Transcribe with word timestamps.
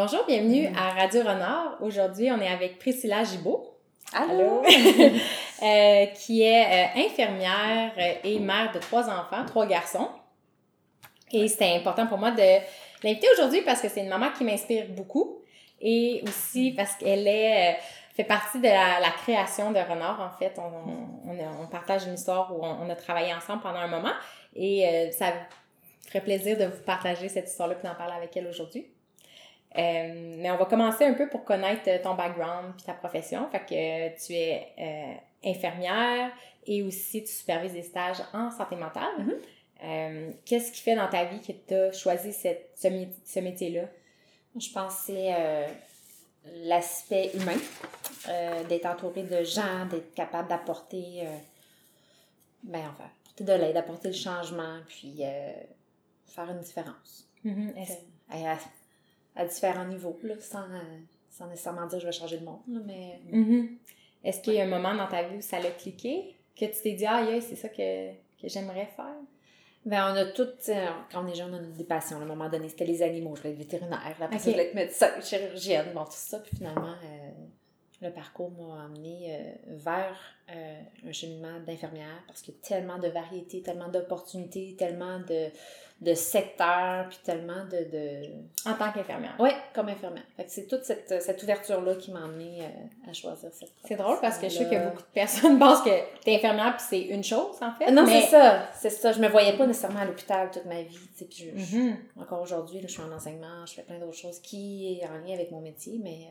Bonjour, 0.00 0.24
bienvenue 0.28 0.68
à 0.76 0.90
Radio 0.90 1.22
Renard. 1.22 1.76
Aujourd'hui, 1.80 2.30
on 2.30 2.40
est 2.40 2.46
avec 2.46 2.78
Priscilla 2.78 3.24
Gibault. 3.24 3.74
Allô? 4.12 4.62
Euh, 5.60 6.06
qui 6.14 6.42
est 6.42 6.66
euh, 6.66 7.00
infirmière 7.04 7.90
et 8.22 8.38
mère 8.38 8.70
de 8.70 8.78
trois 8.78 9.10
enfants, 9.10 9.44
trois 9.44 9.66
garçons. 9.66 10.08
Et 11.32 11.48
c'était 11.48 11.74
important 11.74 12.06
pour 12.06 12.16
moi 12.16 12.30
de 12.30 12.60
l'inviter 13.02 13.26
aujourd'hui 13.32 13.62
parce 13.62 13.80
que 13.80 13.88
c'est 13.88 14.02
une 14.02 14.08
maman 14.08 14.30
qui 14.30 14.44
m'inspire 14.44 14.86
beaucoup 14.90 15.42
et 15.80 16.22
aussi 16.28 16.70
parce 16.76 16.94
qu'elle 16.94 17.26
est 17.26 17.72
euh, 17.72 17.76
fait 18.14 18.22
partie 18.22 18.60
de 18.60 18.68
la, 18.68 19.10
création 19.20 19.72
de 19.72 19.80
Renard. 19.80 20.20
En 20.20 20.38
fait, 20.38 20.56
on, 20.58 21.28
on, 21.28 21.66
partage 21.66 22.06
une 22.06 22.14
histoire 22.14 22.56
où 22.56 22.64
on, 22.64 22.88
a 22.88 22.94
travaillé 22.94 23.34
ensemble 23.34 23.62
pendant 23.62 23.80
un 23.80 23.88
moment 23.88 24.14
et 24.54 25.10
ça 25.10 25.32
ferait 26.06 26.22
plaisir 26.22 26.56
de 26.56 26.66
vous 26.66 26.84
partager 26.86 27.28
cette 27.28 27.48
histoire-là 27.48 27.74
et 27.82 27.84
d'en 27.84 27.96
parler 27.96 28.14
avec 28.14 28.36
elle 28.36 28.46
aujourd'hui. 28.46 28.86
Euh, 29.78 30.36
mais 30.38 30.50
on 30.50 30.56
va 30.56 30.64
commencer 30.64 31.04
un 31.04 31.14
peu 31.14 31.28
pour 31.28 31.44
connaître 31.44 32.02
ton 32.02 32.14
background 32.14 32.74
puis 32.76 32.84
ta 32.84 32.94
profession. 32.94 33.48
Fait 33.50 33.60
que 33.60 34.26
tu 34.26 34.32
es 34.34 34.72
euh, 34.78 35.48
infirmière 35.48 36.32
et 36.66 36.82
aussi 36.82 37.22
tu 37.22 37.32
supervises 37.32 37.74
des 37.74 37.82
stages 37.82 38.18
en 38.32 38.50
santé 38.50 38.74
mentale. 38.74 39.04
Mm-hmm. 39.18 39.34
Euh, 39.84 40.30
qu'est-ce 40.44 40.72
qui 40.72 40.80
fait 40.80 40.96
dans 40.96 41.08
ta 41.08 41.24
vie 41.24 41.40
que 41.40 41.52
tu 41.52 41.74
as 41.74 41.92
choisi 41.92 42.32
cette, 42.32 42.70
ce, 42.74 42.88
ce 43.24 43.38
métier-là? 43.38 43.84
Je 44.58 44.68
pense 44.72 45.06
que 45.06 45.12
c'est 45.12 45.68
l'aspect 46.64 47.30
humain, 47.34 47.58
d'être 48.68 48.86
entouré 48.86 49.22
de 49.22 49.44
gens, 49.44 49.86
d'être 49.86 50.12
capable 50.14 50.48
d'apporter, 50.48 51.22
ben 52.64 52.80
enfin, 52.90 53.04
apporter 53.20 53.44
de 53.44 53.52
l'aide, 53.52 53.74
d'apporter 53.74 54.08
le 54.08 54.14
changement, 54.14 54.78
puis 54.88 55.22
faire 56.26 56.50
une 56.50 56.60
différence. 56.60 57.28
Mm-hmm 57.44 58.58
à 59.36 59.44
différents 59.44 59.86
niveaux, 59.86 60.18
là, 60.22 60.34
sans, 60.40 60.62
euh, 60.64 60.98
sans 61.30 61.46
nécessairement 61.48 61.86
dire 61.86 62.00
je 62.00 62.06
vais 62.06 62.12
changer 62.12 62.38
de 62.38 62.44
monde. 62.44 62.60
mais... 62.66 63.20
Mm-hmm. 63.30 63.68
Est-ce 64.24 64.40
qu'il 64.40 64.54
y 64.54 64.60
a 64.60 64.64
un 64.64 64.68
moment 64.68 64.94
dans 64.94 65.06
ta 65.06 65.22
vie 65.22 65.36
où 65.36 65.40
ça 65.40 65.60
l'a 65.60 65.70
cliqué, 65.70 66.34
que 66.58 66.64
tu 66.64 66.82
t'es 66.82 66.92
dit, 66.92 67.06
ah, 67.06 67.24
c'est 67.40 67.54
ça 67.54 67.68
que, 67.68 68.10
que 68.10 68.48
j'aimerais 68.48 68.86
faire? 68.96 69.14
Ben, 69.86 70.12
on 70.12 70.16
a 70.16 70.26
toutes, 70.26 70.70
quand 71.10 71.24
on 71.24 71.26
est 71.28 71.36
jeune, 71.36 71.54
on 71.54 71.58
a 71.58 71.76
des 71.76 71.84
passions. 71.84 72.18
À 72.18 72.22
un 72.22 72.26
moment 72.26 72.48
donné, 72.48 72.68
c'était 72.68 72.84
les 72.84 73.00
animaux. 73.00 73.36
Je 73.36 73.42
voulais 73.42 73.52
être 73.54 73.58
vétérinaire. 73.58 74.02
Après, 74.20 74.26
okay. 74.26 74.38
je 74.38 74.50
voulais 74.50 74.66
être 74.66 74.74
médecin, 74.74 75.08
chirurgienne, 75.22 75.92
bon, 75.94 76.04
tout 76.04 76.10
ça. 76.12 76.40
Puis 76.40 76.56
finalement, 76.56 76.94
euh, 77.04 77.30
le 78.02 78.10
parcours 78.10 78.50
m'a 78.50 78.84
amené 78.84 79.28
euh, 79.30 79.52
vers 79.68 80.18
un 80.48 81.12
cheminement 81.12 81.60
d'infirmière 81.60 82.22
parce 82.26 82.42
qu'il 82.42 82.54
y 82.54 82.56
a 82.56 82.60
tellement 82.60 82.98
de 82.98 83.08
variétés, 83.08 83.62
tellement 83.62 83.88
d'opportunités, 83.88 84.74
tellement 84.76 85.20
de 85.20 85.48
de 86.00 86.14
secteur, 86.14 87.08
puis 87.08 87.18
tellement 87.24 87.64
de, 87.64 87.90
de... 87.90 88.22
En 88.64 88.74
tant 88.74 88.92
qu'infirmière. 88.92 89.34
Oui, 89.40 89.50
comme 89.74 89.88
infirmière. 89.88 90.22
Fait 90.36 90.44
que 90.44 90.50
c'est 90.50 90.68
toute 90.68 90.84
cette, 90.84 91.20
cette 91.20 91.42
ouverture-là 91.42 91.96
qui 91.96 92.12
m'a 92.12 92.22
amenée 92.22 92.60
euh, 92.62 93.10
à 93.10 93.12
choisir 93.12 93.50
cette 93.52 93.72
C'est 93.84 93.96
drôle 93.96 94.18
parce 94.20 94.38
que 94.38 94.48
je 94.48 94.58
sais 94.58 94.76
a 94.76 94.90
beaucoup 94.90 95.02
de 95.02 95.12
personnes 95.12 95.58
pensent 95.58 95.82
que 95.82 96.22
t'es 96.22 96.36
infirmière 96.36 96.76
puis 96.76 96.86
c'est 96.88 97.02
une 97.02 97.24
chose, 97.24 97.56
en 97.60 97.72
fait. 97.72 97.90
Non, 97.90 98.06
c'est 98.06 98.22
ça. 98.22 98.68
C'est 98.74 98.90
ça. 98.90 99.10
Je 99.10 99.20
me 99.20 99.28
voyais 99.28 99.56
pas 99.56 99.66
nécessairement 99.66 100.00
à 100.00 100.04
l'hôpital 100.04 100.50
toute 100.52 100.66
ma 100.66 100.82
vie. 100.82 100.98
Puis 101.16 101.50
je, 101.56 101.76
mm-hmm. 101.76 101.94
encore 102.20 102.42
aujourd'hui, 102.42 102.80
je 102.80 102.86
suis 102.86 103.02
en 103.02 103.10
enseignement, 103.10 103.66
je 103.66 103.74
fais 103.74 103.82
plein 103.82 103.98
d'autres 103.98 104.16
choses 104.16 104.38
qui 104.38 105.00
est 105.00 105.06
en 105.06 105.18
lien 105.26 105.34
avec 105.34 105.50
mon 105.50 105.60
métier, 105.60 105.98
mais 106.00 106.28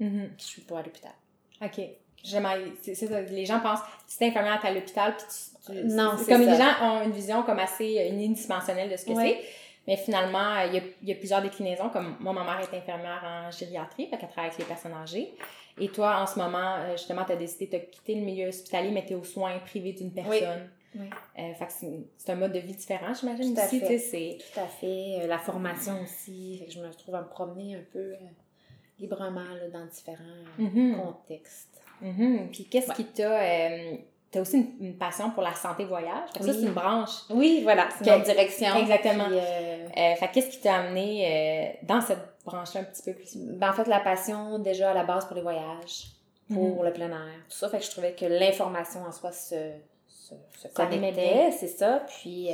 euh, 0.00 0.04
mm-hmm. 0.04 0.28
je 0.38 0.44
suis 0.44 0.62
pas 0.62 0.78
à 0.78 0.82
l'hôpital. 0.82 1.12
OK. 1.60 1.80
C'est 2.24 2.94
ça. 2.94 3.20
Les 3.22 3.46
gens 3.46 3.60
pensent, 3.60 3.80
si 4.06 4.18
t'es 4.18 4.26
infirmière, 4.26 4.58
t'es 4.60 4.68
à 4.68 4.72
l'hôpital, 4.72 5.14
puis 5.16 5.26
tu 5.26 5.58
non, 5.84 6.12
c'est 6.16 6.32
comme 6.32 6.42
les 6.42 6.56
gens 6.56 6.72
ont 6.82 7.02
une 7.02 7.12
vision 7.12 7.42
comme 7.42 7.58
assez 7.58 7.98
euh, 7.98 8.08
unidimensionnelle 8.08 8.90
de 8.90 8.96
ce 8.96 9.04
que 9.04 9.14
c'est. 9.14 9.40
Mais 9.86 9.96
finalement, 9.96 10.60
il 10.66 10.74
y, 10.74 10.78
a, 10.78 10.82
il 11.02 11.08
y, 11.08 11.12
a, 11.12 11.14
plusieurs 11.14 11.40
déclinaisons. 11.40 11.88
Comme 11.88 12.16
moi, 12.20 12.34
ma 12.34 12.44
mère 12.44 12.60
est 12.60 12.76
infirmière 12.76 13.22
en 13.24 13.50
gériatrie, 13.50 14.06
fait 14.06 14.18
qu'elle 14.18 14.28
travaille 14.28 14.50
avec 14.50 14.58
les 14.58 14.66
personnes 14.66 14.92
âgées. 14.92 15.32
Et 15.80 15.88
toi, 15.88 16.20
en 16.20 16.26
ce 16.26 16.38
moment, 16.38 16.76
euh, 16.76 16.92
justement, 16.92 17.24
tu 17.24 17.32
as 17.32 17.36
décidé 17.36 17.66
de 17.66 17.84
quitter 17.84 18.14
le 18.16 18.20
milieu 18.20 18.48
hospitalier, 18.48 18.90
mais 18.90 19.04
tu 19.06 19.12
es 19.12 19.16
aux 19.16 19.24
soins 19.24 19.58
privés 19.60 19.92
d'une 19.92 20.12
personne. 20.12 20.68
Oui. 20.94 21.08
Euh, 21.38 21.54
fait 21.54 21.66
que 21.66 21.72
c'est 22.16 22.32
un 22.32 22.34
mode 22.34 22.52
de 22.52 22.58
vie 22.58 22.74
différent, 22.74 23.14
j'imagine. 23.14 23.54
Tout 23.54 23.60
à 23.60 23.66
fait. 23.66 24.38
Tout 24.38 24.60
à 24.60 24.66
fait. 24.66 25.26
La 25.26 25.38
formation 25.38 26.02
aussi. 26.02 26.58
Fait 26.58 26.66
que 26.66 26.72
je 26.72 26.80
me 26.80 26.88
retrouve 26.88 27.14
à 27.14 27.22
me 27.22 27.28
promener 27.28 27.76
un 27.76 27.84
peu 27.92 28.14
librement 28.98 29.40
là, 29.40 29.68
dans 29.72 29.86
différents 29.86 30.24
mm-hmm. 30.58 30.96
contextes. 30.96 31.80
Mm-hmm. 32.02 32.48
Puis 32.50 32.64
qu'est-ce 32.68 32.92
qui 32.92 33.04
t'a 33.04 33.40
tu 34.30 34.38
as 34.38 34.42
aussi 34.42 34.74
une, 34.80 34.96
passion 34.96 35.30
pour 35.30 35.42
la 35.42 35.54
santé 35.54 35.84
voyage? 35.84 36.28
Ça, 36.38 36.52
c'est 36.52 36.60
une 36.60 36.72
branche. 36.72 37.22
Oui, 37.30 37.60
voilà, 37.62 37.88
c'est 37.96 38.10
une 38.14 38.22
direction. 38.22 38.74
Exactement. 38.76 39.28
Euh, 39.30 39.88
euh, 39.96 40.14
fait 40.16 40.28
qu'est-ce 40.32 40.50
qui 40.50 40.60
t'a 40.60 40.76
amené 40.76 41.24
euh, 41.24 41.86
dans 41.86 42.00
cette 42.00 42.18
branche-là 42.44 42.82
un 42.82 42.84
petit 42.84 43.02
peu 43.02 43.14
plus? 43.14 43.36
Ben, 43.36 43.70
en 43.70 43.72
fait, 43.72 43.86
la 43.86 44.00
passion, 44.00 44.58
déjà, 44.58 44.90
à 44.90 44.94
la 44.94 45.04
base, 45.04 45.24
pour 45.24 45.34
les 45.34 45.42
voyages, 45.42 46.12
pour 46.52 46.76
mhm. 46.76 46.84
le 46.84 46.92
plein 46.92 47.10
air, 47.10 47.40
tout 47.48 47.56
ça. 47.56 47.70
Fait 47.70 47.78
que 47.78 47.84
je 47.84 47.90
trouvais 47.90 48.12
que 48.12 48.26
l'information 48.26 49.00
en 49.02 49.12
soi 49.12 49.32
se, 49.32 49.72
se, 50.06 50.34
se 50.58 50.68
connectait, 50.68 51.50
c'est 51.58 51.68
ça. 51.68 52.04
Puis, 52.06 52.50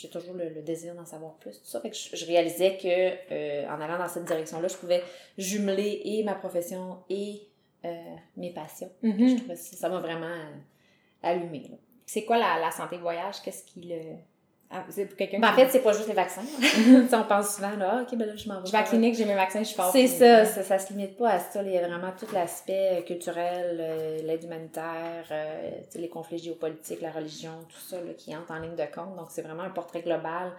j'ai 0.00 0.08
toujours 0.08 0.34
le, 0.34 0.62
désir 0.62 0.94
d'en 0.94 1.06
savoir 1.06 1.34
plus, 1.36 1.58
tout 1.58 1.66
ça. 1.66 1.80
Fait 1.80 1.90
que 1.90 1.96
je, 1.96 2.26
réalisais 2.26 2.76
que, 2.76 3.66
en 3.66 3.80
allant 3.80 3.98
dans 3.98 4.08
cette 4.08 4.24
direction-là, 4.24 4.68
je 4.68 4.76
pouvais 4.76 5.02
jumeler 5.38 6.02
et 6.04 6.22
ma 6.22 6.34
profession 6.34 6.98
et 7.08 7.48
euh, 7.86 8.16
mes 8.36 8.52
passions. 8.52 8.90
Mm-hmm. 9.02 9.54
ça 9.54 9.88
m'a 9.88 10.00
vraiment 10.00 10.26
euh, 10.26 10.54
allumé. 11.22 11.70
C'est 12.04 12.24
quoi 12.24 12.38
la, 12.38 12.58
la 12.58 12.70
santé 12.70 12.96
voyage? 12.96 13.40
Qu'est-ce 13.42 13.64
qui 13.64 13.82
le. 13.82 14.16
Ah, 14.70 14.84
c'est 14.90 15.06
pour 15.06 15.16
quelqu'un 15.16 15.38
ben, 15.38 15.52
En 15.52 15.54
fait, 15.54 15.68
c'est 15.68 15.80
pas 15.80 15.92
juste 15.92 16.08
les 16.08 16.14
vaccins. 16.14 16.42
on 17.12 17.24
pense 17.24 17.56
souvent, 17.56 17.76
là, 17.76 17.98
ah, 17.98 18.02
OK, 18.02 18.16
ben 18.16 18.26
là, 18.26 18.34
je 18.36 18.48
m'en 18.48 18.60
vais. 18.60 18.66
Je 18.66 18.72
vais 18.72 18.78
à 18.78 18.82
la 18.82 18.86
clinique, 18.86 19.14
j'ai 19.14 19.24
mes 19.24 19.34
vaccins, 19.34 19.62
je 19.62 19.74
pars. 19.74 19.92
C'est 19.92 20.08
ça, 20.08 20.44
ça, 20.44 20.62
ça, 20.62 20.78
se 20.78 20.92
limite 20.92 21.16
pas 21.16 21.30
à 21.30 21.38
ça. 21.38 21.62
Il 21.62 21.70
y 21.70 21.78
a 21.78 21.86
vraiment 21.86 22.12
tout 22.18 22.26
l'aspect 22.32 23.04
culturel, 23.06 23.78
euh, 23.80 24.22
l'aide 24.22 24.42
humanitaire, 24.42 25.24
les 25.94 26.08
conflits 26.08 26.38
géopolitiques, 26.38 27.00
la 27.00 27.12
religion, 27.12 27.52
tout 27.68 27.80
ça 27.80 27.96
là, 27.96 28.12
qui 28.16 28.34
entre 28.36 28.50
en 28.50 28.58
ligne 28.58 28.74
de 28.74 28.86
compte. 28.92 29.16
Donc, 29.16 29.26
c'est 29.30 29.42
vraiment 29.42 29.62
un 29.62 29.70
portrait 29.70 30.02
global 30.02 30.52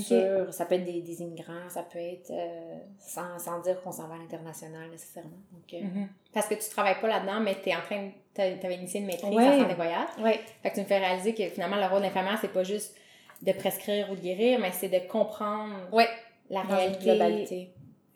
sur, 0.00 0.52
ça 0.52 0.64
peut 0.64 0.76
être 0.76 0.84
des, 0.84 1.02
des 1.02 1.20
immigrants, 1.20 1.68
ça 1.68 1.82
peut 1.82 1.98
être 1.98 2.30
euh, 2.30 2.78
sans, 2.98 3.38
sans, 3.38 3.60
dire 3.60 3.80
qu'on 3.82 3.92
s'en 3.92 4.08
va 4.08 4.14
à 4.14 4.18
l'international 4.18 4.88
nécessairement. 4.90 5.30
Donc, 5.52 5.74
euh, 5.74 5.84
mm-hmm. 5.84 6.06
Parce 6.32 6.46
que 6.46 6.54
tu 6.54 6.70
travailles 6.70 7.00
pas 7.00 7.08
là-dedans, 7.08 7.40
mais 7.40 7.56
tu 7.62 7.68
es 7.68 7.76
en 7.76 7.82
train, 7.82 8.10
tu 8.34 8.40
avais 8.40 8.76
initié 8.76 9.00
une 9.00 9.06
maîtrise 9.06 9.36
en 9.36 9.60
santé 9.60 9.74
voyage. 9.74 10.08
Oui. 10.20 10.32
Fait 10.62 10.70
que 10.70 10.74
tu 10.76 10.80
me 10.80 10.86
fais 10.86 10.98
réaliser 10.98 11.34
que 11.34 11.46
finalement, 11.48 11.76
le 11.76 11.86
rôle 11.86 11.98
de 11.98 12.04
l'infirmière, 12.04 12.38
c'est 12.40 12.52
pas 12.52 12.64
juste 12.64 12.96
de 13.42 13.52
prescrire 13.52 14.10
ou 14.10 14.14
de 14.14 14.20
guérir, 14.20 14.58
mais 14.60 14.70
c'est 14.72 14.88
de 14.88 15.00
comprendre 15.08 15.74
ouais. 15.92 16.08
la 16.48 16.62
réalité. 16.62 17.04
globalité. 17.04 17.70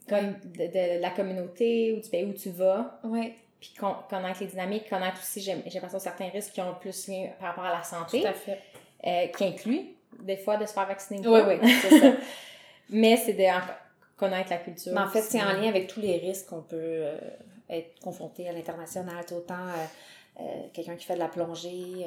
Comme 0.08 0.34
de, 0.56 1.00
la 1.00 1.10
communauté, 1.10 1.92
ou 1.92 2.00
du 2.00 2.08
pays 2.08 2.24
où 2.24 2.32
tu 2.32 2.50
vas. 2.50 3.00
Oui. 3.02 3.34
Puis 3.58 3.74
connaître 4.08 4.40
les 4.40 4.46
dynamiques, 4.46 4.88
connaître 4.88 5.18
aussi, 5.20 5.40
j'ai 5.40 5.54
l'impression, 5.54 5.98
certains 5.98 6.28
risques 6.28 6.52
qui 6.52 6.60
ont 6.60 6.74
plus 6.80 7.08
lien 7.08 7.30
par 7.40 7.48
rapport 7.48 7.64
à 7.64 7.72
la 7.72 7.82
santé. 7.82 8.20
Tout 8.20 8.28
à 8.28 8.32
fait. 8.32 8.60
Euh, 9.04 9.26
qui 9.28 9.44
inclut 9.44 9.80
des 10.20 10.36
fois 10.36 10.56
de 10.56 10.64
se 10.64 10.72
faire 10.72 10.86
vacciner. 10.86 11.26
Oui, 11.26 11.40
oui, 11.46 11.74
c'est 11.82 11.98
ça. 11.98 12.12
Mais 12.88 13.16
c'est 13.16 13.32
de 13.32 13.44
connaître 14.16 14.50
la 14.50 14.58
culture. 14.58 14.92
Mais 14.94 15.00
en 15.00 15.08
fait, 15.08 15.22
c'est 15.22 15.42
en 15.42 15.52
lien 15.52 15.68
avec 15.68 15.88
tous 15.88 16.00
les 16.00 16.18
risques 16.18 16.46
qu'on 16.46 16.62
peut 16.62 16.76
euh, 16.76 17.18
être 17.68 17.98
confronté 18.00 18.48
à 18.48 18.52
l'international. 18.52 19.24
Autant 19.32 19.66
euh, 20.40 20.42
quelqu'un 20.72 20.94
qui 20.94 21.04
fait 21.04 21.14
de 21.14 21.18
la 21.18 21.28
plongée, 21.28 22.06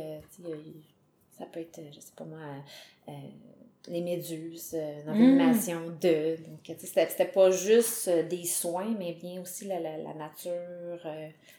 ça 1.39 1.45
peut 1.45 1.61
être, 1.61 1.81
je 1.91 1.99
sais 1.99 2.11
pas 2.15 2.25
moi, 2.25 2.39
les 3.87 4.01
méduses, 4.01 4.75
l'animation 5.05 5.79
mm. 5.87 5.99
de. 5.99 6.35
Donc, 6.45 6.77
c'était 6.77 7.25
pas 7.25 7.49
juste 7.49 8.09
des 8.29 8.45
soins, 8.45 8.93
mais 8.99 9.13
bien 9.13 9.41
aussi 9.41 9.65
la, 9.65 9.79
la, 9.79 10.13
nature, 10.13 11.07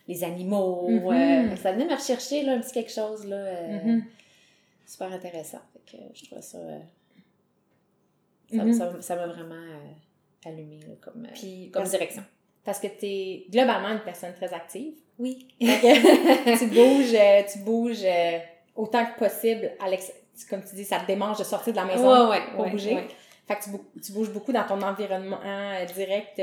les 0.06 0.22
animaux. 0.22 0.90
Mm-hmm. 0.90 1.56
ça 1.56 1.72
venait 1.72 1.86
me 1.86 1.94
rechercher 1.94 2.42
là, 2.42 2.52
un 2.52 2.60
petit 2.60 2.72
quelque 2.72 2.92
chose. 2.92 3.26
Là, 3.26 3.68
mm-hmm 3.68 4.02
super 4.90 5.12
intéressant. 5.12 5.60
Fait 5.72 5.96
que 5.96 6.02
je 6.14 6.24
trouvais 6.24 6.42
ça. 6.42 6.58
Euh, 6.58 6.80
mhm. 8.52 9.00
ça 9.00 9.16
m'a 9.16 9.26
vraiment 9.28 9.54
euh, 9.54 10.48
allumé 10.48 10.80
comme, 11.00 11.24
euh, 11.24 11.28
Puis, 11.34 11.70
comme 11.72 11.84
direction. 11.84 12.24
Parce 12.64 12.80
que 12.80 12.88
tu 12.88 13.06
es 13.06 13.46
globalement 13.50 13.90
une 13.90 14.00
personne 14.00 14.34
très 14.34 14.52
active. 14.52 14.94
Oui. 15.18 15.46
tu 15.60 16.66
bouges, 16.66 17.16
tu 17.52 17.58
bouges 17.60 18.06
autant 18.80 19.04
que 19.06 19.18
possible. 19.18 19.72
Alex, 19.84 20.12
comme 20.48 20.62
tu 20.64 20.74
dis, 20.74 20.84
ça 20.84 20.98
te 20.98 21.06
démange 21.06 21.38
de 21.38 21.44
sortir 21.44 21.72
de 21.72 21.78
la 21.78 21.84
maison 21.84 22.30
pour 22.54 22.66
bouger. 22.66 23.08
Fait 23.46 23.56
que 23.56 23.64
tu, 23.64 23.70
tu, 24.00 24.12
bouges 24.12 24.30
beaucoup 24.30 24.52
dans 24.52 24.64
ton 24.64 24.80
environnement 24.80 25.40
direct 25.94 26.40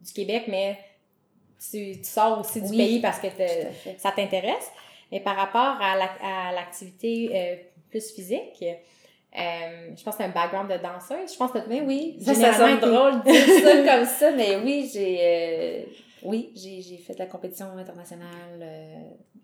du 0.00 0.12
Québec, 0.12 0.44
mais 0.48 0.78
tu, 1.70 1.98
tu 1.98 2.04
sors 2.04 2.40
aussi 2.40 2.62
du 2.62 2.70
pays 2.70 3.00
parce 3.00 3.18
que 3.18 3.28
ça 3.98 4.12
t'intéresse. 4.12 4.70
Mais 5.12 5.20
par 5.20 5.36
rapport 5.36 5.78
à 5.80 6.52
l'activité 6.52 7.30
euh, 7.34 7.56
plus 7.90 8.12
physique, 8.12 8.62
euh, 8.62 9.90
je 9.96 10.02
pense 10.02 10.16
que 10.16 10.22
c'est 10.22 10.28
un 10.28 10.28
background 10.28 10.70
de 10.70 10.76
danseuse. 10.78 11.32
Je 11.32 11.36
pense 11.36 11.50
que 11.50 11.58
mais 11.68 11.80
oui, 11.80 12.16
ça, 12.20 12.34
ça 12.34 12.52
sonne 12.52 12.78
drôle 12.78 13.22
de 13.22 13.30
dire 13.30 13.62
ça 13.62 13.96
comme 13.96 14.06
ça, 14.06 14.30
mais 14.32 14.56
oui, 14.56 14.88
j'ai 14.92 15.18
euh, 15.20 15.82
oui, 16.24 16.52
j'ai 16.54 16.96
fait 16.98 17.14
de 17.14 17.18
la 17.20 17.26
compétition 17.26 17.66
internationale 17.76 18.64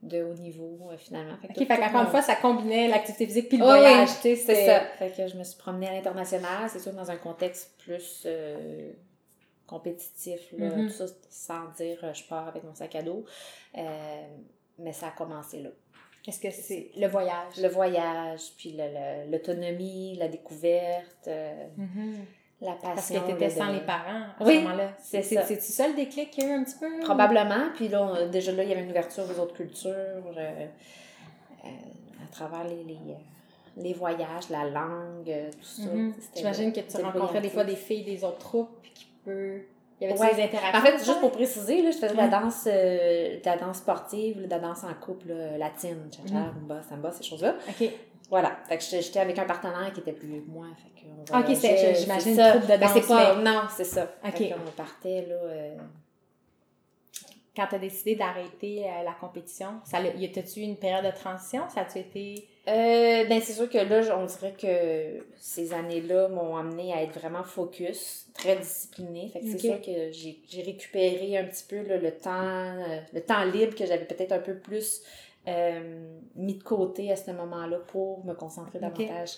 de 0.02 0.22
haut 0.22 0.34
niveau 0.34 0.78
finalement. 0.98 1.36
Fait 1.38 1.48
que 1.48 1.52
OK, 1.60 1.66
fait 1.66 1.76
qu'encore 1.78 2.02
une 2.02 2.06
fois, 2.08 2.22
ça 2.22 2.36
combinait 2.36 2.88
l'activité 2.88 3.26
physique 3.26 3.48
puis 3.48 3.58
le 3.58 3.64
voyage, 3.64 4.08
c'est 4.08 4.36
ça. 4.36 4.80
Fait 4.98 5.10
que 5.16 5.26
je 5.28 5.36
me 5.36 5.44
suis 5.44 5.58
promenée 5.58 5.88
à 5.88 5.92
l'international, 5.92 6.68
c'est 6.70 6.78
sûr 6.80 6.92
dans 6.92 7.10
un 7.10 7.16
contexte 7.16 7.74
plus 7.78 8.26
compétitif, 9.66 10.52
là, 10.56 10.66
Mhm. 10.76 10.86
tout 10.86 10.92
ça 10.92 11.06
sans 11.28 11.68
dire 11.76 11.98
euh, 12.04 12.14
je 12.14 12.22
pars 12.24 12.46
avec 12.48 12.62
mon 12.62 12.74
sac 12.74 12.94
à 12.94 13.02
dos. 13.02 13.24
Euh, 13.76 14.26
mais 14.78 14.92
ça 14.92 15.08
a 15.08 15.10
commencé 15.10 15.60
là. 15.60 15.70
Est-ce 16.26 16.40
que 16.40 16.50
c'est 16.50 16.90
le 16.96 17.06
voyage? 17.08 17.56
Le 17.60 17.68
voyage, 17.68 18.40
puis 18.56 18.76
l'autonomie, 19.28 20.16
la 20.16 20.28
découverte, 20.28 21.26
euh, 21.28 21.66
Mhm. 21.76 22.24
La 22.60 22.72
Parce 22.72 22.94
passion. 22.96 23.20
que 23.22 23.26
t'étais 23.32 23.48
là, 23.48 23.54
sans 23.54 23.68
de- 23.68 23.74
les 23.74 23.80
parents 23.84 24.22
à 24.40 24.44
Oui, 24.44 24.56
ce 24.56 24.60
moment-là. 24.62 24.88
c'est 24.98 25.22
C'est- 25.22 25.34
ça. 25.36 25.42
C'est-tu 25.42 25.72
ça 25.72 25.88
le 25.88 25.94
déclic 25.94 26.30
qu'il 26.30 26.44
y 26.44 26.46
a 26.46 26.50
eu 26.50 26.52
un 26.58 26.64
petit 26.64 26.76
peu? 26.78 27.00
Probablement. 27.00 27.68
Puis 27.74 27.88
là, 27.88 28.02
on- 28.02 28.28
déjà 28.28 28.52
là, 28.52 28.62
il 28.62 28.68
y 28.70 28.72
avait 28.72 28.82
une 28.82 28.90
ouverture 28.90 29.24
aux 29.24 29.40
autres 29.40 29.54
cultures, 29.54 29.90
euh, 29.92 30.66
euh, 31.64 31.68
à 32.24 32.32
travers 32.32 32.64
les, 32.64 32.82
les, 32.84 32.94
euh, 32.94 33.14
les 33.76 33.92
voyages, 33.92 34.48
la 34.50 34.64
langue, 34.64 35.32
tout 35.52 35.64
ça. 35.66 35.82
Mhm. 35.82 36.14
C'était- 36.18 36.38
J'imagine 36.40 36.72
que 36.72 36.80
tu 36.80 36.96
rencontrais 37.02 37.40
des 37.40 37.50
fois 37.50 37.64
des 37.64 37.76
filles 37.76 38.04
des 38.04 38.24
autres 38.24 38.38
troupes, 38.38 38.70
puis 38.82 38.90
qui 38.94 39.06
peut... 39.24 39.60
Il 39.98 40.06
y 40.06 40.10
avait 40.12 40.20
Ouais. 40.20 40.34
des 40.34 40.42
interactions? 40.42 40.78
En 40.78 40.82
fait, 40.82 40.98
juste 40.98 41.20
pour 41.20 41.32
préciser, 41.32 41.80
là, 41.80 41.90
je 41.90 41.96
faisais 41.96 42.12
de 42.12 42.16
la 42.18 42.28
danse, 42.28 42.64
euh, 42.66 43.40
de 43.40 43.46
la 43.46 43.56
danse 43.56 43.78
sportive, 43.78 44.42
de 44.44 44.50
la 44.50 44.58
danse 44.58 44.84
en 44.84 44.92
couple 44.94 45.28
là, 45.28 45.56
latine, 45.56 46.10
cha-cha, 46.14 46.34
Mhm. 46.38 46.50
rumba, 46.54 46.82
samba, 46.82 47.12
ces 47.12 47.22
choses-là. 47.24 47.54
Voilà. 48.28 48.56
Fait 48.68 48.78
que 48.78 48.84
j'étais 48.84 49.20
avec 49.20 49.38
un 49.38 49.44
partenaire 49.44 49.92
qui 49.92 50.00
était 50.00 50.12
plus 50.12 50.26
vieux 50.28 50.40
que 50.40 50.50
moi. 50.50 50.66
Fait 50.76 51.00
que 51.00 51.06
on 51.32 51.40
ok, 51.40 51.56
c'est- 51.56 51.94
j'imagine 51.94 52.32
une 52.38 52.50
troupe 52.50 52.66
de 52.70 53.06
pas... 53.08 53.34
Non, 53.36 53.62
c'est 53.74 53.84
ça. 53.84 54.10
Ok. 54.24 54.36
Fait 54.36 54.48
qu'on 54.50 54.70
partait, 54.72 55.26
là... 55.28 55.34
euh, 55.34 55.76
Quand 57.54 57.66
tu 57.68 57.74
as 57.76 57.78
décidé 57.78 58.16
d'arrêter 58.16 58.84
euh, 58.84 59.02
la 59.04 59.12
compétition, 59.12 59.80
ça 59.84 60.00
y 60.00 60.24
a-tu 60.24 60.60
eu 60.60 60.62
une 60.64 60.76
période 60.76 61.04
de 61.06 61.16
transition? 61.16 61.62
Ça 61.72 61.82
a-tu 61.82 61.98
été... 62.00 62.48
Euh, 62.68 63.24
ben 63.28 63.40
c'est 63.40 63.52
sûr 63.52 63.70
que 63.70 63.78
là, 63.78 64.18
on 64.18 64.26
dirait 64.26 64.52
que 64.60 65.24
ces 65.38 65.72
années-là 65.72 66.28
m'ont 66.28 66.56
amené 66.56 66.92
à 66.92 67.02
être 67.04 67.16
vraiment 67.16 67.44
focus, 67.44 68.26
très 68.34 68.56
disciplinée. 68.56 69.30
Fait 69.32 69.38
que 69.38 69.46
c'est 69.52 69.58
sûr 69.58 69.80
que 69.80 70.10
j'ai 70.10 70.62
récupéré 70.62 71.38
un 71.38 71.44
petit 71.44 71.62
peu 71.68 71.80
là, 71.86 71.96
le 71.96 72.10
temps 72.10 72.74
le 73.12 73.20
temps 73.20 73.44
libre 73.44 73.76
que 73.76 73.86
j'avais 73.86 74.04
peut-être 74.04 74.32
un 74.32 74.40
peu 74.40 74.56
plus 74.56 75.00
euh, 75.48 76.18
mis 76.34 76.54
de 76.54 76.62
côté 76.62 77.10
à 77.12 77.16
ce 77.16 77.30
moment-là 77.30 77.78
pour 77.88 78.24
me 78.24 78.34
concentrer 78.34 78.78
davantage 78.78 79.36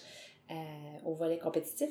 euh, 0.50 0.54
au 1.04 1.14
volet 1.14 1.38
compétitif. 1.38 1.90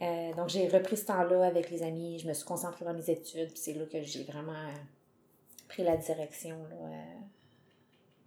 Euh, 0.00 0.32
donc 0.34 0.48
j'ai 0.48 0.68
repris 0.68 0.96
ce 0.96 1.06
temps-là 1.06 1.44
avec 1.46 1.70
les 1.70 1.82
amis, 1.82 2.18
je 2.20 2.28
me 2.28 2.32
suis 2.32 2.44
concentrée 2.46 2.84
dans 2.84 2.94
mes 2.94 3.10
études, 3.10 3.48
puis 3.48 3.58
c'est 3.58 3.72
là 3.74 3.84
que 3.86 4.00
j'ai 4.02 4.22
vraiment 4.22 4.52
pris 5.68 5.82
la 5.82 5.96
direction 5.96 6.56
là, 6.70 6.76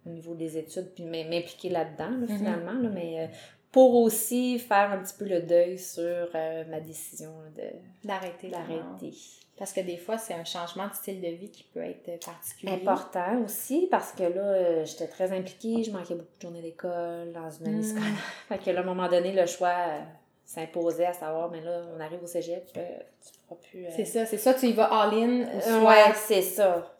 au 0.06 0.10
niveau 0.10 0.34
des 0.34 0.58
études, 0.58 0.92
puis 0.94 1.04
m'impliquer 1.04 1.70
là-dedans, 1.70 2.10
là, 2.10 2.26
Mhm. 2.28 2.36
finalement. 2.36 2.72
là, 2.74 2.88
mais 2.90 3.30
pour 3.70 3.94
aussi 3.94 4.58
faire 4.58 4.90
un 4.90 4.98
petit 5.02 5.14
peu 5.16 5.24
le 5.24 5.40
deuil 5.42 5.78
sur 5.78 6.28
ma 6.68 6.80
décision 6.80 7.32
de- 7.56 8.06
D'arrêter. 8.06 8.48
d'arrêter. 8.50 9.14
Parce 9.58 9.72
que 9.72 9.80
des 9.80 9.96
fois, 9.98 10.18
c'est 10.18 10.34
un 10.34 10.44
changement 10.44 10.88
de 10.88 10.94
style 10.94 11.20
de 11.20 11.28
vie 11.28 11.50
qui 11.50 11.62
peut 11.64 11.80
être 11.84 12.24
particulier. 12.24 12.72
Important 12.72 13.42
aussi, 13.44 13.86
parce 13.90 14.12
que 14.12 14.22
là, 14.24 14.40
euh, 14.40 14.84
j'étais 14.84 15.06
très 15.06 15.30
impliquée, 15.30 15.84
je 15.84 15.90
manquais 15.92 16.14
beaucoup 16.14 16.30
de 16.36 16.42
journées 16.42 16.62
d'école, 16.62 17.32
dans 17.32 17.50
une 17.50 17.66
année 17.66 17.76
Mm. 17.78 17.82
scolaire. 17.82 18.12
Fait 18.48 18.58
que 18.58 18.70
là, 18.70 18.80
à 18.80 18.82
un 18.82 18.86
moment 18.86 19.08
donné, 19.08 19.32
le 19.32 19.46
choix 19.46 19.68
euh, 19.68 20.00
s'imposait 20.44 21.06
à 21.06 21.12
savoir, 21.12 21.50
mais 21.50 21.60
là, 21.60 21.82
on 21.96 22.00
arrive 22.00 22.22
au 22.24 22.26
cégep, 22.26 22.66
euh, 22.76 22.80
tu 23.22 23.38
pourras 23.46 23.60
plus... 23.70 23.84
euh, 23.86 23.90
C'est 23.94 24.04
ça, 24.06 24.26
c'est 24.26 24.38
ça, 24.38 24.54
tu 24.54 24.66
y 24.66 24.72
vas 24.72 24.86
all-in 24.86 25.44
ouais, 25.84 26.12
c'est 26.14 26.42
ça. 26.42 26.94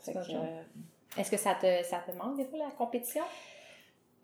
Est-ce 1.19 1.31
que 1.31 1.37
ça 1.37 1.55
te, 1.61 1.83
ça 1.85 1.99
te 2.07 2.17
manque 2.17 2.37
des 2.37 2.45
fois, 2.45 2.59
la 2.59 2.71
compétition? 2.71 3.23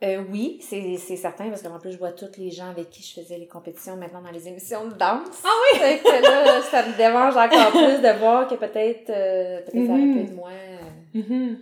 Euh, 0.05 0.23
oui, 0.31 0.59
c'est 0.63 0.97
c'est 0.97 1.17
certain, 1.17 1.49
parce 1.51 1.61
qu'en 1.63 1.79
plus, 1.81 1.91
je 1.93 1.99
vois 1.99 2.13
tous 2.13 2.39
les 2.39 2.53
gens 2.53 2.69
avec 2.71 2.89
qui 2.89 3.03
je 3.03 3.21
faisais 3.21 3.37
les 3.37 3.49
compétitions 3.49 3.97
maintenant 3.97 4.23
dans 4.23 4.31
les 4.31 4.47
émissions 4.47 4.87
de 4.87 4.95
danse. 4.95 5.43
Ah 5.45 5.49
oui! 5.73 5.79
Fait 5.81 5.99
que 5.99 6.23
là, 6.23 6.63
ça 6.63 6.87
me 6.87 6.97
dérange 6.97 7.37
encore 7.37 7.71
plus 7.73 8.01
de 8.01 8.19
voir 8.21 8.47
que 8.47 8.55
peut-être 8.55 9.11
euh, 9.11 9.61
peut-être 9.63 9.87
ça 9.87 9.93
aurait 9.93 10.03
Mhm. 10.03 10.15
pu 10.15 10.21
être 10.21 10.35
moi 10.37 10.51
euh, 10.53 11.55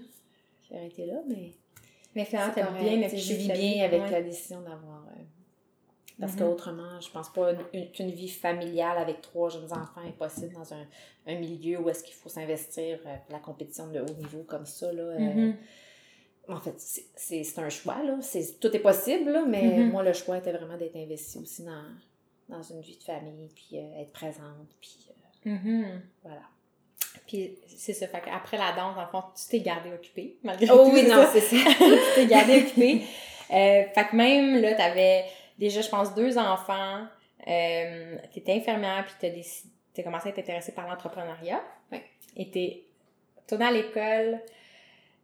qui 0.69 0.75
aurait 0.75 0.87
été 0.87 1.07
là, 1.07 1.15
mais 1.27 1.53
Mais 2.15 2.25
finalement, 2.27 2.53
correct. 2.53 2.73
bien 2.79 3.09
Je 3.09 3.35
vis 3.35 3.49
bien 3.53 3.85
avec 3.85 4.03
Ouais. 4.03 4.11
la 4.11 4.23
décision 4.23 4.61
d'avoir... 4.61 5.05
euh, 5.09 5.23
parce 6.21 6.33
Mhm. 6.35 6.39
qu'autrement, 6.41 7.01
je 7.01 7.11
pense 7.11 7.31
pas 7.33 7.53
une- 7.53 7.59
une- 7.81 7.91
qu'une 7.91 8.11
vie 8.11 8.29
familiale 8.29 8.99
avec 8.99 9.23
trois 9.23 9.49
jeunes 9.49 9.73
enfants 9.73 10.03
est 10.07 10.13
possible 10.19 10.53
dans 10.55 10.75
un, 10.75 10.85
un 11.27 11.35
milieu 11.39 11.79
où 11.81 11.89
est-ce 11.89 12.03
qu'il 12.05 12.15
faut 12.15 12.29
s'investir 12.29 12.99
euh, 13.07 13.15
pour 13.27 13.33
la 13.35 13.39
compétition 13.39 13.87
de 13.89 14.01
haut 14.01 14.15
niveau 14.19 14.45
comme 14.47 14.67
ça. 14.67 14.93
Là, 14.93 15.03
euh, 15.03 15.19
Mhm. 15.19 15.57
En 16.49 16.61
fait, 16.61 16.75
c'est- 16.79 17.59
un 17.59 17.69
choix, 17.69 18.03
là. 18.05 18.19
Tout 18.61 18.77
est 18.77 18.81
possible, 18.81 19.31
là, 19.31 19.45
mais 19.47 19.63
Mhm. 19.63 19.91
moi, 19.91 20.03
le 20.03 20.13
choix 20.13 20.39
était 20.39 20.53
vraiment 20.53 20.77
d'être 20.77 20.97
investi 20.97 21.39
aussi 21.39 21.63
dans, 21.65 21.85
dans 22.49 22.63
une 22.63 22.81
vie 22.81 22.97
de 22.97 23.03
famille, 23.03 23.49
puis 23.55 23.79
euh, 23.79 24.01
être 24.03 24.13
présente, 24.13 24.69
puis 24.81 25.09
euh, 25.47 25.51
Mhm. 25.51 26.01
voilà. 26.23 26.43
Puis 27.27 27.59
c'est 27.67 27.93
ça, 27.93 28.07
fait 28.07 28.21
qu'après 28.25 28.57
la 28.59 28.73
danse, 28.73 28.97
en 28.97 29.07
fond, 29.09 29.23
tu 29.35 29.49
t'es 29.49 29.61
gardé 29.61 29.93
occupée, 29.93 30.37
malgré 30.43 30.69
Oh 30.71 30.85
tout. 30.85 30.93
oui, 30.93 31.05
non, 31.09 31.25
c'est 31.33 31.41
ça. 31.41 31.57
tu 31.79 32.15
t'es 32.15 32.27
gardé 32.27 32.59
occupée. 32.63 33.03
Euh, 33.51 33.85
fait 33.95 34.07
que 34.11 34.15
même, 34.17 34.61
là, 34.61 34.75
t'avais 34.75 35.25
déjà, 35.59 35.81
je 35.81 35.89
pense, 35.89 36.15
deux 36.15 36.37
enfants, 36.39 37.07
euh, 37.49 38.17
t'étais 38.33 38.53
infirmière, 38.55 39.05
puis 39.07 39.15
t'as 39.21 39.31
décidé, 39.31 39.71
t'as 39.95 40.03
commencé 40.03 40.29
à 40.29 40.31
être 40.33 40.39
intéressée 40.39 40.73
par 40.73 40.87
l'entrepreneuriat. 40.89 41.63
Ouais. 41.91 42.05
Et 42.37 42.51
t'es 42.51 42.83
tournée 43.47 43.65
à 43.67 43.73
l'école 43.73 44.41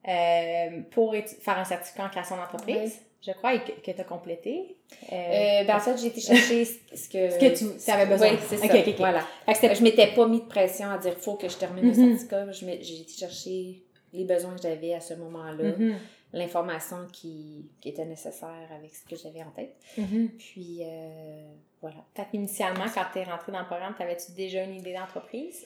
euh, 0.08 0.81
pour 0.90 1.14
faire 1.14 1.58
un 1.58 1.64
certificat 1.64 2.04
en 2.06 2.08
création 2.08 2.37
d'entreprise, 2.37 3.00
je 3.25 3.32
crois, 3.32 3.54
et 3.54 3.60
que, 3.62 3.72
que 3.81 3.90
t'as 3.93 4.04
complété. 4.04 4.76
Euh, 5.12 5.14
Euh, 5.14 5.64
ben, 5.64 5.76
en 5.76 5.81
fait, 5.81 5.96
j'ai 5.96 6.08
été 6.08 6.20
chercher 6.31 6.64
ce 6.64 7.08
que... 7.08 7.31
Ce 7.31 7.38
que 7.38 7.84
tu 7.84 7.90
avais 7.90 8.06
besoin. 8.06 8.31
Oui, 8.32 8.38
c'est 8.49 8.58
Ok, 8.58 8.66
ça. 8.70 8.78
ok, 8.78 8.88
ok. 8.88 8.94
Voilà. 8.99 9.20
fait 9.46 9.52
que 9.52 9.58
c'était 9.58 9.75
Je 9.76 9.82
m'étais 9.84 10.06
pas 10.08 10.26
mis 10.26 10.40
de 10.40 10.46
pression 10.46 10.90
à 10.90 10.99
dire 10.99 11.14
faut 11.19 11.34
que 11.37 11.49
je 11.49 11.56
termine 11.56 11.84
Mhm. 11.84 11.90
le 11.90 11.94
certificat. 11.94 12.52
Je 12.52 12.64
m'ai- 12.66 12.82
J'ai 12.82 13.00
été 13.02 13.12
chercher 13.12 13.82
les 14.12 14.25
besoins 14.25 14.54
que 14.56 14.62
j'avais 14.62 14.93
à 14.94 15.00
ce 15.00 15.14
moment-là, 15.14 15.76
Mhm, 15.78 15.96
l'information 16.34 16.96
qui, 17.12 17.70
qui 17.81 17.88
était 17.90 18.05
nécessaire 18.05 18.69
avec 18.76 18.94
ce 18.94 19.05
que 19.08 19.16
j'avais 19.16 19.43
en 19.43 19.50
tête. 19.50 19.76
mhm. 19.96 20.31
Puis, 20.38 20.81
euh, 20.82 21.46
voilà. 21.81 21.96
Fait 22.14 22.26
qu'initialement, 22.31 22.84
quand 22.93 23.05
t'es 23.14 23.22
rentrée 23.25 23.52
dans 23.52 23.60
le 23.60 23.66
programme, 23.66 23.94
t'avais-tu 23.96 24.32
déjà 24.32 24.64
une 24.64 24.75
idée 24.75 24.94
d'entreprise? 24.94 25.64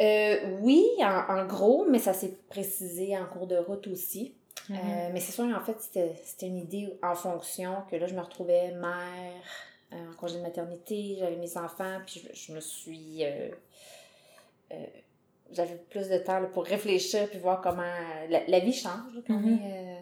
Euh, 0.00 0.58
oui, 0.60 0.84
en, 1.00 1.34
en 1.40 1.46
gros, 1.46 1.86
mais 1.88 1.98
ça 2.00 2.12
s'est 2.12 2.36
précisé 2.48 3.16
en 3.16 3.26
cours 3.26 3.46
de 3.46 3.56
route 3.56 3.86
aussi. 3.86 4.34
Mhm. 4.68 4.76
Euh, 4.76 5.10
mais 5.12 5.20
c'est 5.20 5.32
sûr, 5.32 5.44
en 5.44 5.60
fait, 5.60 5.76
c'était 5.80 6.14
c'était 6.24 6.46
une 6.46 6.56
idée 6.58 6.98
en 7.02 7.14
fonction 7.14 7.82
que 7.90 7.96
là, 7.96 8.06
je 8.06 8.14
me 8.14 8.20
retrouvais 8.20 8.72
mère, 8.72 9.42
euh, 9.92 9.96
en 10.10 10.14
congé 10.16 10.36
de 10.38 10.42
maternité, 10.42 11.16
j'avais 11.18 11.36
mes 11.36 11.56
enfants, 11.58 11.98
puis 12.06 12.22
je, 12.32 12.46
je 12.48 12.52
me 12.52 12.60
suis. 12.60 13.24
euh, 13.24 13.48
j'avais 15.52 15.76
plus 15.90 16.08
de 16.08 16.18
temps 16.18 16.40
là, 16.40 16.46
pour 16.46 16.64
réfléchir 16.64 17.28
puis 17.28 17.38
voir 17.38 17.60
comment. 17.60 17.82
la, 18.30 18.46
la 18.46 18.58
vie 18.60 18.72
change 18.72 19.14
là, 19.14 19.20
quand 19.26 19.34
Mhm. 19.38 19.58
on 19.62 19.68
est 19.68 19.72
euh, 19.72 20.00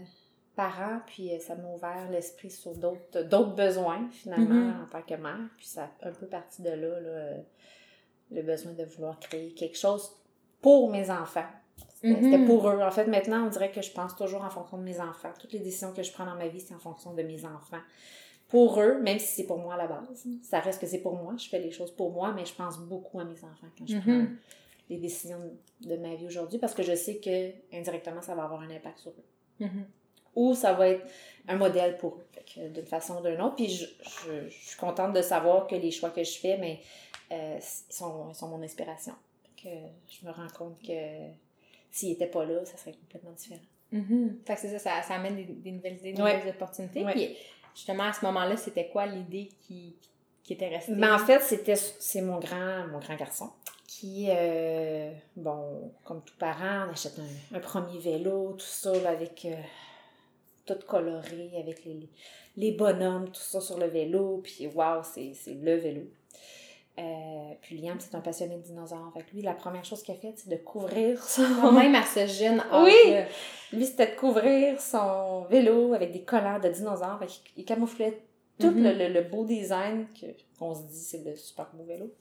parent, 0.56 1.00
puis 1.06 1.30
ça 1.40 1.54
m'a 1.56 1.68
ouvert 1.68 2.08
l'esprit 2.10 2.50
sur 2.50 2.74
d'autres 2.74 3.22
d'autres 3.22 3.54
besoins, 3.54 4.08
finalement, 4.12 4.54
Mhm. 4.54 4.84
en 4.84 4.86
tant 4.90 5.02
que 5.02 5.14
mère. 5.14 5.48
Puis 5.56 5.66
ça 5.66 5.90
a 6.02 6.08
un 6.08 6.12
peu 6.12 6.26
parti 6.26 6.62
de 6.62 6.70
là, 6.70 7.00
là 7.00 7.36
le 8.34 8.42
besoin 8.42 8.72
de 8.72 8.84
vouloir 8.84 9.18
créer 9.20 9.52
quelque 9.52 9.76
chose 9.78 10.10
pour 10.60 10.90
mes 10.90 11.10
enfants. 11.10 11.46
C'était 11.94 12.08
Mhm. 12.20 12.32
c'était 12.32 12.44
pour 12.44 12.68
eux. 12.68 12.80
En 12.82 12.90
fait, 12.90 13.06
maintenant, 13.06 13.46
on 13.46 13.48
dirait 13.50 13.70
que 13.70 13.80
je 13.82 13.90
pense 13.92 14.16
toujours 14.16 14.42
en 14.42 14.50
fonction 14.50 14.76
de 14.78 14.82
mes 14.82 15.00
enfants. 15.00 15.32
Toutes 15.38 15.52
les 15.52 15.60
décisions 15.60 15.92
que 15.92 16.02
je 16.02 16.12
prends 16.12 16.26
dans 16.26 16.34
ma 16.34 16.48
vie, 16.48 16.60
c'est 16.60 16.74
en 16.74 16.78
fonction 16.78 17.12
de 17.14 17.22
mes 17.22 17.44
enfants. 17.44 17.80
Pour 18.48 18.80
eux, 18.80 19.00
même 19.00 19.18
si 19.18 19.28
c'est 19.36 19.44
pour 19.46 19.58
moi 19.58 19.74
à 19.74 19.76
la 19.78 19.86
base. 19.86 20.26
Ça 20.42 20.60
reste 20.60 20.80
que 20.80 20.86
c'est 20.86 20.98
pour 20.98 21.14
moi. 21.14 21.34
Je 21.38 21.48
fais 21.48 21.58
les 21.60 21.70
choses 21.70 21.90
pour 21.90 22.10
moi, 22.12 22.32
mais 22.34 22.44
je 22.44 22.54
pense 22.54 22.78
beaucoup 22.78 23.18
à 23.20 23.24
mes 23.24 23.36
enfants 23.44 23.68
quand 23.78 23.86
je 23.86 23.98
prends 23.98 24.10
Mhm. 24.10 24.36
les 24.90 24.96
décisions 24.98 25.40
de 25.80 25.96
ma 25.96 26.14
vie 26.16 26.26
aujourd'hui 26.26 26.58
parce 26.58 26.74
que 26.74 26.82
je 26.82 26.94
sais 26.94 27.16
que 27.16 27.50
indirectement, 27.74 28.20
ça 28.20 28.34
va 28.34 28.44
avoir 28.44 28.60
un 28.60 28.70
impact 28.70 28.98
sur 28.98 29.12
eux. 29.12 29.24
Mhm. 29.64 29.84
Ou 30.34 30.54
ça 30.54 30.72
va 30.74 30.88
être 30.88 31.06
un 31.48 31.56
modèle 31.56 31.96
pour 31.98 32.16
eux, 32.18 32.68
d'une 32.68 32.86
façon 32.86 33.18
ou 33.18 33.22
d'une 33.22 33.40
autre. 33.40 33.56
Puis 33.56 33.68
je, 33.68 33.84
je- 33.86 34.48
je 34.48 34.66
suis 34.68 34.76
contente 34.78 35.12
de 35.14 35.22
savoir 35.22 35.66
que 35.66 35.74
les 35.76 35.90
choix 35.90 36.10
que 36.10 36.24
je 36.24 36.38
fais, 36.38 36.56
mais 36.58 36.80
euh, 37.32 37.58
ils 37.58 37.94
sont, 37.94 38.28
ils 38.30 38.34
sont 38.34 38.48
mon 38.48 38.62
inspiration. 38.62 39.14
Que 39.62 39.68
je 40.10 40.26
me 40.26 40.32
rends 40.32 40.48
compte 40.58 40.78
que 40.80 40.92
s'ils 41.90 42.10
n'étaient 42.10 42.26
pas 42.26 42.44
là, 42.44 42.64
ça 42.64 42.76
serait 42.76 42.92
complètement 42.92 43.32
différent. 43.32 43.60
Mhm. 43.92 44.38
Fait 44.46 44.54
que 44.54 44.60
c'est 44.60 44.70
ça, 44.70 44.78
ça, 44.78 45.02
ça 45.02 45.14
amène 45.14 45.36
des, 45.36 45.44
des 45.44 45.70
nouvelles 45.72 45.98
idées, 45.98 46.12
des 46.14 46.22
Ouais. 46.22 46.36
nouvelles 46.38 46.54
opportunités. 46.54 47.04
Ouais. 47.04 47.12
Puis 47.12 47.36
justement, 47.74 48.04
à 48.04 48.12
ce 48.12 48.24
moment-là, 48.24 48.56
c'était 48.56 48.88
quoi 48.88 49.06
l'idée 49.06 49.48
qui, 49.60 49.94
qui 50.42 50.54
était 50.54 50.68
restée? 50.68 50.92
Mais 50.94 51.10
en 51.10 51.18
fait, 51.18 51.40
c'était 51.40 51.76
c'est 51.76 52.22
mon 52.22 52.38
grand, 52.38 52.86
mon 52.88 52.98
grand 52.98 53.16
garçon 53.16 53.50
qui, 53.86 54.26
euh, 54.30 55.12
bon, 55.36 55.92
comme 56.04 56.22
tout 56.24 56.34
parent, 56.38 56.86
on 56.88 56.92
achète 56.92 57.18
un, 57.20 57.56
un 57.56 57.60
premier 57.60 57.98
vélo, 57.98 58.52
tout 58.54 58.64
ça, 58.66 58.92
là, 59.00 59.10
avec 59.10 59.44
euh, 59.44 59.54
tout 60.64 60.78
coloré, 60.88 61.50
avec 61.58 61.84
les, 61.84 62.08
les 62.56 62.72
bonhommes, 62.72 63.26
tout 63.26 63.34
ça 63.40 63.60
sur 63.60 63.78
le 63.78 63.86
vélo, 63.86 64.40
puis 64.42 64.66
waouh, 64.68 65.02
c'est 65.04 65.34
le 65.46 65.76
vélo. 65.76 66.02
Euh, 66.98 67.54
puis 67.62 67.78
Liam, 67.78 67.96
c'est 68.00 68.14
un 68.14 68.20
passionné 68.20 68.56
de 68.56 68.62
dinosaures. 68.62 69.10
Fait 69.14 69.22
que 69.22 69.30
lui, 69.34 69.42
la 69.42 69.54
première 69.54 69.84
chose 69.84 70.02
qu'il 70.02 70.14
a 70.14 70.18
faite, 70.18 70.34
c'est 70.38 70.50
de 70.50 70.56
couvrir 70.56 71.22
son... 71.22 71.72
Même 71.72 71.94
à 71.94 72.02
ce 72.04 72.26
jeune 72.26 72.60
âge 72.60 72.66
Oui! 72.84 73.14
Lui, 73.72 73.86
c'était 73.86 74.08
de 74.14 74.16
couvrir 74.16 74.78
son 74.80 75.44
vélo 75.44 75.94
avec 75.94 76.12
des 76.12 76.22
collants 76.22 76.58
de 76.60 76.68
dinosaures. 76.68 77.18
Fait 77.18 77.26
qu'il 77.26 77.42
il 77.58 77.64
camouflait 77.64 78.20
tout 78.58 78.70
Mhm. 78.70 78.82
le, 78.84 78.92
le- 78.92 79.08
le 79.08 79.22
beau 79.22 79.44
design 79.46 80.06
que- 80.20 80.26
qu'on 80.58 80.74
se 80.74 80.82
dit 80.82 80.98
c'est 81.00 81.24
le 81.24 81.34
super 81.34 81.70
beau 81.72 81.84
vélo. 81.84 82.12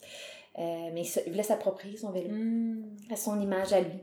Euh, 0.58 0.90
mais 0.94 1.04
il, 1.04 1.30
voulait 1.32 1.44
s'approprier 1.44 1.98
son 1.98 2.12
vélo, 2.12 2.30
Mm. 2.34 2.84
à 3.12 3.16
son 3.18 3.40
image 3.42 3.74
à 3.74 3.82
lui. 3.82 4.00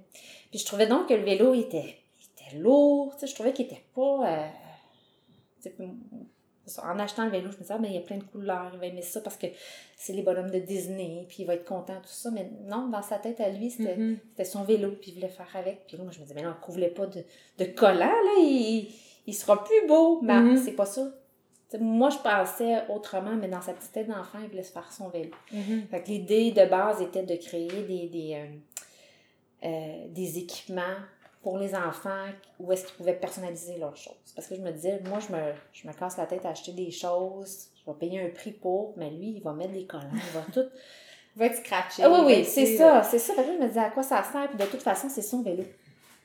Puis 0.51 0.59
je 0.61 0.67
trouvais 0.67 0.87
donc 0.87 1.09
que 1.09 1.15
le 1.15 1.23
vélo 1.25 1.55
était, 1.55 1.97
était 2.41 2.57
lourd, 2.59 3.15
je 3.23 3.35
trouvais 3.35 3.53
qu'il 3.55 3.65
était 3.67 3.85
pas... 3.95 4.27
euh, 4.29 4.47
en 6.85 6.99
achetant 6.99 7.25
le 7.25 7.31
vélo, 7.31 7.51
je 7.51 7.57
me 7.57 7.63
disais, 7.63 7.75
ah, 7.75 7.79
ben, 7.79 7.89
il 7.89 7.95
y 7.95 7.99
a 7.99 8.01
plein 8.03 8.19
de 8.19 8.25
couleurs, 8.25 8.71
il 8.75 8.79
va 8.79 8.87
aimer 8.87 9.03
ça 9.03 9.21
parce 9.21 9.37
que 9.37 9.47
c'est 9.97 10.13
les 10.13 10.23
bonhommes 10.23 10.51
de 10.51 10.59
Disney, 10.59 11.25
puis 11.29 11.39
il 11.41 11.47
va 11.47 11.55
être 11.55 11.65
content, 11.65 11.95
tout 11.97 12.09
ça. 12.09 12.31
Mais 12.31 12.51
non, 12.67 12.89
dans 12.89 13.03
sa 13.03 13.19
tête 13.19 13.41
à 13.41 13.49
lui, 13.49 13.71
c'était 13.71 13.97
Mhm. 13.97 14.19
c'était 14.31 14.45
son 14.45 14.65
vélo, 14.65 14.93
puis 15.01 15.11
il 15.11 15.15
voulait 15.15 15.29
faire 15.29 15.49
avec. 15.55 15.87
Puis 15.87 15.97
là, 15.97 16.03
moi, 16.05 16.13
je 16.13 16.19
me 16.21 16.25
disais, 16.25 16.35
mais 16.35 16.43
non, 16.43 16.55
couvre 16.61 16.87
pas 16.89 17.07
de, 17.07 17.25
de 17.59 17.65
collant, 17.65 17.99
là, 18.07 18.35
il, 18.39 18.93
il 19.27 19.35
sera 19.35 19.63
plus 19.65 19.87
beau. 19.89 20.21
Mais 20.23 20.41
Mhm. 20.41 20.57
c'est 20.57 20.73
pas 20.73 20.87
ça. 20.87 21.09
Moi, 21.79 22.09
je 22.09 22.17
pensais 22.19 22.83
autrement, 22.89 23.35
mais 23.37 23.49
dans 23.49 23.61
sa 23.61 23.75
petite 23.75 23.93
tête 23.93 24.09
d'enfant, 24.09 24.39
il 24.43 24.49
voulait 24.49 24.63
se 24.63 24.73
faire 24.73 24.91
son 24.91 25.09
vélo. 25.11 25.31
Mhm. 25.53 25.87
Fait 25.91 26.03
que 26.03 26.09
l'idée 26.09 26.51
de 26.51 26.65
base 26.65 27.03
était 27.03 27.25
de 27.25 27.35
créer 27.37 27.69
des, 27.69 28.09
des, 28.09 28.35
euh, 28.35 28.47
euh, 29.65 30.07
des 30.09 30.39
équipements 30.39 30.97
pour 31.43 31.59
les 31.59 31.75
enfants 31.75 32.27
où 32.59 32.73
est-ce 32.73 32.87
qu'ils 32.87 32.97
pouvaient 32.97 33.15
personnaliser 33.15 33.79
leurs 33.79 33.97
choses. 33.97 34.15
Parce 34.35 34.49
que 34.49 34.55
je 34.57 34.61
me 34.61 34.71
disais, 34.73 35.01
moi, 35.09 35.19
je 35.21 35.33
me, 35.33 35.53
je 35.73 35.87
me 35.87 35.93
casse 35.93 36.17
la 36.17 36.27
tête 36.27 36.45
à 36.45 36.51
acheter 36.51 36.73
des 36.73 36.91
choses, 36.91 37.69
je 37.85 37.91
vais 37.91 37.97
payer 37.99 38.21
un 38.21 38.31
prix 38.31 38.51
pour, 38.53 38.93
mais 38.97 39.11
lui, 39.11 39.31
il 39.37 39.43
va 39.43 39.53
mettre 39.53 39.73
des 39.73 39.87
collants, 39.87 40.11
il 40.13 40.33
va 40.39 40.43
tout... 40.53 40.69
Il 41.37 41.41
va 41.41 41.47
être 41.47 41.59
scratché. 41.59 42.03
Ah 42.03 42.11
oui, 42.11 42.21
oui, 42.27 42.45
c'est 42.45 42.77
ça, 42.77 43.01
c'est 43.05 43.21
ça. 43.21 43.33
Fait 43.35 43.45
que 43.45 43.53
je 43.53 43.59
me 43.59 43.69
disais 43.69 43.79
à 43.79 43.91
quoi 43.91 44.03
ça 44.03 44.25
sert, 44.25 44.49
puis 44.49 44.59
de 44.59 44.65
toute 44.65 44.83
façon, 44.83 45.09
c'est 45.09 45.23
son 45.23 45.41
vélo. 45.43 45.63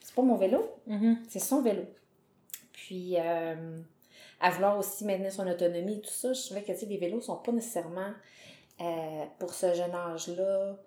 C'est 0.02 0.16
pas 0.16 0.24
mon 0.24 0.38
vélo, 0.38 0.68
Mhm. 0.88 1.20
c'est 1.30 1.38
son 1.40 1.62
vélo. 1.62 1.84
Puis, 2.72 3.16
euh, 3.20 3.80
à 4.42 4.50
vouloir 4.50 4.76
aussi 4.80 5.06
maintenir 5.06 5.32
son 5.32 5.46
autonomie 5.48 5.98
et 5.98 6.02
tout 6.02 6.10
ça, 6.10 6.34
je 6.34 6.42
trouvais 6.46 6.64
que 6.64 6.72
tu 6.72 6.80
sais, 6.80 6.86
les 6.88 6.98
vélos 6.98 7.22
sont 7.22 7.36
pas 7.36 7.52
nécessairement 7.52 8.10
euh, 8.82 9.24
pour 9.38 9.54
ce 9.54 9.72
jeune 9.76 9.94
âge-là. 9.94 10.78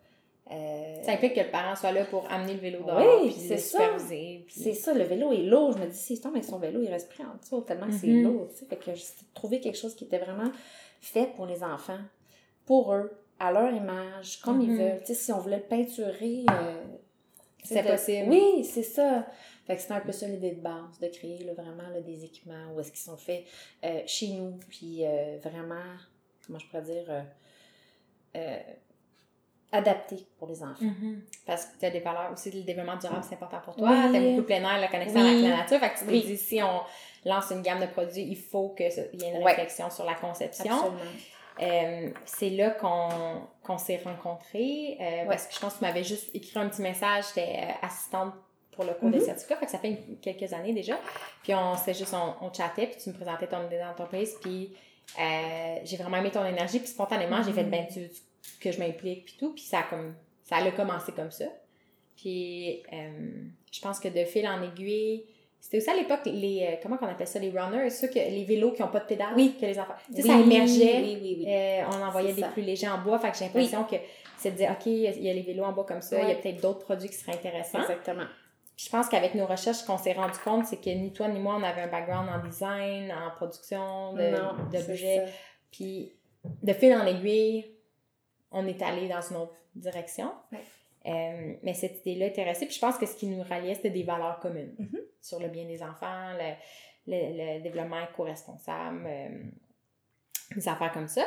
Euh, 0.50 1.02
Ça 1.02 1.12
implique 1.12 1.34
que 1.34 1.40
le 1.40 1.50
parent 1.50 1.74
soit 1.76 1.92
là 1.92 2.04
pour 2.04 2.30
amener 2.30 2.54
le 2.54 2.60
vélo 2.60 2.84
dehors, 2.84 3.22
Oui, 3.22 3.30
puis 3.30 3.40
c'est 3.40 3.56
ça. 3.58 3.96
puis- 3.98 4.44
c'est 4.48 4.74
ça, 4.74 4.94
le 4.94 5.04
vélo 5.04 5.32
est 5.32 5.42
lourd. 5.42 5.72
Je 5.72 5.78
me 5.78 5.86
dis, 5.86 5.96
s'il 5.98 6.20
tombe 6.20 6.34
avec 6.34 6.44
son 6.44 6.58
vélo, 6.58 6.80
il 6.82 6.88
reste 6.88 7.08
pris 7.08 7.24
en 7.24 7.34
dessous, 7.36 7.60
tellement 7.62 7.86
que 7.86 7.94
c'est 7.94 8.06
Mhm. 8.06 8.22
lourd. 8.24 8.48
Fait 8.68 8.76
que 8.76 8.94
j'ai 8.94 9.04
trouvé 9.34 9.60
quelque 9.60 9.76
chose 9.78 9.94
qui 9.96 10.04
était 10.04 10.18
vraiment 10.18 10.50
fait 11.00 11.34
pour 11.34 11.46
les 11.46 11.62
enfants, 11.64 11.98
pour 12.64 12.92
eux, 12.94 13.10
à 13.38 13.52
leur 13.52 13.70
image, 13.72 14.40
comme 14.40 14.60
ils 14.62 14.70
Mhm. 14.70 14.78
veulent. 14.78 15.00
Si 15.16 15.32
on 15.32 15.38
voulait 15.38 15.58
le 15.58 15.62
peinturer, 15.64 16.44
euh, 16.50 16.82
C'est 17.64 17.82
de- 17.82 17.88
possible. 17.88 18.28
Oui, 18.30 18.64
c'est 18.64 18.82
ça. 18.84 19.26
Fait 19.66 19.74
que 19.74 19.82
c'était 19.82 19.94
un 19.94 20.00
peu 20.00 20.12
ça 20.12 20.28
l'idée 20.28 20.52
de 20.52 20.60
base, 20.60 21.00
de 21.00 21.08
créer 21.08 21.42
là, 21.42 21.52
vraiment 21.54 21.88
là, 21.92 22.00
des 22.00 22.24
équipements 22.24 22.72
où 22.72 22.78
est-ce 22.80 22.92
qu'ils 22.92 23.00
sont 23.00 23.16
faits 23.16 23.42
euh, 23.84 24.00
chez 24.06 24.28
nous, 24.28 24.58
puis 24.70 25.02
vraiment, 25.42 25.82
comment 26.46 26.60
je 26.60 26.66
pourrais 26.68 26.82
dire, 26.82 27.24
adaptés 29.72 30.26
pour 30.38 30.48
les 30.48 30.62
enfants. 30.62 30.74
Mhm. 30.84 31.22
Parce 31.46 31.66
que 31.66 31.78
tu 31.78 31.86
as 31.86 31.90
des 31.90 32.00
valeurs 32.00 32.30
aussi, 32.32 32.50
le 32.50 32.62
développement 32.62 32.96
durable, 32.96 33.22
c'est 33.28 33.34
important 33.34 33.60
pour 33.64 33.76
toi. 33.76 33.88
Oui. 33.90 34.12
Tu 34.12 34.20
beaucoup 34.20 34.36
le 34.38 34.44
plein 34.44 34.62
air, 34.62 34.80
la 34.80 34.88
connexion 34.88 35.20
Oui. 35.20 35.28
avec 35.28 35.42
la 35.42 35.56
nature. 35.58 35.78
Fait 35.80 35.90
que 35.90 35.98
tu 35.98 36.04
te 36.06 36.26
dis, 36.26 36.36
si 36.36 36.62
on 36.62 36.80
lance 37.28 37.50
une 37.50 37.62
gamme 37.62 37.80
de 37.80 37.86
produits, 37.86 38.22
il 38.22 38.36
faut 38.36 38.70
qu'il 38.70 38.86
y 38.86 39.24
ait 39.24 39.30
une 39.36 39.42
réflexion 39.44 39.90
sur 39.90 40.04
la 40.04 40.14
conception. 40.14 40.72
Absolument. 40.72 41.00
Euh, 41.62 42.10
c'est 42.26 42.50
là 42.50 42.70
qu'on 42.72 43.08
qu'on 43.62 43.78
s'est 43.78 44.00
rencontrés. 44.04 44.98
euh, 45.00 45.24
Parce 45.26 45.46
que 45.46 45.54
je 45.54 45.58
pense 45.60 45.72
que 45.74 45.78
tu 45.78 45.84
m'avais 45.84 46.04
juste 46.04 46.30
écrit 46.34 46.58
un 46.58 46.68
petit 46.68 46.82
message. 46.82 47.24
J'étais 47.34 47.56
euh, 47.62 47.72
assistante 47.86 48.34
pour 48.72 48.84
le 48.84 48.92
cours 48.92 49.10
de 49.10 49.16
Mhm. 49.16 49.24
certificat. 49.24 49.56
Fait 49.56 49.64
que 49.64 49.72
ça 49.72 49.78
fait 49.78 49.88
une- 49.88 50.18
quelques 50.20 50.52
années 50.52 50.74
déjà. 50.74 50.98
Puis 51.42 51.54
on 51.54 51.74
s'est 51.76 51.94
juste, 51.94 52.12
on, 52.14 52.44
on 52.44 52.52
chattait, 52.52 52.86
puis 52.88 52.96
tu 53.02 53.08
me 53.08 53.14
présentais 53.14 53.46
ton 53.46 53.64
idée 53.66 53.78
d'entreprise. 53.78 54.36
Puis 54.42 54.76
euh, 55.18 55.76
j'ai 55.84 55.96
vraiment 55.96 56.18
aimé 56.18 56.30
ton 56.30 56.44
énergie. 56.44 56.78
Puis 56.78 56.88
spontanément, 56.88 57.42
j'ai 57.42 57.52
fait, 57.52 57.64
Mhm. 57.64 57.70
ben, 57.70 57.86
tu, 57.86 58.08
tu- 58.10 58.20
que 58.60 58.72
je 58.72 58.78
m'implique, 58.78 59.24
puis 59.26 59.36
tout. 59.38 59.52
Puis 59.52 59.62
ça 59.64 59.80
a 59.80 59.82
comme, 59.84 60.14
ça 60.44 60.56
a 60.56 60.70
commencé 60.72 61.12
comme 61.12 61.30
ça. 61.30 61.46
Puis 62.16 62.82
euh, 62.92 63.08
je 63.70 63.80
pense 63.80 64.00
que 64.00 64.08
de 64.08 64.24
fil 64.24 64.46
en 64.48 64.62
aiguille, 64.62 65.24
c'était 65.60 65.78
aussi 65.78 65.90
à 65.90 65.94
l'époque 65.96 66.20
les, 66.26 66.62
euh, 66.62 66.76
comment 66.82 66.96
qu'on 66.96 67.06
appelle 67.08 67.26
ça, 67.26 67.38
les 67.38 67.50
runners, 67.50 67.90
ceux 67.90 68.08
que, 68.08 68.14
les 68.14 68.44
vélos 68.44 68.72
qui 68.72 68.82
n'ont 68.82 68.88
pas 68.88 69.00
de 69.00 69.06
pédale, 69.06 69.32
Oui. 69.36 69.56
que 69.60 69.66
les 69.66 69.78
enfants. 69.78 69.94
Tu 70.14 70.22
sais, 70.22 70.22
Oui, 70.22 70.28
ça 70.28 70.38
émergeait. 70.40 71.00
Oui, 71.02 71.18
oui, 71.20 71.36
oui. 71.40 71.44
Euh, 71.48 71.82
on 71.92 72.02
envoyait 72.06 72.32
des 72.32 72.40
ça. 72.42 72.48
plus 72.48 72.62
légers 72.62 72.88
en 72.88 72.98
bois. 72.98 73.18
Fait 73.18 73.30
que 73.32 73.36
j'ai 73.38 73.44
l'impression 73.46 73.84
que 73.84 73.96
c'est 74.38 74.52
de 74.52 74.56
dire, 74.56 74.70
OK, 74.70 74.86
il 74.86 75.00
y 75.22 75.30
a 75.30 75.32
les 75.32 75.42
vélos 75.42 75.64
en 75.64 75.72
bois 75.72 75.84
comme 75.84 76.02
ça, 76.02 76.22
il 76.22 76.28
y 76.28 76.32
a 76.32 76.36
peut-être 76.36 76.60
d'autres 76.62 76.80
produits 76.84 77.08
qui 77.08 77.14
seraient 77.16 77.32
intéressants. 77.36 77.80
Exactement. 77.80 78.26
Puis 78.76 78.84
je 78.86 78.90
pense 78.90 79.08
qu'avec 79.08 79.34
nos 79.34 79.46
recherches, 79.46 79.78
ce 79.78 79.86
qu'on 79.86 79.96
s'est 79.98 80.12
rendu 80.12 80.38
compte, 80.44 80.66
c'est 80.66 80.76
que 80.76 80.90
ni 80.90 81.10
toi 81.12 81.28
ni 81.28 81.40
moi, 81.40 81.56
on 81.58 81.62
avait 81.62 81.80
un 81.82 81.86
background 81.88 82.28
en 82.28 82.46
design, 82.46 83.10
en 83.10 83.30
production 83.34 84.12
de- 84.12 84.30
non, 84.30 84.52
ça. 84.72 85.32
Puis 85.72 86.12
de 86.62 86.72
fil 86.74 86.94
en 86.94 87.06
aiguille, 87.06 87.64
on 88.56 88.66
est 88.66 88.80
allé 88.82 89.08
dans 89.08 89.20
une 89.20 89.36
autre 89.36 89.54
direction. 89.74 90.32
Ouais. 90.52 90.58
Euh, 91.06 91.54
mais 91.62 91.74
cette 91.74 92.00
idée-là 92.04 92.26
était 92.26 92.42
restée. 92.42 92.66
Puis 92.66 92.74
je 92.74 92.80
pense 92.80 92.96
que 92.98 93.06
ce 93.06 93.14
qui 93.16 93.26
nous 93.28 93.42
ralliait, 93.42 93.74
c'était 93.76 93.90
des 93.90 94.02
valeurs 94.02 94.40
communes 94.40 94.74
Mhm. 94.78 94.98
sur 95.22 95.38
le 95.38 95.48
bien 95.48 95.64
des 95.66 95.80
enfants, 95.82 96.32
le, 96.36 96.54
le- 97.06 97.56
le 97.56 97.62
développement 97.62 98.00
éco-responsable, 98.02 99.04
euh, 99.06 99.28
des 100.56 100.68
affaires 100.68 100.92
comme 100.92 101.06
ça. 101.08 101.24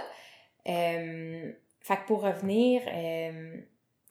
Euh, 0.68 1.52
fait 1.82 1.96
que 1.98 2.06
pour 2.08 2.22
revenir 2.24 2.82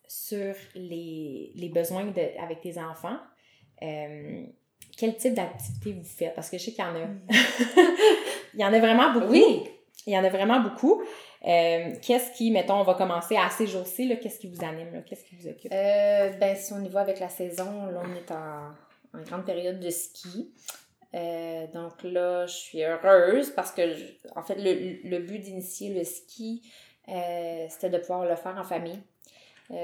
sur 0.06 0.54
les, 0.75 1.52
les 1.54 1.68
besoins 1.68 2.04
de, 2.06 2.40
avec 2.42 2.62
tes 2.62 2.78
enfants, 2.78 3.18
quel 4.96 5.16
type 5.16 5.34
d'activité 5.34 5.92
vous 5.92 6.02
faites? 6.04 6.34
Parce 6.34 6.48
que 6.50 6.56
je 6.58 6.64
sais 6.64 6.72
qu'il 6.72 6.84
y 6.84 6.87
en 6.88 6.96
a. 6.96 7.06
Il 8.54 8.60
y 8.60 8.64
en 8.64 8.72
a 8.72 8.78
vraiment 8.80 9.12
beaucoup. 9.12 9.30
Oui. 9.32 9.68
Il 10.06 10.12
y 10.14 10.18
en 10.18 10.25
a 10.25 10.30
vraiment 10.30 10.60
beaucoup. 10.60 11.02
Euh, 11.47 11.95
qu'est-ce 12.02 12.33
qui, 12.37 12.50
mettons, 12.50 12.75
on 12.80 12.83
va 12.83 12.95
commencer 12.95 13.37
à 13.37 13.49
ces 13.50 13.66
jours-ci, 13.66 14.09
là, 14.09 14.16
qu'est-ce 14.16 14.38
qui 14.40 14.49
vous 14.49 14.64
anime, 14.64 14.92
là? 14.92 15.00
qu'est-ce 15.02 15.25
qui 15.25 15.37
vous 15.37 15.47
occupe? 15.49 15.73
Euh, 15.73 16.30
ben, 16.38 16.57
si 16.57 16.73
on 16.73 16.83
y 16.85 16.88
va 16.88 17.00
avec 17.00 17.21
la 17.21 17.28
saison, 17.28 17.87
là, 17.87 18.02
on 18.04 18.14
est 18.16 18.30
en, 18.33 19.18
en 19.18 19.23
grande 19.23 19.45
période 19.45 19.78
de 19.78 19.90
ski. 19.90 20.52
Euh, 21.14 21.66
donc 21.73 22.02
là, 22.02 22.47
je 22.47 22.54
suis 22.54 22.83
heureuse 22.83 23.50
parce 23.50 23.71
que, 23.73 23.95
je- 23.95 24.04
en 24.35 24.42
fait, 24.42 24.57
le, 24.57 25.09
le 25.09 25.18
but 25.21 25.38
d'initier 25.38 25.95
le 25.95 26.04
ski, 26.04 26.62
euh, 27.09 27.66
c'était 27.71 27.88
de 27.90 27.99
pouvoir 27.99 28.25
le 28.26 28.35
faire 28.37 28.57
en 28.59 28.64
famille. 28.64 28.99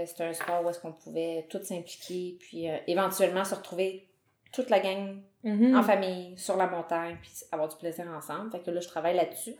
C'était 0.06 0.24
un 0.24 0.32
sport 0.32 0.64
où 0.64 0.70
est-ce 0.70 0.80
qu'on 0.80 0.92
pouvait 0.92 1.46
tous 1.50 1.62
s'impliquer, 1.62 2.38
puis 2.40 2.66
éventuellement 2.86 3.44
se 3.44 3.54
retrouver 3.54 4.08
toute 4.50 4.70
la 4.70 4.80
gang 4.80 5.18
Mhm. 5.42 5.76
en 5.76 5.82
famille, 5.82 6.32
sur 6.38 6.56
la 6.56 6.66
montagne, 6.66 7.18
puis 7.20 7.30
avoir 7.52 7.68
du 7.68 7.76
plaisir 7.76 8.06
ensemble. 8.16 8.50
Fait 8.50 8.60
que 8.60 8.70
là, 8.70 8.80
je 8.80 8.88
travaille 8.88 9.14
là-dessus. 9.14 9.54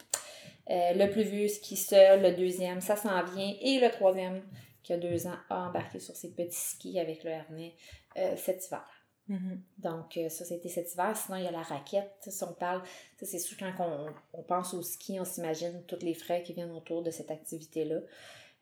Euh, 0.71 0.95
le 0.95 1.11
plus 1.11 1.25
vieux 1.25 1.49
ski 1.49 1.77
seul, 1.77 2.23
le 2.23 2.33
deuxième, 2.35 2.81
ça 2.81 2.97
s'en 2.97 3.23
vient, 3.23 3.55
et 3.61 3.81
le 3.81 3.91
troisième, 3.91 4.43
qui 4.83 4.93
a 4.93 4.97
deux 4.97 5.27
ans, 5.27 5.37
a 5.51 5.69
embarqué 5.69 5.99
sur 5.99 6.17
ses 6.17 6.31
petits 6.31 6.57
skis 6.57 6.99
avec 6.99 7.25
le 7.25 7.33
harnais 7.33 7.75
euh, 8.17 8.35
cet 8.37 8.67
hiver. 8.67 8.87
Mhm. 9.29 9.63
Donc, 9.79 10.17
euh, 10.17 10.29
ça, 10.29 10.45
c'était 10.45 10.69
cet 10.69 10.93
hiver. 10.93 11.17
Sinon, 11.17 11.39
il 11.39 11.45
y 11.45 11.47
a 11.47 11.51
la 11.51 11.63
raquette. 11.63 12.13
Si 12.21 12.45
on 12.45 12.53
parle, 12.53 12.83
c'est 13.21 13.39
sûr, 13.39 13.57
quand 13.59 13.73
on, 13.79 14.07
on 14.39 14.43
pense 14.43 14.75
au 14.75 14.83
ski, 14.83 15.19
on 15.21 15.25
s'imagine 15.25 15.83
tous 15.87 16.03
les 16.03 16.15
frais 16.15 16.43
qui 16.43 16.53
viennent 16.53 16.73
autour 16.73 17.03
de 17.03 17.11
cette 17.11 17.31
activité-là. 17.31 18.01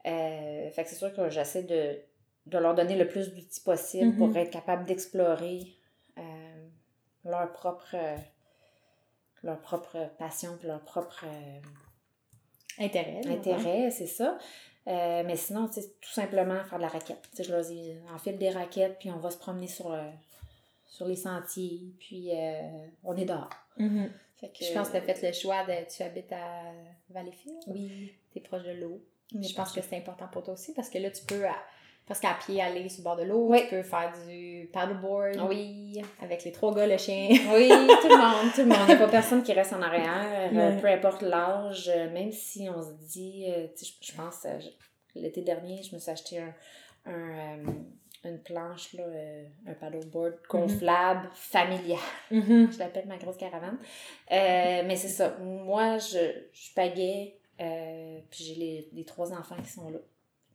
Fait 0.03 0.83
que 0.83 0.89
c'est 0.89 0.95
sûr 0.95 1.13
que 1.13 1.29
j'essaie 1.29 1.63
de, 1.63 1.99
de 2.47 2.57
leur 2.57 2.75
donner 2.75 2.95
le 2.95 3.07
plus 3.07 3.33
d'outils 3.33 3.61
possible 3.61 4.17
pour 4.17 4.35
être 4.35 4.51
capable 4.51 4.85
d'explorer 4.85 5.61
leur 7.23 7.51
propre 7.53 7.95
leur 9.43 9.61
propre 9.61 10.09
passion 10.17 10.57
leur 10.63 10.81
propre 10.81 11.25
euh, 12.79 12.85
Intérêt. 12.85 13.21
intérêt, 13.27 13.91
c'est 13.91 14.07
ça. 14.07 14.37
Euh, 14.87 15.23
mais 15.25 15.35
sinon, 15.37 15.71
sais, 15.71 15.93
tout 16.01 16.11
simplement 16.11 16.61
faire 16.65 16.77
de 16.77 16.83
la 16.83 16.89
raquette. 16.89 17.21
Tu 17.31 17.37
sais, 17.37 17.43
je 17.43 17.51
leur 17.51 17.63
dis, 17.63 17.93
enfile 18.13 18.37
des 18.37 18.49
raquettes, 18.49 18.97
puis 18.99 19.09
on 19.11 19.17
va 19.17 19.31
se 19.31 19.37
promener 19.37 19.67
sur, 19.67 19.89
le- 19.91 20.11
sur 20.85 21.07
les 21.07 21.15
sentiers, 21.15 21.93
puis 21.99 22.31
euh, 22.33 22.61
on 23.03 23.15
est 23.15 23.25
dehors. 23.25 23.49
Mhm. 23.77 24.11
Fait 24.39 24.49
que, 24.49 24.65
Je 24.65 24.73
pense 24.73 24.89
que 24.89 24.97
tu 24.97 25.09
as 25.09 25.15
fait 25.15 25.27
le 25.29 25.33
choix 25.33 25.63
de. 25.63 25.89
Tu 25.89 26.03
habites 26.03 26.31
à 26.33 26.63
Valleyfield, 27.09 27.59
Oui. 27.67 28.13
tu 28.31 28.39
es 28.39 28.41
proche 28.41 28.63
de 28.63 28.71
l'eau. 28.71 29.01
Mais 29.33 29.47
Je 29.47 29.55
pense 29.55 29.71
que 29.71 29.81
c'est 29.81 29.95
important 29.97 30.27
pour 30.27 30.43
toi 30.43 30.53
aussi 30.53 30.73
parce 30.73 30.89
que 30.89 30.97
là, 30.97 31.09
tu 31.09 31.23
peux 31.23 31.45
à- 31.47 31.55
presque 32.05 32.25
à 32.25 32.33
pied 32.45 32.61
aller 32.61 32.89
sur 32.89 32.99
le 32.99 33.03
bord 33.03 33.15
de 33.15 33.23
l'eau. 33.23 33.47
Oui. 33.49 33.61
Tu 33.63 33.75
peux 33.75 33.83
faire 33.83 34.11
du 34.27 34.69
paddleboard 34.73 35.47
Oui. 35.49 36.01
avec 36.21 36.43
les 36.43 36.51
trois 36.51 36.73
gars, 36.73 36.87
le 36.87 36.97
chien. 36.97 37.29
Oui, 37.53 37.69
tout 37.69 38.09
le 38.09 38.17
monde, 38.17 38.51
tout 38.53 38.61
le 38.61 38.67
monde. 38.67 38.77
Il 38.81 38.95
n'y 38.95 39.01
a 39.01 39.05
pas 39.05 39.07
personne 39.11 39.43
qui 39.43 39.53
reste 39.53 39.73
en 39.73 39.81
arrière, 39.81 40.51
euh, 40.53 40.79
peu 40.79 40.87
importe 40.87 41.21
l'âge, 41.21 41.89
euh, 41.93 42.11
même 42.11 42.31
si 42.31 42.69
on 42.69 42.81
se 42.81 42.93
dit, 43.07 43.45
euh, 43.49 43.67
tu 43.77 43.85
sais, 43.85 43.93
je, 44.01 44.13
pense, 44.15 44.45
l'été 45.15 45.41
dernier, 45.41 45.81
je 45.83 45.95
me 45.95 45.99
suis 45.99 46.11
acheté 46.11 46.39
un, 46.39 46.53
un, 47.05 47.57
une 48.25 48.39
planche, 48.41 48.93
là, 48.93 49.03
un 49.67 49.73
paddleboard 49.73 50.35
gonflable, 50.49 51.29
familial. 51.33 51.99
Mhm. 52.31 52.71
Je 52.71 52.79
l'appelle 52.79 53.07
ma 53.07 53.17
grosse 53.17 53.37
caravane. 53.37 53.77
Euh, 54.31 54.83
mais 54.85 54.95
c'est 54.95 55.09
ça. 55.09 55.37
Moi, 55.41 55.97
je, 55.97 56.19
je 56.53 56.73
pagais, 56.73 57.35
euh, 57.59 58.19
puis 58.29 58.43
j'ai 58.45 58.55
les, 58.55 58.89
les 58.93 59.05
trois 59.05 59.31
enfants 59.33 59.57
qui 59.63 59.69
sont 59.69 59.89
là. 59.89 59.99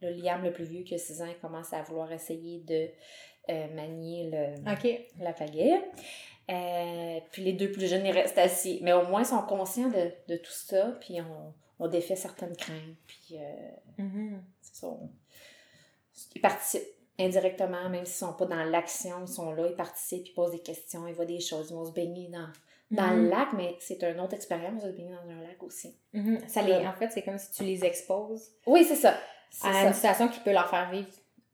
Le 0.02 0.10
Liam, 0.10 0.42
le 0.44 0.52
plus 0.52 0.64
vieux, 0.64 0.82
qui 0.84 0.94
a 0.94 0.98
6 0.98 1.22
ans, 1.22 1.26
il 1.26 1.38
commence 1.38 1.72
à 1.72 1.82
vouloir 1.82 2.10
essayer 2.12 2.58
de 2.60 2.88
euh, 3.50 3.74
manier 3.74 4.30
le, 4.30 4.62
la 5.22 5.32
pagaie. 5.32 5.82
Euh, 6.50 7.20
puis 7.32 7.42
les 7.42 7.52
deux 7.52 7.70
plus 7.70 7.86
jeunes, 7.88 8.06
ils 8.06 8.12
restent 8.12 8.38
assis. 8.38 8.80
Mais 8.82 8.92
au 8.92 9.06
moins, 9.06 9.22
ils 9.22 9.26
sont 9.26 9.42
conscients 9.42 9.88
de, 9.88 10.10
de 10.28 10.36
tout 10.36 10.52
ça, 10.52 10.96
puis 11.00 11.20
on, 11.20 11.52
on 11.84 11.88
défait 11.88 12.16
certaines 12.16 12.56
craintes. 12.56 12.96
Puis 13.06 13.36
euh, 13.38 13.70
Mhm. 13.98 14.42
on- 14.82 15.10
ils 16.34 16.40
participent 16.40 16.82
indirectement, 17.18 17.88
même 17.88 18.04
s'ils 18.04 18.14
sont 18.26 18.32
pas 18.32 18.46
dans 18.46 18.62
l'action, 18.64 19.22
ils 19.22 19.28
sont 19.28 19.52
là, 19.52 19.66
ils 19.68 19.74
participent, 19.76 20.28
ils 20.28 20.32
posent 20.34 20.52
des 20.52 20.60
questions, 20.60 21.06
ils 21.08 21.14
voient 21.14 21.24
des 21.26 21.40
choses, 21.40 21.68
ils 21.70 21.74
vont 21.74 21.84
se 21.84 21.92
baigner 21.92 22.28
dans, 22.28 22.48
dans 22.90 23.10
le 23.14 23.22
Mhm. 23.24 23.28
lac, 23.30 23.48
mais 23.54 23.76
c'est 23.80 24.02
une 24.04 24.20
autre 24.20 24.34
expérience 24.34 24.82
de 24.84 24.90
se 24.90 24.96
baigner 24.96 25.10
dans 25.12 25.30
un 25.30 25.42
lac 25.42 25.62
aussi. 25.62 25.96
Mhm. 26.12 26.40
Ça 26.48 26.62
les, 26.62 26.74
en 26.86 26.92
fait, 26.92 27.10
c'est 27.10 27.22
comme 27.22 27.38
si 27.38 27.50
tu 27.52 27.64
les 27.64 27.84
exposes 27.84 28.52
Oui, 28.66 28.84
c'est 28.84 28.94
ça. 28.96 29.18
C'est 29.50 29.68
à 29.68 29.72
ça. 29.72 29.86
une 29.88 29.94
situation 29.94 30.28
qui 30.28 30.40
peut 30.40 30.52
leur 30.52 30.68
faire 30.68 30.90
vivre. 30.90 31.08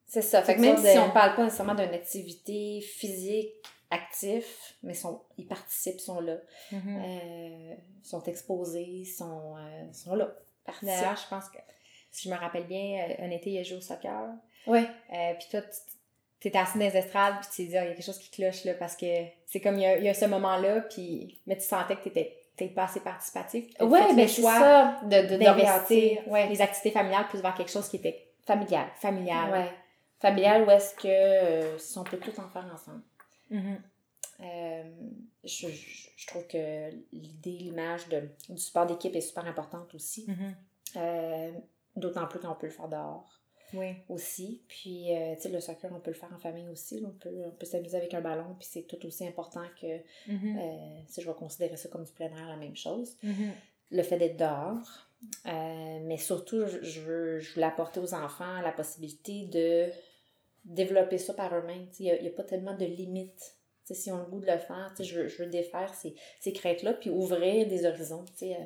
C'est 0.06 0.22
ça. 0.22 0.42
Fait 0.42 0.54
que 0.56 0.60
même 0.60 0.76
si 0.76 0.82
de- 0.94 1.00
on 1.00 1.10
parle 1.10 1.34
pas 1.34 1.44
nécessairement 1.44 1.74
d'une 1.74 1.94
activité 1.94 2.80
physique 2.80 3.50
actif, 3.90 4.74
mais 4.82 4.94
sont, 4.94 5.22
ils 5.38 5.46
participent, 5.46 6.00
sont 6.00 6.20
là, 6.20 6.36
Mhm. 6.72 7.02
euh, 7.04 7.74
sont 8.02 8.22
exposés, 8.24 9.04
sont, 9.04 9.56
euh, 9.56 9.92
sont 9.92 10.14
là. 10.16 10.34
D'ailleurs, 10.82 11.16
je 11.16 11.28
pense 11.28 11.48
que, 11.48 11.58
si 12.10 12.28
je 12.28 12.34
me 12.34 12.38
rappelle 12.38 12.66
bien, 12.66 13.06
euh, 13.08 13.24
un 13.24 13.30
été, 13.30 13.50
il 13.50 13.58
a 13.58 13.62
joué 13.62 13.76
au 13.78 13.80
soccer. 13.80 14.30
Ouais. 14.66 14.86
Euh, 15.12 15.34
puis 15.38 15.46
toi, 15.50 15.60
tu 16.40 16.48
étais 16.48 16.58
assis 16.58 16.78
dans 16.78 16.84
les 16.86 16.96
estrades, 16.96 17.34
puis 17.40 17.48
tu 17.50 17.56
t'es 17.56 17.68
dit, 17.70 17.76
Ah, 17.76 17.84
il 17.84 17.88
y 17.88 17.90
a 17.92 17.94
quelque 17.94 18.04
chose 18.04 18.18
qui 18.18 18.30
cloche, 18.30 18.64
là, 18.64 18.74
parce 18.74 18.96
que 18.96 19.06
c'est 19.46 19.60
comme, 19.60 19.76
il 19.78 19.82
y 19.82 19.86
a, 19.86 19.96
il 19.98 20.04
y 20.04 20.08
a 20.08 20.14
ce 20.14 20.24
moment-là, 20.24 20.80
puis, 20.82 21.40
mais 21.46 21.56
tu 21.56 21.64
sentais 21.64 21.96
que 21.96 22.02
tu 22.02 22.08
étais 22.08 22.36
peut-être 22.56 22.74
pas 22.74 22.84
assez 22.84 23.00
participatif. 23.00 23.66
le 23.80 23.86
ben 24.16 24.28
c'est 24.28 24.42
ça, 24.42 25.00
de, 25.04 25.36
d'investir. 25.36 26.26
Ouais. 26.28 26.48
les 26.48 26.60
activités 26.62 26.90
familiales 26.90 27.26
plus 27.28 27.40
vers 27.40 27.54
quelque 27.54 27.70
chose 27.70 27.88
qui 27.88 27.96
était 27.96 28.28
Familial. 28.46 28.86
familial. 29.00 29.50
Ouais. 29.50 29.70
Familial, 30.20 30.62
où 30.66 30.70
est-ce 30.70 30.94
que 30.94 31.08
euh, 31.08 31.78
si 31.78 31.98
on 31.98 32.04
peut 32.04 32.18
tout 32.18 32.38
en 32.40 32.48
faire 32.48 32.66
ensemble. 32.72 33.02
Mhm. 33.50 33.78
Euh, 34.40 34.82
je, 35.44 35.68
je, 35.68 36.08
je 36.16 36.26
trouve 36.26 36.46
que 36.46 36.90
l'idée, 37.12 37.50
l'image 37.58 38.08
de, 38.08 38.28
du 38.48 38.60
sport 38.60 38.86
d'équipe 38.86 39.14
est 39.14 39.20
super 39.20 39.46
importante 39.46 39.94
aussi. 39.94 40.26
Mhm. 40.28 40.54
Euh, 40.96 41.52
D'autant 41.96 42.26
plus 42.26 42.40
qu'on 42.40 42.54
peut 42.54 42.66
le 42.66 42.72
faire 42.72 42.88
dehors 42.88 43.40
Oui. 43.72 43.94
aussi. 44.08 44.62
Puis, 44.68 45.12
euh, 45.16 45.34
tu 45.36 45.42
sais, 45.42 45.48
le 45.48 45.60
soccer, 45.60 45.90
on 45.94 46.00
peut 46.00 46.10
le 46.10 46.16
faire 46.16 46.32
en 46.32 46.38
famille 46.38 46.68
aussi. 46.68 47.00
là. 47.00 47.08
On 47.08 47.18
peut, 47.18 47.34
on 47.46 47.50
peut 47.50 47.66
s'amuser 47.66 47.96
avec 47.96 48.12
un 48.14 48.20
ballon, 48.20 48.54
puis 48.58 48.68
c'est 48.70 48.82
tout 48.82 49.04
aussi 49.06 49.26
important 49.26 49.64
que, 49.80 49.98
Mhm. 50.30 50.58
euh, 50.58 51.00
si 51.08 51.20
je 51.22 51.26
vais 51.28 51.34
considérer 51.36 51.76
ça 51.76 51.88
comme 51.88 52.04
du 52.04 52.12
plein 52.12 52.26
air, 52.30 52.48
la 52.48 52.56
même 52.56 52.76
chose. 52.76 53.16
Mhm. 53.22 53.52
Le 53.90 54.02
fait 54.02 54.18
d'être 54.18 54.36
dehors. 54.36 55.08
Euh, 55.46 55.98
mais 56.02 56.18
surtout, 56.18 56.66
je, 56.66 56.82
je 56.82 57.00
veux, 57.00 57.38
je 57.40 57.54
voulais 57.54 57.66
apporter 57.66 57.98
aux 58.00 58.12
enfants 58.14 58.60
la 58.60 58.72
possibilité 58.72 59.46
de 59.46 59.90
développer 60.64 61.18
ça 61.18 61.34
par 61.34 61.54
eux-mêmes. 61.56 61.86
Tu 61.90 62.04
sais, 62.04 62.16
Il 62.18 62.22
n'y 62.22 62.28
a, 62.28 62.32
pas 62.32 62.44
tellement 62.44 62.74
de 62.76 62.84
limites. 62.84 63.56
Tu 63.86 63.94
sais, 63.94 64.00
si 64.00 64.10
on 64.10 64.16
a 64.16 64.20
le 64.24 64.30
goût 64.30 64.40
de 64.40 64.46
le 64.46 64.58
faire, 64.58 64.92
tu 64.96 65.04
sais, 65.04 65.10
je, 65.10 65.20
veux, 65.20 65.28
je 65.28 65.42
veux 65.42 65.48
défaire 65.50 65.92
ces, 65.94 66.14
ces 66.40 66.52
craintes-là, 66.52 66.94
puis 66.94 67.10
ouvrir 67.10 67.66
des 67.66 67.84
horizons. 67.84 68.24
tu 68.24 68.32
sais, 68.36 68.56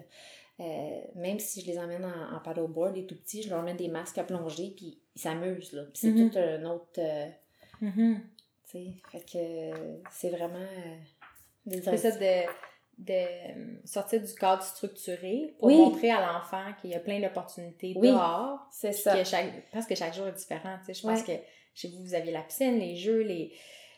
euh, 0.60 1.00
même 1.14 1.38
si 1.38 1.60
je 1.60 1.66
les 1.66 1.78
emmène 1.78 2.04
en, 2.04 2.36
en 2.36 2.40
paddleboard, 2.40 2.94
les 2.96 3.06
tout 3.06 3.16
petits, 3.16 3.42
je 3.42 3.50
leur 3.50 3.62
mets 3.62 3.74
des 3.74 3.88
masques 3.88 4.18
à 4.18 4.24
plonger, 4.24 4.72
puis 4.76 4.98
ils 5.14 5.20
s'amusent. 5.20 5.72
là. 5.72 5.82
Puis 5.84 5.92
c'est 5.94 6.10
Mhm. 6.10 6.30
tout 6.30 6.38
un 6.38 6.64
autre. 6.66 6.98
euh, 6.98 7.26
Mhm. 7.80 8.20
tu 8.64 8.70
sais, 8.70 8.94
fait 9.12 9.20
que 9.20 10.00
c'est 10.10 10.30
vraiment. 10.30 10.58
euh, 10.58 10.96
des 11.66 11.80
C'est 11.82 11.96
ça 11.98 12.10
de, 12.12 12.46
de 12.98 13.86
sortir 13.86 14.20
du 14.22 14.34
cadre 14.34 14.62
structuré 14.62 15.54
pour 15.58 15.68
Oui. 15.68 15.76
montrer 15.76 16.10
à 16.10 16.20
l'enfant 16.32 16.72
qu'il 16.80 16.90
y 16.90 16.94
a 16.94 17.00
plein 17.00 17.20
d'opportunités 17.20 17.92
Oui. 17.96 18.08
dehors. 18.08 18.58
C'est 18.72 18.92
ça. 18.92 19.16
Que 19.16 19.24
chaque, 19.24 19.68
presque 19.70 19.94
chaque 19.94 20.14
jour 20.14 20.26
est 20.26 20.32
différent. 20.32 20.76
tu 20.80 20.86
sais. 20.86 20.94
Je 20.94 21.06
pense 21.06 21.20
Ouais. 21.28 21.36
que 21.38 21.42
chez 21.74 21.88
vous, 21.88 22.02
vous 22.02 22.14
aviez 22.14 22.32
la 22.32 22.42
piscine, 22.42 22.78
les 22.78 22.96
jeux, 22.96 23.20
les. 23.22 23.52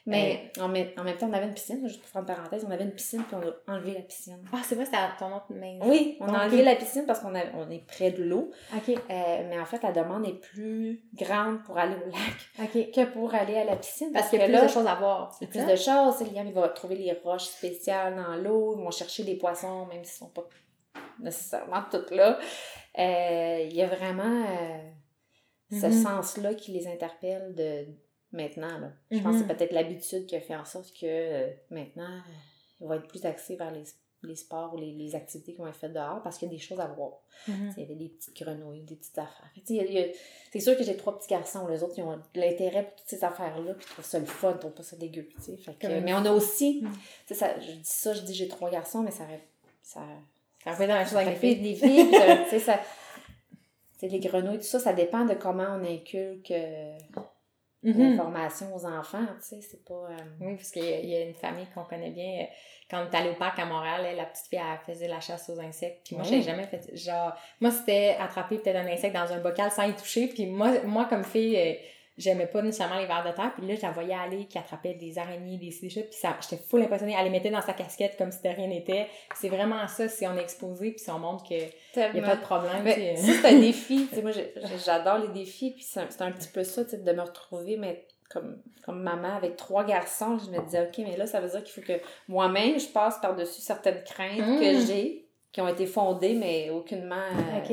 Mais 0.07 0.51
en, 0.59 0.69
même- 0.69 0.89
en 0.99 1.05
même 1.05 1.17
temps, 1.17 1.29
on 1.29 1.33
avait 1.33 1.47
une 1.47 1.55
piscine, 1.55 1.87
juste 1.87 2.01
pour 2.01 2.09
faire 2.09 2.23
une 2.23 2.27
parenthèse, 2.27 2.65
on 2.67 2.71
avait 2.71 2.85
une 2.85 2.93
piscine, 2.93 3.23
puis 3.25 3.37
on 3.37 3.43
a 3.71 3.75
enlevé 3.77 3.93
la 3.95 4.01
piscine. 4.01 4.43
Ah, 4.53 4.59
c'est 4.65 4.75
vrai, 4.75 4.87
c'était 4.87 4.97
à 4.97 5.11
ton 5.19 5.35
autre 5.37 5.53
maison. 5.53 5.85
Oui, 5.89 6.17
on 6.21 6.33
a 6.33 6.45
enlevé 6.47 6.63
la 6.63 6.75
piscine 6.75 7.05
parce 7.07 7.21
qu'on 7.21 7.35
a- 7.35 7.53
on 7.55 7.71
est 7.71 7.85
près 7.87 8.11
de 8.11 8.23
l'eau. 8.23 8.51
OK. 8.75 8.89
Euh, 8.89 8.95
mais 9.49 9.59
en 9.61 9.67
fait, 9.67 9.83
la 9.83 9.93
demande 9.93 10.27
est 10.27 10.41
plus 10.41 11.03
grande 11.15 11.63
pour 11.65 11.77
aller 11.79 11.95
au 11.97 12.11
lac 12.11 12.71
que 12.73 13.05
pour 13.13 13.35
aller 13.35 13.57
à 13.59 13.65
la 13.65 13.77
piscine. 13.77 14.11
Parce 14.13 14.31
qu'il 14.31 14.39
y 14.39 14.43
a 14.43 14.47
que 14.47 14.51
plus 14.53 14.61
là, 14.61 14.67
de 14.67 14.73
choses 14.73 14.87
à 14.87 14.95
voir. 14.95 15.37
il 15.41 15.45
y 15.45 15.47
a 15.49 15.51
plus 15.51 15.71
de 15.73 15.77
choses. 15.77 16.33
Liam, 16.33 16.47
il 16.47 16.53
va 16.55 16.69
trouver 16.71 16.97
les 16.97 17.13
roches 17.23 17.45
spéciales 17.45 18.17
dans 18.17 18.37
l'eau. 18.37 18.75
Ils 18.79 18.83
vont 18.83 18.91
chercher 18.91 19.23
les 19.23 19.37
poissons, 19.37 19.87
même 19.87 20.03
s'ils 20.05 20.19
sont 20.19 20.31
pas 20.31 20.49
nécessairement 21.19 21.83
toutes 21.91 22.11
là. 22.11 22.39
Euh, 22.99 23.67
il 23.69 23.75
y 23.77 23.83
a 23.83 23.87
vraiment 23.87 24.45
euh, 24.49 24.79
ce 25.71 25.87
Mhm. 25.87 25.93
sens-là 25.93 26.55
qui 26.55 26.73
les 26.73 26.89
interpelle 26.89 27.55
de 27.55 27.87
maintenant. 28.33 28.79
Là. 28.79 28.93
Je 29.11 29.19
pense 29.21 29.37
que 29.37 29.43
c'est 29.49 29.55
peut-être 29.57 29.73
l'habitude 29.73 30.27
qui 30.27 30.37
a 30.37 30.41
fait 30.41 30.57
en 30.57 30.65
sorte 30.65 30.93
que 30.93 31.07
euh, 31.07 31.49
maintenant, 31.71 32.21
il 32.81 32.87
va 32.87 32.97
être 32.97 33.07
plus 33.09 33.25
axé 33.27 33.57
vers 33.57 33.71
les, 33.73 33.83
les 34.23 34.37
sports 34.37 34.75
ou 34.75 34.79
les, 34.79 34.93
les 34.93 35.15
activités 35.15 35.53
qui 35.53 35.59
vont 35.59 35.67
être 35.67 35.77
faites 35.77 35.93
dehors 35.93 36.23
parce 36.23 36.39
qu'il 36.39 36.49
y 36.49 36.51
a 36.51 36.55
des 36.55 36.61
choses 36.61 36.81
à 36.81 36.87
voir. 36.87 37.13
Mhm. 37.49 37.73
Il 37.77 37.83
y 37.83 37.87
avait 37.87 37.95
des 37.95 38.09
petites 38.09 38.37
grenouilles, 38.37 38.83
des 38.83 38.97
petites 38.97 39.19
affaires. 39.19 39.51
C'est 40.53 40.61
sûr 40.61 40.77
que 40.77 40.83
j'ai 40.85 40.97
trois 40.97 41.19
petits 41.19 41.29
garçons. 41.29 41.67
Les 41.69 41.83
autres, 41.83 41.95
ils 41.99 42.03
ont 42.03 42.19
l'intérêt 42.35 42.85
pour 42.85 42.95
toutes 42.97 43.09
ces 43.09 43.25
affaires-là, 43.25 43.75
puis 43.75 43.87
ils 43.89 43.93
trouvent 43.93 44.05
ça 44.05 44.19
le 44.19 44.27
fun, 44.27 44.53
ils 44.55 44.59
trouvent 44.59 44.73
pas 44.73 44.83
ça 44.83 44.97
dégueu. 44.97 45.29
Fait 45.65 45.75
que- 45.75 46.01
mais 46.01 46.13
on 46.15 46.25
a 46.25 46.31
aussi, 46.33 46.83
Mm. 46.83 47.35
ça, 47.35 47.59
je 47.59 47.73
dis 47.73 47.81
ça, 47.83 48.13
je 48.15 48.21
dis 48.23 48.35
j'ai 48.35 48.49
trois 48.49 48.71
garçons, 48.71 49.03
mais 49.03 49.11
ça 49.11 49.25
ça, 49.83 50.01
Ça 50.65 50.75
fait 50.77 50.87
dans 50.87 50.95
la 50.95 51.05
chose 51.05 51.17
avec 51.17 51.41
les 51.43 51.55
filles. 51.55 51.63
des 51.63 51.75
filles. 51.75 52.11
tu 52.45 52.51
sais, 52.51 52.59
ça, 52.61 52.81
les 54.03 54.19
grenouilles, 54.21 54.59
tout 54.59 54.65
ça, 54.65 54.79
ça 54.79 54.93
dépend 54.93 55.25
de 55.25 55.35
comment 55.35 55.67
on 55.79 55.85
inculque 55.85 56.51
euh, 56.53 56.97
L'information 58.11 58.75
aux 58.77 58.85
enfants. 58.87 59.25
Tu 59.41 59.49
sais, 59.49 59.61
c'est 59.63 59.85
pas. 59.85 59.95
euh, 60.11 60.17
Oui, 60.41 60.57
parce 60.57 60.71
qu'il 60.71 60.85
y, 60.85 61.09
y 61.09 61.17
a 61.17 61.23
une 61.23 61.35
famille 61.35 61.67
qu'on 61.75 61.85
connaît 61.85 62.11
bien. 62.11 62.43
euh, 62.43 62.45
Quand 62.91 63.03
on 63.07 63.11
est 63.11 63.17
allé 63.17 63.31
au 63.31 63.35
parc 63.35 63.59
à 63.59 63.65
Montréal, 63.65 64.03
elle, 64.07 64.17
la 64.17 64.25
petite 64.27 64.47
fille, 64.49 64.59
elle 64.61 64.93
faisait 64.95 65.09
la 65.09 65.21
chasse 65.21 65.49
aux 65.49 65.59
insectes. 65.61 66.01
Puis 66.05 66.17
moi, 66.17 66.25
j'ai 66.25 66.43
jamais 66.43 66.65
fait. 66.65 66.95
Genre, 66.95 67.33
moi, 67.61 67.71
c'était 67.71 68.17
attraper 68.21 68.59
peut-être 68.59 68.77
un 68.77 68.87
insecte 68.87 69.15
dans 69.15 69.33
un 69.33 69.39
bocal 69.39 69.71
sans 69.71 69.85
y 69.85 69.95
toucher. 69.95 70.27
Puis 70.29 70.47
moi, 70.47 70.83
moi 70.85 71.07
comme 71.07 71.25
fille, 71.25 71.57
euh, 71.57 71.73
j'aimais 72.21 72.47
pas 72.47 72.63
nécessairement 72.63 72.99
les 72.99 73.07
vers 73.07 73.25
de 73.25 73.31
terre. 73.35 73.53
Puis 73.57 73.67
là, 73.67 73.75
je 73.75 73.83
la 73.83 73.91
voyais 73.91 74.15
aller, 74.15 74.47
qui 74.47 74.59
attrapait 74.59 74.95
des 74.95 75.19
araignées, 75.19 75.57
des 75.59 75.71
ça. 75.71 76.01
Puis 76.03 76.13
ça, 76.13 76.37
j'étais 76.43 76.63
full 76.63 76.83
impressionnée. 76.83 77.15
Elle 77.19 77.25
les 77.25 77.31
mettait 77.31 77.51
dans 77.51 77.63
sa 77.63 77.73
casquette 77.73 78.17
comme 78.17 78.31
si 78.31 78.43
de 78.43 78.49
rien 78.49 78.67
n'était. 78.69 79.09
C'est 79.35 79.49
vraiment 79.49 79.87
ça, 79.89 80.09
si 80.09 80.27
on 80.27 80.37
est 80.37 80.43
exposé, 80.43 80.91
puis 80.93 81.01
si 81.01 81.11
on 81.11 81.19
montre 81.19 81.45
qu'il 81.45 81.59
n'y 81.97 82.03
a 82.03 82.23
pas 82.23 82.37
de 82.37 82.41
problème. 82.43 82.87
Ça, 82.87 83.33
c'est 83.43 83.47
un 83.49 83.59
défi. 83.61 84.09
Moi, 84.23 84.31
j'adore 84.85 85.19
les 85.19 85.29
défis. 85.29 85.73
Puis 85.73 85.83
c'est 85.85 86.01
un, 86.01 86.27
un 86.27 86.33
petit 86.33 86.49
peu 86.49 86.63
ça, 86.65 86.85
de 86.85 87.13
me 87.13 87.23
retrouver, 87.23 87.77
mais 87.77 88.07
comme, 88.29 88.63
comme 88.85 89.03
maman 89.03 89.35
avec 89.35 89.57
trois 89.57 89.85
garçons, 89.85 90.39
je 90.39 90.51
me 90.51 90.65
disais, 90.65 90.83
OK, 90.83 90.99
mais 90.99 91.17
là, 91.17 91.27
ça 91.27 91.41
veut 91.41 91.49
dire 91.49 91.65
qu'il 91.65 91.73
faut 91.73 91.81
que 91.87 92.01
moi-même, 92.29 92.79
je 92.79 92.87
passe 92.87 93.19
par-dessus 93.21 93.61
certaines 93.61 94.05
craintes 94.05 94.37
que 94.61 94.77
Mm. 94.83 94.87
j'ai, 94.87 95.27
qui 95.53 95.61
ont 95.61 95.67
été 95.69 95.85
fondées, 95.87 96.35
mais 96.35 96.71
aucunement. 96.71 97.17
euh, 97.17 97.59
OK. 97.59 97.71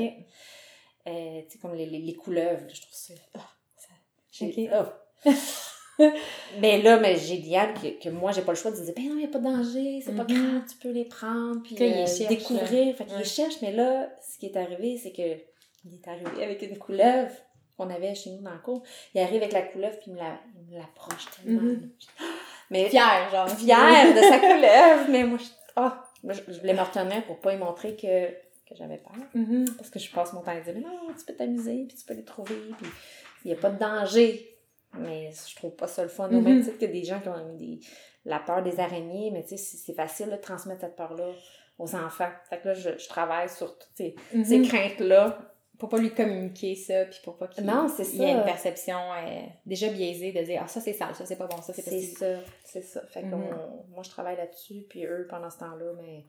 euh, 1.07 1.41
tu 1.43 1.49
sais, 1.51 1.59
comme 1.59 1.75
les, 1.75 1.85
les, 1.85 1.99
les 1.99 2.15
couleuvres, 2.15 2.63
je 2.73 2.81
trouve 2.81 2.93
ça. 2.95 3.13
ah, 3.35 3.41
ça- 4.39 4.45
j'ai- 4.55 4.69
Ok. 4.69 4.73
ah. 4.73 4.93
mais 6.61 6.81
là, 6.81 6.97
mais 6.99 7.15
j'ai 7.17 7.37
Diane 7.37 7.73
que, 7.73 8.01
que 8.03 8.09
moi, 8.09 8.31
j'ai 8.31 8.41
pas 8.43 8.51
le 8.51 8.57
choix 8.57 8.71
de 8.71 8.75
dire, 8.75 8.93
ben 8.95 9.03
non, 9.05 9.13
il 9.15 9.17
n'y 9.17 9.25
a 9.25 9.27
pas 9.29 9.39
de 9.39 9.43
danger, 9.43 10.01
c'est 10.05 10.15
pas 10.15 10.23
Mhm. 10.23 10.27
grave, 10.51 10.61
tu 10.69 10.75
peux 10.77 10.91
les 10.91 11.05
prendre, 11.05 11.61
puis 11.63 11.75
euh, 11.81 12.05
cherche, 12.05 12.27
découvrir. 12.29 12.95
Fait 12.95 13.05
qu'il 13.05 13.15
Ouais. 13.17 13.23
cherche, 13.23 13.55
mais 13.61 13.71
là, 13.71 14.09
ce 14.21 14.37
qui 14.37 14.45
est 14.47 14.57
arrivé, 14.57 14.99
c'est 15.01 15.11
que 15.11 15.41
il 15.85 15.93
est 15.95 16.07
arrivé 16.07 16.43
avec 16.43 16.61
une 16.61 16.77
couleuvre 16.77 17.31
qu'on 17.77 17.89
avait 17.89 18.13
chez 18.15 18.29
nous 18.31 18.41
dans 18.41 18.51
le 18.53 18.59
cours. 18.59 18.83
Il 19.15 19.21
arrive 19.21 19.41
avec 19.41 19.53
la 19.53 19.61
couleuvre, 19.63 19.97
puis 19.99 20.11
il 20.11 20.13
me 20.13 20.19
la- 20.19 20.39
il 20.55 20.73
me 20.73 20.79
l'approche 20.79 21.25
tellement. 21.35 21.61
Mhm. 21.61 21.91
Mais 22.69 22.89
Fière, 22.89 23.29
genre. 23.31 23.49
fière 23.49 24.13
de 24.13 24.19
sa 24.19 24.39
couleuvre, 24.39 25.09
mais 25.09 25.23
moi, 25.23 25.37
je, 25.39 25.81
moi, 26.23 26.33
je, 26.33 26.41
je 26.51 26.59
voulais 26.59 26.73
me 26.73 26.81
retenir 26.81 27.23
pour 27.25 27.39
pas 27.39 27.53
y 27.53 27.57
montrer 27.57 27.95
que, 27.95 28.27
que 28.29 28.75
j'avais 28.75 28.97
peur. 28.97 29.13
Mhm. 29.33 29.65
Parce 29.77 29.89
que 29.89 29.99
je 29.99 30.11
passe 30.11 30.33
mon 30.33 30.41
temps 30.41 30.51
à 30.51 30.59
dire, 30.59 30.75
non, 30.75 31.13
tu 31.17 31.23
peux 31.25 31.33
t'amuser, 31.33 31.85
puis 31.87 31.95
tu 31.97 32.03
peux 32.05 32.13
les 32.13 32.25
trouver, 32.25 32.55
puis 32.77 32.89
il 33.45 33.51
n'y 33.51 33.57
a 33.57 33.59
pas 33.61 33.69
de 33.69 33.79
danger. 33.79 34.53
Mais 34.93 35.29
je 35.47 35.55
trouve 35.55 35.75
pas 35.75 35.87
ça 35.87 36.01
le 36.03 36.09
fun. 36.09 36.27
Au 36.29 36.31
Mhm. 36.31 36.43
même 36.43 36.63
titre 36.63 36.79
que 36.79 36.85
des 36.85 37.03
gens 37.03 37.19
qui 37.19 37.27
ont 37.29 37.55
des, 37.55 37.79
la 38.25 38.39
peur 38.39 38.63
des 38.63 38.79
araignées, 38.79 39.31
mais 39.31 39.43
tu 39.43 39.49
sais, 39.49 39.57
c'est 39.57 39.77
c'est 39.77 39.93
facile 39.93 40.29
de 40.31 40.37
transmettre 40.37 40.81
cette 40.81 40.95
peur-là 40.95 41.31
aux 41.77 41.95
enfants. 41.95 42.29
Fait 42.49 42.59
que 42.59 42.69
là, 42.69 42.73
je, 42.73 42.97
je 42.97 43.07
travaille 43.07 43.49
sur 43.49 43.77
toutes 43.77 43.91
ces, 43.95 44.15
ces 44.43 44.59
Mhm. 44.59 44.67
craintes-là. 44.67 45.37
pour 45.77 45.89
pas 45.89 45.99
lui 45.99 46.11
communiquer 46.11 46.73
ça, 46.73 47.05
puis 47.05 47.19
pour 47.23 47.37
pas 47.37 47.47
qu'il 47.47 47.63
Non, 47.63 47.87
c'est 47.87 48.01
il 48.07 48.19
y 48.19 48.23
ait 48.23 48.31
une 48.31 48.43
perception 48.45 48.97
euh, 49.13 49.41
déjà 49.63 49.89
biaisée 49.89 50.31
de 50.31 50.41
dire 50.41 50.61
ah 50.65 50.67
ça 50.67 50.81
c'est 50.81 50.93
sale, 50.93 51.13
ça 51.13 51.23
c'est 51.23 51.35
pas 51.35 51.45
bon, 51.45 51.61
ça 51.61 51.71
c'est 51.71 51.83
C'est 51.83 51.91
possible. 51.91 52.17
ça, 52.17 52.25
c'est 52.63 52.81
ça. 52.81 53.05
Fait 53.05 53.21
que 53.21 53.27
Mhm. 53.27 53.43
on- 53.53 53.93
moi, 53.93 54.01
je 54.01 54.09
travaille 54.09 54.37
là-dessus, 54.37 54.87
puis 54.89 55.05
eux, 55.05 55.27
pendant 55.29 55.51
ce 55.51 55.59
temps-là, 55.59 55.91
mais 56.01 56.23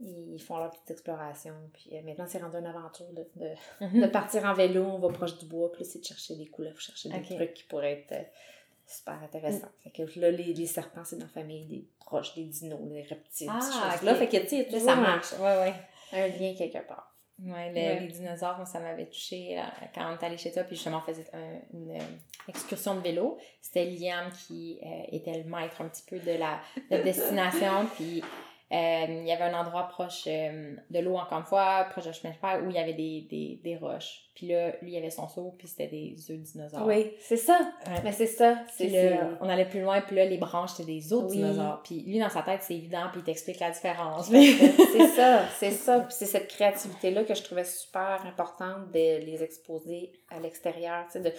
ils 0.00 0.40
font 0.40 0.56
leur 0.58 0.70
petite 0.70 0.90
exploration. 0.90 1.54
Puis 1.74 1.90
euh, 1.96 2.02
maintenant, 2.02 2.26
c'est 2.28 2.38
rendu 2.38 2.56
une 2.56 2.66
aventure 2.66 3.06
de, 3.12 3.26
de, 3.36 4.00
de 4.02 4.06
partir 4.06 4.44
en 4.44 4.54
vélo, 4.54 4.84
on 4.84 4.98
va 4.98 5.08
proche 5.10 5.38
du 5.38 5.46
bois, 5.46 5.70
puis 5.72 5.84
c'est 5.84 6.00
de 6.00 6.04
chercher 6.04 6.34
des 6.36 6.46
couleuvres, 6.46 6.80
chercher 6.80 7.08
des 7.08 7.22
trucs 7.36 7.54
qui 7.54 7.64
pourraient 7.64 7.92
être 7.92 8.12
euh, 8.12 8.22
super 8.86 9.14
intéressants. 9.22 9.68
Fait 9.84 9.90
que 9.90 10.02
là, 10.20 10.30
les, 10.30 10.52
les 10.54 10.66
serpents, 10.66 11.04
c'est 11.04 11.16
dans 11.16 11.26
la 11.26 11.30
famille 11.30 11.64
des 11.66 11.84
proches, 12.00 12.34
des 12.34 12.44
dinos, 12.44 12.80
des 12.88 13.02
reptiles, 13.02 13.48
Ah, 13.50 13.60
ces 13.60 13.72
choses-là. 13.72 14.14
Fait 14.16 14.28
que, 14.28 14.36
tu 14.38 14.48
sais, 14.70 14.80
ça 14.80 14.96
marche. 14.96 15.32
Ouais, 15.38 15.58
ouais. 15.58 15.74
un 16.12 16.26
lien 16.28 16.54
quelque 16.56 16.86
part. 16.86 17.08
Ouais, 17.42 17.70
le- 17.70 17.74
Ouais. 17.74 18.00
les 18.00 18.08
dinosaures, 18.08 18.56
moi, 18.56 18.66
ça 18.66 18.78
m'avait 18.78 19.06
touché 19.06 19.60
quand 19.94 20.08
on 20.12 20.14
est 20.20 20.24
allé 20.24 20.36
chez 20.36 20.52
toi, 20.52 20.62
puis 20.64 20.76
justement, 20.76 20.98
on 20.98 21.00
faisait 21.00 21.26
un- 21.32 21.58
une 21.72 21.90
euh, 21.96 22.04
excursion 22.48 22.94
de 22.94 23.00
vélo. 23.00 23.38
C'était 23.60 23.84
Liam 23.86 24.30
qui 24.46 24.78
euh, 24.84 24.88
était 25.10 25.42
le 25.42 25.44
maître 25.44 25.80
un 25.80 25.88
petit 25.88 26.04
peu 26.06 26.18
de 26.20 26.32
la, 26.38 26.60
de 26.90 26.96
la 26.96 27.02
destination, 27.02 27.86
puis 27.96 28.22
il 28.74 29.26
y 29.26 29.32
avait 29.32 29.44
un 29.44 29.60
endroit 29.60 29.86
proche 29.88 30.24
euh, 30.26 30.74
de 30.88 30.98
l'eau, 31.00 31.16
encore 31.16 31.38
une 31.38 31.44
fois, 31.44 31.86
proche 31.90 32.06
de 32.06 32.12
chemin 32.12 32.32
de 32.32 32.38
fer, 32.38 32.62
où 32.64 32.70
il 32.70 32.74
y 32.74 32.78
avait 32.78 32.94
des, 32.94 33.26
des, 33.28 33.60
des 33.62 33.76
roches. 33.76 34.30
Puis 34.34 34.46
là, 34.46 34.72
lui, 34.80 34.92
il 34.92 34.96
avait 34.96 35.10
son 35.10 35.28
seau, 35.28 35.54
puis 35.58 35.68
c'était 35.68 35.88
des 35.88 36.16
œufs 36.30 36.38
de 36.38 36.42
dinosaures. 36.42 36.86
Oui, 36.86 37.12
c'est 37.20 37.36
ça. 37.36 37.58
Ouais. 37.86 38.00
Mais 38.02 38.12
c'est 38.12 38.26
ça. 38.26 38.56
C'est 38.72 38.88
là, 38.88 39.28
on 39.42 39.48
allait 39.48 39.66
plus 39.66 39.82
loin, 39.82 40.00
puis 40.00 40.16
là, 40.16 40.24
les 40.24 40.38
branches, 40.38 40.70
c'était 40.70 40.90
des 40.90 41.12
autres 41.12 41.28
Oui. 41.28 41.36
dinosaures. 41.36 41.82
Puis 41.82 42.00
lui, 42.00 42.18
dans 42.18 42.30
sa 42.30 42.42
tête, 42.42 42.62
c'est 42.62 42.74
évident, 42.74 43.08
puis 43.10 43.20
il 43.20 43.24
t'explique 43.24 43.60
la 43.60 43.70
différence. 43.70 44.28
c'est 44.30 45.08
ça, 45.14 45.44
c'est 45.58 45.70
ça. 45.70 46.00
Puis 46.08 46.14
c'est 46.18 46.26
cette 46.26 46.48
créativité-là 46.48 47.24
que 47.24 47.34
je 47.34 47.42
trouvais 47.42 47.64
super 47.64 48.24
importante 48.24 48.90
de 48.92 49.18
les 49.24 49.42
exposer 49.42 50.12
à 50.30 50.40
l'extérieur, 50.40 51.04
de, 51.14 51.30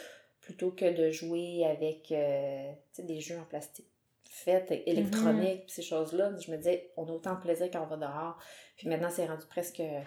plutôt 0.41 0.69
que 0.69 0.85
de 0.85 1.09
jouer 1.09 1.65
avec 1.65 2.11
euh, 2.11 2.71
des 2.99 3.21
jeux 3.21 3.39
en 3.39 3.45
plastique 3.45 3.87
faits, 4.33 4.71
électroniques, 4.85 5.63
puis 5.65 5.71
ces 5.71 5.81
choses-là. 5.83 6.31
Je 6.39 6.51
me 6.51 6.57
disais, 6.57 6.91
on 6.97 7.05
a 7.05 7.11
autant 7.11 7.35
de 7.35 7.39
plaisir 7.41 7.69
quand 7.71 7.81
on 7.83 7.87
va 7.87 7.97
dehors. 7.97 8.37
Puis 8.77 8.87
maintenant, 8.87 9.09
c'est 9.11 9.25
rendu 9.25 9.45
presque... 9.47 9.79
euh, 9.79 10.01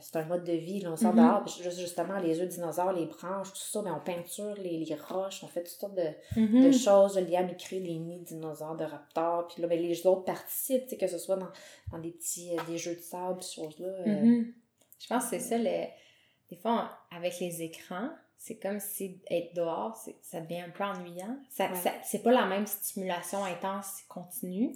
c'est 0.00 0.16
un 0.16 0.24
mode 0.24 0.42
de 0.42 0.52
vie, 0.52 0.80
là, 0.80 0.90
on 0.90 0.96
sort 0.96 1.14
Mhm. 1.14 1.20
dehors, 1.24 1.44
puis 1.44 1.54
justement, 1.80 2.18
les 2.18 2.40
œufs 2.40 2.46
de 2.48 2.52
dinosaures, 2.52 2.92
les 2.92 3.06
branches, 3.06 3.52
tout 3.52 3.58
ça, 3.60 3.82
mais 3.82 3.90
on 3.92 4.00
peinture 4.00 4.54
les, 4.56 4.78
les 4.78 4.94
roches, 4.96 5.44
on 5.44 5.46
fait 5.46 5.62
toutes 5.62 5.78
sortes 5.78 5.94
de, 5.94 6.08
de 6.66 6.72
choses. 6.72 7.16
Liam 7.16 7.48
écrit 7.48 7.80
des 7.80 7.94
nids 7.94 8.18
de 8.18 8.24
dinosaures, 8.24 8.74
de 8.76 8.82
raptors. 8.84 9.46
Puis 9.46 9.62
là, 9.62 9.68
ben, 9.68 9.80
les 9.80 10.06
autres 10.08 10.24
participent, 10.24 10.98
que 10.98 11.06
ce 11.06 11.18
soit 11.18 11.36
dans, 11.36 11.50
dans 11.92 11.98
des 11.98 12.10
petits 12.10 12.50
euh, 12.58 12.62
des 12.66 12.78
jeux 12.78 12.96
de 12.96 13.00
sable, 13.00 13.40
ces 13.44 13.60
choses-là. 13.60 13.86
euh. 13.86 14.24
Je 14.98 15.06
pense 15.06 15.24
que 15.24 15.30
c'est 15.30 15.38
ça, 15.38 15.56
le... 15.56 15.86
des 16.50 16.56
fois, 16.56 16.90
on- 17.12 17.16
avec 17.16 17.38
les 17.38 17.62
écrans, 17.62 18.10
c'est 18.42 18.56
comme 18.58 18.80
si 18.80 19.20
être 19.30 19.54
dehors, 19.54 19.94
ça 20.22 20.40
devient 20.40 20.62
un 20.62 20.70
peu 20.70 20.82
ennuyant. 20.82 21.36
Ça, 21.50 21.68
Ouais. 21.68 21.74
ça- 21.76 21.92
c'est 22.02 22.22
pas 22.22 22.32
la 22.32 22.46
même 22.46 22.66
stimulation 22.66 23.44
intense 23.44 24.00
continue, 24.08 24.72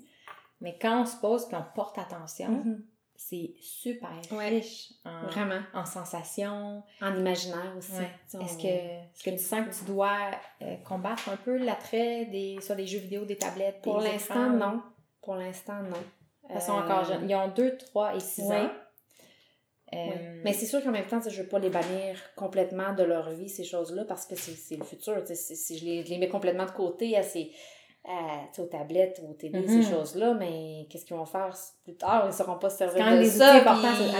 mais 0.61 0.77
quand 0.81 1.01
on 1.03 1.07
se 1.07 1.17
pose 1.17 1.49
et 1.51 1.57
on 1.57 1.65
porte 1.75 1.97
attention, 1.99 2.49
mhm. 2.51 2.85
c'est 3.17 3.55
super 3.63 4.11
Ouais. 4.33 4.51
riche 4.51 4.93
en, 5.07 5.29
Vraiment. 5.29 5.63
en 5.73 5.87
sensations. 5.87 6.83
En 7.01 7.17
imaginaire 7.17 7.75
aussi. 7.79 7.93
Ouais. 7.93 8.11
Est-ce 8.45 8.59
que, 8.59 8.67
est-ce 8.67 9.25
que 9.25 9.31
tu 9.31 9.39
sens 9.39 9.67
que 9.67 9.75
tu 9.79 9.85
dois 9.87 10.19
euh, 10.61 10.77
combattre 10.85 11.31
un 11.31 11.37
peu 11.39 11.57
l'attrait 11.57 12.27
des, 12.27 12.59
soit 12.61 12.75
des 12.75 12.87
jeux 12.87 12.99
vidéo, 12.99 13.25
des 13.25 13.39
tablettes, 13.39 13.81
Pour 13.81 14.01
l'instant, 14.01 14.51
non. 14.51 14.83
Pour 15.23 15.37
l'instant, 15.37 15.81
non. 15.83 16.05
Ils 16.55 16.61
sont 16.61 16.73
Euh, 16.77 16.83
encore 16.83 17.05
jeunes. 17.07 17.31
Ils 17.31 17.35
ont 17.35 17.49
2, 17.49 17.79
3 17.79 18.15
et 18.15 18.21
6 18.21 18.43
Ouais. 18.43 18.61
ans. 18.61 18.71
Euh, 19.95 20.41
Mais 20.45 20.53
c'est 20.53 20.67
sûr 20.67 20.83
qu'en 20.83 20.91
même 20.91 21.07
temps, 21.07 21.21
je 21.27 21.43
veux 21.43 21.49
pas 21.49 21.59
les 21.59 21.71
bannir 21.71 22.19
complètement 22.37 22.93
de 22.95 23.03
leur 23.03 23.31
vie, 23.31 23.49
ces 23.49 23.65
choses-là, 23.65 24.05
parce 24.05 24.27
que 24.27 24.35
c'est 24.37 24.77
le 24.77 24.85
futur. 24.85 25.23
Si, 25.27 25.79
je, 25.79 25.85
les, 25.85 26.03
les 26.03 26.19
mets 26.19 26.29
complètement 26.29 26.67
de 26.67 26.71
côté 26.71 27.17
à 27.17 27.23
ces, 27.23 27.51
à, 28.07 28.47
aux 28.59 28.67
tablettes, 28.67 29.23
aux 29.27 29.33
télé, 29.33 29.67
ces 29.67 29.83
choses-là, 29.83 30.35
mais 30.35 30.87
qu'est-ce 30.91 31.07
qu'ils 31.07 31.17
vont 31.17 31.25
faire 31.25 31.57
plus 31.85 31.95
tard? 31.95 32.25
Ils 32.25 32.29
ne 32.29 32.33
sauront 32.33 32.59
pas 32.59 32.69
se 32.69 32.79
servir 32.79 33.03
quand 33.03 33.13
de 33.13 33.19
des 33.23 33.31
ça. 33.31 33.59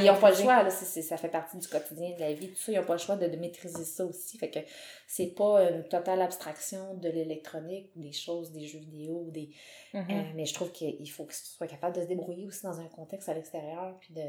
ils 0.01 0.07
n'ont 0.07 0.19
pas 0.19 0.31
le 0.31 0.37
choix. 0.37 0.63
Là, 0.63 0.71
ça 0.71 1.17
fait 1.19 1.29
partie 1.29 1.59
du 1.59 1.69
quotidien 1.69 2.15
de 2.15 2.21
la 2.21 2.33
vie. 2.33 2.49
Tout 2.49 2.57
ça, 2.57 2.73
ils 2.73 2.79
n'ont 2.79 2.85
pas 2.85 2.95
le 2.95 2.99
choix 2.99 3.17
de, 3.17 3.27
de 3.27 3.37
maîtriser 3.37 3.85
ça 3.85 4.07
aussi. 4.07 4.39
Fait 4.39 4.51
que 4.51 4.61
c'est 5.07 5.35
pas 5.35 5.71
une 5.71 5.85
totale 5.85 6.23
abstraction 6.23 6.95
de 6.95 7.11
l'électronique, 7.11 7.91
des 7.95 8.13
choses, 8.13 8.53
des 8.53 8.67
jeux 8.67 8.79
vidéo, 8.79 9.27
des, 9.29 9.51
mhm. 9.93 10.07
euh, 10.11 10.23
mais 10.35 10.47
je 10.47 10.55
trouve 10.55 10.73
qu'il 10.73 11.11
faut 11.11 11.25
qu'ils 11.25 11.35
soient 11.35 11.67
capables 11.67 11.97
de 11.97 12.01
se 12.01 12.07
débrouiller 12.07 12.47
aussi 12.47 12.63
dans 12.63 12.81
un 12.81 12.87
contexte 12.87 13.29
à 13.29 13.35
l'extérieur, 13.35 13.99
puis 14.01 14.15
de, 14.15 14.23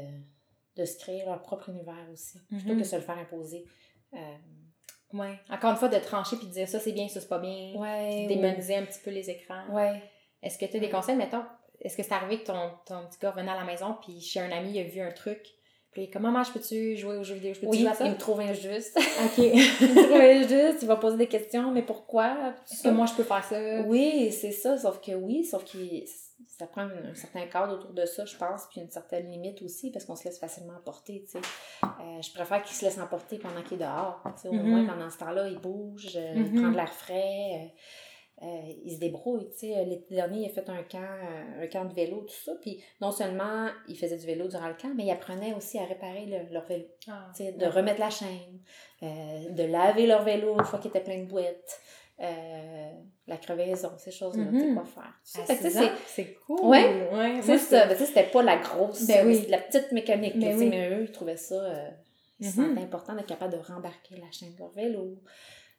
de 0.76 0.84
se 0.84 0.98
créer 0.98 1.24
leur 1.24 1.40
propre 1.42 1.68
univers 1.70 2.06
aussi, 2.12 2.38
plutôt 2.48 2.68
Mhm. 2.68 2.74
que 2.76 2.80
de 2.80 2.84
se 2.84 2.96
le 2.96 3.02
faire 3.02 3.18
imposer. 3.18 3.64
Euh, 4.14 4.18
Ouais. 5.12 5.38
Encore 5.50 5.70
une 5.70 5.76
fois, 5.76 5.88
de 5.88 5.98
trancher 5.98 6.36
puis 6.36 6.48
de 6.48 6.52
dire 6.52 6.68
ça 6.68 6.80
c'est 6.80 6.90
bien, 6.92 7.08
ça 7.08 7.20
c'est 7.20 7.28
pas 7.28 7.38
bien. 7.38 7.74
ouais. 7.76 8.26
Démoniser 8.26 8.74
un 8.76 8.84
petit 8.84 8.98
peu 9.04 9.10
les 9.10 9.30
écrans. 9.30 9.62
Ouais. 9.70 10.02
Est-ce 10.42 10.58
que 10.58 10.66
tu 10.66 10.76
as 10.76 10.80
des 10.80 10.90
conseils, 10.90 11.16
mettons, 11.16 11.44
est-ce 11.80 11.96
que 11.96 12.02
c'est 12.02 12.12
arrivé 12.12 12.40
que 12.40 12.46
ton, 12.46 12.70
ton 12.86 13.06
petit 13.06 13.18
gars 13.20 13.30
revenait 13.30 13.52
à 13.52 13.56
la 13.56 13.64
maison 13.64 13.96
puis 14.02 14.20
chez 14.20 14.40
un 14.40 14.50
ami 14.50 14.72
il 14.72 14.80
a 14.80 14.84
vu 14.84 15.00
un 15.00 15.12
truc 15.12 15.46
puis 15.92 16.10
comme 16.10 16.22
maman 16.22 16.42
je 16.42 16.52
peux-tu 16.52 16.96
jouer 16.96 17.16
aux 17.16 17.22
jeux 17.24 17.36
vidéo, 17.36 17.54
je 17.54 17.60
peux-tu 17.60 17.70
Oui, 17.72 17.78
jouer 17.80 17.88
à 17.88 17.94
ça? 17.94 18.04
il 18.04 18.10
me 18.12 18.18
trouve 18.18 18.40
injuste. 18.40 18.98
Ok. 19.24 19.38
il 19.38 19.54
me 19.54 20.02
trouve 20.02 20.20
injuste, 20.20 20.82
il 20.82 20.88
va 20.88 20.96
poser 20.96 21.16
des 21.18 21.28
questions, 21.28 21.70
mais 21.70 21.82
pourquoi? 21.82 22.54
Est-ce 22.70 22.82
que 22.82 22.88
moi 22.88 23.06
je 23.06 23.14
peux 23.14 23.22
faire 23.24 23.44
ça? 23.44 23.82
Oui, 23.86 24.30
c'est 24.32 24.52
ça, 24.52 24.76
sauf 24.76 25.00
que 25.00 25.12
oui, 25.12 25.44
sauf 25.44 25.64
que 25.64 25.78
ça 26.46 26.66
prend 26.66 26.82
un, 26.82 27.10
un 27.10 27.14
certain 27.14 27.46
cadre 27.46 27.74
autour 27.74 27.92
de 27.92 28.04
ça, 28.04 28.24
je 28.24 28.36
pense, 28.36 28.66
puis 28.70 28.80
une 28.80 28.90
certaine 28.90 29.30
limite 29.30 29.62
aussi, 29.62 29.90
parce 29.90 30.04
qu'on 30.04 30.16
se 30.16 30.24
laisse 30.24 30.38
facilement 30.38 30.74
emporter, 30.74 31.22
tu 31.24 31.32
sais. 31.32 31.40
Euh, 31.84 32.22
je 32.22 32.32
préfère 32.32 32.62
qu'il 32.62 32.76
se 32.76 32.84
laisse 32.84 32.98
emporter 32.98 33.38
pendant 33.38 33.62
qu'il 33.62 33.74
est 33.80 33.84
dehors, 33.84 34.20
tu 34.36 34.42
sais, 34.42 34.48
au 34.48 34.52
Mhm. 34.52 34.68
moins 34.68 34.86
pendant 34.86 35.08
ce 35.10 35.18
temps-là, 35.18 35.48
il 35.48 35.58
bouge, 35.58 36.12
euh, 36.16 36.32
il 36.36 36.42
Mhm. 36.52 36.54
prend 36.60 36.70
de 36.70 36.76
l'air 36.76 36.92
frais, 36.92 37.72
euh, 38.42 38.46
euh, 38.46 38.72
il 38.84 38.94
se 38.94 39.00
débrouille, 39.00 39.48
tu 39.50 39.60
sais. 39.60 39.84
L'été 39.86 40.14
dernier, 40.14 40.40
il 40.40 40.46
a 40.46 40.50
fait 40.52 40.68
un 40.68 40.82
camp, 40.82 40.98
euh, 41.00 41.64
un 41.64 41.66
camp 41.68 41.86
de 41.86 41.94
vélo, 41.94 42.20
tout 42.28 42.34
ça, 42.44 42.52
puis 42.60 42.82
non 43.00 43.10
seulement 43.12 43.68
il 43.88 43.96
faisait 43.98 44.18
du 44.18 44.26
vélo 44.26 44.46
durant 44.46 44.68
le 44.68 44.74
camp, 44.74 44.92
mais 44.94 45.04
il 45.06 45.10
apprenait 45.10 45.54
aussi 45.54 45.78
à 45.78 45.84
réparer 45.86 46.26
le- 46.26 46.52
leur 46.52 46.66
vélo. 46.66 46.84
Ah. 47.08 47.30
Tu 47.34 47.44
sais, 47.44 47.52
de 47.52 47.64
remettre 47.66 48.00
la 48.00 48.10
chaîne, 48.10 48.60
euh, 49.02 49.48
de 49.50 49.62
laver 49.62 50.06
leur 50.06 50.22
vélo 50.22 50.54
une 50.58 50.64
fois 50.64 50.78
qu'il 50.78 50.90
était 50.90 51.00
plein 51.02 51.18
de 51.18 51.24
boîtes, 51.28 51.80
euh, 52.20 52.90
la 53.26 53.36
crevaison, 53.36 53.90
ces 53.98 54.10
choses-là, 54.10 54.44
tu 54.50 54.58
sais 54.60 54.66
Mhm. 54.66 54.74
quoi 54.74 54.84
faire. 54.84 55.82
Ans, 55.84 55.90
c'est 56.06 56.34
cool. 56.46 56.60
Ouais. 56.64 57.08
ouais. 57.12 57.40
c'est 57.42 57.58
ça. 57.58 57.86
Ben, 57.86 57.96
c'était 57.98 58.24
pas 58.30 58.42
la 58.42 58.56
grosse, 58.56 59.06
Ben 59.06 59.26
oui. 59.26 59.44
la 59.48 59.58
petite 59.58 59.92
mécanique, 59.92 60.38
Ben 60.38 60.56
oui. 60.56 60.68
mais 60.68 60.88
eux, 60.90 61.02
ils 61.04 61.12
trouvaient 61.12 61.36
ça, 61.36 61.54
euh, 61.56 61.90
Mhm. 62.40 62.78
important 62.78 63.14
d'être 63.14 63.26
capable 63.26 63.52
de 63.54 63.58
rembarquer 63.58 64.16
la 64.16 64.30
chaîne 64.30 64.54
de 64.54 64.58
leur 64.58 64.70
vélo, 64.70 65.16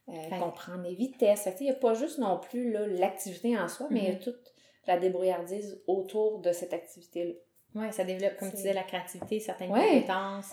euh, 0.09 0.13
comprendre 0.39 0.83
les 0.83 0.95
vitesses. 0.95 1.47
Il 1.59 1.63
n'y 1.63 1.69
a 1.71 1.75
pas 1.75 1.93
juste 1.93 2.17
non 2.19 2.39
plus 2.39 2.71
l'activité 2.71 3.57
en 3.57 3.67
soi, 3.67 3.87
mais 3.89 3.99
il 3.99 4.05
y 4.05 4.09
a 4.11 4.13
Mhm. 4.13 4.19
toute 4.19 4.39
la 4.87 4.97
débrouillardise 4.97 5.81
autour 5.87 6.39
de 6.39 6.51
cette 6.51 6.73
activité-là. 6.73 7.33
Ouais, 7.81 7.91
ça 7.91 8.03
développe, 8.03 8.37
comme 8.37 8.49
tu 8.49 8.55
disais, 8.57 8.73
la 8.73 8.83
créativité, 8.83 9.39
certaines 9.39 9.71
Ouais. 9.71 9.85
compétences. 10.01 10.51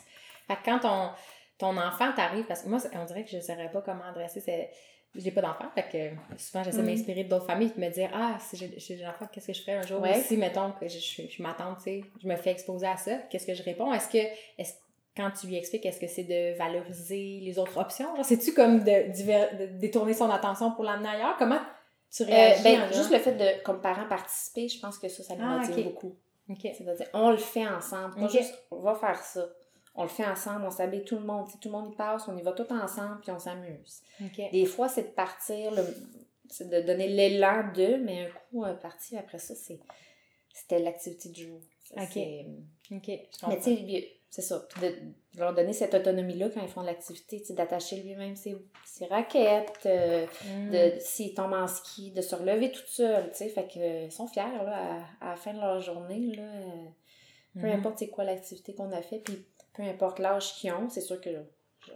Fait 0.48 0.56
que 0.56 0.64
quand 0.64 0.80
ton, 0.80 1.10
ton 1.56 1.76
enfant 1.78 2.12
t'arrive, 2.14 2.44
parce 2.46 2.62
que 2.62 2.68
moi, 2.68 2.78
on 2.94 3.04
dirait 3.04 3.24
que 3.24 3.30
je 3.30 3.36
ne 3.36 3.42
saurais 3.42 3.70
pas 3.70 3.80
comment 3.82 4.04
adresser. 4.04 4.40
c'est- 4.40 4.70
J'ai 5.16 5.30
pas 5.30 5.42
d'enfant, 5.42 5.66
fait 5.74 5.88
que 5.92 6.36
souvent 6.38 6.64
j'essaie 6.64 6.78
de 6.78 6.82
Mhm. 6.82 6.88
m'inspirer 6.90 7.24
d'autres 7.24 7.46
familles 7.46 7.70
et 7.76 7.80
de 7.80 7.84
me 7.86 7.90
dire 7.92 8.10
Ah, 8.12 8.36
si 8.40 8.56
j'ai 8.56 8.68
des 8.96 9.06
enfants, 9.06 9.26
qu'est-ce 9.32 9.46
que 9.46 9.52
je 9.52 9.60
ferais 9.62 9.76
un 9.76 9.82
jour 9.86 10.00
Ouais. 10.00 10.14
Si, 10.14 10.36
mettons, 10.36 10.72
que 10.72 10.88
je, 10.88 10.98
je, 10.98 11.22
je 11.28 11.42
m'attends, 11.42 11.74
tu 11.76 11.82
sais, 11.82 12.00
je 12.20 12.26
me 12.26 12.34
fais 12.36 12.50
exposer 12.50 12.86
à 12.88 12.96
ça, 12.96 13.18
qu'est-ce 13.30 13.46
que 13.46 13.54
je 13.54 13.62
réponds? 13.62 13.92
Est-ce 13.92 14.08
que, 14.08 14.18
est 14.18 14.76
quand 15.16 15.30
tu 15.30 15.46
lui 15.46 15.54
expliques, 15.56 15.86
est-ce 15.86 16.00
que 16.00 16.08
c'est 16.08 16.24
de 16.24 16.56
valoriser 16.58 17.38
les 17.42 17.58
autres 17.60 17.78
options? 17.78 18.16
Genre, 18.16 18.24
C'est-tu 18.24 18.52
comme 18.52 18.80
de, 18.82 19.12
diver- 19.12 19.56
de 19.56 19.66
détourner 19.78 20.14
son 20.14 20.28
attention 20.30 20.72
pour 20.72 20.82
l'amener 20.82 21.10
ailleurs? 21.10 21.36
Comment 21.38 21.60
tu 22.10 22.24
Euh, 22.24 22.26
réagis 22.26 22.62
ben, 22.64 22.82
en 22.82 22.92
juste 22.92 23.12
le 23.12 23.18
fait 23.18 23.32
de, 23.36 23.62
comme 23.62 23.80
parent, 23.80 24.08
participer, 24.08 24.68
je 24.68 24.80
pense 24.80 24.98
que 24.98 25.08
ça, 25.08 25.22
ça 25.22 25.36
nous 25.36 25.44
Ah, 25.44 25.58
motive 25.58 25.78
ok. 25.78 25.84
beaucoup. 25.84 26.16
C'est-à-dire, 26.60 27.06
on 27.14 27.30
le 27.30 27.36
fait 27.36 27.66
ensemble. 27.66 28.16
Pas 28.16 28.26
juste, 28.28 28.54
on 28.72 28.80
va 28.80 28.94
faire 28.96 29.18
ça. 29.22 29.46
On 29.96 30.02
le 30.02 30.08
fait 30.08 30.26
ensemble, 30.26 30.64
on 30.66 30.70
s'habille 30.70 31.04
tout 31.04 31.16
le 31.16 31.24
monde. 31.24 31.48
Si 31.48 31.58
tout 31.58 31.68
le 31.68 31.72
monde 31.72 31.92
y 31.92 31.96
passe, 31.96 32.26
on 32.28 32.36
y 32.36 32.42
va 32.42 32.52
tout 32.52 32.70
ensemble, 32.72 33.20
puis 33.20 33.30
on 33.30 33.38
s'amuse. 33.38 34.02
Des 34.52 34.66
fois, 34.66 34.88
c'est 34.88 35.02
de 35.02 35.12
partir, 35.14 35.72
c'est 36.50 36.68
de 36.68 36.80
donner 36.80 37.08
l'élan 37.08 37.70
d'eux, 37.74 37.98
mais 37.98 38.26
un 38.26 38.30
coup, 38.30 38.64
euh, 38.64 38.74
parti 38.74 39.16
après 39.16 39.38
ça, 39.38 39.54
c'est, 39.54 39.78
c'était 40.52 40.80
l'activité 40.80 41.28
du 41.28 41.46
jour. 41.46 41.60
Ça, 41.94 42.02
Ok. 42.02 42.08
c'est- 42.12 42.46
Ok. 42.90 43.04
Je 43.06 43.10
Mais 43.12 43.28
comprends. 43.40 43.56
tu 43.56 43.62
sais, 43.62 43.72
il- 43.74 44.08
c'est 44.30 44.42
ça. 44.42 44.66
Puis 44.68 44.80
de, 44.82 44.88
de 44.88 45.38
leur 45.40 45.54
donner 45.54 45.72
cette 45.72 45.94
autonomie-là 45.94 46.48
quand 46.52 46.60
ils 46.60 46.68
font 46.68 46.80
de 46.80 46.86
l'activité, 46.86 47.40
d'attacher 47.50 48.02
lui-même 48.02 48.34
ses, 48.34 48.56
ses 48.84 49.06
raquettes, 49.06 49.86
euh, 49.86 50.26
Mm. 50.56 50.70
de 50.70 50.92
s'ils 50.98 51.34
tombent 51.34 51.52
en 51.52 51.68
ski, 51.68 52.10
de 52.10 52.20
se 52.20 52.34
relever 52.34 52.72
toute 52.72 52.88
seule, 52.88 53.30
tu 53.30 53.36
sais, 53.38 53.48
fait 53.48 53.68
que 53.72 53.78
euh, 53.78 54.04
ils 54.06 54.12
sont 54.12 54.26
fiers 54.26 54.42
là, 54.42 55.04
à, 55.20 55.26
à 55.26 55.30
la 55.30 55.36
fin 55.36 55.54
de 55.54 55.60
leur 55.60 55.78
journée, 55.80 56.34
là, 56.34 56.42
euh, 56.42 56.84
peu 57.60 57.68
Mhm. 57.68 57.78
importe 57.78 57.98
c'est 58.00 58.08
quoi 58.08 58.24
l'activité 58.24 58.74
qu'on 58.74 58.90
a 58.90 59.00
fait, 59.02 59.20
puis 59.20 59.46
peu 59.74 59.82
importe 59.82 60.18
l'âge 60.18 60.54
qu'ils 60.54 60.72
ont, 60.72 60.88
c'est 60.88 61.00
sûr 61.00 61.20
que 61.20 61.44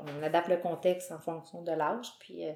on 0.00 0.22
adapte 0.22 0.48
le 0.48 0.58
contexte 0.58 1.10
en 1.12 1.18
fonction 1.18 1.62
de 1.62 1.72
l'âge, 1.72 2.08
puis 2.20 2.44
euh, 2.46 2.52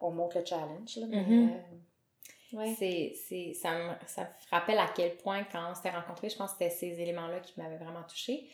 on 0.00 0.10
monte 0.10 0.34
le 0.34 0.44
challenge, 0.44 0.96
là, 0.96 1.06
mais, 1.08 1.22
Mhm. 1.22 1.50
euh, 1.52 2.56
ouais. 2.58 2.74
C'est, 2.76 3.52
ça, 3.54 3.72
me, 3.78 3.92
ça 4.06 4.22
me 4.22 4.26
rappelle 4.50 4.78
à 4.78 4.88
quel 4.94 5.16
point, 5.16 5.44
quand 5.44 5.70
on 5.70 5.74
s'était 5.74 5.90
rencontrés, 5.90 6.30
je 6.30 6.36
pense 6.36 6.52
que 6.52 6.58
c'était 6.58 6.70
ces 6.74 7.00
éléments-là 7.00 7.40
qui 7.40 7.60
m'avaient 7.60 7.76
vraiment 7.76 8.02
touchée. 8.02 8.48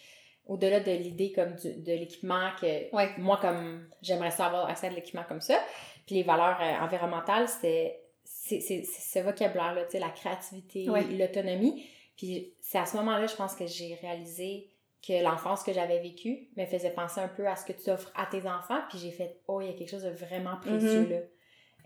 Au-delà 0.46 0.80
de 0.80 0.90
l'idée 0.90 1.32
comme 1.32 1.54
du- 1.54 1.74
de 1.80 1.92
l'équipement, 1.92 2.50
que 2.60 2.94
Ouais. 2.94 3.10
moi, 3.18 3.38
comme 3.40 3.88
j'aimerais 4.02 4.30
ça 4.32 4.46
avoir 4.46 4.66
accès 4.68 4.88
à 4.88 4.90
de 4.90 4.96
l'équipement 4.96 5.24
comme 5.28 5.40
ça, 5.40 5.58
puis 6.06 6.16
les 6.16 6.22
valeurs 6.22 6.58
euh, 6.60 6.84
environnementales, 6.84 7.48
c'est, 7.48 8.00
c'est, 8.24 8.60
ce 8.84 9.18
vocabulaire-là, 9.20 9.84
la 9.98 10.10
créativité, 10.10 10.90
Ouais. 10.90 11.04
l'autonomie. 11.04 11.86
Puis 12.16 12.52
c'est 12.60 12.78
à 12.78 12.84
ce 12.86 12.96
moment-là, 12.96 13.26
je 13.26 13.36
pense 13.36 13.54
que 13.54 13.66
j'ai 13.66 13.94
réalisé 13.96 14.68
que 15.06 15.22
l'enfance 15.22 15.62
que 15.62 15.72
j'avais 15.72 15.98
vécue 16.00 16.48
me 16.56 16.66
faisait 16.66 16.90
penser 16.90 17.20
un 17.20 17.28
peu 17.28 17.46
à 17.48 17.56
ce 17.56 17.64
que 17.64 17.72
tu 17.72 17.90
offres 17.90 18.12
à 18.14 18.26
tes 18.26 18.46
enfants. 18.46 18.80
Puis 18.90 18.98
j'ai 18.98 19.10
fait, 19.10 19.40
oh, 19.48 19.60
il 19.60 19.68
y 19.68 19.70
a 19.70 19.72
quelque 19.74 19.90
chose 19.90 20.02
de 20.04 20.10
vraiment 20.10 20.56
précieux 20.60 21.00
Mhm. 21.06 21.10
là. 21.10 21.18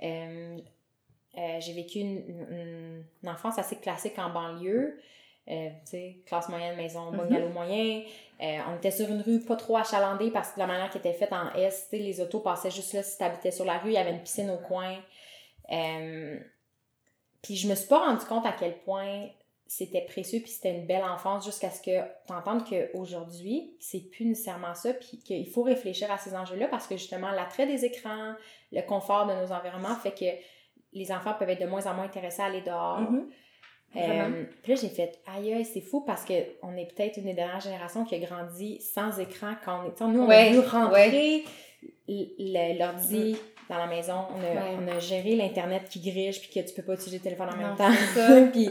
Euh, 0.03 0.59
euh, 1.39 1.61
j'ai 1.61 1.73
vécu 1.75 2.01
une, 2.01 2.19
une- 2.29 3.05
une 3.23 3.29
enfance 3.29 3.59
assez 3.59 3.77
classique 3.77 4.19
en 4.19 4.31
banlieue. 4.31 4.99
Euh, 5.47 5.69
tu 5.85 5.91
sais, 5.91 6.17
classe 6.27 6.49
moyenne, 6.49 6.75
maison, 6.77 7.11
Mhm. 7.11 7.19
bungalow 7.19 7.49
moyen. 7.51 8.03
Euh, 8.41 8.59
on 8.69 8.77
était 8.77 8.91
sur 8.91 9.09
une 9.09 9.21
rue 9.21 9.41
pas 9.41 9.57
trop 9.57 9.77
achalandée 9.77 10.31
parce 10.31 10.51
que 10.51 10.55
de 10.57 10.61
la 10.61 10.67
manière 10.67 10.91
qui 10.91 10.99
était 10.99 11.13
faite 11.13 11.33
en 11.33 11.53
S, 11.55 11.89
tu 11.91 11.97
sais, 11.99 12.03
les 12.03 12.21
autos 12.21 12.41
passaient 12.41 12.71
juste 12.71 12.95
là 12.95 13.03
si 13.03 13.19
t'habitais 13.19 13.51
sur 13.53 13.65
la 13.65 13.79
rue, 13.79 13.91
il 13.91 13.95
y 13.95 13.99
avait 13.99 14.11
une 14.13 14.23
piscine 14.23 14.51
au 14.51 14.57
coin. 14.59 14.97
Euh, 15.71 16.39
puis 17.43 17.57
je 17.57 17.69
me 17.69 17.75
suis 17.75 17.89
pas 17.89 17.99
rendu 18.07 18.25
compte 18.25 18.47
à 18.47 18.53
quel 18.59 18.79
point 18.81 19.29
c'était 19.77 20.03
précieux 20.03 20.41
puis 20.41 20.51
c'était 20.51 20.71
une 20.75 20.87
belle 20.87 21.03
enfance 21.05 21.45
jusqu'à 21.45 21.71
ce 21.71 21.81
que 21.83 21.99
tu 22.27 22.33
entendes 22.33 22.63
qu'aujourd'hui, 22.69 23.75
c'est 23.81 24.09
plus 24.11 24.25
nécessairement 24.27 24.75
ça 24.75 24.95
puis 24.95 25.19
qu'il 25.19 25.49
faut 25.49 25.63
réfléchir 25.63 26.11
à 26.13 26.19
ces 26.19 26.35
enjeux-là 26.37 26.69
parce 26.69 26.87
que 26.87 26.97
justement, 26.97 27.31
l'attrait 27.33 27.67
des 27.67 27.85
écrans, 27.85 28.35
le 28.73 28.83
confort 28.83 29.27
de 29.27 29.33
nos 29.35 29.51
environnements 29.53 29.97
fait 29.97 30.13
que 30.13 30.27
les 30.93 31.11
enfants 31.11 31.35
peuvent 31.39 31.51
être 31.51 31.61
de 31.61 31.67
moins 31.67 31.85
en 31.87 31.95
moins 31.95 32.05
intéressés 32.05 32.43
à 32.43 32.45
aller 32.47 32.61
dehors. 32.61 33.01
Mhm. 33.01 33.29
Euh, 33.97 34.45
puis 34.63 34.73
là, 34.75 34.79
j'ai 34.81 34.89
fait, 34.89 35.21
aïe, 35.37 35.53
aïe, 35.55 35.65
c'est 35.65 35.81
fou 35.81 36.01
parce 36.01 36.25
qu'on 36.25 36.77
est 36.77 36.93
peut-être 36.95 37.17
une 37.17 37.25
des 37.27 37.35
dernières 37.35 37.61
générations 37.61 38.05
qui 38.05 38.15
a 38.17 38.19
grandi 38.19 38.81
sans 38.81 39.19
écran 39.21 39.55
quand 39.65 39.83
on 39.85 39.87
est. 40.09 40.13
Nous, 40.13 40.21
on 40.23 40.27
Ouais, 40.27 40.49
a 40.49 40.51
dû 40.51 40.59
rentrer 40.61 41.45
l- 42.09 42.77
l'ordi 42.79 43.37
dans 43.69 43.79
la 43.79 43.87
maison. 43.87 44.15
On 44.37 44.41
a, 44.41 44.53
Ouais. 44.53 44.77
on 44.81 44.89
a 44.89 44.99
géré 44.99 45.37
l'Internet 45.37 45.89
qui 45.89 46.01
grige 46.01 46.41
puis 46.41 46.51
que 46.51 46.67
tu 46.69 46.75
peux 46.75 46.83
pas 46.83 46.95
utiliser 46.95 47.19
le 47.19 47.23
téléphone 47.25 47.51
en 47.51 47.57
même 47.57 47.77
temps. 47.77 47.93
ça. 48.15 48.41
puis, 48.53 48.69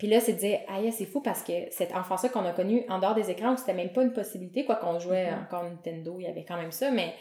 puis 0.00 0.08
là, 0.08 0.18
c'est 0.18 0.32
de 0.32 0.38
dire, 0.38 0.60
aïe, 0.66 0.90
c'est 0.92 1.04
fou 1.04 1.20
parce 1.20 1.42
que 1.42 1.52
cette 1.70 1.92
enfance-là 1.94 2.30
qu'on 2.30 2.46
a 2.46 2.52
connue 2.52 2.84
en 2.88 3.00
dehors 3.00 3.14
des 3.14 3.30
écrans, 3.30 3.52
où 3.52 3.56
c'était 3.58 3.74
même 3.74 3.92
pas 3.92 4.02
une 4.02 4.14
possibilité, 4.14 4.64
quoi 4.64 4.76
qu'on 4.76 4.98
jouait 4.98 5.30
Mhm. 5.30 5.42
encore 5.42 5.64
Nintendo, 5.64 6.16
il 6.18 6.24
y 6.24 6.26
avait 6.26 6.46
quand 6.46 6.56
même 6.56 6.72
ça, 6.72 6.90
mais 6.90 7.12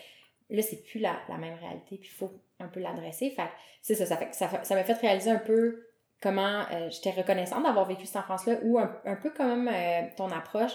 là, 0.49 0.61
c'est 0.61 0.81
plus 0.85 1.01
la, 1.01 1.17
la 1.27 1.37
même 1.37 1.55
réalité, 1.55 1.97
puis 1.97 2.09
il 2.09 2.15
faut 2.17 2.31
un 2.57 2.69
peu 2.69 2.79
l'adresser. 2.79 3.31
Fait 3.31 3.49
c'est 3.81 3.95
ça, 3.95 4.05
ça 4.05 4.15
que 4.15 4.33
ça 4.33 4.63
ça 4.63 4.75
m'a 4.75 4.85
fait 4.85 4.93
réaliser 4.93 5.29
un 5.29 5.39
peu 5.39 5.87
comment 6.21 6.61
euh, 6.71 6.89
j'étais 6.89 7.11
reconnaissante 7.11 7.63
d'avoir 7.63 7.85
vécu 7.85 8.05
cette 8.05 8.15
enfance-là, 8.15 8.59
ou 8.63 8.79
un, 8.79 8.89
un 9.03 9.17
peu 9.17 9.31
comme 9.31 9.67
euh, 9.67 10.01
ton 10.15 10.31
approche. 10.31 10.71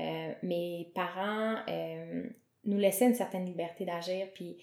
Euh, 0.00 0.32
mes 0.42 0.90
parents 0.92 1.58
nous 2.64 2.78
laissaient 2.78 3.06
une 3.06 3.14
certaine 3.14 3.46
liberté 3.46 3.84
d'agir, 3.84 4.26
puis 4.34 4.58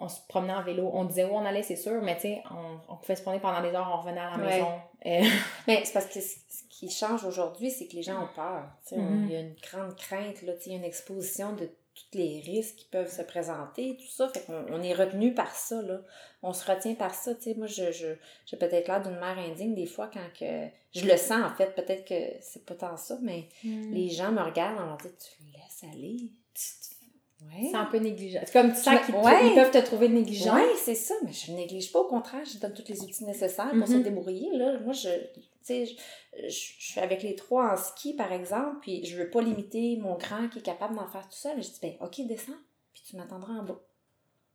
on 0.00 0.08
se 0.08 0.20
promenait 0.28 0.54
en 0.54 0.62
vélo. 0.62 0.88
On 0.92 1.04
disait 1.04 1.24
où 1.24 1.32
on 1.34 1.44
allait, 1.44 1.62
c'est 1.62 1.76
sûr, 1.76 2.00
mais 2.02 2.14
tu 2.16 2.22
sais, 2.22 2.42
on, 2.50 2.92
on 2.92 2.96
pouvait 2.96 3.16
se 3.16 3.22
promener 3.22 3.40
pendant 3.40 3.60
des 3.62 3.74
heures, 3.74 3.90
on 3.92 4.00
revenait 4.00 4.20
à 4.20 4.36
la 4.36 4.36
Ouais. 4.36 4.46
maison. 4.46 4.80
Euh, 5.06 5.22
Mais 5.66 5.84
c'est 5.84 5.92
parce 5.92 6.06
que 6.06 6.20
ce 6.20 6.36
qui 6.68 6.90
change 6.90 7.24
aujourd'hui, 7.24 7.70
c'est 7.70 7.86
que 7.88 7.96
les 7.96 8.02
gens 8.02 8.22
ont 8.22 8.28
peur. 8.34 8.64
Tu 8.86 8.90
sais, 8.94 9.00
on- 9.00 9.02
Mhm. 9.02 9.26
Il 9.26 9.32
y 9.32 9.36
a 9.36 9.40
une 9.40 9.54
grande 9.60 9.96
crainte, 9.96 10.42
là, 10.42 10.52
tu 10.54 10.60
sais, 10.62 10.70
il 10.70 10.72
y 10.72 10.76
a 10.76 10.78
une 10.78 10.84
exposition 10.84 11.52
de 11.54 11.68
tous 11.94 12.16
les 12.16 12.40
risques 12.46 12.76
qui 12.76 12.84
peuvent 12.84 13.10
se 13.10 13.22
présenter, 13.22 13.96
tout 13.96 14.06
ça. 14.08 14.28
Fait 14.28 14.42
qu'on 14.46 14.66
on 14.70 14.80
est 14.82 14.94
retenu 14.94 15.34
par 15.34 15.52
ça, 15.56 15.82
là. 15.82 15.98
On 16.44 16.52
se 16.52 16.64
retient 16.70 16.94
par 16.94 17.12
ça. 17.12 17.34
Tu 17.34 17.42
sais, 17.42 17.54
moi, 17.56 17.66
je, 17.66 17.90
je, 17.90 18.06
j'ai 18.46 18.56
peut-être 18.56 18.86
l'air 18.86 19.02
d'une 19.02 19.18
mère 19.18 19.36
indigne 19.36 19.74
des 19.74 19.86
fois 19.86 20.08
quand 20.12 20.20
que. 20.38 20.68
Je 20.94 21.04
le 21.04 21.16
sens, 21.16 21.42
en 21.44 21.54
fait. 21.56 21.74
Peut-être 21.74 22.04
que 22.04 22.14
c'est 22.40 22.64
pas 22.64 22.74
tant 22.76 22.96
ça, 22.96 23.18
mais 23.20 23.48
les 23.64 24.08
gens 24.10 24.30
me 24.30 24.40
regardent, 24.42 24.78
on 24.80 24.86
leur 24.86 24.96
dit 24.98 25.08
Tu 25.18 25.42
laisses 25.52 25.82
aller? 25.92 26.30
Tu- 26.54 26.96
Ouais. 27.42 27.68
C'est 27.70 27.76
un 27.76 27.84
peu 27.84 27.98
négligent. 27.98 28.40
C'est 28.44 28.52
comme 28.52 28.72
tu 28.72 28.78
sens 28.80 29.00
qu'ils 29.06 29.14
Ouais. 29.14 29.54
peuvent 29.54 29.70
te 29.70 29.78
trouver 29.78 30.08
négligent. 30.08 30.52
Oui, 30.54 30.62
c'est 30.84 30.94
ça, 30.96 31.14
mais 31.24 31.32
je 31.32 31.52
ne 31.52 31.56
néglige 31.56 31.92
pas, 31.92 32.00
au 32.00 32.08
contraire, 32.08 32.44
je 32.44 32.58
donne 32.58 32.72
tous 32.74 32.88
les 32.88 33.00
outils 33.00 33.24
nécessaires 33.24 33.70
pour 33.70 33.86
se 33.86 33.92
Mhm. 33.94 34.02
débrouiller. 34.02 34.50
Là. 34.56 34.78
Moi, 34.80 34.92
je, 34.92 35.08
je, 35.68 35.84
je- 36.48 36.48
suis 36.50 37.00
avec 37.00 37.22
les 37.22 37.36
trois 37.36 37.72
en 37.72 37.76
ski, 37.76 38.14
par 38.14 38.32
exemple, 38.32 38.78
puis 38.80 39.04
je 39.06 39.16
veux 39.16 39.30
pas 39.30 39.40
limiter 39.40 39.96
mon 39.98 40.16
grand 40.16 40.48
qui 40.48 40.58
est 40.58 40.62
capable 40.62 40.96
d'en 40.96 41.06
faire 41.06 41.28
tout 41.28 41.36
seul. 41.36 41.62
Je 41.62 41.68
dis, 41.68 41.78
ben, 41.80 41.92
OK, 42.00 42.20
descends, 42.26 42.52
puis 42.92 43.02
tu 43.08 43.16
m'attendras 43.16 43.52
en 43.52 43.62
bas. 43.62 43.80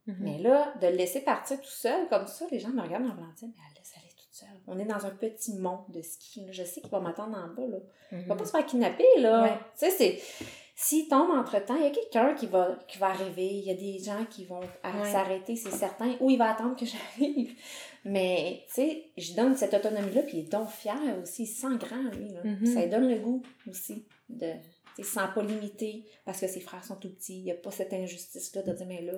Mhm. 0.07 0.15
Mais 0.19 0.37
là, 0.39 0.73
de 0.81 0.87
le 0.87 0.95
laisser 0.97 1.21
partir 1.21 1.61
tout 1.61 1.67
seul, 1.69 2.09
comme 2.09 2.27
ça, 2.27 2.45
les 2.51 2.59
gens 2.59 2.69
me 2.69 2.81
regardent 2.81 3.05
en 3.05 3.13
me 3.15 3.33
disant, 3.35 3.47
mais 3.47 3.63
elle 3.69 3.77
laisse 3.79 3.93
aller 3.95 4.09
toute 4.17 4.33
seule. 4.33 4.59
On 4.67 4.77
est 4.77 4.83
dans 4.85 5.05
un 5.05 5.11
petit 5.11 5.53
monde 5.53 5.85
de 5.87 6.01
ski. 6.01 6.41
là. 6.45 6.51
Je 6.51 6.63
sais 6.63 6.81
qu'il 6.81 6.89
va 6.89 6.99
m'attendre 6.99 7.37
en 7.37 7.47
bas, 7.55 7.65
là. 7.65 7.77
Il 8.11 8.17
Mhm. 8.17 8.25
va 8.25 8.35
pas 8.35 8.43
se 8.45 8.51
faire 8.51 8.65
kidnapper, 8.65 9.05
là. 9.19 9.43
Ouais. 9.43 9.57
Tu 9.79 9.89
sais, 9.89 9.91
c'est. 9.91 10.21
S'il 10.83 11.07
tombe 11.07 11.29
entre-temps, 11.31 11.75
il 11.77 11.83
y 11.83 11.87
a 11.87 11.91
quelqu'un 11.91 12.33
qui 12.33 12.45
va, 12.47 12.77
qui 12.89 12.97
va 12.97 13.07
arriver. 13.07 13.45
Il 13.45 13.63
y 13.63 13.71
a 13.71 13.73
des 13.73 13.99
gens 13.99 14.25
qui 14.29 14.43
vont 14.43 14.59
Ouais. 14.59 15.11
s'arrêter, 15.11 15.55
c'est 15.55 15.71
certain. 15.71 16.11
Ou 16.19 16.29
il 16.29 16.37
va 16.37 16.51
attendre 16.51 16.75
que 16.75 16.85
j'arrive. 17.17 17.55
Mais, 18.03 18.63
tu 18.67 18.73
sais, 18.73 19.03
je 19.17 19.33
donne 19.33 19.55
cette 19.55 19.73
autonomie-là, 19.73 20.23
puis 20.23 20.39
il 20.39 20.39
est 20.41 20.51
donc 20.51 20.69
fier 20.69 20.97
aussi. 21.21 21.43
Il 21.43 21.47
se 21.47 21.61
sent 21.61 21.77
grand, 21.79 22.03
lui. 22.17 22.29
Là. 22.33 22.41
Mhm. 22.43 22.65
Ça 22.65 22.81
lui 22.81 22.89
donne 22.89 23.07
le 23.09 23.17
goût 23.19 23.41
aussi. 23.69 24.05
De, 24.27 24.51
il 24.97 25.05
se 25.05 25.13
sent 25.13 25.21
pas 25.33 25.41
limité 25.41 26.03
parce 26.25 26.41
que 26.41 26.47
ses 26.47 26.59
frères 26.59 26.83
sont 26.83 26.95
tout 26.97 27.09
petits. 27.13 27.37
Il 27.39 27.43
n'y 27.45 27.51
a 27.51 27.55
pas 27.55 27.71
cette 27.71 27.93
injustice-là 27.93 28.61
de 28.63 28.73
dire, 28.73 28.85
mais 28.87 29.01
là. 29.03 29.13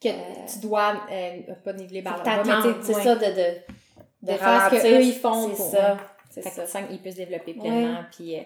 Que 0.00 0.08
Euh, 0.08 0.46
tu 0.52 0.58
dois 0.58 1.00
euh, 1.10 1.40
pas 1.64 1.72
niveler 1.72 2.02
par 2.02 2.22
tu 2.22 2.30
C'est 2.82 2.92
ça, 2.92 3.14
ouais. 3.16 3.30
de, 3.30 3.34
de, 4.26 4.32
De 4.32 4.36
faire 4.36 4.68
ce 4.70 4.82
qu'eux, 4.82 5.00
ils 5.02 5.12
font 5.14 5.54
C'est 6.30 6.42
ça. 6.42 6.66
Sens 6.66 6.88
qu'il 6.88 7.00
peut 7.00 7.10
se 7.12 7.16
développer 7.16 7.54
pleinement. 7.54 8.04
Puis, 8.14 8.36
euh, 8.38 8.42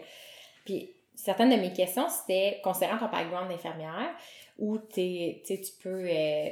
puis 0.65 0.93
certaines 1.17 1.51
de 1.51 1.57
mes 1.57 1.73
questions, 1.73 2.09
c'était 2.09 2.61
considérant 2.63 2.99
ton 2.99 3.09
background 3.09 3.51
d'infirmière, 3.51 4.11
où 4.59 4.79
t'es- 4.79 5.43
tu 5.45 5.61
tu 5.61 5.73
peux... 5.83 6.07
euh, 6.09 6.49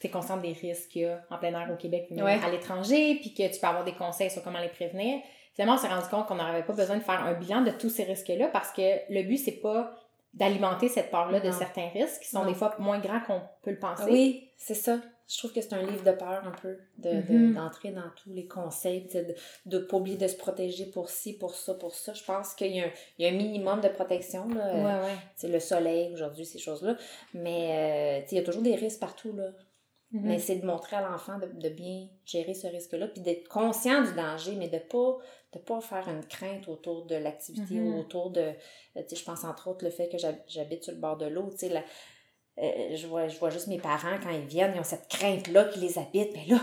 tu 0.00 0.06
es 0.06 0.10
consciente 0.10 0.42
des 0.42 0.52
risques 0.52 0.90
qu'il 0.90 1.02
y 1.02 1.06
a 1.06 1.20
en 1.28 1.36
plein 1.38 1.52
air 1.60 1.68
au 1.72 1.76
Québec, 1.76 2.06
mais 2.10 2.22
Ouais. 2.22 2.38
à 2.44 2.48
l'étranger, 2.50 3.16
puis 3.16 3.34
que 3.34 3.52
tu 3.52 3.58
peux 3.60 3.66
avoir 3.66 3.82
des 3.84 3.94
conseils 3.94 4.30
sur 4.30 4.44
comment 4.44 4.60
les 4.60 4.68
prévenir. 4.68 5.20
Finalement, 5.54 5.74
on 5.74 5.78
s'est 5.78 5.88
rendu 5.88 6.08
compte 6.08 6.26
qu'on 6.26 6.36
n'avait 6.36 6.62
pas 6.62 6.72
besoin 6.72 6.96
de 6.96 7.02
faire 7.02 7.20
un 7.24 7.32
bilan 7.34 7.62
de 7.62 7.72
tous 7.72 7.90
ces 7.90 8.04
risques-là 8.04 8.46
parce 8.48 8.70
que 8.70 9.00
le 9.12 9.22
but, 9.24 9.38
c'est 9.38 9.60
pas 9.60 9.92
d'alimenter 10.34 10.88
cette 10.88 11.10
peur-là 11.10 11.40
de 11.40 11.50
certains 11.50 11.88
risques 11.88 12.22
qui 12.22 12.28
sont 12.28 12.44
Non. 12.44 12.48
des 12.48 12.54
fois 12.54 12.76
moins 12.78 13.00
grands 13.00 13.18
qu'on 13.20 13.40
peut 13.62 13.72
le 13.72 13.78
penser. 13.80 14.04
Oui, 14.08 14.50
c'est 14.56 14.74
ça. 14.76 14.98
Je 15.32 15.38
trouve 15.38 15.52
que 15.52 15.60
c'est 15.60 15.72
un 15.74 15.82
livre 15.82 16.02
de 16.02 16.10
peur 16.10 16.42
un 16.44 16.50
peu, 16.50 16.76
de, 16.98 17.10
de- 17.22 17.32
Mhm. 17.38 17.54
d'entrer 17.54 17.90
dans 17.92 18.10
tous 18.22 18.32
les 18.32 18.46
conseils, 18.48 19.02
de 19.14 19.34
ne 19.66 19.78
pas 19.78 19.96
oublier 19.98 20.16
de 20.16 20.26
se 20.26 20.36
protéger 20.36 20.86
pour 20.86 21.08
ci, 21.08 21.34
pour 21.38 21.54
ça, 21.54 21.74
pour 21.74 21.94
ça. 21.94 22.12
Je 22.14 22.24
pense 22.24 22.54
qu'il 22.54 22.74
y 22.74 22.80
a 22.80 22.86
un, 22.86 22.90
il 23.18 23.24
y 23.24 23.28
a 23.28 23.32
un 23.32 23.36
minimum 23.36 23.80
de 23.80 23.88
protection. 23.88 24.48
Là. 24.48 24.66
Euh, 24.74 25.04
Ouais, 25.42 25.48
le 25.48 25.60
soleil 25.60 26.12
aujourd'hui, 26.12 26.44
ces 26.44 26.58
choses-là. 26.58 26.96
Mais 27.34 28.20
euh, 28.22 28.26
il 28.32 28.36
y 28.38 28.40
a 28.40 28.44
toujours 28.44 28.62
des 28.62 28.74
risques 28.74 28.98
partout. 29.00 29.32
Là. 29.34 29.50
Mhm. 30.12 30.22
Mais 30.24 30.38
c'est 30.40 30.56
de 30.56 30.66
montrer 30.66 30.96
à 30.96 31.08
l'enfant 31.08 31.38
de, 31.38 31.46
de 31.46 31.68
bien 31.68 32.08
gérer 32.24 32.54
ce 32.54 32.66
risque-là, 32.66 33.06
puis 33.06 33.20
d'être 33.20 33.46
conscient 33.48 34.02
du 34.02 34.12
danger, 34.14 34.56
mais 34.56 34.68
de 34.68 34.78
pas 34.78 35.18
de 35.52 35.58
pas 35.58 35.80
faire 35.80 36.08
une 36.08 36.24
crainte 36.24 36.68
autour 36.68 37.06
de 37.06 37.16
l'activité 37.16 37.74
ou 37.80 37.98
autour 37.98 38.30
de... 38.30 38.52
je 38.94 39.24
pense 39.24 39.42
entre 39.42 39.66
autres 39.68 39.84
le 39.84 39.90
fait 39.90 40.08
que 40.08 40.16
j'hab- 40.16 40.42
j'habite 40.46 40.84
sur 40.84 40.92
le 40.92 41.00
bord 41.00 41.16
de 41.16 41.26
l'eau, 41.26 41.48
tu 41.50 41.58
sais, 41.58 41.68
la- 41.68 41.82
euh, 42.62 42.96
je, 42.96 43.06
vois, 43.06 43.28
je 43.28 43.38
vois 43.38 43.50
juste 43.50 43.66
mes 43.68 43.78
parents, 43.78 44.18
quand 44.22 44.30
ils 44.30 44.46
viennent, 44.46 44.72
ils 44.74 44.80
ont 44.80 44.84
cette 44.84 45.08
crainte-là 45.08 45.64
qui 45.64 45.80
les 45.80 45.98
habite, 45.98 46.30
mais 46.34 46.44
là, 46.48 46.58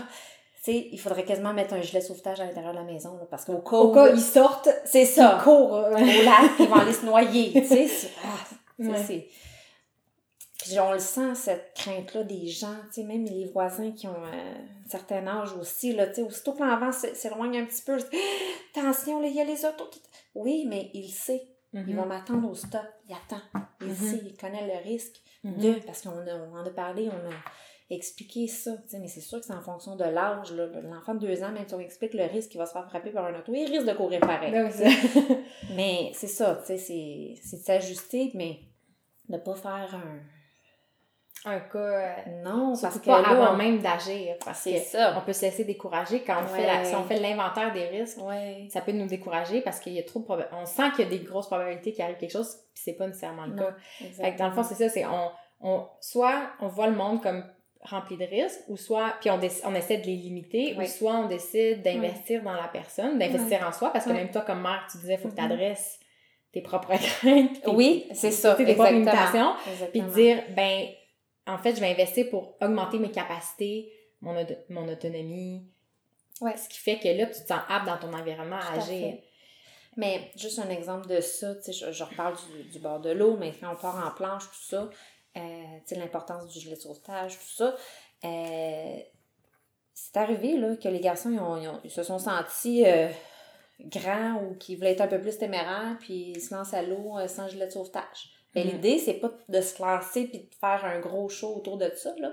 tu 0.64 0.72
sais, 0.72 0.88
il 0.92 0.98
faudrait 1.00 1.24
quasiment 1.24 1.52
mettre 1.54 1.74
un 1.74 1.80
gilet 1.80 2.00
de 2.00 2.04
sauvetage 2.04 2.40
à 2.40 2.44
l'intérieur 2.46 2.72
de 2.72 2.78
la 2.78 2.84
maison, 2.84 3.16
là, 3.16 3.26
parce 3.30 3.44
qu'au 3.44 3.58
cas 3.58 3.76
Au 3.76 3.90
où... 3.90 3.94
cas 3.94 4.10
où 4.12 4.14
ils 4.14 4.20
sortent, 4.20 4.68
c'est 4.84 5.04
ça! 5.04 5.38
ils 5.40 5.44
courent. 5.44 5.74
euh, 5.76 5.92
Au 5.92 5.96
lac, 5.98 6.50
ils 6.58 6.66
vont 6.68 6.76
aller 6.76 6.92
se 6.92 7.04
noyer, 7.06 7.52
tu 7.52 7.66
sais, 7.66 7.86
c'est- 7.88 8.10
ah, 8.24 8.54
Ouais. 8.80 9.28
Puis 10.58 10.78
on 10.80 10.92
le 10.92 10.98
sent, 10.98 11.34
cette 11.36 11.72
crainte-là 11.74 12.24
des 12.24 12.48
gens, 12.48 12.74
tu 12.92 13.00
sais, 13.00 13.04
même 13.04 13.24
les 13.24 13.46
voisins 13.46 13.92
qui 13.92 14.06
ont 14.08 14.24
euh, 14.24 14.54
un 14.86 14.88
certain 14.90 15.26
âge 15.26 15.52
aussi, 15.58 15.92
là, 15.94 16.06
tu 16.08 16.16
sais, 16.16 16.22
aussitôt 16.22 16.52
que 16.52 16.62
l'enfant 16.62 16.90
s'éloigne 16.92 17.58
un 17.58 17.64
petit 17.64 17.82
peu, 17.82 17.96
Ah, 17.96 18.80
attention, 18.80 19.20
là, 19.20 19.28
il 19.28 19.34
y 19.34 19.40
a 19.40 19.44
les 19.44 19.64
autos 19.64 19.86
qui... 19.90 20.00
Oui, 20.34 20.66
mais 20.68 20.90
il 20.94 21.08
sait, 21.08 21.42
Mhm. 21.72 21.84
il 21.88 21.96
va 21.96 22.04
m'attendre 22.06 22.50
au 22.50 22.54
stop, 22.54 22.80
il 23.08 23.14
attend, 23.14 23.42
il 23.82 23.88
Mhm. 23.88 23.94
sait, 23.94 24.20
il 24.24 24.36
connaît 24.36 24.66
le 24.66 24.82
risque 24.88 25.16
Mhm. 25.44 25.58
de, 25.58 25.72
parce 25.86 26.02
qu'on 26.02 26.10
a- 26.10 26.36
on 26.50 26.54
en 26.56 26.64
a 26.66 26.70
parlé, 26.70 27.08
on 27.08 27.30
a 27.30 27.34
expliqué 27.90 28.46
ça, 28.48 28.76
tu 28.82 28.88
sais, 28.90 28.98
mais 28.98 29.08
c'est 29.08 29.20
sûr 29.22 29.38
que 29.40 29.46
c'est 29.46 29.54
en 29.54 29.62
fonction 29.62 29.96
de 29.96 30.04
l'âge, 30.04 30.52
là, 30.52 30.66
l'enfant 30.82 31.14
de 31.14 31.20
deux 31.26 31.42
ans, 31.42 31.50
même 31.52 31.66
si 31.66 31.74
on 31.74 31.80
explique 31.80 32.12
le 32.12 32.24
risque 32.24 32.50
qu'il 32.50 32.58
va 32.60 32.66
se 32.66 32.72
faire 32.72 32.86
frapper 32.86 33.10
par 33.12 33.24
un 33.26 33.38
auto, 33.38 33.52
il 33.54 33.64
risque 33.70 33.86
de 33.86 33.94
courir 33.94 34.20
pareil. 34.20 34.52
Ben 34.52 34.70
c'est- 34.70 34.84
Mais 35.74 36.10
c'est 36.14 36.26
ça, 36.26 36.56
tu 36.60 36.66
sais, 36.66 36.76
c'est, 36.76 37.34
c'est 37.42 37.56
de 37.58 37.62
s'ajuster, 37.62 38.30
mais 38.34 38.58
de 39.28 39.38
pas 39.38 39.54
faire 39.54 39.94
un... 39.94 40.20
un 41.44 41.60
cas. 41.60 41.78
euh, 41.78 42.14
Non, 42.44 42.74
parce 42.80 42.98
que 42.98 43.06
pas 43.06 43.22
là, 43.22 43.28
avant 43.30 43.56
même 43.56 43.78
d'agir. 43.78 44.36
Parce 44.44 44.58
c'est 44.60 44.72
que 44.74 44.78
ça. 44.80 45.14
on 45.16 45.20
peut 45.24 45.32
se 45.32 45.42
laisser 45.42 45.64
décourager 45.64 46.22
quand 46.22 46.36
on 46.42 46.46
fait 46.46 46.66
la- 46.66 46.84
si 46.84 46.94
on 46.94 47.04
fait 47.04 47.20
l'inventaire 47.20 47.72
des 47.72 47.86
risques. 47.86 48.18
Ouais. 48.20 48.66
Ça 48.70 48.80
peut 48.80 48.92
nous 48.92 49.06
décourager 49.06 49.60
parce 49.60 49.78
qu'il 49.80 49.92
y 49.92 49.98
a 49.98 50.02
trop 50.02 50.20
de 50.20 50.24
proba- 50.24 50.48
On 50.52 50.66
sent 50.66 50.90
qu'il 50.96 51.04
y 51.04 51.06
a 51.06 51.10
des 51.10 51.24
grosses 51.24 51.46
probabilités 51.46 51.92
qu'il 51.92 52.02
arrive 52.04 52.16
quelque 52.16 52.32
chose, 52.32 52.56
puis 52.74 52.82
c'est 52.84 52.94
pas 52.94 53.06
nécessairement 53.06 53.46
le 53.46 53.54
Non, 53.54 53.62
cas. 53.62 53.74
Fait 54.20 54.32
que 54.34 54.38
dans 54.38 54.48
le 54.48 54.52
fond, 54.52 54.62
c'est 54.62 54.74
ça, 54.74 54.88
c'est 54.88 55.06
on, 55.06 55.30
on, 55.60 55.86
soit 56.00 56.50
on 56.60 56.68
voit 56.68 56.88
le 56.88 56.96
monde 56.96 57.22
comme 57.22 57.44
rempli 57.82 58.16
de 58.16 58.24
risques, 58.24 58.60
ou 58.68 58.76
soit, 58.76 59.14
puis 59.20 59.30
on, 59.30 59.38
déc- 59.38 59.62
on 59.64 59.72
essaie 59.74 59.98
de 59.98 60.06
les 60.06 60.16
limiter, 60.16 60.76
ou 60.76 60.84
soit 60.84 61.12
on 61.14 61.26
décide 61.28 61.82
d'investir 61.82 62.42
dans 62.42 62.52
la 62.54 62.66
personne, 62.66 63.18
d'investir 63.18 63.64
en 63.66 63.70
soi, 63.70 63.90
parce 63.92 64.04
que 64.04 64.10
même 64.10 64.30
toi, 64.32 64.40
comme 64.42 64.60
mère, 64.62 64.84
tu 64.90 64.98
disais, 64.98 65.14
il 65.14 65.18
faut 65.20 65.28
que 65.28 65.36
tu 65.36 65.40
Mhm. 65.42 65.52
adresses 65.52 66.00
tes 66.52 66.60
propres 66.60 66.88
craintes. 67.20 67.62
tes- 67.62 67.70
Oui, 67.70 68.08
c'est 68.12 68.32
ça. 68.32 68.56
tes 68.56 68.74
propres 68.74 68.90
limitations. 68.90 69.52
Puis 69.92 70.00
dire, 70.02 70.42
ben, 70.56 70.86
en 71.48 71.58
fait, 71.58 71.74
je 71.74 71.80
vais 71.80 71.90
investir 71.90 72.28
pour 72.30 72.56
augmenter 72.60 72.98
mes 72.98 73.10
capacités, 73.10 73.92
mon, 74.20 74.40
auto- 74.40 74.54
mon 74.68 74.88
autonomie. 74.88 75.66
Ouais. 76.40 76.56
Ce 76.56 76.68
qui 76.68 76.78
fait 76.78 76.98
que 76.98 77.08
là, 77.08 77.26
tu 77.26 77.32
te 77.42 77.46
sens 77.48 77.60
apte 77.68 77.86
dans 77.86 77.98
ton 77.98 78.12
environnement 78.12 78.56
à 78.60 78.74
agir. 78.74 78.84
fait. 79.12 79.24
Mais 79.96 80.30
juste 80.36 80.58
un 80.60 80.68
exemple 80.70 81.08
de 81.08 81.20
ça, 81.20 81.54
tu 81.56 81.62
sais, 81.64 81.72
je, 81.72 81.90
je 81.90 82.04
reparle 82.04 82.36
du, 82.52 82.64
du 82.70 82.78
bord 82.78 83.00
de 83.00 83.10
l'eau, 83.10 83.36
mais 83.36 83.52
quand 83.60 83.72
on 83.72 83.76
part 83.76 84.06
en 84.06 84.10
planche, 84.14 84.44
tout 84.48 84.68
ça, 84.68 84.88
euh, 85.36 85.96
l'importance 85.96 86.46
du 86.52 86.60
gilet 86.60 86.76
de 86.76 86.80
sauvetage, 86.80 87.36
tout 87.38 87.56
ça, 87.56 87.74
euh, 88.24 88.96
c'est 89.94 90.16
arrivé 90.16 90.56
là, 90.56 90.76
que 90.76 90.88
les 90.88 91.00
garçons, 91.00 91.30
ils, 91.32 91.40
ont- 91.40 91.56
ils 91.56 91.68
ont- 91.68 91.80
ils 91.82 91.90
se 91.90 92.04
sont 92.04 92.18
sentis 92.20 92.84
euh, 92.86 93.08
grands 93.80 94.42
ou 94.44 94.54
qu'ils 94.54 94.76
voulaient 94.76 94.92
être 94.92 95.00
un 95.00 95.08
peu 95.08 95.20
plus 95.20 95.36
téméraires, 95.38 95.96
puis 95.98 96.32
ils 96.36 96.40
se 96.40 96.54
lancent 96.54 96.74
à 96.74 96.82
l'eau 96.82 97.16
sans 97.26 97.48
gilet 97.48 97.66
de 97.66 97.72
sauvetage. 97.72 98.30
Mais 98.54 98.64
Mhm. 98.64 98.70
l'idée, 98.70 98.98
c'est 98.98 99.14
pas 99.14 99.30
de 99.48 99.60
se 99.60 99.80
lancer 99.82 100.24
puis 100.26 100.38
de 100.40 100.54
faire 100.60 100.84
un 100.84 100.98
gros 101.00 101.28
show 101.28 101.54
autour 101.56 101.76
de 101.78 101.90
ça, 101.94 102.14
là. 102.18 102.32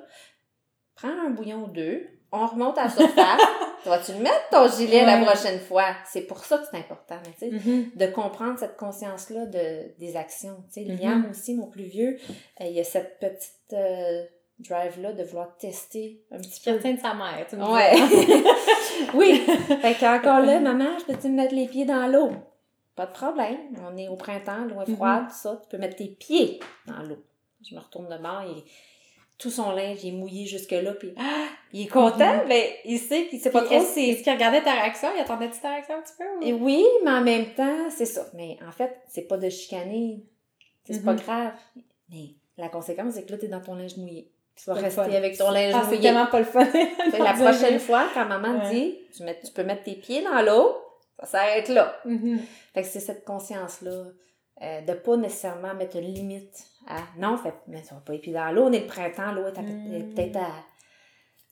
Prends 0.95 1.09
un 1.09 1.29
bouillon 1.31 1.65
ou 1.65 1.67
deux, 1.67 2.07
on 2.31 2.47
remonte 2.47 2.77
à 2.77 2.85
la 2.85 2.89
surface. 2.89 3.41
tu 3.83 3.89
vas-tu 3.89 4.13
le 4.13 4.19
mettre 4.19 4.49
ton 4.49 4.67
gilet 4.67 5.05
la 5.05 5.17
prochaine 5.25 5.59
fois? 5.59 5.87
C'est 6.05 6.21
pour 6.21 6.39
ça 6.45 6.57
que 6.57 6.63
c'est 6.71 6.77
important. 6.77 7.15
Mais 7.25 7.33
tu 7.49 7.59
sais, 7.59 7.69
Mhm. 7.69 7.91
de 7.95 8.05
comprendre 8.07 8.57
cette 8.57 8.77
conscience-là 8.77 9.45
de, 9.45 9.93
des 9.99 10.15
actions. 10.15 10.63
Tu 10.73 10.85
sais, 10.85 10.89
Mhm. 10.89 10.97
Liam 10.99 11.27
aussi, 11.29 11.53
mon 11.55 11.67
plus 11.67 11.83
vieux, 11.83 12.17
euh, 12.61 12.65
il 12.65 12.71
y 12.71 12.79
a 12.79 12.83
cette 12.85 13.19
petite 13.19 13.73
euh, 13.73 14.23
drive-là 14.59 15.11
de 15.11 15.23
vouloir 15.23 15.57
tester 15.57 16.23
un 16.31 16.37
petit 16.37 16.61
peu. 16.63 16.71
De 16.77 16.97
sa 16.97 17.13
mère, 17.13 17.45
tu 17.49 17.57
me 17.57 17.65
Ouais. 17.65 17.91
oui. 19.13 19.41
Fait 19.81 19.95
qu'encore 19.99 20.39
là, 20.39 20.59
maman, 20.61 20.97
je 20.99 21.05
peux-tu 21.13 21.27
me 21.27 21.35
mettre 21.35 21.53
les 21.53 21.67
pieds 21.67 21.83
dans 21.85 22.07
l'eau? 22.07 22.31
Pas 22.95 23.05
de 23.07 23.11
problème. 23.11 23.57
On 23.91 23.97
est 23.97 24.07
au 24.07 24.15
printemps, 24.15 24.65
l'eau 24.65 24.81
est 24.81 24.87
Mhm. 24.89 24.95
froide, 24.95 25.25
tout 25.29 25.35
ça. 25.35 25.59
Tu 25.63 25.69
peux 25.69 25.77
mettre 25.77 25.97
tes 25.97 26.07
pieds 26.07 26.59
dans 26.87 27.01
l'eau. 27.03 27.17
Je 27.67 27.75
me 27.75 27.79
retourne 27.79 28.07
de 28.07 28.17
bord 28.21 28.43
et 28.43 28.63
tout 29.37 29.49
son 29.49 29.71
linge 29.71 30.01
il 30.03 30.09
est 30.09 30.17
mouillé 30.17 30.45
jusque-là. 30.45 30.93
Puis 30.93 31.13
ah, 31.17 31.47
il 31.73 31.83
est 31.83 31.87
content, 31.89 32.43
mais 32.47 32.77
il 32.85 32.99
sait 32.99 33.27
qu'il 33.27 33.39
sait 33.39 33.49
pas 33.51 33.63
trop 33.63 33.81
c'est. 33.81 34.03
est-ce 34.09 34.23
qu'il 34.23 34.31
regardait 34.31 34.61
ta 34.61 34.71
réaction? 34.71 35.09
Il 35.15 35.19
attendait-tu 35.21 35.59
ta 35.59 35.71
réaction 35.71 35.95
un 35.95 36.01
petit 36.01 36.13
peu? 36.17 36.23
ou- 36.23 36.41
Et 36.47 36.53
oui, 36.53 36.85
mais 37.03 37.11
en 37.11 37.21
même 37.21 37.53
temps, 37.53 37.89
c'est 37.89 38.05
ça. 38.05 38.27
Mais 38.33 38.57
en 38.65 38.71
fait, 38.71 38.97
c'est 39.09 39.23
pas 39.27 39.37
de 39.37 39.49
chicaner. 39.49 40.23
C'est 40.85 41.03
pas 41.03 41.13
Mhm. 41.13 41.19
grave. 41.19 41.53
Mais 42.11 42.29
la 42.57 42.69
conséquence, 42.69 43.15
c'est 43.15 43.25
que 43.25 43.31
là, 43.33 43.37
t'es 43.39 43.47
dans 43.49 43.59
ton 43.61 43.75
linge 43.75 43.97
mouillé. 43.97 44.31
Tu 44.55 44.63
vas 44.69 44.75
rester 44.75 45.01
fun. 45.03 45.11
avec 45.11 45.37
ton 45.37 45.51
linge 45.51 45.73
Ah, 45.75 45.85
c'est 45.89 45.99
tellement 45.99 46.27
pas 46.27 46.39
le 46.39 46.45
fun. 46.45 46.65
La 47.19 47.33
prochaine 47.33 47.79
fois, 47.79 48.07
quand 48.13 48.23
maman 48.25 48.57
Ouais. 48.63 48.69
dit, 48.73 48.97
tu, 49.17 49.23
mets- 49.23 49.37
tu 49.43 49.51
peux 49.51 49.63
mettre 49.63 49.83
tes 49.83 49.95
pieds 49.95 50.21
dans 50.23 50.41
l'eau, 50.43 50.77
ça 51.19 51.25
s'arrête 51.25 51.69
là. 51.69 51.95
Mhm. 52.05 52.39
Fait 52.73 52.81
que 52.81 52.87
c'est 52.87 52.99
cette 52.99 53.23
conscience-là 53.25 54.05
euh, 54.61 54.81
de 54.81 54.93
pas 54.93 55.17
nécessairement 55.17 55.73
mettre 55.73 55.97
une 55.97 56.13
limite 56.13 56.65
à 56.87 56.99
non, 57.17 57.37
fait, 57.37 57.53
mais 57.67 57.83
ça 57.83 57.95
va 57.95 58.01
pas 58.01 58.17
pieds 58.17 58.33
dans 58.33 58.51
l'eau, 58.51 58.63
on 58.67 58.71
est 58.71 58.81
le 58.81 58.87
printemps, 58.87 59.31
l'eau 59.33 59.47
est 59.47 59.57
Mm. 60.03 60.13
peut-être 60.13 60.37
à. 60.37 60.49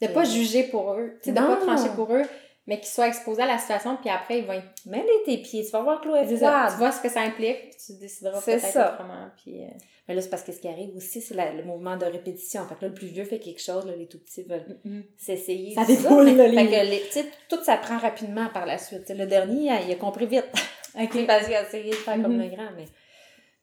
De 0.01 0.07
pas 0.07 0.23
juger 0.25 0.63
pour 0.63 0.93
eux, 0.93 1.19
de 1.25 1.31
pas 1.31 1.41
Non. 1.41 1.57
trancher 1.65 1.89
pour 1.95 2.13
eux, 2.13 2.23
mais 2.67 2.77
qu'ils 2.79 2.87
soient 2.89 3.07
exposés 3.07 3.41
à 3.43 3.47
la 3.47 3.57
situation, 3.57 3.97
puis 3.97 4.09
après, 4.09 4.39
ils 4.39 4.45
vont 4.45 4.53
être... 4.53 4.65
Mets-les 4.85 5.23
tes 5.25 5.41
pieds, 5.41 5.63
tu 5.65 5.71
vas 5.71 5.81
voir 5.81 5.99
que 6.01 6.07
l'eau 6.07 6.15
est 6.15 6.27
C'est 6.27 6.37
ça, 6.37 6.49
froide. 6.51 6.71
tu 6.71 6.77
vois 6.77 6.91
ce 6.91 7.01
que 7.01 7.09
ça 7.09 7.21
implique, 7.21 7.69
puis 7.71 7.77
tu 7.85 7.93
décideras 7.99 8.41
peut-être 8.41 8.65
ça. 8.65 8.93
autrement, 8.93 9.27
puis... 9.43 9.63
euh, 9.63 9.67
Mais 10.07 10.15
là, 10.15 10.21
c'est 10.21 10.29
parce 10.29 10.43
que 10.43 10.51
ce 10.53 10.59
qui 10.59 10.67
arrive 10.67 10.95
aussi, 10.95 11.19
c'est 11.21 11.33
le 11.35 11.63
mouvement 11.63 11.97
de 11.97 12.05
répétition. 12.05 12.65
Fait 12.67 12.75
que 12.75 12.81
là, 12.83 12.87
le 12.89 12.93
plus 12.93 13.07
vieux 13.07 13.25
fait 13.25 13.39
quelque 13.39 13.61
chose, 13.61 13.85
là, 13.85 13.95
les 13.95 14.07
tout 14.07 14.19
petits 14.19 14.43
veulent 14.43 14.79
s'essayer. 15.17 15.75
Ça 15.75 15.83
Fait- 15.85 15.93
là, 15.95 16.09
fait 16.23 16.47
les- 16.49 16.65
que 16.67 16.89
les- 16.89 17.01
tu 17.07 17.11
sais, 17.11 17.25
tout 17.49 17.61
s'apprend 17.63 17.97
rapidement 17.97 18.47
par 18.53 18.65
la 18.65 18.77
suite. 18.77 19.09
Le 19.09 19.25
dernier, 19.25 19.63
il 19.65 19.69
a, 19.69 19.81
il 19.81 19.97
compris 19.97 20.25
vite. 20.25 20.45
OK. 20.99 21.09
C'est 21.13 21.23
parce 21.27 21.45
qu'il 21.45 21.55
a 21.55 21.63
essayé 21.63 21.89
de 21.91 21.95
faire 21.95 22.21
comme 22.21 22.39
le 22.39 22.47
grand, 22.49 22.69
mais 22.77 22.85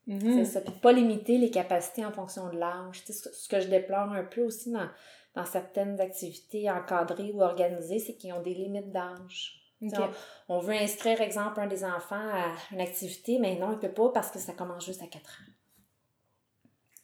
Mhm. 0.07 0.37
c'est 0.45 0.45
ça. 0.53 0.61
Puis 0.61 0.73
de 0.73 0.79
pas 0.79 0.91
limiter 0.91 1.37
les 1.37 1.51
capacités 1.51 2.03
en 2.03 2.11
fonction 2.11 2.49
de 2.49 2.57
l'âge. 2.57 3.03
Ce 3.05 3.47
que 3.47 3.59
je 3.59 3.67
déplore 3.67 4.11
un 4.11 4.23
peu 4.23 4.41
aussi 4.41 4.71
dans, 4.71 4.87
dans 5.35 5.45
certaines 5.45 5.99
activités 6.01 6.69
encadrées 6.69 7.31
ou 7.33 7.41
organisées, 7.41 7.99
c'est 7.99 8.15
qu'ils 8.15 8.33
ont 8.33 8.41
des 8.41 8.53
limites 8.53 8.91
d'âge. 8.91 9.57
On, 9.81 10.09
on 10.57 10.59
veut 10.59 10.73
inscrire, 10.75 11.21
exemple, 11.21 11.59
un 11.59 11.67
des 11.67 11.83
enfants 11.83 12.15
à 12.15 12.53
une 12.71 12.81
activité, 12.81 13.39
mais 13.39 13.55
non, 13.57 13.71
il 13.71 13.79
peut 13.79 13.91
pas 13.91 14.09
parce 14.09 14.29
que 14.29 14.37
ça 14.39 14.53
commence 14.53 14.85
juste 14.85 15.01
à 15.01 15.07
4 15.07 15.23
ans. 15.41 15.51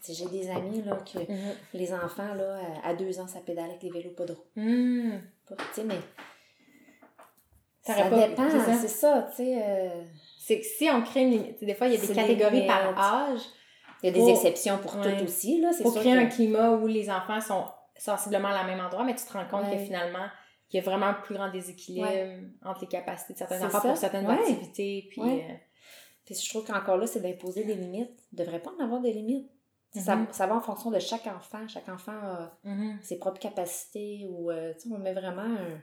J'ai 0.10 0.28
des 0.30 0.50
amis 0.50 0.82
là, 0.84 0.96
que 0.98 1.20
Mhm. 1.20 1.54
les 1.74 1.94
enfants, 1.94 2.34
là, 2.34 2.60
à 2.86 2.94
2 2.94 3.20
ans, 3.20 3.28
ça 3.28 3.40
pédale 3.42 3.70
avec 3.72 3.84
les 3.84 3.90
vélos 3.90 4.12
pas 4.12 4.26
de 4.26 4.34
roue. 4.34 4.46
Sais, 5.74 5.84
mais 5.84 5.96
ça 7.82 8.10
pas- 8.10 8.28
dépend, 8.28 8.48
c'est 8.80 8.88
ça. 8.88 9.28
tu 9.32 9.38
sais. 9.38 9.62
euh, 9.64 10.04
C'est 10.40 10.60
que 10.60 10.66
si 10.66 10.90
on 10.90 11.02
crée 11.02 11.24
une 11.24 11.32
limite, 11.32 11.62
des 11.64 11.74
fois, 11.76 11.88
il 11.88 11.94
y 11.94 11.98
a 11.98 12.00
des 12.00 12.08
des 12.08 12.14
catégories 12.14 12.66
par 12.68 12.98
âge, 12.98 13.42
Il 14.04 14.06
y 14.06 14.10
a 14.10 14.12
des 14.14 14.20
Pour- 14.20 14.30
exceptions 14.30 14.78
pour 14.78 14.96
Ouais. 14.98 15.18
tout 15.18 15.24
aussi, 15.24 15.60
là, 15.60 15.74
c'est 15.74 15.82
pour 15.82 15.92
sûr 15.92 16.02
créer 16.02 16.14
que- 16.14 16.20
un 16.20 16.26
climat 16.28 16.70
où 16.74 16.86
les 16.86 17.10
enfants 17.10 17.42
sont 17.42 17.66
sensiblement 18.00 18.50
à 18.50 18.54
la 18.54 18.64
même 18.64 18.80
endroit, 18.80 19.04
mais 19.04 19.16
tu 19.16 19.26
te 19.26 19.34
rends 19.34 19.48
compte 19.48 19.70
que 19.72 19.78
finalement, 19.78 20.28
il 20.72 20.76
y 20.76 20.80
a 20.80 20.82
vraiment 20.84 21.08
un 21.08 21.14
plus 21.14 21.36
grand 21.36 21.50
déséquilibre 21.50 22.08
Ouais. 22.08 22.42
entre 22.64 22.82
les 22.82 22.88
capacités 22.88 23.34
de 23.34 23.38
certains 23.40 23.64
enfants 23.64 23.80
ça. 23.82 23.88
pour 23.88 23.98
certaines 23.98 24.28
Ouais. 24.28 24.38
activités, 24.40 25.08
puis... 25.10 25.22
Euh, 25.22 25.54
Puis 26.26 26.36
je 26.36 26.50
trouve 26.50 26.66
qu'encore 26.66 26.98
là, 26.98 27.08
c'est 27.08 27.22
d'imposer 27.22 27.64
des 27.64 27.74
limites. 27.76 28.12
Il 28.34 28.40
ne 28.40 28.44
devrait 28.44 28.62
pas 28.62 28.72
en 28.78 28.84
avoir 28.84 29.00
des 29.02 29.14
limites. 29.14 29.50
ça, 29.96 30.18
Mhm. 30.18 30.28
ça 30.32 30.46
va 30.46 30.56
en 30.56 30.60
fonction 30.62 30.92
de 30.92 31.00
chaque 31.00 31.26
enfant. 31.28 31.66
Chaque 31.70 31.88
enfant 31.88 32.12
a 32.12 32.60
mhm. 32.66 33.00
ses 33.02 33.18
propres 33.18 33.40
capacités 33.40 34.28
ou, 34.30 34.52
euh, 34.52 34.74
on 34.92 34.98
met 34.98 35.14
vraiment 35.14 35.44
un... 35.44 35.82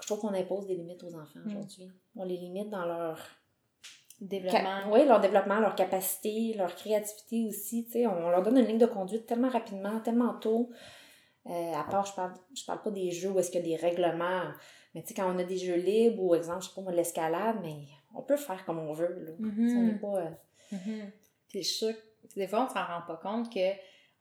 Je 0.00 0.06
trouve 0.06 0.20
qu'on 0.20 0.32
impose 0.34 0.66
des 0.68 0.76
limites 0.76 1.02
aux 1.02 1.14
enfants 1.16 1.40
Mhm. 1.44 1.48
aujourd'hui. 1.56 1.90
On 2.14 2.24
les 2.24 2.36
limite 2.36 2.70
dans 2.70 2.84
leur... 2.86 3.18
Développement. 4.28 4.90
Oui, 4.90 5.04
leur 5.06 5.20
développement, 5.20 5.60
leur 5.60 5.74
capacité, 5.74 6.54
leur 6.56 6.74
créativité 6.74 7.46
aussi. 7.48 7.86
On 7.94 8.30
leur 8.30 8.42
donne 8.42 8.58
une 8.58 8.66
ligne 8.66 8.78
de 8.78 8.86
conduite 8.86 9.26
tellement 9.26 9.48
rapidement, 9.50 10.00
tellement 10.00 10.34
tôt. 10.34 10.70
Euh, 11.46 11.72
à 11.74 11.84
part, 11.84 12.06
je 12.06 12.14
parle, 12.14 12.32
je 12.56 12.64
parle 12.64 12.80
pas 12.82 12.90
des 12.90 13.10
jeux 13.10 13.30
où 13.30 13.38
est-ce 13.38 13.50
qu'il 13.50 13.60
y 13.60 13.74
a 13.74 13.76
des 13.76 13.82
règlements. 13.82 14.44
Mais 14.94 15.02
tu 15.02 15.08
sais, 15.08 15.14
quand 15.14 15.30
on 15.30 15.38
a 15.38 15.44
des 15.44 15.58
jeux 15.58 15.74
libres 15.76 16.22
ou, 16.22 16.34
exemple, 16.34 16.62
je 16.62 16.68
sais 16.68 16.74
pas 16.74 16.80
moi, 16.80 16.92
l'escalade, 16.92 17.56
mais 17.62 17.76
on 18.14 18.22
peut 18.22 18.36
faire 18.36 18.64
comme 18.64 18.78
on 18.78 18.92
veut, 18.92 19.24
là. 19.26 19.32
Tu 19.54 19.68
sais, 19.68 19.76
On 19.76 19.82
n'est 19.82 19.98
pas... 19.98 20.16
euh, 20.20 20.30
Mhm. 20.72 21.10
Puis 21.50 21.62
je 21.62 21.68
suis 21.68 21.76
sûre 21.86 21.94
que 21.94 22.34
des 22.40 22.48
fois, 22.48 22.66
on 22.68 22.68
s'en 22.74 22.84
rend 22.84 23.02
pas 23.06 23.20
compte 23.22 23.52
que 23.52 23.60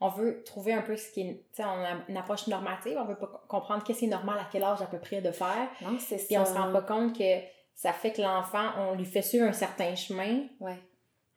on 0.01 0.09
veut 0.09 0.43
trouver 0.43 0.73
un 0.73 0.81
peu 0.81 0.97
ce 0.97 1.09
qui 1.13 1.21
est. 1.21 1.33
Tu 1.33 1.43
sais, 1.53 1.63
on 1.63 1.81
a 1.81 1.99
une 2.09 2.17
approche 2.17 2.47
normative, 2.47 2.97
on 2.99 3.05
veut 3.05 3.15
pas 3.17 3.45
comprendre 3.47 3.83
qu'est-ce 3.85 3.99
qui 3.99 4.05
est 4.05 4.09
normal 4.09 4.37
à 4.37 4.47
quel 4.51 4.61
âge 4.63 4.81
à 4.81 4.87
peu 4.87 4.99
près 4.99 5.21
de 5.21 5.31
faire. 5.31 5.69
Non, 5.81 5.97
c'est 5.99 6.17
ça. 6.17 6.25
Puis 6.27 6.37
on 6.37 6.45
se 6.45 6.51
rend 6.53 6.71
pas 6.73 6.81
compte 6.81 7.17
que 7.17 7.39
ça 7.75 7.91
fait 7.93 8.11
que 8.11 8.21
l'enfant, 8.21 8.69
on 8.77 8.95
lui 8.95 9.05
fait 9.05 9.21
suivre 9.21 9.45
un 9.47 9.53
certain 9.53 9.95
chemin 9.95 10.41
Ouais. 10.59 10.77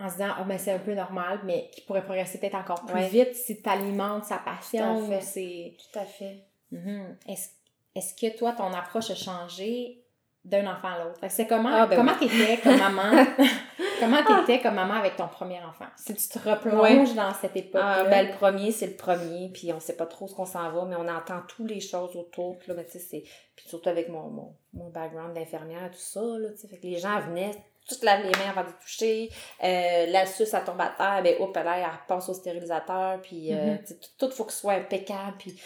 en 0.00 0.08
se 0.08 0.14
disant, 0.14 0.30
ah 0.38 0.44
ben 0.44 0.58
c'est 0.58 0.72
un 0.72 0.78
peu 0.78 0.94
normal, 0.94 1.40
mais 1.44 1.70
qui 1.72 1.80
pourrait 1.82 2.04
progresser 2.04 2.38
peut-être 2.38 2.56
encore 2.56 2.84
plus 2.84 2.94
Ouais. 2.94 3.08
vite 3.08 3.34
si 3.34 3.60
tu 3.62 3.68
alimentes 3.68 4.24
sa 4.24 4.38
passion. 4.38 5.06
Tout 5.06 5.12
à 5.12 5.20
fait. 5.20 5.76
Tout 5.92 5.98
à 5.98 6.04
fait. 6.04 6.44
Mhm. 6.72 7.16
Est-ce 7.28 7.48
est-ce 7.94 8.14
que 8.14 8.36
toi, 8.36 8.52
ton 8.52 8.72
approche 8.74 9.10
a 9.10 9.14
changé 9.14 10.02
d'un 10.44 10.66
enfant 10.70 10.88
à 10.88 11.04
l'autre? 11.04 11.18
C'est 11.30 11.46
comment 11.46 11.70
Ah, 11.72 11.86
ben 11.86 11.96
comment 11.96 12.12
t'étais 12.14 12.58
comme 12.62 12.76
maman? 12.76 13.02
comment 13.98 14.22
t'étais 14.22 14.60
comme 14.60 14.74
maman 14.74 14.94
avec 14.94 15.16
ton 15.16 15.28
premier 15.28 15.58
enfant? 15.60 15.86
Si 15.96 16.14
tu 16.14 16.28
te 16.28 16.38
replonges 16.48 17.14
dans 17.14 17.32
cette 17.34 17.56
époque 17.56 17.80
Ah, 17.84 18.04
ben, 18.04 18.26
le 18.28 18.32
premier, 18.34 18.72
c'est 18.72 18.86
le 18.86 18.96
premier, 18.96 19.50
puis 19.52 19.72
on 19.72 19.80
sait 19.80 19.96
pas 19.96 20.06
trop 20.06 20.26
ce 20.28 20.34
qu'on 20.34 20.46
s'en 20.46 20.70
va, 20.70 20.84
mais 20.84 20.96
on 20.96 21.08
entend 21.08 21.40
toutes 21.48 21.70
les 21.70 21.80
choses 21.80 22.16
autour. 22.16 22.58
Puis 22.58 22.68
là, 22.68 22.74
ben, 22.74 22.84
tu 22.84 22.92
sais, 22.92 22.98
c'est... 22.98 23.22
Puis 23.54 23.68
surtout 23.68 23.88
avec 23.88 24.08
mon, 24.08 24.28
mon, 24.28 24.54
mon 24.74 24.88
background 24.90 25.34
d'infirmière, 25.34 25.90
tout 25.90 25.98
ça, 25.98 26.20
là, 26.20 26.50
tu 26.50 26.58
sais, 26.58 26.68
fait 26.68 26.76
que 26.76 26.82
les 26.86 26.98
gens 26.98 27.20
venaient, 27.20 27.52
se 27.88 28.04
lavent 28.04 28.22
les 28.24 28.30
mains 28.30 28.50
avant 28.50 28.64
de 28.68 28.72
toucher, 28.82 29.30
euh, 29.62 30.06
la 30.08 30.26
suce, 30.26 30.52
elle 30.52 30.64
tombe 30.64 30.80
à 30.80 30.88
terre, 30.96 31.22
ben, 31.22 31.34
hop, 31.40 31.54
là, 31.56 31.78
elle 31.78 31.84
repasse 31.84 32.28
au 32.28 32.34
stérilisateur, 32.34 33.20
puis 33.22 33.52
euh, 33.54 33.72
Mhm. 33.72 33.78
tu 33.80 33.86
sais, 33.86 33.94
tout, 34.18 34.26
tout 34.26 34.32
faut 34.32 34.44
que 34.44 34.52
ce 34.52 34.60
soit 34.60 34.72
impeccable, 34.74 35.34
puis 35.38 35.56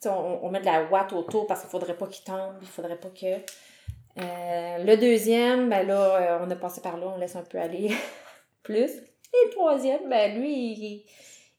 tu 0.00 0.08
on, 0.08 0.44
on 0.44 0.50
met 0.50 0.60
de 0.60 0.66
la 0.66 0.84
ouate 0.84 1.12
autour 1.12 1.46
parce 1.46 1.60
qu'il 1.62 1.70
faudrait 1.70 1.94
pas 1.96 2.06
qu'il 2.06 2.24
tombe, 2.24 2.54
il 2.60 2.68
faudrait 2.68 2.96
pas 2.98 3.08
que... 3.08 3.36
Euh, 4.18 4.78
le 4.84 4.96
deuxième, 4.96 5.70
ben 5.70 5.86
là, 5.86 6.16
euh, 6.40 6.46
on 6.46 6.50
a 6.50 6.56
passé 6.56 6.80
par 6.80 6.96
là, 6.98 7.06
on 7.14 7.18
laisse 7.18 7.36
un 7.36 7.42
peu 7.42 7.58
aller 7.58 7.90
plus. 8.62 8.90
Et 8.90 9.46
le 9.46 9.50
troisième, 9.50 10.08
ben 10.08 10.38
lui, 10.38 10.54
il, 10.72 11.04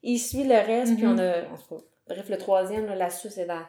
il 0.02 0.18
suit 0.18 0.44
le 0.44 0.54
reste, 0.54 0.94
puis 0.96 1.04
Mhm. 1.06 1.14
on 1.14 1.18
a. 1.18 1.38
en 1.52 1.56
tout 1.56 1.74
cas, 1.76 1.82
bref, 2.14 2.28
le 2.28 2.38
troisième, 2.38 2.86
là, 2.86 2.94
la 2.94 3.10
suce 3.10 3.38
est 3.38 3.46
dans, 3.46 3.64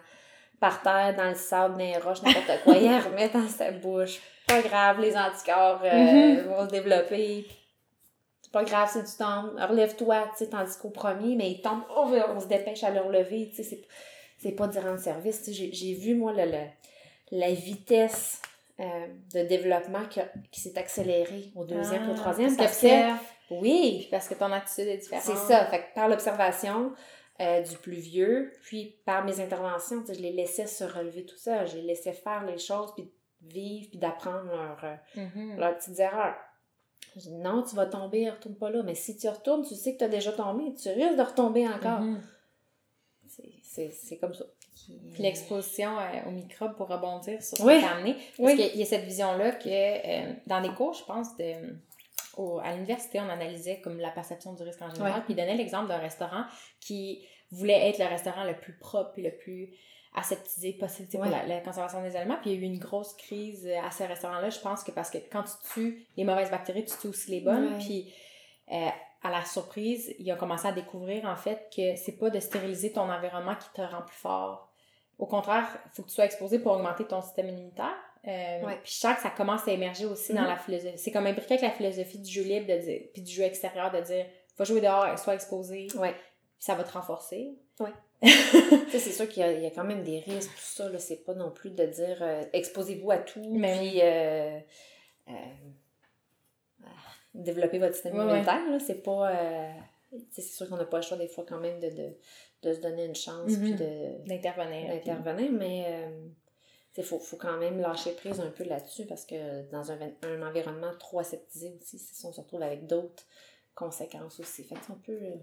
par 0.59 0.81
terre, 0.83 1.15
dans 1.17 1.29
le 1.29 1.35
sable, 1.35 1.73
dans 1.73 1.79
les 1.79 1.97
roches, 1.97 2.21
n'importe 2.21 2.63
quoi. 2.63 2.77
Il 2.77 2.85
la 2.85 2.99
remet 2.99 3.29
dans 3.29 3.47
sa 3.47 3.71
bouche. 3.71 4.19
Pas 4.47 4.61
grave, 4.61 5.01
les 5.01 5.17
anticorps 5.17 5.81
euh, 5.83 6.43
Mhm. 6.43 6.47
vont 6.49 6.65
se 6.65 6.71
développer. 6.71 7.47
C'est 8.43 8.51
pas 8.51 8.63
grave 8.63 8.89
si 8.91 8.99
tu 8.99 9.17
tombes. 9.17 9.57
Relève-toi, 9.59 10.27
tu 10.37 10.43
sais, 10.45 10.49
tandis 10.51 10.77
qu'au 10.77 10.91
premier, 10.91 11.35
mais 11.35 11.49
il 11.49 11.61
tombe, 11.61 11.81
oh, 11.89 12.13
on 12.29 12.39
se 12.39 12.45
dépêche 12.45 12.83
à 12.83 12.91
le 12.91 13.01
relever, 13.01 13.49
tu 13.49 13.63
sais, 13.63 13.79
c'est, 14.37 14.51
pas 14.51 14.67
d'y 14.67 14.77
rendre 14.77 14.99
service. 14.99 15.41
J'ai, 15.51 15.73
j'ai 15.73 15.93
vu, 15.95 16.13
moi, 16.13 16.31
le, 16.31 16.45
le- 16.45 16.67
la 17.31 17.51
vitesse 17.51 18.39
euh, 18.79 19.07
de 19.33 19.43
développement 19.47 20.05
qui, 20.09 20.19
qui 20.51 20.59
s'est 20.61 20.77
accélérée 20.77 21.51
au 21.55 21.63
deuxième 21.65 22.03
et 22.05 22.07
au 22.09 22.13
Ah, 22.13 22.15
troisième. 22.15 22.55
parce 22.57 22.81
Parce 22.81 22.81
que- 22.81 23.55
oui, 23.61 23.97
Puis 24.01 24.07
parce 24.11 24.27
que 24.27 24.33
ton 24.33 24.51
attitude 24.51 24.87
est 24.87 24.97
différente. 24.97 25.23
c'est 25.23 25.35
ça. 25.35 25.65
Fait 25.67 25.79
que 25.79 25.93
par 25.95 26.07
l'observation 26.09 26.91
euh, 27.41 27.61
du 27.61 27.75
plus 27.77 27.97
vieux, 27.99 28.53
puis 28.63 28.95
par 29.05 29.23
mes 29.25 29.39
interventions, 29.41 30.03
je 30.07 30.13
les 30.19 30.31
laissais 30.31 30.67
se 30.67 30.83
relever 30.85 31.25
tout 31.25 31.35
ça. 31.37 31.65
Je 31.65 31.75
les 31.77 31.81
laissais 31.83 32.13
faire 32.13 32.45
les 32.45 32.57
choses, 32.57 32.93
puis 32.95 33.11
vivre, 33.41 33.87
puis 33.89 33.99
d'apprendre 33.99 34.45
leurs 34.45 34.97
Mhm. 35.15 35.57
leurs 35.57 35.77
petites 35.77 35.99
erreurs. 35.99 36.35
Je 37.15 37.21
dis, 37.21 37.33
non, 37.33 37.61
tu 37.63 37.75
vas 37.75 37.85
tomber, 37.85 38.29
retourne 38.29 38.55
pas 38.55 38.69
là. 38.69 38.83
Mais 38.83 38.95
si 38.95 39.15
tu 39.17 39.27
retournes, 39.29 39.63
tu 39.65 39.75
sais 39.75 39.93
que 39.93 39.99
tu 39.99 40.03
as 40.05 40.09
déjà 40.09 40.31
tombé, 40.31 40.73
tu 40.75 40.89
risques 40.89 41.15
de 41.17 41.21
retomber 41.21 41.67
encore. 41.67 41.99
Mhm. 42.01 42.21
C'est- 42.21 42.34
C'est 43.61 44.17
comme 44.17 44.33
ça. 44.33 44.45
Puis 45.13 45.23
l'exposition 45.23 45.97
euh, 45.99 46.27
aux 46.27 46.31
microbes 46.31 46.75
pour 46.75 46.87
rebondir 46.87 47.41
sur 47.41 47.57
ce 47.57 47.63
Oui. 47.63 47.75
que 47.75 47.79
tu 47.79 47.85
as 47.85 47.91
amené. 47.95 48.13
Parce 48.13 48.39
Oui. 48.39 48.55
qu'il 48.57 48.79
y 48.79 48.81
a 48.81 48.85
cette 48.85 49.03
vision-là 49.05 49.51
que 49.53 49.67
euh, 49.69 50.33
dans 50.47 50.59
les 50.59 50.69
cours, 50.69 50.93
je 50.93 51.03
pense, 51.03 51.35
de, 51.37 51.53
au- 52.37 52.59
à 52.59 52.73
l'université, 52.73 53.19
on 53.19 53.29
analysait 53.29 53.79
comme 53.81 53.99
la 53.99 54.11
perception 54.11 54.53
du 54.53 54.63
risque 54.63 54.81
en 54.81 54.89
général. 54.89 55.13
Ouais. 55.13 55.21
Puis 55.25 55.35
donnait 55.35 55.55
l'exemple 55.55 55.87
d'un 55.87 55.97
restaurant 55.97 56.43
qui 56.79 57.25
voulait 57.51 57.89
être 57.89 57.99
le 57.99 58.05
restaurant 58.05 58.43
le 58.43 58.55
plus 58.55 58.77
propre 58.77 59.11
et 59.17 59.21
le 59.21 59.31
plus 59.35 59.73
aseptisé 60.13 60.73
possible 60.73 61.09
pour 61.09 61.25
la, 61.25 61.45
la 61.45 61.59
conservation 61.59 62.01
des 62.01 62.15
aliments. 62.15 62.37
Puis 62.41 62.51
il 62.51 62.55
y 62.55 62.57
a 62.57 62.61
eu 62.61 62.65
une 62.65 62.79
grosse 62.79 63.13
crise 63.15 63.65
euh, 63.67 63.79
à 63.85 63.91
ce 63.91 64.03
restaurant-là, 64.03 64.49
je 64.49 64.59
pense 64.59 64.83
que 64.83 64.91
parce 64.91 65.09
que 65.09 65.17
quand 65.31 65.43
tu 65.43 65.51
tues 65.73 66.05
les 66.17 66.23
mauvaises 66.23 66.51
bactéries, 66.51 66.85
tu 66.85 66.95
tues 66.97 67.07
aussi 67.07 67.31
les 67.31 67.41
bonnes. 67.41 67.77
Puis 67.79 68.13
euh, 68.71 68.87
à 69.25 69.31
la 69.31 69.43
surprise, 69.45 70.13
il 70.19 70.29
a 70.31 70.35
commencé 70.35 70.67
à 70.67 70.71
découvrir 70.71 71.25
en 71.25 71.35
fait 71.35 71.67
que 71.75 71.95
c'est 71.95 72.17
pas 72.17 72.29
de 72.29 72.39
stériliser 72.39 72.91
ton 72.91 73.09
environnement 73.09 73.55
qui 73.55 73.67
te 73.73 73.81
rend 73.81 74.01
plus 74.03 74.15
fort, 74.17 74.71
au 75.17 75.25
contraire, 75.25 75.65
il 75.85 75.91
faut 75.95 76.03
que 76.03 76.09
tu 76.09 76.13
sois 76.15 76.25
exposé 76.25 76.59
pour 76.59 76.73
augmenter 76.73 77.05
ton 77.05 77.21
système 77.21 77.47
immunitaire. 77.49 77.95
Euh, 78.27 78.65
Ouais. 78.65 78.79
Puis 78.83 78.93
je 78.93 78.99
sens 78.99 79.15
que 79.15 79.21
ça 79.21 79.29
commence 79.29 79.67
à 79.67 79.71
émerger 79.71 80.05
aussi 80.05 80.33
dans 80.33 80.41
Mhm. 80.41 80.47
la 80.47 80.57
philosophie. 80.57 80.97
C'est 80.97 81.11
comme 81.11 81.25
imbriqué 81.27 81.53
avec 81.53 81.63
la 81.63 81.71
philosophie 81.71 82.19
du 82.19 82.29
jeu 82.31 82.43
libre 82.43 82.67
de 82.67 82.77
dire, 82.79 83.01
puis 83.13 83.21
du 83.21 83.31
jeu 83.31 83.43
extérieur 83.43 83.91
de 83.91 84.01
dire, 84.01 84.25
va 84.57 84.65
jouer 84.65 84.81
dehors, 84.81 85.17
sois 85.19 85.35
exposé, 85.35 85.87
Ouais. 85.97 86.11
puis 86.11 86.19
ça 86.59 86.75
va 86.75 86.83
te 86.83 86.91
renforcer. 86.93 87.55
Tu 87.77 87.85
sais, 87.85 87.91
c'est 88.99 89.11
sûr 89.11 89.27
qu'il 89.29 89.41
y, 89.41 89.45
a- 89.45 89.51
il 89.51 89.61
y 89.61 89.67
a 89.67 89.71
quand 89.71 89.83
même 89.83 90.03
des 90.03 90.19
risques, 90.19 90.49
tout 90.55 90.61
ça. 90.61 90.97
C'est 90.99 91.23
pas 91.23 91.33
non 91.33 91.51
plus 91.51 91.69
de 91.71 91.85
dire 91.85 92.17
euh, 92.21 92.43
exposez-vous 92.53 93.11
à 93.11 93.17
tout, 93.19 93.43
Mais 93.57 93.77
puis 93.77 93.99
euh, 94.01 94.59
développez 97.43 97.79
votre 97.79 97.93
système 97.93 98.13
Ouais, 98.17 98.23
ouais. 98.25 98.29
immunitaire. 98.31 98.69
Là, 98.69 98.79
c'est 98.79 99.03
pas. 99.03 99.31
euh, 99.31 99.71
c'est 100.31 100.41
sûr 100.41 100.69
qu'on 100.69 100.77
n'a 100.77 100.85
pas 100.85 100.97
le 100.97 101.03
choix 101.03 101.17
des 101.17 101.27
fois 101.27 101.45
quand 101.47 101.59
même 101.59 101.79
de, 101.79 101.89
de, 101.89 102.09
de 102.63 102.73
se 102.73 102.79
donner 102.79 103.05
une 103.05 103.15
chance, 103.15 103.51
puis 103.57 103.73
de, 103.73 104.25
D'intervenir. 104.27 104.87
d'intervenir, 104.87 105.51
mais 105.51 105.85
euh, 105.87 106.27
il 106.97 107.03
faut, 107.03 107.19
faut 107.19 107.35
quand 107.37 107.57
même 107.57 107.79
lâcher 107.81 108.11
prise 108.11 108.39
un 108.39 108.49
peu 108.51 108.63
là-dessus 108.63 109.05
parce 109.05 109.25
que 109.25 109.69
dans 109.71 109.91
un, 109.91 109.97
un 110.23 110.41
environnement 110.47 110.91
trop 110.97 111.19
aseptisé 111.19 111.75
aussi, 111.81 111.99
ça, 111.99 112.27
on 112.27 112.31
se 112.31 112.39
retrouve 112.39 112.61
avec 112.61 112.87
d'autres 112.87 113.25
conséquences 113.73 114.39
aussi. 114.39 114.63
Fait 114.63 114.75
que 115.05 115.11
euh, 115.11 115.35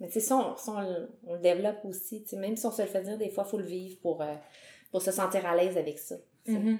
Mais 0.00 0.08
tu 0.08 0.14
sais, 0.14 0.20
ça, 0.20 0.56
on, 0.66 0.80
le- 0.80 1.08
on 1.26 1.34
le 1.34 1.40
développe 1.40 1.84
aussi. 1.84 2.24
Même 2.32 2.56
si 2.56 2.66
on 2.66 2.72
se 2.72 2.82
le 2.82 2.88
fait 2.88 3.02
dire, 3.02 3.18
des 3.18 3.30
fois, 3.30 3.44
il 3.46 3.50
faut 3.50 3.58
le 3.58 3.64
vivre 3.64 4.00
pour, 4.00 4.20
euh, 4.22 4.34
pour 4.90 5.02
se 5.02 5.12
sentir 5.12 5.46
à 5.46 5.54
l'aise 5.54 5.76
avec 5.78 5.98
ça. 5.98 6.16
Mhm. 6.46 6.78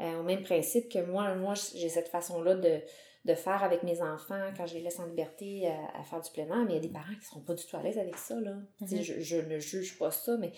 Euh, 0.00 0.20
au 0.20 0.22
même 0.22 0.42
principe 0.42 0.88
que 0.90 1.00
moi, 1.00 1.34
moi 1.34 1.52
j'ai 1.74 1.90
cette 1.90 2.08
façon-là 2.08 2.54
de, 2.54 2.80
de 3.26 3.34
faire 3.34 3.62
avec 3.62 3.82
mes 3.82 4.00
enfants 4.00 4.50
quand 4.56 4.66
je 4.66 4.74
les 4.74 4.80
laisse 4.80 4.98
en 4.98 5.06
liberté 5.06 5.68
à, 5.68 5.98
à 6.00 6.02
faire 6.04 6.20
du 6.22 6.30
plein 6.30 6.46
air, 6.46 6.64
mais 6.64 6.72
il 6.72 6.74
y 6.74 6.78
a 6.78 6.80
des 6.80 6.88
parents 6.88 7.12
qui 7.12 7.18
ne 7.18 7.22
seront 7.24 7.40
pas 7.40 7.54
du 7.54 7.64
tout 7.66 7.76
à 7.76 7.82
l'aise 7.82 7.98
avec 7.98 8.16
ça. 8.16 8.40
Là. 8.40 8.56
Tu 8.78 8.94
Mhm. 8.96 9.02
je, 9.02 9.20
je 9.20 9.36
ne 9.36 9.58
juge 9.58 9.98
pas 9.98 10.10
ça, 10.10 10.36
mais 10.38 10.52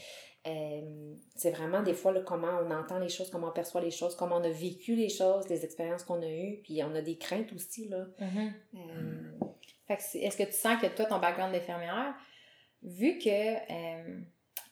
euh, 0.46 1.14
c'est 1.34 1.50
vraiment 1.50 1.82
des 1.82 1.94
fois 1.94 2.12
là, 2.12 2.20
comment 2.20 2.60
on 2.64 2.70
entend 2.70 2.98
les 3.00 3.08
choses, 3.08 3.30
comment 3.30 3.48
on 3.48 3.52
perçoit 3.52 3.80
les 3.80 3.90
choses, 3.90 4.14
comment 4.14 4.36
on 4.36 4.44
a 4.44 4.48
vécu 4.50 4.94
les 4.94 5.08
choses, 5.08 5.48
les 5.48 5.64
expériences 5.64 6.04
qu'on 6.04 6.22
a 6.22 6.28
eues, 6.30 6.60
puis 6.62 6.82
on 6.84 6.94
a 6.94 7.00
des 7.02 7.16
craintes 7.18 7.52
aussi. 7.52 7.88
Là. 7.88 8.06
Euh, 8.74 9.30
c'est- 9.98 10.20
est-ce 10.20 10.36
que 10.36 10.44
tu 10.44 10.52
sens 10.52 10.80
que 10.80 10.86
toi, 10.86 11.04
ton 11.06 11.18
background 11.18 11.52
d'infirmière, 11.52 12.14
vu 12.82 13.18
que, 13.18 13.28
euh, 13.28 14.20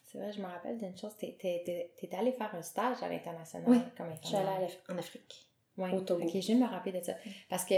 c'est 0.07 0.19
vrai, 0.19 0.33
je 0.33 0.41
me 0.41 0.47
rappelle 0.47 0.79
d'une 0.79 0.97
chose, 0.97 1.17
t'es, 1.19 1.37
t'es, 1.39 1.63
t'es- 1.65 1.93
t'es 1.97 2.17
allée 2.17 2.33
faire 2.33 2.55
un 2.55 2.63
stage 2.63 3.03
à 3.03 3.09
l'international 3.09 3.69
Oui, 3.69 3.79
comme 3.97 4.07
je 4.23 4.27
suis 4.29 4.37
allée 4.37 4.47
infirmière. 4.47 4.71
en 4.89 4.99
Afrique. 4.99 5.47
Ouais. 5.81 5.93
au 5.93 6.01
Togo. 6.01 6.25
Ok, 6.25 6.41
je 6.41 6.53
me 6.53 6.67
rappeler 6.67 6.99
de 6.99 7.05
ça. 7.05 7.13
Parce 7.49 7.65
que, 7.65 7.75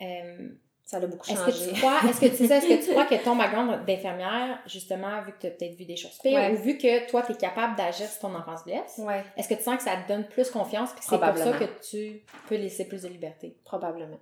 euh, 0.00 0.48
Ça 0.84 0.96
a 0.96 1.00
beaucoup 1.06 1.30
est-ce 1.30 1.38
changé. 1.38 1.52
que 1.70 1.74
tu 1.74 1.80
crois, 1.80 2.00
est-ce 2.08 2.20
que 2.20 2.26
tu 2.26 2.46
sais, 2.46 2.56
est-ce 2.56 2.66
que 2.68 2.84
tu 2.84 2.90
crois 2.90 3.06
que 3.06 3.14
ton 3.24 3.36
background 3.42 3.84
d'infirmière, 3.86 4.58
justement, 4.66 5.22
vu 5.22 5.32
que 5.32 5.38
tu 5.40 5.46
as 5.46 5.50
peut-être 5.50 5.74
vu 5.76 5.84
des 5.84 5.96
choses 5.96 6.18
pires, 6.18 6.32
Ouais. 6.38 6.50
ou 6.52 6.56
vu 6.56 6.76
que 6.76 7.08
toi, 7.08 7.22
tu 7.22 7.32
es 7.32 7.36
capable 7.36 7.76
d'agir 7.76 8.06
si 8.08 8.18
ton 8.20 8.34
enfant 8.34 8.56
se 8.56 8.64
blesse, 8.64 8.98
Ouais, 8.98 9.22
est-ce 9.36 9.48
que 9.48 9.54
tu 9.54 9.62
sens 9.62 9.76
que 9.76 9.82
ça 9.84 9.96
te 9.96 10.08
donne 10.08 10.26
plus 10.26 10.50
confiance 10.50 10.90
puis 10.92 11.00
que 11.00 11.06
c'est 11.06 11.18
pour 11.18 11.36
ça 11.38 11.58
que 11.58 11.64
tu 11.88 12.22
peux 12.48 12.56
laisser 12.56 12.86
plus 12.88 13.02
de 13.02 13.08
liberté? 13.08 13.56
probablement. 13.64 14.18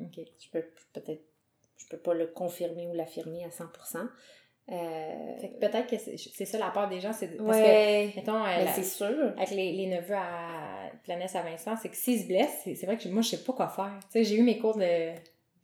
Ok. 0.00 0.18
Je 0.40 0.48
peux 0.50 0.64
peut-être 0.92 1.22
je 1.76 1.86
peux 1.90 1.98
pas 1.98 2.14
le 2.14 2.26
confirmer 2.28 2.86
ou 2.88 2.94
l'affirmer 2.94 3.44
à 3.44 3.48
100%. 3.50 4.08
Euh, 4.72 5.36
Fait 5.40 5.48
que 5.50 5.58
peut-être 5.58 5.86
que 5.90 5.98
c'est, 5.98 6.44
ça 6.46 6.58
la 6.58 6.70
peur 6.70 6.88
des 6.88 6.98
gens, 6.98 7.12
c'est 7.12 7.36
parce 7.36 7.58
que, 7.58 8.16
mettons, 8.16 8.42
euh, 8.44 8.64
c'est 8.74 8.82
sûr. 8.82 9.32
avec 9.36 9.50
les, 9.50 9.72
les 9.72 9.86
neveux 9.88 10.14
à 10.16 10.90
Planète 11.02 11.36
à 11.36 11.42
Vincent, 11.42 11.76
c'est 11.80 11.90
que 11.90 11.96
s'ils 11.96 12.22
se 12.22 12.26
blessent, 12.26 12.62
c'est, 12.64 12.86
vrai 12.86 12.96
que 12.96 13.06
moi, 13.08 13.20
je 13.20 13.28
sais 13.30 13.44
pas 13.44 13.52
quoi 13.52 13.68
faire. 13.68 13.92
Tu 14.04 14.08
sais, 14.12 14.24
j'ai 14.24 14.36
eu 14.36 14.42
mes 14.42 14.58
cours 14.58 14.76
de 14.78 15.10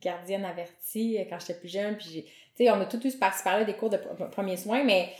gardienne 0.01 0.45
avertie 0.45 1.17
euh, 1.19 1.23
quand 1.27 1.39
j'étais 1.39 1.55
plus 1.59 1.69
jeune, 1.71 1.97
puis 1.97 2.07
j'ai, 2.13 2.23
tu 2.23 2.31
sais, 2.65 2.69
on 2.69 2.79
a 2.79 2.85
tout 2.85 3.05
eu 3.05 3.11
par-ci 3.17 3.43
par-là 3.43 3.63
des 3.65 3.73
cours 3.73 3.89
de 3.89 3.97
pr- 3.97 4.29
premiers 4.29 4.57
soins, 4.57 4.83
mais 4.83 5.13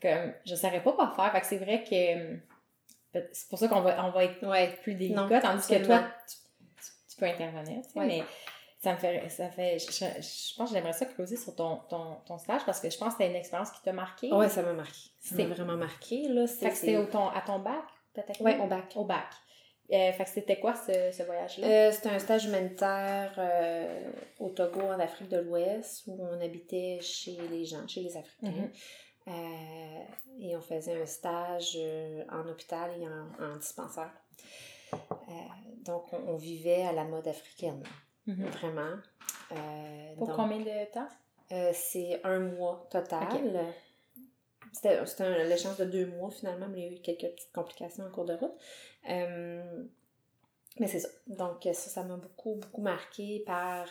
comme, 0.00 0.32
je 0.46 0.54
savais 0.54 0.80
pas 0.80 0.92
quoi 0.92 1.12
faire. 1.16 1.32
Fait 1.32 1.40
que 1.40 1.46
c'est 1.46 1.56
vrai 1.58 1.82
que 1.82 3.18
c'est 3.32 3.48
pour 3.48 3.58
ça 3.58 3.66
qu'on 3.66 3.80
va, 3.80 4.04
on 4.06 4.10
va 4.10 4.24
être 4.24 4.46
Ouais. 4.46 4.70
plus 4.82 4.94
délicat, 4.94 5.40
tandis 5.40 5.66
que 5.66 5.84
toi, 5.84 6.04
tu, 6.28 6.36
tu- 6.36 6.92
tu 7.10 7.16
peux 7.16 7.26
intervenir, 7.26 7.82
tu 7.82 7.92
sais, 7.94 7.98
Ouais. 7.98 8.06
mais 8.06 8.22
ça 8.80 8.92
me 8.94 8.98
fait, 8.98 9.28
ça 9.28 9.48
fait, 9.50 9.78
je, 9.78 9.86
je- 9.90 10.22
je 10.22 10.54
pense 10.56 10.68
que 10.70 10.74
j'aimerais 10.76 10.92
ça 10.92 11.04
creuser 11.06 11.36
sur 11.36 11.54
ton, 11.56 11.76
ton, 11.88 12.16
ton 12.26 12.38
stage 12.38 12.64
parce 12.64 12.80
que 12.80 12.88
je 12.90 12.96
pense 12.98 13.08
que 13.14 13.18
c'était 13.18 13.30
une 13.30 13.36
expérience 13.36 13.70
qui 13.72 13.82
t'a 13.82 13.92
marqué. 13.92 14.32
Ouais, 14.32 14.48
ça 14.48 14.62
m'a 14.62 14.72
marqué. 14.72 14.92
Ça 15.20 15.30
C'était- 15.30 15.44
m'a 15.46 15.54
vraiment 15.54 15.76
marqué, 15.76 16.28
là. 16.28 16.46
Fait 16.46 16.70
que 16.70 16.76
c'était 16.76 16.96
au 16.96 17.06
ton, 17.06 17.28
à 17.28 17.40
ton 17.40 17.58
bac, 17.58 17.82
peut-être? 18.14 18.40
Ouais, 18.40 18.58
au 18.60 18.66
bac. 18.66 18.92
Au 18.96 19.04
bac. 19.04 19.26
Euh, 19.90 20.12
fait 20.12 20.24
que 20.24 20.30
c'était 20.30 20.60
quoi 20.60 20.74
ce, 20.74 21.10
ce 21.12 21.22
voyage-là? 21.22 21.66
Euh, 21.66 21.90
c'était 21.92 22.10
un 22.10 22.18
stage 22.18 22.44
humanitaire 22.44 23.32
euh, 23.38 24.10
au 24.38 24.50
Togo, 24.50 24.82
en 24.82 25.00
Afrique 25.00 25.30
de 25.30 25.38
l'Ouest, 25.38 26.04
où 26.06 26.22
on 26.30 26.40
habitait 26.42 26.98
chez 27.00 27.38
les 27.50 27.64
gens, 27.64 27.88
chez 27.88 28.02
les 28.02 28.14
Africains. 28.16 28.50
Mhm. 28.52 28.70
Euh, 29.28 30.02
et 30.40 30.56
on 30.56 30.60
faisait 30.60 31.00
un 31.00 31.06
stage 31.06 31.72
euh, 31.78 32.22
en 32.30 32.46
hôpital 32.48 32.90
et 33.00 33.06
en, 33.08 33.52
en 33.52 33.56
dispensaire. 33.56 34.12
Donc, 35.84 36.12
on, 36.12 36.32
on 36.32 36.36
vivait 36.36 36.82
à 36.84 36.92
la 36.92 37.04
mode 37.04 37.26
africaine, 37.28 37.82
Mhm. 38.28 38.46
vraiment. 38.50 38.96
Euh, 39.52 40.14
Pour 40.16 40.26
donc, 40.28 40.36
combien 40.36 40.58
de 40.58 40.92
temps? 40.92 41.08
euh, 41.52 41.70
c'est 41.74 42.20
un 42.24 42.38
mois 42.40 42.86
total. 42.90 43.26
Ok. 43.32 43.40
C'était 44.72 45.44
l'échange 45.48 45.78
de 45.78 45.84
deux 45.86 46.06
mois 46.06 46.30
finalement, 46.30 46.68
mais 46.68 46.78
il 46.82 46.84
y 46.84 46.88
a 46.88 46.98
eu 46.98 47.00
quelques 47.00 47.32
petites 47.34 47.52
complications 47.52 48.04
en 48.04 48.10
cours 48.10 48.26
de 48.26 48.34
route. 48.34 48.52
Euh, 49.08 49.84
mais 50.78 50.86
c'est 50.86 51.00
ça. 51.00 51.08
Donc 51.26 51.62
ça, 51.64 51.72
ça 51.72 52.04
m'a 52.04 52.16
beaucoup, 52.16 52.54
beaucoup 52.56 52.82
marqué 52.82 53.42
par 53.46 53.86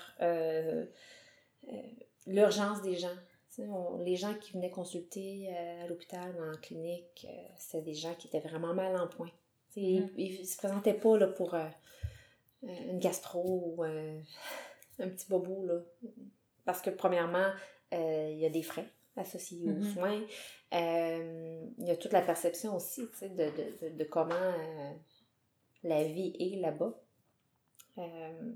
l'urgence 2.27 2.81
des 2.81 2.95
gens. 2.95 3.15
On- 3.59 3.97
les 4.03 4.15
gens 4.15 4.35
qui 4.35 4.53
venaient 4.53 4.69
consulter 4.69 5.49
à 5.81 5.87
l'hôpital 5.87 6.35
ou 6.39 6.43
en 6.43 6.55
clinique, 6.61 7.27
c'était 7.57 7.81
des 7.81 7.95
gens 7.95 8.13
qui 8.13 8.27
étaient 8.27 8.39
vraiment 8.47 8.73
mal 8.75 8.95
en 8.97 9.07
point. 9.07 9.31
Tu 9.73 9.81
sais, 9.81 10.01
Mhm. 10.01 10.09
Ils, 10.15 10.41
ils 10.41 10.45
se 10.47 10.57
présentaient 10.57 10.93
pas 10.93 11.17
là, 11.17 11.27
pour 11.27 11.55
une 12.63 12.99
gastro 12.99 13.73
ou 13.75 13.83
euh, 13.83 14.19
un 14.99 15.09
petit 15.09 15.27
bobo. 15.29 15.65
Là. 15.65 15.79
Parce 16.65 16.81
que 16.81 16.89
premièrement, 16.89 17.51
euh, 17.93 18.29
il 18.31 18.39
y 18.39 18.45
a 18.45 18.49
des 18.49 18.63
frais 18.63 18.87
associés 19.15 19.63
aux 19.69 19.73
Mhm. 19.73 19.93
soins. 19.93 20.21
Euh, 20.73 21.65
il 21.77 21.87
y 21.87 21.91
a 21.91 21.95
toute 21.97 22.11
la 22.13 22.21
perception 22.21 22.75
aussi 22.75 23.07
tu 23.11 23.17
sais, 23.17 23.29
de, 23.29 23.45
de, 23.45 23.89
de, 23.89 23.97
de 23.97 24.03
comment 24.03 24.35
euh, 24.35 24.91
la 25.83 26.03
vie 26.03 26.35
est 26.39 26.59
là-bas. 26.59 26.93
Euh, 27.97 28.53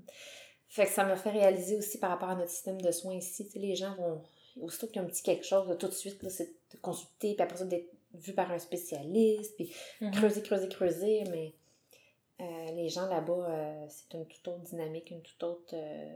fait 0.67 0.85
que 0.85 0.91
ça 0.91 1.03
m'a 1.05 1.15
fait 1.15 1.31
réaliser 1.31 1.75
aussi 1.77 1.97
par 1.99 2.09
rapport 2.11 2.29
à 2.29 2.35
notre 2.35 2.51
système 2.51 2.79
de 2.81 2.91
soins 2.91 3.15
ici. 3.15 3.45
tu 3.45 3.51
sais, 3.53 3.59
les 3.59 3.75
gens 3.75 3.95
vont, 3.95 4.21
aussitôt 4.61 4.87
qu'il 4.87 4.97
y 4.97 4.99
a 4.99 5.03
un 5.03 5.07
petit 5.07 5.23
quelque 5.23 5.45
chose, 5.45 5.67
là, 5.67 5.75
tout 5.75 5.87
de 5.87 5.93
suite, 5.93 6.27
c'est 6.29 6.53
de 6.73 6.77
consulter, 6.81 7.33
puis 7.33 7.41
après 7.41 7.57
ça, 7.57 7.65
d'être 7.65 7.89
vu 8.13 8.33
par 8.33 8.51
un 8.51 8.59
spécialiste, 8.59 9.55
puis 9.55 9.73
Mhm. 10.01 10.11
creuser, 10.11 10.41
creuser, 10.43 10.69
creuser. 10.69 11.23
Mais 11.31 11.53
euh, 12.41 12.71
les 12.73 12.89
gens 12.89 13.07
là-bas, 13.07 13.33
euh, 13.49 13.85
c'est 13.89 14.13
une 14.17 14.25
toute 14.25 14.47
autre 14.47 14.61
dynamique, 14.63 15.11
une 15.11 15.21
toute 15.21 15.43
autre. 15.43 15.73
euh, 15.73 16.15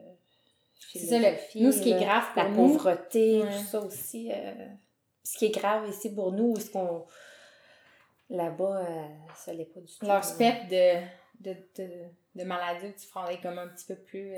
C'est 0.93 0.99
ça, 0.99 1.17
le- 1.19 1.35
philosophie, 1.35 1.63
nous, 1.63 1.71
ce 1.71 1.81
qui 1.81 1.91
est 1.91 1.99
grave 2.03 2.23
pour 2.33 2.43
la 2.43 2.49
nous- 2.49 2.55
pauvreté, 2.55 3.41
Ouais. 3.43 3.49
tout 3.51 3.63
ça 3.65 3.79
aussi. 3.81 4.31
euh, 4.31 4.53
ce 5.23 5.37
qui 5.37 5.45
est 5.45 5.55
grave 5.57 5.87
ici 5.89 6.13
pour 6.13 6.31
nous, 6.31 6.55
ce 6.57 6.69
qu'on. 6.71 7.05
Là-bas, 8.29 8.87
ça 9.35 9.53
l'est 9.53 9.65
pas 9.65 9.79
du 9.81 9.93
tout. 9.93 10.05
Leur 10.05 10.23
spectre 10.23 10.67
de, 10.67 10.99
de, 11.41 11.55
de, 11.77 11.89
de 12.35 12.43
maladie 12.43 12.91
tu 12.99 13.05
ferais 13.07 13.39
comme 13.39 13.59
un 13.59 13.67
petit 13.67 13.85
peu 13.85 13.95
plus 13.95 14.33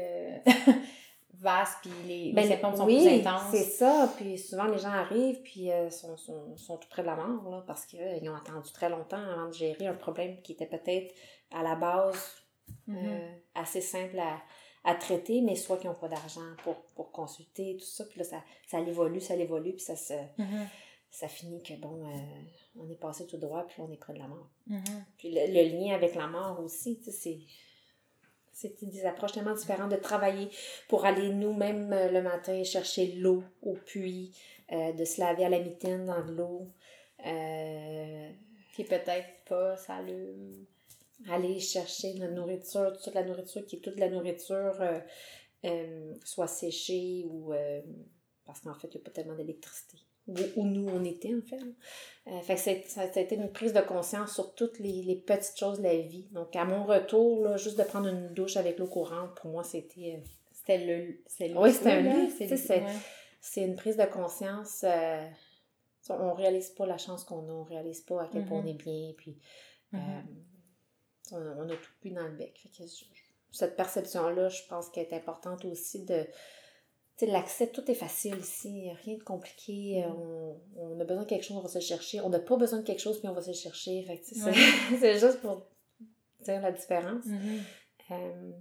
vaste, 1.36 1.78
puis 1.82 1.92
les, 2.06 2.34
Ben, 2.34 2.42
les 2.44 2.50
symptômes 2.50 2.76
sont 2.76 2.86
oui, 2.86 2.98
plus 3.06 3.20
intenses. 3.22 3.52
c'est 3.52 3.64
ça. 3.64 4.12
Puis 4.18 4.38
souvent, 4.38 4.66
les 4.66 4.78
gens 4.78 4.90
arrivent, 4.92 5.42
puis 5.42 5.72
euh, 5.72 5.90
sont, 5.90 6.18
sont, 6.18 6.58
sont 6.58 6.78
tout 6.78 6.90
près 6.90 7.02
de 7.04 7.08
la 7.08 7.16
mort, 7.16 7.50
là, 7.50 7.64
parce 7.66 7.86
qu'ils 7.86 8.30
ont 8.30 8.36
attendu 8.36 8.72
très 8.74 8.90
longtemps 8.90 9.22
avant 9.24 9.48
de 9.48 9.54
gérer 9.54 9.88
un 9.88 9.94
problème 9.94 10.42
qui 10.42 10.52
était 10.54 10.66
peut-être 10.66 11.14
à 11.52 11.64
la 11.64 11.76
base 11.76 12.43
Mhm. 12.88 12.98
euh, 12.98 13.32
assez 13.56 13.82
simple 13.82 14.18
à, 14.20 14.41
à 14.84 14.95
traiter, 14.95 15.41
mais 15.41 15.56
soit 15.56 15.78
qu'ils 15.78 15.89
n'ont 15.89 15.95
pas 15.95 16.08
d'argent 16.10 16.41
pour, 16.64 16.76
pour 16.95 17.12
consulter, 17.12 17.76
tout 17.78 17.86
ça. 17.86 18.06
Puis 18.06 18.20
là, 18.20 18.24
ça, 18.26 18.43
ça 18.68 18.80
évolue, 18.80 19.20
ça 19.22 19.36
évolue, 19.36 19.72
puis 19.74 19.82
ça, 19.82 19.95
se, 19.95 20.14
Mhm. 20.38 20.68
ça 21.12 21.28
finit 21.28 21.62
que, 21.64 21.74
bon, 21.76 22.06
euh, 22.06 22.18
on 22.80 22.89
est 22.89 22.95
passé 23.00 23.26
tout 23.28 23.38
droit, 23.38 23.66
puis 23.68 23.82
là, 23.82 23.88
on 23.89 23.91
est 23.93 23.98
près 23.98 24.14
de 24.14 24.20
la 24.20 24.28
mort. 24.28 24.50
Mhm. 24.68 25.06
Puis 25.18 25.32
le, 25.32 25.48
le 25.48 25.64
lien 25.78 25.95
avec 25.95 26.16
la 26.16 26.28
mort 26.28 26.60
aussi, 26.62 26.98
tu 27.00 27.06
sais, 27.06 27.12
c'est. 27.12 27.39
C'était 28.54 28.88
des 28.88 29.06
approches 29.06 29.34
tellement 29.34 29.54
différentes 29.54 29.91
de 29.91 29.98
travailler 29.98 30.50
pour 30.88 31.06
aller 31.06 31.30
nous-mêmes 31.30 31.93
euh, 31.93 32.10
le 32.12 32.22
matin 32.24 32.64
chercher 32.64 33.12
l'eau 33.14 33.43
au 33.62 33.74
puits, 33.74 34.32
euh, 34.72 34.93
de 34.93 35.06
se 35.06 35.20
laver 35.22 35.45
à 35.45 35.50
la 35.50 35.60
mitaine 35.60 36.06
dans 36.08 36.26
de 36.26 36.32
l'eau, 36.34 36.68
euh, 37.26 38.32
Qui 38.74 38.84
peut-être 38.84 39.28
pas 39.48 39.78
s'allume. 39.78 40.66
Aller 41.30 41.59
chercher 41.59 42.13
de 42.13 42.20
la 42.22 42.28
nourriture, 42.30 42.93
toute 43.03 43.13
la 43.15 43.24
nourriture 43.24 43.65
qui 43.65 43.78
est 43.78 43.80
toute 43.80 43.99
la 43.99 44.09
nourriture 44.09 44.76
euh, 44.82 44.99
euh, 45.65 46.13
soit 46.24 46.47
séchée 46.47 47.26
ou 47.28 47.53
euh, 47.53 47.82
parce 48.45 48.59
qu'en 48.61 48.74
fait 48.76 48.88
il 48.93 48.97
n'y 48.97 49.01
a 49.01 49.03
pas 49.05 49.11
tellement 49.11 49.36
d'électricité. 49.36 49.97
Où, 50.28 50.36
où 50.57 50.65
nous 50.65 50.88
on 50.89 51.03
était 51.05 51.34
en 51.34 51.41
fait. 51.41 52.41
fait 52.43 52.55
que 52.55 52.59
c'est- 52.59 52.84
ça, 52.89 53.11
ça 53.11 53.20
a 53.20 53.24
été 53.24 53.36
une 53.36 53.51
prise 53.51 53.72
de 53.74 53.80
conscience 53.82 54.34
sur 54.34 54.53
toutes 54.55 54.78
les, 54.80 55.01
les 55.01 55.15
petites 55.15 55.57
choses 55.57 55.78
de 55.80 55.84
la 55.84 55.97
vie. 55.97 56.28
Donc 56.32 56.55
à 56.55 56.65
mon 56.65 56.84
retour, 56.86 57.43
là, 57.43 57.55
juste 57.57 57.78
de 57.80 57.84
prendre 57.84 58.09
une 58.09 58.34
douche 58.34 58.57
avec 58.57 58.78
l'eau 58.78 58.88
courante, 58.88 59.36
pour 59.36 59.49
moi 59.51 59.63
c'était 59.63 60.22
C'était 60.51 60.86
le. 60.86 61.22
C'est 61.28 61.53
Oui, 61.55 61.72
c'était 61.72 61.91
un 61.91 62.01
luxe, 62.01 62.34
c'est 62.38 62.57
c'est- 62.57 62.84
c'est 63.39 63.61
une 63.63 63.76
prise 63.76 63.95
de 63.97 64.05
conscience 64.05 64.84
on 66.09 66.34
réalise 66.34 66.70
pas 66.70 66.86
la 66.86 66.97
chance 66.97 67.24
qu'on 67.24 67.47
a, 67.49 67.51
on 67.51 67.63
réalise 67.63 68.01
pas 68.01 68.24
à 68.24 68.28
quel 68.32 68.45
point 68.45 68.59
on 68.59 68.61
Mhm. 68.63 68.68
est 68.70 68.74
bien, 68.74 69.13
puis 69.18 69.38
Mhm. 69.91 69.99
euh, 69.99 70.22
on, 71.34 71.38
on 71.38 71.70
a 71.70 71.76
tout 71.76 71.92
pu 72.02 72.12
dans 72.12 72.24
le 72.28 72.34
bec. 72.36 72.58
Fait 72.62 72.70
que 72.70 72.90
je- 72.90 73.06
cette 73.52 73.76
perception-là, 73.76 74.50
je 74.50 74.62
pense 74.70 74.90
qu'elle 74.90 75.06
est 75.08 75.14
importante 75.14 75.64
aussi 75.66 76.04
de. 76.06 76.24
Tu 77.18 77.26
sais, 77.26 77.32
l'accès, 77.32 77.68
tout 77.72 77.90
est 77.90 77.96
facile 77.96 78.38
ici, 78.38 78.92
rien 79.04 79.18
de 79.18 79.24
compliqué. 79.24 80.06
Mhm. 80.06 80.12
On, 80.16 80.62
on 80.76 81.00
a 81.00 81.04
besoin 81.04 81.24
de 81.24 81.28
quelque 81.28 81.44
chose, 81.44 81.58
on 81.58 81.62
va 81.62 81.68
se 81.70 81.80
le 81.80 81.84
chercher. 81.84 82.22
On 82.22 82.30
n'a 82.30 82.40
pas 82.40 82.58
besoin 82.58 82.80
de 82.80 82.84
quelque 82.86 83.00
chose, 83.02 83.20
puis 83.20 83.28
on 83.28 83.34
va 83.34 83.42
se 83.42 83.48
le 83.48 83.56
chercher. 83.56 84.04
Fait 84.04 84.20
que, 84.20 84.26
c'est- 84.26 84.44
Ouais. 84.44 84.54
c'est 85.00 85.18
juste 85.20 85.42
pour 85.42 85.66
dire 86.42 86.62
la 86.62 86.72
différence. 86.72 87.26
Mhm. 87.26 87.60
Euh, 88.12 88.52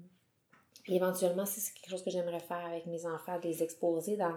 puis 0.82 0.94
éventuellement, 0.96 1.44
si 1.44 1.60
c'est 1.60 1.74
quelque 1.74 1.90
chose 1.90 2.02
que 2.04 2.10
j'aimerais 2.10 2.40
faire 2.40 2.64
avec 2.64 2.86
mes 2.86 3.04
enfants, 3.06 3.38
de 3.38 3.46
les 3.48 3.62
exposer 3.62 4.16
dans, 4.16 4.34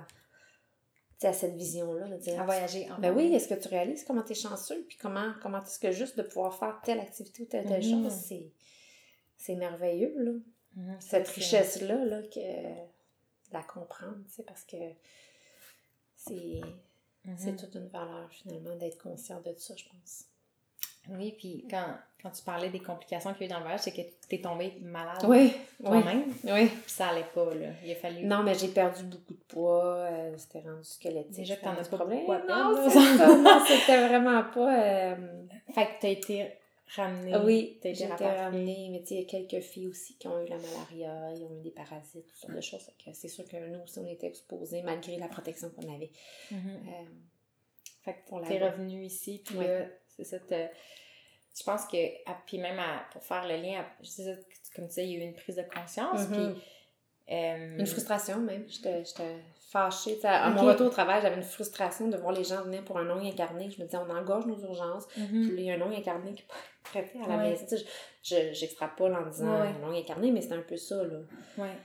à 1.27 1.33
cette 1.33 1.55
vision-là. 1.55 2.07
De 2.07 2.17
dire, 2.17 2.39
À 2.41 2.45
voyager. 2.45 2.89
en 2.91 2.97
ben 2.99 3.15
oui, 3.15 3.33
est-ce 3.33 3.47
que 3.47 3.53
tu 3.55 3.67
réalises 3.67 4.03
comment 4.05 4.23
tu 4.23 4.31
es 4.31 4.35
chanceux? 4.35 4.85
Puis 4.87 4.97
comment, 4.97 5.33
comment 5.41 5.61
est-ce 5.63 5.79
que 5.79 5.91
juste 5.91 6.17
de 6.17 6.23
pouvoir 6.23 6.57
faire 6.57 6.79
telle 6.83 6.99
activité 6.99 7.43
ou 7.43 7.45
telle, 7.45 7.65
telle 7.67 7.83
Mhm. 7.85 8.03
chose, 8.03 8.13
c'est, 8.13 8.51
c'est 9.37 9.55
merveilleux, 9.55 10.13
là. 10.17 10.31
Mhm, 10.75 10.97
Cette 11.01 11.27
richesse-là, 11.27 12.05
là, 12.05 12.21
que 12.23 12.39
de 12.39 13.53
la 13.53 13.63
comprendre, 13.63 14.17
tu 14.27 14.35
sais, 14.35 14.43
parce 14.43 14.63
que 14.63 14.77
c'est, 16.15 16.61
Mhm. 17.25 17.35
c'est 17.37 17.55
toute 17.55 17.75
une 17.75 17.87
valeur, 17.87 18.29
finalement, 18.31 18.75
d'être 18.75 18.97
conscient 19.01 19.41
de 19.41 19.53
ça, 19.57 19.75
je 19.75 19.85
pense. 19.85 20.25
Oui, 21.09 21.33
puis 21.37 21.65
quand, 21.69 21.95
quand 22.21 22.29
tu 22.31 22.43
parlais 22.43 22.69
des 22.69 22.79
complications 22.81 23.33
qu'il 23.33 23.41
y 23.41 23.43
a 23.43 23.45
eu 23.47 23.49
dans 23.49 23.57
le 23.59 23.63
voyage, 23.63 23.79
c'est 23.81 23.91
que 23.91 24.01
tu 24.27 24.35
es 24.35 24.41
tombée 24.41 24.73
malade 24.81 25.23
Oui, 25.27 25.53
toi-même, 25.83 26.25
oui. 26.43 26.67
puis 26.67 26.81
ça 26.91 27.07
allait 27.09 27.23
pas, 27.33 27.53
là. 27.55 27.67
Il 27.85 27.91
a 27.91 27.95
fallu... 27.95 28.25
Non, 28.25 28.43
mais 28.43 28.55
j'ai 28.55 28.67
perdu 28.67 29.03
beaucoup 29.03 29.33
de 29.33 29.43
poids. 29.47 29.95
euh, 29.95 30.35
c'était 30.37 30.59
rendu 30.59 30.83
squelettique. 30.83 31.31
Déjà 31.37 31.55
que 31.55 31.63
t'en 31.63 31.71
as 31.71 31.87
pas 31.87 31.95
problème. 31.97 32.25
beaucoup 32.25 32.47
Non, 32.47 32.89
c'était 33.67 34.07
vraiment 34.07 34.43
pas. 34.53 34.83
euh, 35.13 35.15
Fait 35.73 35.85
que 35.85 35.91
t'as 36.01 36.09
été 36.09 36.51
ramenée. 36.95 37.37
Oui, 37.37 37.79
t'as 37.81 37.89
été 37.89 38.05
ramenée. 38.07 38.89
Mais 38.91 38.99
tu 39.01 39.07
sais, 39.07 39.15
il 39.15 39.21
y 39.21 39.23
a 39.23 39.27
quelques 39.47 39.63
filles 39.63 39.87
aussi 39.87 40.15
qui 40.17 40.27
ont 40.27 40.43
eu 40.43 40.47
la 40.49 40.57
malaria, 40.57 41.31
ils 41.37 41.43
ont 41.43 41.57
eu 41.57 41.61
des 41.61 41.71
parasites, 41.71 42.25
toutes 42.27 42.35
sortes 42.35 42.53
de 42.55 42.61
choses. 42.61 42.89
C'est 43.13 43.27
sûr 43.29 43.45
que 43.47 43.55
nous 43.57 43.79
aussi, 43.83 43.99
on 43.99 44.07
était 44.07 44.27
exposés 44.27 44.81
malgré 44.81 45.15
la 45.17 45.27
protection 45.29 45.69
qu'on 45.69 45.93
avait. 45.95 46.11
Mhm. 46.51 46.59
Euh, 46.87 47.05
Fait 48.03 48.13
que 48.13 48.27
Pour 48.29 48.39
la- 48.39 48.47
t'es 48.47 48.59
revenue 48.59 49.03
ici, 49.03 49.41
puis 49.45 49.57
Ouais. 49.57 49.67
là, 49.79 49.85
c'est 50.07 50.23
ça, 50.23 50.37
je 51.57 51.63
pense 51.63 51.85
que, 51.85 51.97
ah, 52.25 52.37
puis 52.45 52.57
même 52.57 52.79
à- 52.79 53.03
pour 53.11 53.23
faire 53.23 53.47
le 53.47 53.55
lien, 53.55 53.81
à- 53.81 53.85
je 54.01 54.07
sais 54.09 54.23
ça, 54.23 54.31
comme 54.75 54.85
tu 54.85 54.89
disais, 54.89 55.05
il 55.07 55.11
y 55.11 55.15
a 55.15 55.19
eu 55.19 55.27
une 55.27 55.33
prise 55.35 55.55
de 55.55 55.63
conscience, 55.63 56.27
Mhm. 56.29 56.33
puis... 56.53 56.63
euh, 57.35 57.77
Une 57.79 57.85
frustration 57.85 58.37
même. 58.39 58.65
J'étais 58.67 59.03
fâchée. 59.71 60.15
Tu 60.15 60.21
sais, 60.21 60.27
À 60.27 60.49
mon 60.49 60.63
retour 60.63 60.87
au 60.87 60.89
travail, 60.89 61.21
j'avais 61.21 61.35
une 61.35 61.43
frustration 61.43 62.07
de 62.07 62.17
voir 62.17 62.31
les 62.33 62.43
gens 62.43 62.63
venir 62.63 62.83
pour 62.83 62.97
un 62.97 63.03
long 63.03 63.23
incarné. 63.23 63.69
Je 63.69 63.79
me 63.79 63.85
disais, 63.85 63.97
on 63.97 64.09
engorge 64.09 64.45
nos 64.47 64.59
urgences. 64.59 65.05
mhm. 65.15 65.27
Puis 65.27 65.55
là, 65.55 65.61
il 65.61 65.63
y 65.65 65.71
a 65.71 65.75
un 65.75 65.77
long 65.77 65.95
incarné 65.95 66.33
qui 66.33 66.41
est 66.41 66.47
traité 66.83 67.19
à 67.23 67.27
la 67.27 67.37
Ouais. 67.37 67.49
maison. 67.51 67.67
Sais, 67.67 67.77
je- 67.77 67.85
je- 68.35 68.53
J'extrapole 68.53 69.13
en 69.13 69.27
disant 69.29 69.61
Ouais. 69.61 69.67
un 69.67 69.79
long 69.87 69.95
incarné, 69.95 70.31
mais 70.31 70.41
c'est 70.41 70.53
un 70.53 70.61
peu 70.61 70.75
ça, 70.77 70.95
là. 71.03 71.19
Ouais. 71.59 71.75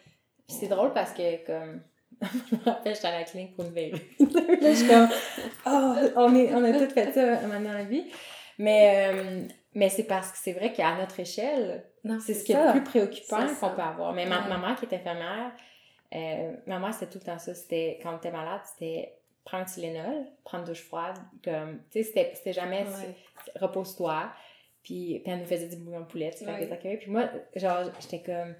Puis 0.49 0.57
c'est 0.61 0.69
drôle 0.69 0.93
parce 0.95 1.13
que, 1.13 1.45
comme, 1.45 1.83
je 2.23 2.55
me 2.57 2.65
rappelle, 2.65 2.95
j'étais 2.95 3.09
à 3.09 3.19
la 3.19 3.25
clinique 3.25 3.55
pour 3.55 3.65
une 3.67 3.75
là, 4.65 4.71
je 4.71 4.75
suis 4.75 4.89
comme, 4.89 5.09
oh, 5.67 5.95
on, 6.17 6.35
est, 6.37 6.55
on 6.55 6.65
a 6.65 6.73
tout 6.73 6.91
fait 6.95 7.13
ça 7.13 7.39
un 7.39 7.47
moment 7.49 7.61
dans 7.61 7.73
la 7.75 7.85
vie. 7.85 8.11
Mais, 8.59 9.13
euh, 9.13 9.43
mais 9.75 9.89
c'est 9.89 10.05
parce 10.05 10.31
que 10.33 10.39
c'est 10.39 10.53
vrai 10.53 10.73
qu'à 10.73 10.95
notre 10.97 11.19
échelle, 11.21 11.85
c'est 12.25 12.35
ce 12.35 12.45
qui 12.45 12.53
est 12.53 12.65
le 12.67 12.73
plus 12.73 12.85
préoccupant 12.85 13.47
qu'on 13.61 13.71
peut 13.71 13.83
avoir. 13.83 14.13
Mais 14.13 14.27
ma, 14.27 14.43
Ouais. 14.43 14.49
ma 14.49 14.59
mère 14.59 14.77
qui 14.77 14.87
est 14.87 14.95
infirmière, 14.95 15.53
euh, 16.15 16.53
ma 16.67 16.79
mère, 16.79 16.95
c'était 16.95 17.07
tout 17.11 17.19
le 17.19 17.25
temps 17.25 17.39
ça. 17.39 17.55
C'était, 17.55 17.99
quand 18.03 18.13
on 18.15 18.17
était 18.19 18.31
malade, 18.31 18.61
c'était 18.65 19.15
prendre 19.45 19.65
un 19.65 19.67
Tylenol, 19.67 20.27
prendre 20.45 20.65
douche 20.65 20.83
froide. 20.85 21.17
Comme, 21.43 21.81
tu 21.91 22.03
sais, 22.05 22.33
c'était, 22.35 22.53
jamais 22.53 22.83
Ouais. 22.85 23.15
repose-toi. 23.61 24.31
Puis, 24.83 25.21
puis 25.25 25.33
elle 25.33 25.41
nous 25.41 25.47
faisait 25.47 25.69
du 25.69 25.77
bouillon 25.77 26.01
de 26.01 26.05
poulet, 26.07 26.31
tu 26.31 26.45
sais, 26.45 26.47
Ouais. 26.47 26.67
des 26.67 26.73
accueils. 26.73 26.99
Puis 26.99 27.11
moi, 27.11 27.29
genre, 27.57 27.91
j'étais 28.01 28.21
comme... 28.21 28.55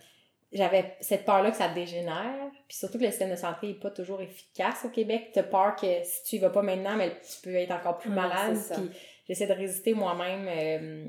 J'avais 0.53 0.95
cette 1.01 1.25
peur-là 1.25 1.51
que 1.51 1.57
ça 1.57 1.69
dégénère. 1.69 2.49
Puis 2.69 2.77
surtout 2.77 2.99
que 2.99 3.03
le 3.05 3.11
système 3.11 3.31
de 3.31 3.37
santé 3.37 3.67
n'est 3.69 3.75
pas 3.75 3.91
toujours 3.91 4.21
efficace 4.23 4.85
au 4.85 4.89
Québec. 4.89 5.31
T'as 5.35 5.43
peur 5.43 5.75
que 5.75 5.87
si 6.05 6.23
tu 6.25 6.37
y 6.37 6.39
vas 6.39 6.51
pas 6.51 6.63
maintenant, 6.63 6.95
mais 6.97 7.11
tu 7.11 7.41
peux 7.43 7.55
être 7.57 7.73
encore 7.73 7.99
plus 7.99 8.11
malade. 8.11 8.57
Puis 8.73 8.91
j'essaie 9.27 9.47
de 9.47 9.53
résister 9.53 9.95
moi-même. 9.95 10.47
euh, 10.49 11.09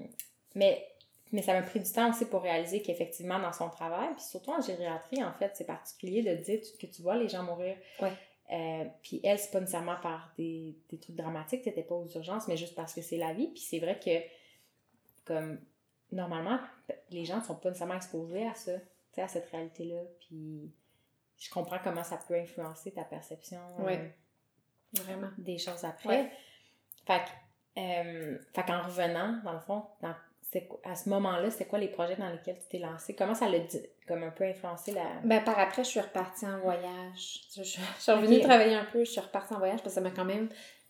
mais, 0.55 0.87
mais 1.31 1.41
ça 1.41 1.53
m'a 1.53 1.61
pris 1.61 1.79
du 1.79 1.91
temps 1.91 2.09
aussi 2.09 2.25
pour 2.25 2.41
réaliser 2.41 2.81
qu'effectivement, 2.81 3.39
dans 3.39 3.51
son 3.53 3.69
travail, 3.69 4.09
puis 4.15 4.23
surtout 4.23 4.51
en 4.51 4.61
gériatrie, 4.61 5.23
en 5.23 5.33
fait, 5.33 5.51
c'est 5.55 5.65
particulier 5.65 6.21
de 6.23 6.35
dire 6.41 6.59
que 6.79 6.87
tu 6.87 7.01
vois 7.01 7.15
les 7.17 7.27
gens 7.27 7.43
mourir. 7.43 7.75
Ouais. 8.01 8.11
Euh, 8.51 8.85
puis 9.01 9.19
elle, 9.23 9.39
c'est 9.39 9.51
pas 9.51 9.59
nécessairement 9.59 9.97
par 10.01 10.31
des, 10.37 10.77
des 10.89 10.99
trucs 10.99 11.15
dramatiques, 11.15 11.63
t'étais 11.63 11.83
pas 11.83 11.95
aux 11.95 12.07
urgences, 12.07 12.47
mais 12.47 12.57
juste 12.57 12.75
parce 12.75 12.93
que 12.93 13.01
c'est 13.01 13.17
la 13.17 13.33
vie. 13.33 13.47
Puis 13.47 13.61
c'est 13.61 13.79
vrai 13.79 13.99
que, 13.99 14.21
comme, 15.25 15.59
normalement, 16.11 16.59
les 17.09 17.25
gens 17.25 17.37
ne 17.37 17.43
sont 17.43 17.55
pas 17.55 17.69
nécessairement 17.69 17.95
exposés 17.95 18.45
à 18.45 18.53
ça, 18.53 18.77
tu 18.77 18.85
sais, 19.13 19.21
à 19.21 19.27
cette 19.27 19.49
réalité-là. 19.49 20.01
Puis 20.19 20.71
je 21.37 21.49
comprends 21.49 21.79
comment 21.83 22.03
ça 22.03 22.17
peut 22.27 22.35
influencer 22.35 22.91
ta 22.91 23.03
perception 23.03 23.59
euh. 23.79 24.07
Vraiment. 24.93 25.29
des 25.37 25.57
choses 25.57 25.83
après. 25.83 26.21
Ouais. 26.21 26.31
Fait 27.05 27.19
que, 27.19 27.29
euh, 27.77 28.37
fait 28.53 28.63
qu'en 28.63 28.81
revenant, 28.83 29.39
dans 29.43 29.53
le 29.53 29.59
fond, 29.59 29.83
dans- 30.01 30.15
c'est 30.51 30.69
à 30.85 30.95
ce 30.95 31.09
moment-là, 31.09 31.49
c'était 31.51 31.65
quoi 31.65 31.79
les 31.79 31.89
projets 31.89 32.15
dans 32.15 32.29
lesquels 32.29 32.57
tu 32.59 32.67
t'es 32.69 32.77
lancé? 32.79 33.13
Comment 33.15 33.35
ça 33.35 33.49
l'a 33.49 33.57
comme 34.07 34.23
un 34.23 34.29
peu 34.31 34.45
influencé 34.45 34.91
la... 34.93 35.03
Ben, 35.25 35.43
par 35.43 35.59
après, 35.59 35.83
je 35.83 35.89
suis 35.89 35.99
repartie 35.99 36.45
en 36.45 36.59
voyage. 36.59 37.41
Je, 37.53 37.63
je- 37.63 37.79
je 37.97 38.01
suis 38.01 38.11
revenue 38.11 38.39
travailler 38.41 38.75
un 38.75 38.85
peu, 38.85 39.03
je 39.03 39.11
suis 39.11 39.19
repartie 39.19 39.53
en 39.53 39.57
voyage 39.57 39.81
parce 39.81 39.95
que 39.95 39.95
ça 39.95 40.01
m'a 40.01 40.11
quand 40.11 40.23
même 40.23 40.47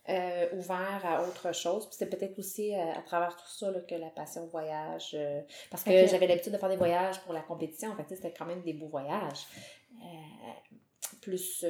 euh, 0.08 0.48
ouvert 0.54 1.02
à 1.04 1.24
autre 1.24 1.52
chose. 1.56 1.88
Puis 1.88 1.96
c'est 1.98 2.10
peut-être 2.10 2.38
aussi 2.38 2.76
euh, 2.76 2.92
à 2.96 3.02
travers 3.02 3.36
tout 3.36 3.48
ça 3.48 3.72
là, 3.72 3.80
que 3.80 3.96
la 3.96 4.10
passion 4.10 4.46
voyage. 4.48 5.16
euh, 5.16 5.42
parce 5.72 5.84
que 5.84 5.90
j'avais 6.08 6.28
l'habitude 6.28 6.54
de 6.54 6.58
faire 6.60 6.70
des 6.70 6.76
voyages 6.76 7.20
pour 7.22 7.34
la 7.34 7.42
compétition. 7.42 7.90
En 7.92 7.96
fait, 7.96 8.06
c'était 8.08 8.34
quand 8.38 8.46
même 8.46 8.62
des 8.62 8.74
beaux 8.74 8.88
voyages. 8.90 9.48
Plus, 11.22 11.66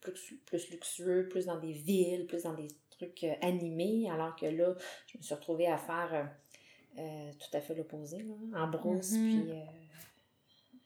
plus, 0.00 0.34
plus 0.44 0.70
luxueux, 0.70 1.28
plus 1.28 1.46
dans 1.46 1.58
des 1.58 1.72
villes, 1.72 2.26
plus 2.26 2.44
dans 2.44 2.52
des 2.52 2.68
trucs 2.96 3.24
euh, 3.24 3.34
animés. 3.42 4.10
Alors 4.10 4.34
que 4.36 4.46
là, 4.46 4.74
je 5.06 5.18
me 5.18 5.22
suis 5.22 5.34
retrouvée 5.34 5.66
à 5.66 5.78
faire 5.78 6.10
euh, 6.12 7.00
euh, 7.00 7.32
tout 7.38 7.56
à 7.56 7.60
fait 7.60 7.74
l'opposé, 7.74 8.22
là, 8.22 8.34
en 8.62 8.68
brousse, 8.68 9.12
Mhm. 9.12 9.42
puis 9.44 9.52
euh, 9.52 9.64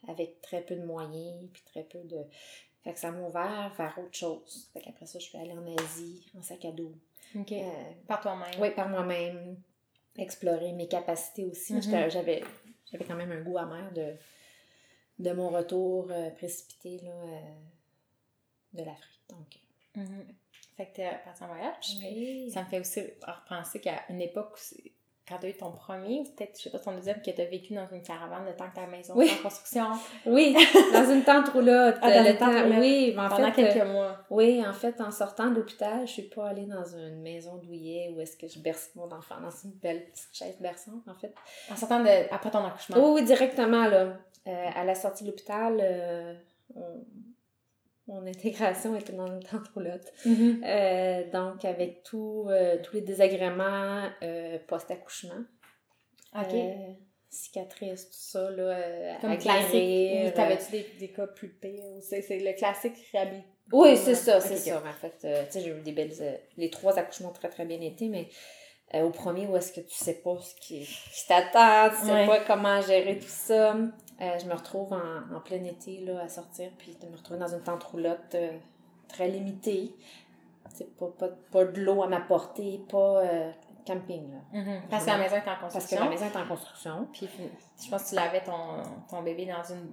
avec 0.08 0.40
très 0.40 0.62
peu 0.62 0.74
de 0.76 0.84
moyens, 0.84 1.48
puis 1.52 1.62
très 1.64 1.84
peu 1.84 2.00
de... 2.04 2.18
Fait 2.82 2.94
que 2.94 2.98
ça 2.98 3.10
m'a 3.12 3.20
ouvert 3.20 3.72
vers 3.76 3.98
autre 3.98 4.14
chose. 4.16 4.70
Fait 4.72 4.80
qu'après 4.80 5.04
ça, 5.06 5.18
je 5.18 5.24
suis 5.24 5.36
allée 5.38 5.52
en 5.52 5.66
Asie, 5.76 6.26
en 6.36 6.42
sac 6.42 6.64
à 6.64 6.72
dos. 6.72 6.94
OK. 7.36 7.52
Euh, 7.52 7.70
Par 8.08 8.20
toi-même. 8.22 8.58
oui, 8.60 8.70
par 8.70 8.88
moi-même, 8.88 9.56
explorer 10.16 10.72
mes 10.72 10.88
capacités 10.88 11.44
aussi. 11.44 11.80
J'étais- 11.82 12.10
J'avais 12.10 12.42
j'avais 12.90 13.04
quand 13.04 13.14
même 13.16 13.30
un 13.30 13.42
goût 13.42 13.58
amer 13.58 13.92
de, 13.92 14.14
de 15.20 15.32
mon 15.32 15.50
retour 15.50 16.08
euh, 16.10 16.30
précipité 16.30 16.98
là, 17.04 17.10
euh, 17.12 17.40
de 18.72 18.82
l'Afrique. 18.82 19.20
Donc, 19.28 19.58
Mhm. 19.96 20.26
Fait 20.80 20.86
que 20.86 20.96
t'es 20.96 21.10
parti 21.26 21.42
en 21.44 21.48
voyage. 21.48 21.96
Oui. 22.02 22.50
Ça 22.54 22.62
me 22.62 22.66
fait 22.66 22.80
aussi 22.80 23.02
repenser 23.26 23.80
qu'à 23.80 24.00
une 24.08 24.22
époque 24.22 24.56
où 24.72 24.88
quand 25.28 25.36
tu 25.38 25.46
as 25.46 25.50
eu 25.50 25.54
ton 25.56 25.70
premier, 25.72 26.24
peut-être, 26.24 26.56
je 26.56 26.62
sais 26.62 26.70
pas, 26.70 26.78
ton 26.78 26.92
deuxième, 26.92 27.20
que 27.20 27.30
tu 27.30 27.40
as 27.40 27.44
vécu 27.44 27.74
dans 27.74 27.86
une 27.92 28.02
caravane 28.02 28.46
le 28.46 28.56
temps 28.56 28.68
que 28.70 28.74
ta 28.76 28.86
maison 28.86 29.12
Oui. 29.14 29.26
était 29.26 29.38
en 29.40 29.42
construction. 29.42 29.84
Oui, 30.26 30.56
dans 30.92 31.08
une 31.12 31.22
tente 31.22 31.50
roulotte. 31.50 31.96
Ah, 32.02 32.10
dans 32.12 32.24
le 32.28 32.36
temps- 32.38 32.46
roulotte. 32.46 32.78
Oui, 32.80 33.12
mais 33.14 33.22
en 33.22 33.28
pendant 33.28 33.52
fait, 33.52 33.62
quelques 33.62 33.76
euh, 33.86 33.92
mois. 33.92 34.16
oui, 34.30 34.66
en 34.66 34.72
fait, 34.72 35.00
en 35.02 35.10
sortant 35.10 35.50
de 35.50 35.56
l'hôpital, 35.56 36.04
je 36.06 36.12
suis 36.12 36.22
pas 36.22 36.48
allée 36.48 36.64
dans 36.66 36.84
une 36.84 37.20
maison 37.20 37.56
douillet 37.58 38.12
où 38.16 38.20
est-ce 38.20 38.36
que 38.38 38.48
je 38.48 38.58
berce 38.58 38.90
mon 38.96 39.12
enfant 39.12 39.38
dans 39.40 39.50
une 39.50 39.70
belle 39.72 40.06
petite 40.06 40.30
chaise 40.32 40.56
berçante, 40.60 41.06
en 41.06 41.14
fait. 41.14 41.32
En 41.70 41.76
sortant 41.76 42.00
de, 42.02 42.08
après 42.34 42.50
ton 42.50 42.64
accouchement. 42.64 42.96
Oui, 42.98 43.20
oui, 43.20 43.24
directement, 43.26 43.86
là. 43.86 44.16
Euh, 44.48 44.66
à 44.74 44.82
la 44.84 44.94
sortie 44.96 45.22
de 45.24 45.28
l'hôpital, 45.28 45.78
euh, 45.80 46.34
on- 46.74 47.04
mon 48.10 48.26
intégration 48.26 48.96
était 48.96 49.12
dans 49.12 49.26
une 49.26 49.42
tente 49.42 49.68
roulotte. 49.74 50.12
Mhm. 50.26 50.62
Euh, 50.64 51.30
donc, 51.30 51.64
avec 51.64 52.02
tout, 52.02 52.46
euh, 52.48 52.76
tous 52.82 52.94
les 52.96 53.02
désagréments 53.02 54.08
euh, 54.22 54.58
post-accouchement. 54.66 55.42
OK. 56.36 56.52
Euh, 56.54 56.74
cicatrices, 57.28 58.06
tout 58.10 58.16
ça, 58.18 58.50
là, 58.50 59.16
Comme 59.20 59.38
classique. 59.38 60.34
t'avais-tu 60.34 60.70
des, 60.72 60.86
des 60.98 61.08
cas 61.12 61.26
plus 61.28 61.48
pires? 61.50 61.82
C'est 62.00 62.22
c'est 62.22 62.38
le 62.40 62.52
classique 62.54 62.94
réhabil. 63.12 63.42
Oui, 63.72 63.96
c'est 63.96 64.16
ça, 64.16 64.40
c'est 64.40 64.56
ça. 64.56 64.82
En 64.84 64.92
fait, 64.92 65.14
tu 65.20 65.52
sais, 65.52 65.60
j'ai 65.60 65.70
eu 65.70 65.80
des 65.80 65.92
belles... 65.92 66.40
les 66.56 66.70
trois 66.70 66.98
accouchements 66.98 67.30
très, 67.30 67.48
très 67.48 67.64
bien 67.64 67.80
été, 67.80 68.08
mais 68.08 68.28
au 68.94 69.10
premier, 69.10 69.46
où 69.46 69.56
est-ce 69.56 69.72
que 69.72 69.80
tu 69.80 69.94
sais 69.94 70.14
pas 70.14 70.36
ce 70.40 70.56
qui, 70.56 70.80
qui 70.84 71.26
t'attend, 71.28 71.90
tu 71.90 72.06
sais 72.06 72.12
Ouais. 72.12 72.26
pas 72.26 72.40
comment 72.40 72.80
gérer 72.80 73.16
tout 73.20 73.28
ça? 73.28 73.76
Euh, 74.20 74.38
je 74.38 74.46
me 74.46 74.54
retrouve 74.54 74.92
en, 74.92 75.34
en 75.36 75.40
plein 75.40 75.64
été, 75.64 76.00
là, 76.04 76.20
à 76.24 76.28
sortir, 76.28 76.70
puis 76.78 76.96
de 77.00 77.06
me 77.08 77.16
retrouver 77.16 77.38
dans 77.40 77.48
une 77.48 77.62
tente 77.62 77.82
roulotte 77.84 78.34
euh, 78.34 78.50
très 79.08 79.28
limitée. 79.28 79.94
C'est 80.74 80.94
pas, 80.96 81.06
pas, 81.18 81.28
pas 81.50 81.64
de 81.64 81.80
l'eau 81.80 82.02
à 82.02 82.06
ma 82.06 82.20
portée, 82.20 82.80
pas 82.90 83.22
euh, 83.22 83.50
camping, 83.86 84.30
là. 84.30 84.60
Mhm. 84.60 84.82
Parce 84.90 85.04
que 85.04 85.10
la 85.10 85.18
maison 85.18 85.36
est 85.36 85.40
en 85.40 85.42
Parce 85.42 85.58
que 85.58 85.72
construction. 85.72 86.04
la 86.04 86.10
maison 86.10 86.24
est 86.26 86.36
en 86.36 86.46
construction. 86.46 87.08
Puis 87.12 87.28
je 87.82 87.90
pense 87.90 88.02
que 88.04 88.08
tu 88.10 88.14
lavais 88.14 88.42
ton, 88.42 88.82
ton 89.10 89.22
bébé 89.22 89.46
dans, 89.46 89.74
une, 89.74 89.90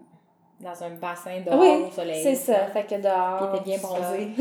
dans 0.59 0.83
un 0.83 0.89
bassin 0.91 1.41
dehors 1.41 1.59
oui, 1.59 1.85
au 1.87 1.91
soleil. 1.91 2.21
c'est 2.21 2.35
ça. 2.35 2.67
Fait 2.67 2.85
que 2.85 2.95
dehors... 3.01 3.37
Puis 3.53 3.61
il 3.65 3.71
était 3.71 3.79
bien 3.79 3.89
bronzé. 3.89 4.31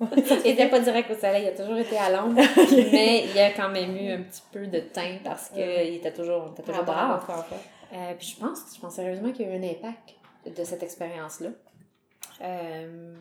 il 0.44 0.50
était 0.50 0.68
pas 0.68 0.80
direct 0.80 1.10
au 1.10 1.14
soleil, 1.14 1.44
il 1.44 1.48
a 1.48 1.62
toujours 1.62 1.78
été 1.78 1.96
à 1.96 2.10
l'ombre. 2.10 2.34
mais 2.92 3.24
il 3.24 3.34
y 3.34 3.40
a 3.40 3.52
quand 3.52 3.68
même 3.68 3.96
eu 3.96 4.12
un 4.12 4.22
petit 4.22 4.42
peu 4.50 4.66
de 4.66 4.80
teint 4.80 5.18
parce 5.24 5.48
qu'il 5.50 5.62
était 5.94 6.12
toujours, 6.12 6.48
était 6.52 6.62
toujours 6.62 6.84
Ah, 6.88 7.20
dehors. 7.26 7.44
Euh, 7.92 8.14
puis 8.18 8.28
je 8.28 8.40
pense, 8.40 8.74
je 8.74 8.80
pense 8.80 8.94
sérieusement 8.94 9.32
qu'il 9.32 9.46
y 9.46 9.50
a 9.50 9.54
eu 9.54 9.58
un 9.58 9.68
impact 9.68 10.14
de 10.46 10.64
cette 10.64 10.82
expérience-là. 10.82 11.50
Euh, 12.40 13.14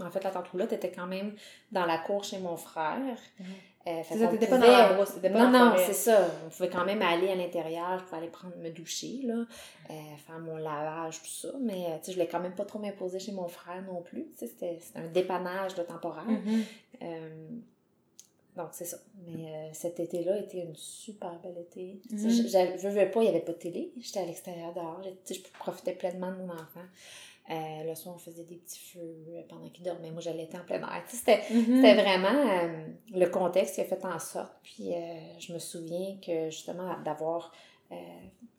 en 0.00 0.10
fait, 0.10 0.22
la 0.22 0.30
tante 0.30 0.48
Roulotte 0.48 0.72
était 0.72 0.90
quand 0.90 1.06
même 1.06 1.34
dans 1.72 1.86
la 1.86 1.98
cour 1.98 2.22
chez 2.24 2.38
mon 2.38 2.56
frère. 2.56 2.98
Mhm. 3.38 3.46
Euh, 3.86 4.02
fait 4.02 4.18
ça, 4.18 4.26
t'étais 4.26 4.46
pas 4.46 4.58
dans 4.58 4.66
la 4.66 4.88
pas 4.88 5.28
non, 5.30 5.50
dans 5.50 5.70
non, 5.70 5.74
c'est 5.78 5.94
ça. 5.94 6.28
On 6.44 6.50
pouvait 6.50 6.68
quand 6.68 6.84
même 6.84 7.00
aller 7.00 7.30
à 7.30 7.34
l'intérieur, 7.34 7.98
je 7.98 8.04
pouvais 8.04 8.18
aller 8.18 8.28
prendre, 8.28 8.54
me 8.58 8.68
doucher, 8.68 9.20
là, 9.24 9.46
euh, 9.88 9.94
faire 10.26 10.38
mon 10.40 10.56
lavage, 10.56 11.22
tout 11.22 11.28
ça. 11.28 11.48
Mais 11.60 11.84
tu 12.00 12.06
sais, 12.06 12.12
je 12.12 12.16
voulais 12.16 12.28
quand 12.28 12.40
même 12.40 12.54
pas 12.54 12.66
trop 12.66 12.78
m'imposer 12.78 13.18
chez 13.18 13.32
mon 13.32 13.48
frère 13.48 13.82
non 13.82 14.02
plus. 14.02 14.26
C'était 14.36 14.78
un 14.94 15.06
dépannage 15.06 15.74
de 15.74 15.82
temporaire. 15.82 16.26
Mhm. 16.26 16.64
Euh, 17.02 17.48
donc, 18.58 18.68
c'est 18.72 18.84
ça. 18.84 18.98
Mais 19.26 19.44
euh, 19.50 19.68
cet 19.72 19.98
été-là 20.00 20.38
était 20.38 20.58
une 20.60 20.76
super 20.76 21.38
belle 21.40 21.56
été. 21.58 22.00
Mhm. 22.10 22.18
Je 22.30 22.42
je- 22.48 22.78
je 22.82 22.88
veux 22.88 23.10
pas, 23.10 23.20
il 23.20 23.24
n'y 23.24 23.28
avait 23.30 23.40
pas 23.40 23.52
de 23.52 23.58
télé. 23.58 23.92
J'étais 23.98 24.20
à 24.20 24.26
l'extérieur 24.26 24.74
dehors. 24.74 25.00
Je 25.30 25.34
profitais 25.58 25.92
pleinement 25.94 26.30
de 26.30 26.36
mon 26.36 26.52
enfant. 26.52 26.84
Euh, 27.50 27.82
le 27.88 27.94
soir, 27.94 28.14
on 28.14 28.18
faisait 28.18 28.44
des 28.44 28.56
petits 28.56 28.78
feux 28.92 29.16
euh, 29.30 29.40
pendant 29.48 29.70
qu'il 29.70 29.82
dormait. 29.82 30.10
Moi, 30.10 30.20
j'allais 30.20 30.48
en 30.54 30.64
plein 30.66 30.80
air. 30.80 31.02
C'était 31.08 31.40
c'était 31.48 31.94
vraiment 31.94 32.28
euh, 32.50 32.86
le 33.14 33.26
contexte 33.26 33.76
qui 33.76 33.80
a 33.80 33.84
fait 33.84 34.04
en 34.04 34.18
sorte. 34.18 34.52
Puis 34.62 34.90
je 35.38 35.52
me 35.54 35.58
souviens 35.58 36.16
que 36.24 36.50
justement 36.50 37.00
d'avoir 37.04 37.52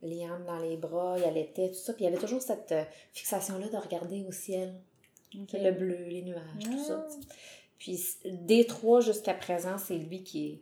Liam 0.02 0.43
dans 0.45 0.58
les 0.58 0.76
bras, 0.78 1.16
il 1.20 1.24
allaitait, 1.26 1.68
tout 1.70 1.76
ça. 1.76 1.93
Puis 1.93 2.04
il 2.04 2.10
y 2.10 2.12
avait 2.12 2.18
toujours 2.22 2.41
cette 2.41 2.74
fixation-là 3.14 3.68
de 3.70 3.78
regarder 3.78 4.26
au 4.28 4.32
ciel, 4.32 4.74
le 5.34 5.72
bleu, 5.72 6.06
les 6.08 6.24
nuages, 6.24 6.41
tout 6.64 6.84
ça. 6.84 7.06
Ah. 7.08 7.14
Puis 7.80 7.99
des 8.25 8.65
trois 8.67 8.99
jusqu'à 9.01 9.34
présent, 9.34 9.77
c'est 9.77 9.97
lui 9.97 10.21
qui 10.23 10.47
est 10.47 10.61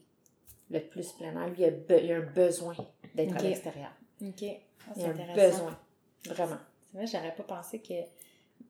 le 0.69 0.79
plus 0.79 1.11
plein 1.13 1.33
air. 1.41 1.47
Lui, 1.49 1.55
il 1.59 1.65
a, 1.65 1.71
be- 1.71 2.03
il 2.03 2.11
a 2.11 2.17
un 2.17 2.21
besoin 2.21 2.75
d'être 3.15 3.35
à 3.35 3.39
l'extérieur. 3.49 3.91
Ok. 4.21 4.43
Ah, 4.43 4.93
Il 4.95 5.01
c'est 5.01 5.07
a 5.07 5.09
un 5.11 5.35
besoin. 5.35 5.79
Vraiment. 6.27 6.57
C'est 6.91 6.97
vrai, 6.97 7.07
j'aurais 7.07 7.35
pas 7.35 7.43
pensé 7.43 7.79
que 7.79 7.93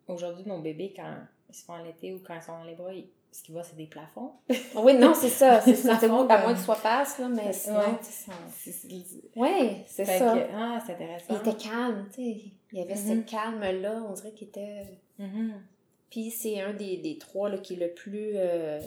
aujourd'hui, 0.08 0.46
nos 0.46 0.60
bébés, 0.60 0.94
quand 0.96 1.14
ils 1.50 1.56
se 1.56 1.64
font 1.64 1.74
allaiter 1.74 2.14
ou 2.14 2.20
quand 2.26 2.36
ils 2.36 2.42
sont 2.42 2.58
dans 2.58 2.64
les 2.64 2.76
bras, 2.76 2.94
ils- 2.94 3.10
ce 3.32 3.44
qu'ils 3.44 3.54
voient, 3.54 3.64
c'est 3.64 3.76
des 3.76 3.86
plafonds. 3.88 4.32
Oui, 4.76 4.94
non, 4.96 5.14
c'est 5.14 5.30
ça. 5.30 5.62
C'est 5.62 5.76
ça. 5.76 5.98
C'est 6.00 6.06
à 6.06 6.10
moins 6.10 6.54
que 6.54 6.58
tu 6.58 6.64
sois 6.64 6.76
passe, 6.78 7.20
là, 7.20 7.28
mais 7.28 7.52
sinon, 7.54 7.80
Oui, 9.36 9.84
c'est 9.86 10.06
ça. 10.06 10.34
que- 10.36 10.54
ah, 10.56 10.80
c'est 10.86 10.94
intéressant. 10.94 11.26
Il 11.44 11.50
était 11.50 11.58
calme, 11.70 12.08
tu 12.10 12.16
sais. 12.16 12.42
Il 12.72 12.80
y 12.80 12.82
avait 12.82 12.96
Mhm. 12.96 13.26
ce 13.26 13.30
calme-là, 13.32 14.04
on 14.10 14.14
dirait 14.14 14.32
qu'il 14.32 14.48
était... 14.48 15.00
Mhm. 15.20 15.62
Puis 16.10 16.32
c'est 16.32 16.62
un 16.62 16.74
des, 16.74 16.98
des 16.98 17.18
trois 17.18 17.50
là, 17.50 17.58
qui 17.58 17.74
est 17.74 17.78
le 17.78 17.94
plus... 17.94 18.32
euh, 18.36 18.80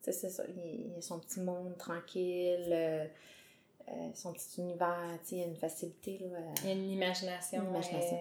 c'est 0.00 0.12
ça. 0.12 0.42
Il, 0.48 0.90
il 0.92 0.98
a 0.98 1.00
son 1.02 1.18
petit 1.20 1.40
monde 1.40 1.76
tranquille, 1.78 2.68
euh, 2.72 3.04
euh, 3.88 3.92
son 4.14 4.32
petit 4.32 4.60
univers, 4.60 5.18
tu 5.22 5.28
sais, 5.28 5.34
il 5.36 5.38
y 5.38 5.42
a 5.42 5.46
une 5.46 5.56
facilité, 5.56 6.18
là. 6.30 6.38
Il 6.62 6.68
y 6.68 6.72
a 6.72 6.74
une 6.74 6.90
imagination, 6.90 7.62
Une 7.62 7.68
imagination. 7.70 8.18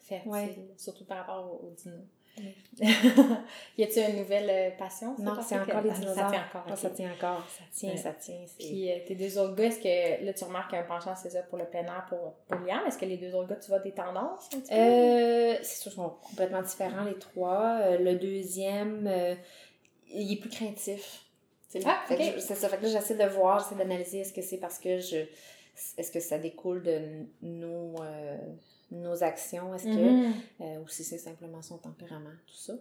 fertile, 0.00 0.30
Ouais. 0.30 0.56
surtout 0.76 1.04
par 1.04 1.18
rapport 1.18 1.46
au, 1.62 1.66
au 1.66 1.70
dino. 1.70 1.96
Y 3.78 3.84
a-tu 3.84 4.00
une 4.00 4.16
nouvelle 4.18 4.50
euh, 4.50 4.70
passion? 4.76 5.14
Non, 5.18 5.34
c'est 5.40 5.54
que- 5.56 5.62
encore 5.70 5.80
les 5.82 5.90
dinosaures. 5.90 6.14
Ça 6.16 6.30
tient 6.30 6.44
encore. 6.60 6.76
Ça 6.78 6.90
tient 6.90 7.12
encore. 7.12 7.48
Ça 7.48 7.64
tient, 7.72 7.90
Ouais. 7.90 7.96
ça 7.96 8.12
tient. 8.12 8.40
c'est- 8.46 8.56
Puis 8.58 8.90
euh, 8.90 8.96
tes 9.06 9.14
deux 9.14 9.38
autres 9.38 9.54
gars, 9.54 9.64
est-ce 9.66 9.78
que 9.80 10.24
là 10.24 10.32
tu 10.32 10.44
remarques 10.44 10.74
un 10.74 10.82
penchant, 10.82 11.14
c'est 11.14 11.30
ça, 11.30 11.42
pour 11.42 11.58
le 11.58 11.64
plein 11.66 11.84
air 11.84 12.04
pour, 12.08 12.34
pour 12.48 12.58
Liam? 12.66 12.80
Est-ce 12.86 12.98
que 12.98 13.04
les 13.06 13.16
deux 13.16 13.34
autres 13.34 13.48
gars, 13.48 13.56
tu 13.56 13.68
vois 13.68 13.78
des 13.78 13.92
tendances 13.92 14.48
un 14.54 14.60
petit 14.60 14.70
peu? 14.70 14.74
Euh, 14.76 15.54
c'est 15.62 15.82
sûr 15.82 15.92
qu'ils 15.92 16.02
sont 16.02 16.16
complètement 16.28 16.62
différents, 16.62 17.04
les 17.04 17.18
trois. 17.18 17.78
Euh, 17.82 17.98
le 17.98 18.14
deuxième, 18.16 19.08
il 20.10 20.32
est 20.32 20.36
plus 20.40 20.50
craintif. 20.50 21.20
Sais, 21.68 21.80
Ah, 21.86 22.02
fait 22.06 22.16
que 22.16 22.22
ok. 22.22 22.32
je- 22.36 22.40
C'est 22.40 22.54
ça. 22.54 22.68
Fait 22.68 22.76
que 22.78 22.82
là, 22.84 22.88
j'essaie 22.88 23.16
de 23.16 23.24
voir, 23.28 23.58
j'essaie 23.60 23.74
d'analyser 23.76 24.20
est-ce 24.20 24.32
que 24.32 24.42
c'est 24.42 24.58
parce 24.58 24.78
que 24.78 24.98
je. 24.98 25.24
Est-ce 25.98 26.12
que 26.12 26.20
ça 26.20 26.38
découle 26.38 26.82
de 26.84 27.00
nos, 27.42 27.96
nos 28.94 29.22
actions? 29.22 29.74
Est-ce 29.74 29.84
que. 29.84 29.88
Mhm. 29.90 30.32
euh, 30.60 30.80
ou 30.80 30.88
si 30.88 31.04
c'est 31.04 31.18
simplement 31.18 31.62
son 31.62 31.78
tempérament, 31.78 32.30
tout 32.46 32.56
ça? 32.56 32.74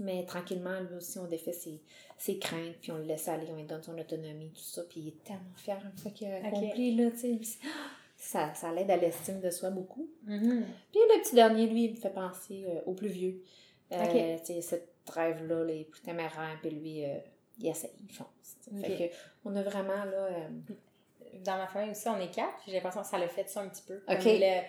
Mais 0.00 0.24
tranquillement, 0.24 0.80
lui 0.80 0.96
aussi, 0.96 1.18
on 1.18 1.26
défait 1.26 1.52
ses, 1.52 1.78
ses 2.16 2.38
craintes, 2.38 2.76
puis 2.80 2.90
on 2.90 2.96
le 2.96 3.04
laisse 3.04 3.28
aller, 3.28 3.46
on 3.50 3.56
lui 3.56 3.64
donne 3.64 3.82
son 3.82 3.96
autonomie, 3.98 4.50
tout 4.50 4.62
ça. 4.62 4.82
Puis 4.88 5.00
il 5.00 5.08
est 5.08 5.24
tellement 5.24 5.54
fier 5.56 5.78
une 5.84 5.98
fois 5.98 6.10
qu'il 6.10 6.26
a 6.26 6.36
accompli, 6.36 6.96
là, 6.96 7.10
tu 7.10 7.18
sais. 7.18 7.38
Ça, 8.22 8.52
ça 8.52 8.70
l'aide 8.70 8.90
à 8.90 8.98
l'estime 8.98 9.40
de 9.40 9.48
soi 9.48 9.70
beaucoup. 9.70 10.06
Mhm. 10.24 10.66
Puis 10.92 11.00
le 11.00 11.22
petit 11.22 11.34
dernier, 11.34 11.66
lui, 11.66 11.84
il 11.84 11.92
me 11.92 11.96
fait 11.96 12.10
penser 12.10 12.66
euh, 12.68 12.82
au 12.84 12.92
plus 12.92 13.08
vieux. 13.08 13.42
Euh. 13.92 14.36
Tu 14.44 14.44
sais, 14.44 14.60
cette 14.60 14.92
rêve-là, 15.08 15.64
les 15.64 15.84
plus 15.84 16.02
téméraires, 16.02 16.58
puis 16.60 16.68
lui, 16.68 17.02
euh, 17.06 17.16
il 17.58 17.68
essaie, 17.68 17.90
il 17.98 18.14
fonce. 18.14 18.58
Fait 18.82 19.08
que, 19.08 19.14
on 19.46 19.56
a 19.56 19.62
vraiment, 19.62 20.04
là... 20.04 20.50
Dans 21.42 21.56
ma 21.56 21.66
famille 21.66 21.92
aussi, 21.92 22.08
on 22.08 22.20
est 22.20 22.30
quatre, 22.30 22.58
puis 22.58 22.72
j'ai 22.72 22.74
l'impression 22.74 23.00
que 23.00 23.06
ça 23.06 23.16
l'a 23.16 23.28
fait 23.28 23.48
ça 23.48 23.62
un 23.62 23.68
petit 23.68 23.84
peu. 23.86 24.02
Comme 24.06 24.18
le, 24.18 24.60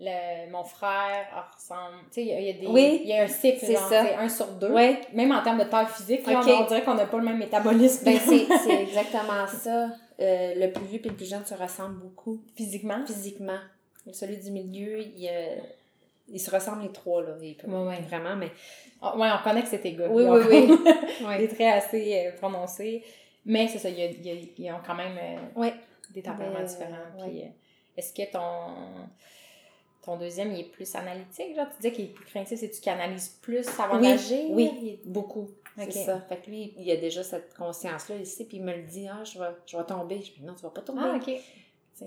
le- 0.00 0.50
mon 0.50 0.64
frère 0.64 1.26
ressemble. 1.56 1.98
Tu 2.12 2.14
sais, 2.14 2.22
il 2.22 2.28
y 2.28 2.50
a- 2.50 2.52
des. 2.54 2.66
Oui, 2.66 3.00
il 3.02 3.08
y 3.08 3.12
a 3.12 3.24
un 3.24 3.28
cycle, 3.28 3.58
c'est 3.60 3.74
genre, 3.74 3.88
ça. 3.88 4.04
c'est 4.04 4.14
un 4.14 4.28
sur 4.28 4.46
deux. 4.48 4.72
Même 5.12 5.32
en 5.32 5.42
termes 5.42 5.58
de 5.58 5.64
taille 5.64 5.86
physique, 5.86 6.26
là, 6.26 6.40
on, 6.44 6.62
on 6.62 6.66
dirait 6.66 6.82
qu'on 6.82 6.94
n'a 6.94 7.06
pas 7.06 7.18
le 7.18 7.24
même 7.24 7.38
métabolisme 7.38 8.04
ben, 8.04 8.18
c'est 8.18 8.46
c'est 8.64 8.82
exactement 8.82 9.46
ça. 9.46 9.90
Euh, 10.20 10.54
le 10.56 10.70
plus 10.72 10.84
vieux 10.84 10.98
puis 11.00 11.08
le 11.10 11.16
plus 11.16 11.28
jeune 11.28 11.44
se 11.46 11.54
ressemblent 11.54 11.98
beaucoup. 12.00 12.40
physiquement? 12.54 13.04
physiquement. 13.06 13.58
Celui 14.12 14.36
du 14.38 14.50
milieu, 14.50 14.98
il, 15.00 15.28
euh, 15.30 15.56
ils 16.28 16.40
se 16.40 16.50
ressemblent 16.50 16.82
les 16.82 16.92
trois, 16.92 17.22
là. 17.22 17.34
Ils- 17.40 17.56
ouais. 17.66 18.00
Vraiment, 18.02 18.36
mais... 18.36 18.50
Ah, 19.00 19.16
ouais, 19.16 19.28
on 19.32 19.42
connaît 19.42 19.62
que 19.62 19.68
c'est 19.68 19.78
tes 19.78 19.92
gars. 19.92 20.08
Oui, 20.10 20.24
oui, 20.24 20.28
ont 20.28 20.46
oui. 21.26 21.38
Des 21.38 21.48
traits 21.48 21.74
assez 21.84 22.26
euh, 22.26 22.32
prononcés. 22.36 23.02
Mais 23.46 23.66
c'est 23.68 23.78
ça, 23.78 23.88
ils 23.88 24.70
ont 24.70 24.80
quand 24.86 24.94
même 24.94 25.16
euh, 25.16 25.70
des 26.14 26.20
tempéraments 26.22 26.62
différents. 26.62 26.96
Puis, 27.22 27.44
est-ce 27.96 28.12
que 28.12 28.30
ton, 28.30 29.08
ton 30.04 30.16
deuxième, 30.16 30.52
il 30.52 30.60
est 30.60 30.64
plus 30.70 30.94
analytique? 30.94 31.54
Genre, 31.54 31.66
tu 31.70 31.76
disais 31.76 31.92
qu'il 31.92 32.04
est 32.06 32.08
plus 32.08 32.24
craintif, 32.24 32.58
c'est-tu 32.58 32.80
qu'il 32.80 32.92
analyse 32.92 33.28
plus 33.42 33.66
avant 33.78 33.96
Oui, 33.98 34.08
d'agir? 34.08 34.50
oui. 34.50 34.98
Est- 35.04 35.08
Beaucoup. 35.08 35.50
C'est 35.76 35.92
ça. 35.92 36.20
Fait 36.28 36.36
que 36.38 36.50
lui, 36.50 36.74
il 36.76 36.90
a 36.90 36.96
déjà 36.96 37.22
cette 37.22 37.54
conscience-là 37.54 38.16
ici, 38.16 38.44
puis 38.44 38.58
il 38.58 38.62
me 38.64 38.74
le 38.74 38.82
dit, 38.82 39.08
ah, 39.08 39.22
je 39.24 39.38
vais, 39.38 39.46
je 39.66 39.76
vais 39.76 39.84
tomber. 39.84 40.16
Je 40.22 40.32
dis, 40.32 40.42
non, 40.42 40.54
tu 40.54 40.62
vas 40.62 40.70
pas 40.70 40.82
tomber. 40.82 41.00
Ah, 41.04 41.16
ok. 41.16 41.30
Tu. 41.96 42.04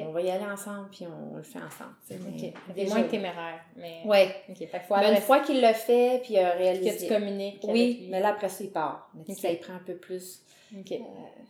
On 0.00 0.10
va 0.12 0.22
y 0.22 0.30
aller 0.30 0.46
ensemble, 0.46 0.88
puis 0.90 1.04
on, 1.06 1.36
le 1.36 1.42
fait 1.42 1.58
ensemble. 1.58 1.94
tu 2.08 2.14
sais, 2.14 2.20
Ok. 2.20 2.24
mais 2.40 2.54
Il 2.76 2.80
est 2.80 2.84
déjà- 2.84 2.94
moins 2.96 3.06
téméraire. 3.08 3.60
Mais... 3.76 4.00
Ouais. 4.06 4.34
Ok. 4.48 4.56
Fait 4.56 4.66
qu'il 4.66 4.78
faut 4.88 4.96
Mais 4.96 5.10
une 5.14 5.20
fois 5.20 5.40
qu'il 5.40 5.60
l'a 5.60 5.74
fait, 5.74 6.20
puis 6.22 6.32
il 6.34 6.38
a 6.38 6.52
que 6.52 6.58
réalisé. 6.58 6.96
tu 7.06 7.12
communiques. 7.12 7.62
avec 7.62 7.74
Oui, 7.74 7.98
lui. 8.00 8.08
mais 8.08 8.20
là, 8.20 8.28
après 8.30 8.48
ça, 8.48 8.64
il 8.64 8.70
part. 8.70 9.10
Mais 9.14 9.24
tu 9.24 9.34
ça 9.34 9.50
il 9.50 9.58
prend 9.58 9.74
un 9.74 9.80
peu 9.84 9.96
plus 9.96 10.42
Ok. 10.74 10.92
euh, 10.92 10.98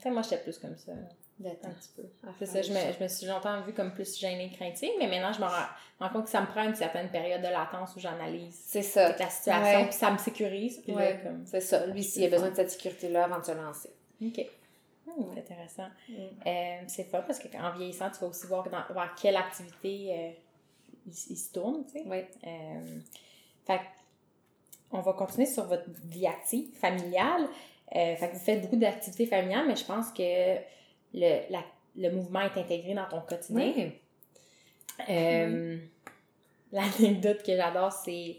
Tu 0.02 0.10
moi, 0.10 0.22
j'étais 0.22 0.38
plus 0.38 0.58
comme 0.58 0.76
ça. 0.76 0.92
De 1.38 1.50
temps. 1.50 1.68
Un 1.68 1.72
petit 1.72 1.90
peu. 1.96 2.02
C'est 2.38 2.46
ça, 2.46 2.62
je 2.62 2.72
me, 2.72 2.78
je 2.98 3.02
me 3.02 3.08
suis 3.08 3.26
longtemps 3.26 3.60
vue 3.62 3.72
comme 3.72 3.92
plus 3.92 4.18
gênée, 4.18 4.50
craintive, 4.50 4.92
mais 4.98 5.06
maintenant, 5.06 5.32
je 5.32 5.40
me 5.40 5.44
rends, 5.44 5.66
rends 6.00 6.08
compte 6.08 6.24
que 6.24 6.30
ça 6.30 6.40
me 6.40 6.46
prend 6.46 6.64
une 6.64 6.74
certaine 6.74 7.10
période 7.10 7.42
de 7.42 7.48
latence 7.48 7.94
où 7.96 8.00
j'analyse 8.00 8.58
C'est 8.66 8.82
ça. 8.82 9.10
toute 9.10 9.20
la 9.20 9.28
situation, 9.28 9.84
puis 9.84 9.92
ça 9.92 10.10
me 10.10 10.18
sécurise. 10.18 10.82
Ouais. 10.88 11.20
comme... 11.22 11.44
C'est 11.46 11.60
ça. 11.60 11.86
Lui, 11.86 12.02
s'il 12.02 12.24
a 12.24 12.28
besoin 12.28 12.50
de 12.50 12.56
cette 12.56 12.70
sécurité-là 12.70 13.24
avant 13.24 13.38
de 13.38 13.44
se 13.44 13.52
lancer. 13.52 13.90
OK. 14.22 14.46
Hmm, 15.06 15.24
c'est 15.34 15.40
intéressant. 15.40 15.88
Mm. 16.08 16.14
Euh, 16.46 16.76
c'est 16.86 17.04
fun 17.04 17.22
parce 17.22 17.38
qu'en 17.38 17.72
vieillissant, 17.72 18.10
tu 18.10 18.20
vas 18.20 18.28
aussi 18.28 18.46
voir 18.46 18.64
dans, 18.64 18.94
vers 18.94 19.14
quelle 19.20 19.36
activité 19.36 20.08
euh, 20.10 20.30
il, 21.06 21.12
il 21.30 21.36
se 21.36 21.52
tourne, 21.52 21.84
tu 21.84 21.92
sais. 21.92 22.04
Oui. 22.06 22.18
Euh, 22.46 22.98
fait 23.66 23.80
on 24.92 25.00
va 25.00 25.12
continuer 25.14 25.46
sur 25.46 25.64
votre 25.64 25.84
vie 26.04 26.26
active, 26.28 26.72
familiale. 26.78 27.48
Fait 27.92 28.16
que 28.20 28.32
vous 28.34 28.38
faites 28.38 28.62
beaucoup 28.62 28.76
d'activités 28.76 29.26
familiales, 29.26 29.66
mais 29.66 29.74
je 29.74 29.84
pense 29.84 30.10
que 30.10 30.56
le, 31.16 31.50
la- 31.50 31.64
le 31.98 32.10
mouvement 32.10 32.42
est 32.42 32.56
intégré 32.60 32.94
dans 32.94 33.08
ton 33.08 33.20
quotidien. 33.22 33.72
Oui. 33.74 33.92
Euh, 35.08 35.76
L'anecdote 36.72 37.42
que 37.42 37.56
j'adore, 37.56 37.92
c'est 37.92 38.36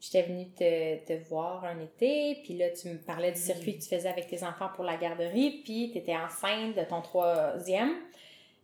j'étais 0.00 0.22
venue 0.22 0.48
te, 0.50 1.04
te 1.06 1.12
voir 1.28 1.64
un 1.64 1.78
été, 1.80 2.38
puis 2.44 2.54
là, 2.56 2.70
tu 2.70 2.88
me 2.88 2.98
parlais 2.98 3.30
du 3.32 3.40
circuit 3.40 3.78
que 3.78 3.82
tu 3.82 3.88
faisais 3.88 4.08
avec 4.08 4.26
tes 4.26 4.42
enfants 4.44 4.68
pour 4.74 4.84
la 4.84 4.96
garderie, 4.96 5.62
puis 5.64 5.90
tu 5.92 5.98
étais 5.98 6.16
enceinte 6.16 6.76
de 6.76 6.82
ton 6.82 7.00
troisième, 7.02 7.92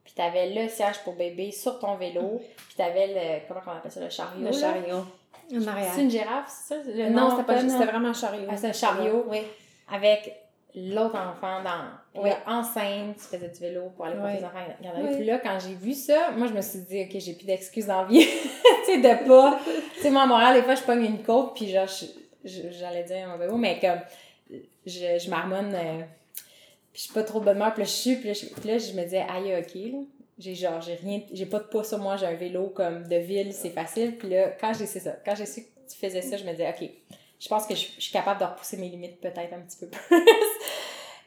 puis 0.05 0.13
tu 0.15 0.21
avais 0.21 0.51
le 0.51 0.69
siège 0.69 0.99
pour 1.05 1.15
bébé 1.15 1.53
sur 1.53 1.79
ton 1.79 1.95
vélo, 1.97 2.41
puis 2.57 2.75
tu 2.77 2.83
avais 2.83 3.07
le, 3.09 3.47
comment 3.49 3.61
on 3.67 3.71
appelle 3.79 3.91
ça, 3.93 4.01
le 4.01 4.11
chariot. 4.11 4.45
Le 4.45 4.53
chariot. 4.53 5.05
C'est 5.95 6.03
une 6.03 6.11
girafe, 6.11 6.49
c'est 6.49 6.75
ça? 6.75 6.91
Le 6.91 7.09
Non, 7.11 7.31
c'était 7.31 7.45
pas 7.45 7.61
c'était 7.61 7.85
vraiment 7.87 8.09
un 8.09 8.13
chariot. 8.15 8.47
Ah, 8.51 8.57
c'est 8.57 8.69
un 8.69 8.73
chariot. 8.73 9.25
Oui. 9.29 9.39
Avec 9.91 10.35
l'autre 10.75 11.17
enfant 11.17 11.63
dans 11.63 11.85
Oui. 12.23 12.31
là, 12.31 12.39
enceinte, 12.47 13.17
tu 13.17 13.25
faisais 13.37 13.49
du 13.49 13.59
vélo 13.61 13.91
pour 13.97 14.05
aller 14.07 14.17
pour 14.17 14.25
Oui. 14.27 14.39
tes 14.39 14.45
enfants 14.45 14.59
à 14.59 14.83
garderie. 14.83 15.05
Oui. 15.09 15.17
Puis 15.17 15.25
là, 15.27 15.39
quand 15.39 15.59
j'ai 15.59 15.75
vu 15.75 15.95
ça, 15.95 16.31
moi, 16.37 16.47
je 16.47 16.53
me 16.53 16.61
suis 16.61 16.81
dit, 16.81 17.03
OK, 17.03 17.21
j'ai 17.21 17.33
plus 17.35 17.47
d'excuses 17.47 17.87
d'envie. 17.87 18.21
tu 18.85 18.85
sais, 18.87 18.99
de 18.99 19.29
pas. 19.29 19.59
Tu 19.97 20.01
sais, 20.03 20.11
moi, 20.11 20.23
à 20.23 20.27
Montréal, 20.27 20.55
des 20.55 20.63
fois, 20.63 20.75
je 20.75 20.83
pogne 20.83 21.05
une 21.05 21.23
côte, 21.23 21.55
puis 21.55 21.69
genre, 21.71 21.89
j'allais 22.45 23.05
dire 23.05 23.29
un 23.31 23.37
vélo, 23.37 23.57
mais 23.57 23.79
comme, 23.81 24.01
je, 24.87 25.19
je 25.19 25.31
marmonne, 25.31 25.75
euh, 25.75 26.03
puis 26.93 27.01
je 27.01 27.01
suis 27.03 27.13
pas 27.13 27.23
trop 27.23 27.41
de 27.41 27.45
bonne 27.45 27.57
humeur, 27.57 27.73
puis 27.75 27.83
là, 27.83 27.87
je 27.87 27.93
suis, 27.95 28.17
puis 28.17 28.29
là, 28.29 28.33
je, 28.35 28.47
puis 28.47 28.69
là, 28.69 28.79
je 28.79 28.93
me 28.93 29.03
disais, 29.05 29.25
aïe, 29.29 29.55
OK, 29.59 29.75
là. 29.75 29.99
J'ai 30.41 30.55
genre, 30.55 30.81
j'ai 30.81 30.95
rien, 30.95 31.21
j'ai 31.33 31.47
pas 31.47 31.59
de 31.59 31.65
poids 31.65 31.83
sur 31.83 31.99
moi, 31.99 32.17
j'ai 32.17 32.27
un 32.27 32.35
vélo 32.35 32.69
comme 32.69 33.09
de 33.09 33.17
ville, 33.17 33.53
c'est 33.53 33.71
facile. 33.71 34.17
Puis 34.17 34.29
là, 34.29 34.51
quand 34.61 34.73
j'ai, 34.73 34.87
c'est 34.87 35.01
ça, 35.01 35.17
quand 35.25 35.35
j'ai 35.35 35.47
su 35.47 35.63
que 35.63 35.67
tu 35.93 35.99
faisais 35.99 36.23
ça, 36.23 36.37
je 36.37 36.45
me 36.45 36.53
disais, 36.53 36.69
OK, 36.69 36.89
je 37.41 37.49
pense 37.49 37.67
que 37.67 37.75
je, 37.75 37.87
je 37.97 38.01
suis 38.03 38.13
capable 38.13 38.39
de 38.39 38.45
repousser 38.45 38.77
mes 38.77 38.89
limites 38.89 39.21
peut-être 39.21 39.53
un 39.53 39.59
petit 39.63 39.79
peu 39.79 39.87
plus. 40.09 40.23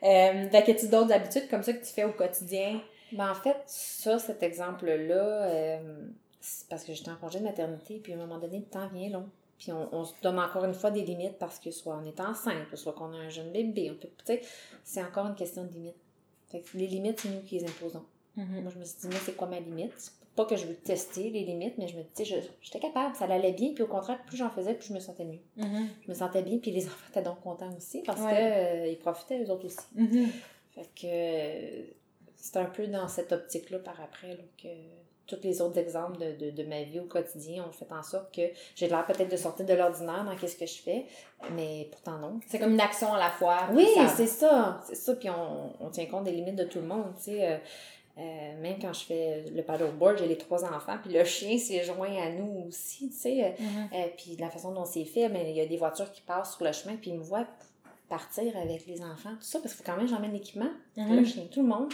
Euh, 0.03 0.73
tu 0.79 0.87
d'autres 0.87 1.11
habitudes 1.11 1.47
comme 1.49 1.63
ça 1.63 1.73
que 1.73 1.85
tu 1.85 1.91
fais 1.91 2.03
au 2.03 2.13
quotidien? 2.13 2.81
Ben, 3.11 3.29
en 3.29 3.35
fait, 3.35 3.57
ça, 3.65 4.19
cet 4.19 4.41
exemple-là, 4.41 5.43
euh, 5.43 6.07
c'est 6.39 6.67
parce 6.69 6.83
que 6.83 6.93
j'étais 6.93 7.11
en 7.11 7.17
congé 7.17 7.39
de 7.39 7.43
maternité, 7.43 7.99
puis 8.01 8.13
à 8.13 8.15
un 8.15 8.19
moment 8.19 8.39
donné, 8.39 8.59
le 8.59 8.65
temps 8.65 8.87
vient 8.87 9.09
long. 9.09 9.29
Puis 9.57 9.71
on, 9.71 9.93
on 9.93 10.05
se 10.05 10.13
donne 10.23 10.39
encore 10.39 10.65
une 10.65 10.73
fois 10.73 10.89
des 10.89 11.03
limites 11.03 11.37
parce 11.37 11.59
que 11.59 11.69
soit 11.69 11.99
on 12.01 12.05
est 12.05 12.19
enceinte, 12.19 12.75
soit 12.75 12.93
qu'on 12.93 13.13
a 13.13 13.17
un 13.17 13.29
jeune 13.29 13.51
bébé, 13.51 13.91
on 13.91 13.95
peut, 13.95 14.09
tu 14.25 14.25
sais, 14.25 14.41
c'est 14.83 15.03
encore 15.03 15.27
une 15.27 15.35
question 15.35 15.65
de 15.65 15.71
limites. 15.71 15.95
Fait 16.47 16.61
que 16.61 16.77
les 16.77 16.87
limites, 16.87 17.19
c'est 17.19 17.29
nous 17.29 17.41
qui 17.41 17.59
les 17.59 17.65
imposons. 17.65 18.03
Mm-hmm. 18.37 18.61
Moi, 18.61 18.71
je 18.73 18.79
me 18.79 18.83
suis 18.83 18.99
dit, 19.01 19.07
moi, 19.07 19.19
c'est 19.23 19.35
quoi 19.35 19.47
ma 19.47 19.59
limite? 19.59 20.13
Pas 20.35 20.45
que 20.45 20.55
je 20.55 20.65
veux 20.65 20.75
tester 20.75 21.29
les 21.29 21.43
limites, 21.43 21.77
mais 21.77 21.87
je 21.89 21.97
me 21.97 22.03
dis, 22.03 22.23
j'étais 22.61 22.79
capable, 22.79 23.15
ça 23.15 23.25
allait 23.25 23.51
bien, 23.51 23.73
puis 23.73 23.83
au 23.83 23.87
contraire, 23.87 24.19
plus 24.25 24.37
j'en 24.37 24.49
faisais, 24.49 24.73
plus 24.73 24.87
je 24.87 24.93
me 24.93 24.99
sentais 24.99 25.25
mieux. 25.25 25.39
Mm-hmm. 25.57 25.85
Je 26.05 26.09
me 26.09 26.13
sentais 26.15 26.41
bien, 26.41 26.57
puis 26.57 26.71
les 26.71 26.85
enfants 26.87 26.95
étaient 27.09 27.21
donc 27.21 27.41
contents 27.41 27.73
aussi, 27.75 28.01
parce 28.03 28.21
Ouais. 28.21 28.85
qu'ils 28.87 28.99
profitaient, 28.99 29.43
eux 29.43 29.49
autres 29.51 29.65
aussi. 29.65 29.77
Mm-hmm. 29.97 30.27
Fait 30.73 30.89
que 30.95 31.05
euh, 31.05 31.83
c'est 32.37 32.55
un 32.57 32.65
peu 32.65 32.87
dans 32.87 33.07
cette 33.09 33.33
optique-là 33.33 33.79
par 33.79 33.99
après 34.01 34.29
là, 34.29 34.43
que 34.61 34.69
tous 35.27 35.39
les 35.43 35.61
autres 35.61 35.77
exemples 35.77 36.17
de, 36.17 36.45
de, 36.45 36.51
de 36.51 36.63
ma 36.63 36.83
vie 36.83 36.99
au 36.99 37.05
quotidien 37.05 37.65
ont 37.67 37.71
fait 37.71 37.89
en 37.91 38.01
sorte 38.03 38.33
que 38.33 38.41
j'ai 38.75 38.87
l'air 38.87 39.05
peut-être 39.05 39.29
de 39.31 39.37
sortir 39.37 39.65
de 39.65 39.73
l'ordinaire 39.73 40.23
dans 40.25 40.35
qu'est-ce 40.35 40.57
que 40.57 40.65
je 40.65 40.81
fais, 40.81 41.05
mais 41.55 41.87
pourtant 41.91 42.17
non. 42.19 42.39
C'est 42.47 42.59
comme 42.59 42.73
une 42.73 42.81
action 42.81 43.13
à 43.13 43.19
la 43.19 43.29
fois. 43.31 43.67
Oui, 43.73 43.85
ça- 43.95 44.07
c'est 44.07 44.27
ça, 44.27 44.81
c'est 44.87 44.95
ça, 44.95 45.13
puis 45.15 45.29
on, 45.29 45.73
on 45.85 45.89
tient 45.89 46.05
compte 46.05 46.23
des 46.23 46.31
limites 46.31 46.55
de 46.55 46.63
tout 46.65 46.79
le 46.79 46.87
monde, 46.87 47.13
tu 47.17 47.23
sais. 47.31 47.61
Euh, 48.17 48.61
même 48.61 48.77
quand 48.79 48.93
je 48.93 49.05
fais 49.05 49.45
le 49.53 49.63
paddleboard, 49.63 50.17
j'ai 50.19 50.27
les 50.27 50.37
trois 50.37 50.63
enfants, 50.65 50.97
puis 51.03 51.13
le 51.13 51.23
chien 51.23 51.57
s'est 51.57 51.83
joint 51.83 52.13
à 52.21 52.29
nous 52.29 52.65
aussi, 52.67 53.09
tu 53.09 53.15
sais. 53.15 53.55
Mhm. 53.59 53.89
euh, 53.93 54.05
puis 54.17 54.35
de 54.35 54.41
la 54.41 54.49
façon 54.49 54.71
dont 54.73 54.85
c'est 54.85 55.05
fait, 55.05 55.29
mais 55.29 55.49
il 55.51 55.55
y 55.55 55.61
a 55.61 55.65
des 55.65 55.77
voitures 55.77 56.11
qui 56.11 56.21
passent 56.21 56.55
sur 56.55 56.65
le 56.65 56.71
chemin, 56.71 56.95
puis 56.97 57.11
ils 57.11 57.17
me 57.17 57.23
voient 57.23 57.47
partir 58.09 58.55
avec 58.57 58.85
les 58.87 59.01
enfants, 59.01 59.31
tout 59.31 59.41
ça, 59.45 59.59
parce 59.59 59.73
que 59.73 59.83
quand 59.83 59.95
même, 59.95 60.07
j'emmène 60.07 60.33
l'équipement, 60.33 60.69
Mhm. 60.97 61.15
le 61.19 61.25
chien, 61.25 61.43
tout 61.49 61.61
le 61.61 61.67
monde. 61.67 61.91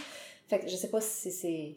Fait 0.48 0.60
que 0.60 0.68
je 0.68 0.76
sais 0.76 0.90
pas 0.90 1.02
si 1.02 1.32
c'est. 1.32 1.76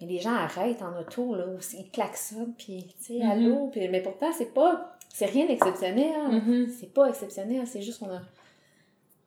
Mais 0.00 0.06
les 0.06 0.18
gens 0.20 0.34
arrêtent 0.34 0.82
en 0.82 0.96
auto, 1.00 1.34
là, 1.34 1.46
ou 1.48 1.58
ils 1.76 1.90
klaxonnent, 1.90 2.54
puis, 2.56 2.86
tu 2.98 3.04
sais, 3.04 3.24
Mhm. 3.24 3.30
allô, 3.30 3.68
puis, 3.72 3.88
mais 3.88 4.00
pourtant, 4.02 4.30
c'est 4.32 4.52
pas. 4.54 4.96
C'est 5.08 5.26
rien 5.26 5.46
d'exceptionnel. 5.46 6.30
Mhm. 6.30 6.72
C'est 6.78 6.92
pas 6.94 7.08
exceptionnel, 7.08 7.66
c'est 7.66 7.82
juste 7.82 7.98
qu'on 7.98 8.10
a. 8.10 8.22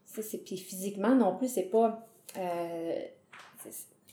c'est- 0.06 0.38
Puis 0.46 0.58
physiquement 0.58 1.14
non 1.14 1.36
plus, 1.36 1.50
c'est 1.50 1.64
pas. 1.70 2.08
euh, 2.38 3.02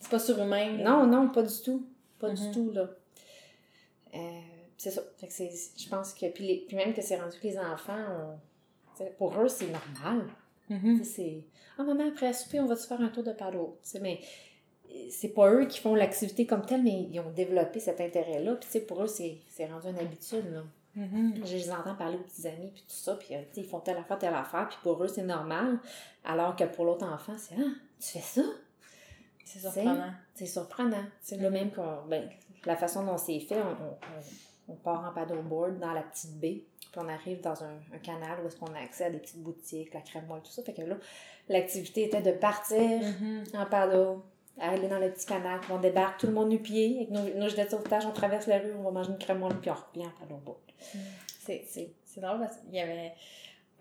C'est 0.03 0.11
pas 0.11 0.19
surhumain. 0.19 0.77
non, 0.79 1.07
non, 1.07 1.29
pas 1.31 1.43
du 1.43 1.63
tout. 1.65 1.87
Pas 2.19 2.31
du 2.31 2.51
tout, 2.53 2.71
là. 2.73 2.89
Euh, 4.15 4.19
c'est 4.77 4.91
ça. 4.91 5.03
Fait 5.19 5.27
que 5.29 5.33
c'est, 5.33 5.51
je 5.77 5.89
pense 5.89 6.13
que. 6.13 6.27
Puis, 6.31 6.47
les- 6.47 6.65
puis 6.67 6.77
même 6.77 6.93
que 6.93 7.01
c'est 7.03 7.17
rendu 7.21 7.39
que 7.39 7.47
les 7.47 7.59
enfants, 7.59 8.39
on- 9.01 9.05
pour 9.19 9.39
eux, 9.41 9.49
c'est 9.49 9.69
normal. 9.69 10.27
Mhm. 10.69 10.99
Sais, 10.99 11.05
c'est. 11.05 11.45
Ah, 11.79 11.85
maman, 11.85 12.09
après 12.09 12.27
à 12.27 12.33
souper, 12.33 12.61
on 12.61 12.67
va 12.67 12.77
se 12.77 12.87
faire 12.87 13.01
un 13.01 13.09
tour 13.09 13.23
de 13.25 13.33
paddle. 13.33 13.71
Mais 14.01 14.21
c'est 15.11 15.31
pas 15.31 15.51
eux 15.53 15.65
qui 15.67 15.81
font 15.81 15.95
l'activité 15.95 16.47
comme 16.47 16.67
telle, 16.67 16.83
mais 16.83 17.09
ils 17.11 17.21
ont 17.21 17.31
développé 17.31 17.81
cet 17.81 18.01
intérêt-là. 18.01 18.55
Puis, 18.57 18.67
tu 18.67 18.73
sais, 18.73 18.81
pour 18.81 19.03
eux, 19.03 19.07
c'est, 19.07 19.39
rendu 19.67 19.89
une 19.89 19.99
habitude, 19.99 20.53
là. 20.53 20.63
Mhm. 20.95 21.37
Je 21.47 21.55
les 21.55 21.71
entends 21.71 21.95
parler 21.95 22.17
aux 22.19 22.23
petits 22.23 22.47
amis, 22.47 22.71
puis 22.75 22.83
tout 22.83 22.95
ça, 22.95 23.15
puis 23.17 23.35
euh, 23.35 23.39
tu 23.49 23.55
sais, 23.55 23.61
ils 23.63 23.67
font 23.67 23.81
telle 23.81 23.97
affaire, 23.97 24.19
telle 24.19 24.35
affaire, 24.35 24.69
puis 24.69 24.77
pour 24.83 25.03
eux, 25.03 25.09
c'est 25.09 25.23
normal. 25.23 25.79
Alors 26.23 26.55
que 26.55 26.65
pour 26.65 26.85
l'autre 26.85 27.07
enfant, 27.07 27.33
c'est 27.39 27.55
Ah, 27.59 27.63
tu 27.99 28.09
fais 28.09 28.19
ça? 28.21 28.43
C'est 29.61 29.71
surprenant. 29.83 30.11
C'est 30.35 30.47
surprenant. 30.47 31.05
C'est 31.21 31.37
le 31.39 31.51
même 31.51 31.71
qu'on. 31.71 32.03
Ben, 32.09 32.29
la 32.65 32.77
façon 32.77 33.05
dont 33.05 33.19
c'est 33.19 33.41
fait, 33.41 33.57
on, 33.57 33.85
on- 33.85 34.73
on- 34.73 34.77
part 34.77 35.05
en 35.09 35.13
paddleboard 35.13 35.79
dans 35.79 35.93
la 35.93 36.03
petite 36.03 36.39
baie, 36.39 36.63
puis 36.81 37.01
on 37.01 37.09
arrive 37.09 37.41
dans 37.43 37.63
un, 37.63 37.75
un 37.95 37.99
canal 37.99 38.39
où 38.43 38.47
est-ce 38.47 38.57
qu'on 38.57 38.73
a 38.75 38.79
accès 38.79 39.05
à 39.05 39.11
des 39.11 39.19
petites 39.19 39.43
boutiques, 39.43 39.93
la 39.93 40.01
crème 40.01 40.27
molle, 40.27 40.41
tout 40.43 40.51
ça. 40.53 40.63
Fait 40.63 40.73
que 40.73 40.83
là, 40.83 40.97
l'activité 41.49 42.05
était 42.05 42.23
de 42.23 42.33
partir 42.33 42.79
Mhm. 42.81 43.45
en 43.55 43.67
paddle, 43.67 44.19
aller 44.59 44.89
dans 44.89 44.99
le 44.99 45.11
petit 45.11 45.27
canal, 45.27 45.61
puis 45.61 45.73
on 45.73 45.79
débarque, 45.81 46.21
tout 46.21 46.27
le 46.29 46.33
monde 46.33 46.49
nu-pied, 46.49 46.97
avec 46.97 47.11
nos, 47.11 47.23
nos 47.39 47.49
gilets 47.49 47.65
de 47.67 47.71
sauvetage, 47.71 48.07
on 48.07 48.13
traverse 48.13 48.47
la 48.47 48.59
rue, 48.61 48.73
on 48.79 48.83
va 48.83 48.91
manger 48.93 49.11
une 49.11 49.19
crème 49.19 49.41
molle, 49.41 49.59
puis 49.61 49.71
on 49.71 49.75
revient 49.75 50.07
en 50.07 50.21
paddleboard. 50.21 50.59
C'est, 51.45 51.65
c'est, 51.69 51.93
c'est 52.05 52.21
drôle 52.21 52.39
parce 52.39 52.57
qu'il 52.59 52.75
y 52.75 52.81
avait. 52.81 53.13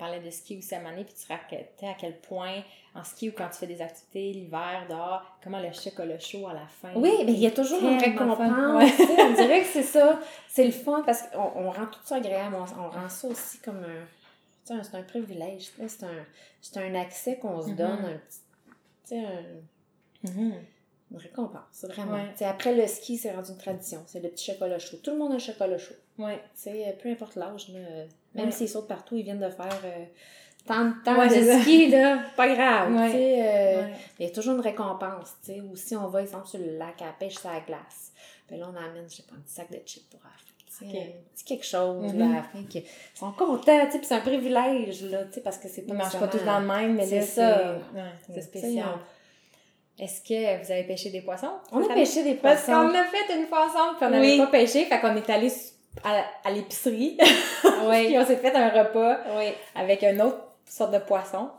On 0.02 0.06
parlait 0.06 0.20
de 0.20 0.32
ski 0.32 0.58
aussi 0.58 0.74
à 0.74 0.80
donné, 0.84 1.04
puis 1.04 1.14
tu 1.14 1.32
racontais 1.32 1.88
à 1.88 1.94
quel 1.94 2.18
point, 2.22 2.64
en 2.96 3.04
ski 3.04 3.30
ou 3.30 3.34
quand 3.38 3.48
tu 3.50 3.58
fais 3.60 3.68
des 3.68 3.84
activités 3.84 4.34
l'hiver 4.34 4.88
dehors, 4.90 5.22
comment 5.44 5.60
le 5.60 5.72
chocolat 5.72 6.18
chaud 6.18 6.48
à 6.48 6.54
la 6.54 6.66
fin. 6.66 6.92
Oui, 6.96 7.12
mais 7.24 7.34
il 7.34 7.38
y 7.40 7.46
a 7.46 7.52
toujours 7.52 7.80
une 7.84 8.00
récompense. 8.00 8.40
Ouais. 8.40 8.92
On 9.20 9.34
dirait 9.36 9.62
que 9.62 9.68
c'est 9.68 9.84
ça. 9.84 10.20
C'est 10.50 10.66
le 10.66 10.72
fun 10.72 11.04
parce 11.06 11.22
qu'on 11.28 11.38
on 11.56 11.70
rend 11.70 11.86
tout 11.86 12.00
ça 12.04 12.16
agréable. 12.16 12.56
On, 12.56 12.82
on 12.82 12.90
rend 12.90 13.10
ça 13.10 13.28
aussi 13.28 13.60
comme 13.60 13.78
un. 13.84 14.08
C'est 14.66 14.96
un 14.96 15.04
privilège. 15.04 15.70
C'est 15.88 16.04
un, 16.04 16.26
c'est 16.62 16.78
un 16.78 16.96
accès 16.96 17.38
qu'on 17.38 17.62
se 17.62 17.70
Mhm. 17.70 17.76
donne. 17.76 18.06
Un 18.06 18.18
petit, 18.18 18.40
tu 19.04 19.10
sais, 19.10 19.20
un- 19.20 20.32
Mhm. 20.32 20.54
une 21.12 21.18
récompense, 21.18 21.86
vraiment. 21.90 22.14
Ouais. 22.14 22.44
Après 22.46 22.74
le 22.74 22.88
ski, 22.88 23.20
c'est 23.20 23.32
rendu 23.36 23.52
une 23.52 23.58
tradition. 23.60 24.02
C'est 24.08 24.20
le 24.20 24.30
petit 24.30 24.52
chocolat 24.52 24.80
chaud. 24.80 24.98
Tout 25.04 25.12
le 25.12 25.18
monde 25.18 25.34
a 25.34 25.36
un 25.36 25.40
chocolat 25.40 25.78
chaud. 25.78 25.94
Ouais. 26.18 26.42
Peu 27.04 27.10
importe 27.10 27.36
l'âge. 27.36 27.68
Même 28.36 28.46
Ouais. 28.46 28.52
s'ils 28.52 28.70
sautent 28.70 28.88
partout, 28.88 29.16
ils 29.18 29.24
viennent 29.24 29.40
de 29.40 29.50
faire 29.50 29.80
euh, 29.86 30.06
tant 30.66 30.86
de 30.86 30.94
temps 31.04 31.18
Ouais, 31.20 31.28
de 31.30 31.60
ski, 31.62 31.88
là. 31.92 32.20
Pas 32.38 32.48
grave. 32.54 32.94
Ouais. 32.94 33.42
euh, 33.44 33.88
il 34.20 34.26
y 34.26 34.30
a 34.30 34.32
toujours 34.32 34.56
une 34.56 34.62
récompense, 34.62 35.36
tu 35.44 35.54
sais. 35.54 35.62
Ou 35.62 35.76
si 35.76 35.96
on 35.96 36.08
va, 36.08 36.22
exemple, 36.22 36.48
sur 36.48 36.60
le 36.60 36.78
lac 36.78 37.02
à 37.02 37.08
la 37.08 37.12
pêche, 37.14 37.44
la 37.44 37.60
glace. 37.60 38.12
Puis 38.48 38.58
là, 38.58 38.68
on 38.72 38.76
amène, 38.78 39.06
je 39.10 39.16
sais 39.18 39.24
pas, 39.24 39.36
un 39.36 39.42
petit 39.42 39.54
sac 39.54 39.70
de 39.72 39.80
chips 39.86 40.10
pour 40.10 40.20
la 40.24 40.30
fin. 40.30 40.36
tu 40.66 40.74
sais, 40.74 40.86
Ok. 40.86 40.96
Un 40.96 41.34
petit 41.36 41.44
quelque 41.46 41.66
chose, 41.66 42.14
Mhm. 42.14 42.20
là, 42.20 42.26
à 42.26 42.36
la 42.38 42.44
fin. 42.44 42.64
Qui... 42.70 42.80
Ils 42.80 42.86
sont 43.20 43.32
contents, 43.34 43.86
tu 43.86 43.92
sais. 43.92 43.98
Puis 44.00 44.08
c'est 44.08 44.16
un 44.16 44.20
privilège, 44.22 45.04
là, 45.04 45.26
tu 45.26 45.34
sais, 45.34 45.42
parce 45.42 45.58
que 45.58 45.68
c'est 45.68 45.82
pas 45.82 45.94
Ils 45.94 45.98
mangent 45.98 46.20
pas 46.20 46.28
tout 46.30 46.38
le 46.38 46.46
temps 46.46 46.62
de 46.62 46.66
même, 46.68 46.96
mais 46.96 47.06
C'est 47.06 47.20
là, 47.20 47.26
ça. 47.26 47.76
c'est, 48.34 48.42
spécial. 48.42 48.86
Est-ce 50.00 50.22
que 50.22 50.64
vous 50.66 50.72
avez 50.72 50.84
pêché 50.86 51.10
des 51.12 51.22
poissons? 51.22 51.52
On 51.72 51.84
a 51.88 51.94
pêché 51.94 52.24
des 52.24 52.36
Parce 52.36 52.64
poissons. 52.64 52.88
qu'on 52.90 52.96
a 52.98 53.04
fait 53.04 53.38
une 53.40 53.46
fois 53.48 53.66
ensemble, 53.68 53.98
puis 53.98 54.06
on 54.06 54.10
n'avait 54.10 54.32
Oui. 54.32 54.38
pas 54.38 54.48
pêché, 54.48 54.86
fait 54.86 55.00
qu'on 55.00 55.16
est 55.16 55.30
allé 55.30 55.52
à, 56.04 56.24
à 56.44 56.52
l'épicerie, 56.52 57.18
Oui. 57.86 58.06
puis 58.08 58.18
on 58.18 58.26
s'est 58.26 58.38
fait 58.38 58.56
un 58.56 58.70
repas 58.70 59.18
Oui. 59.38 59.52
avec 59.76 60.04
une 60.04 60.22
autre 60.22 60.42
sorte 60.66 60.92
de 60.94 61.00
poisson. 61.00 61.50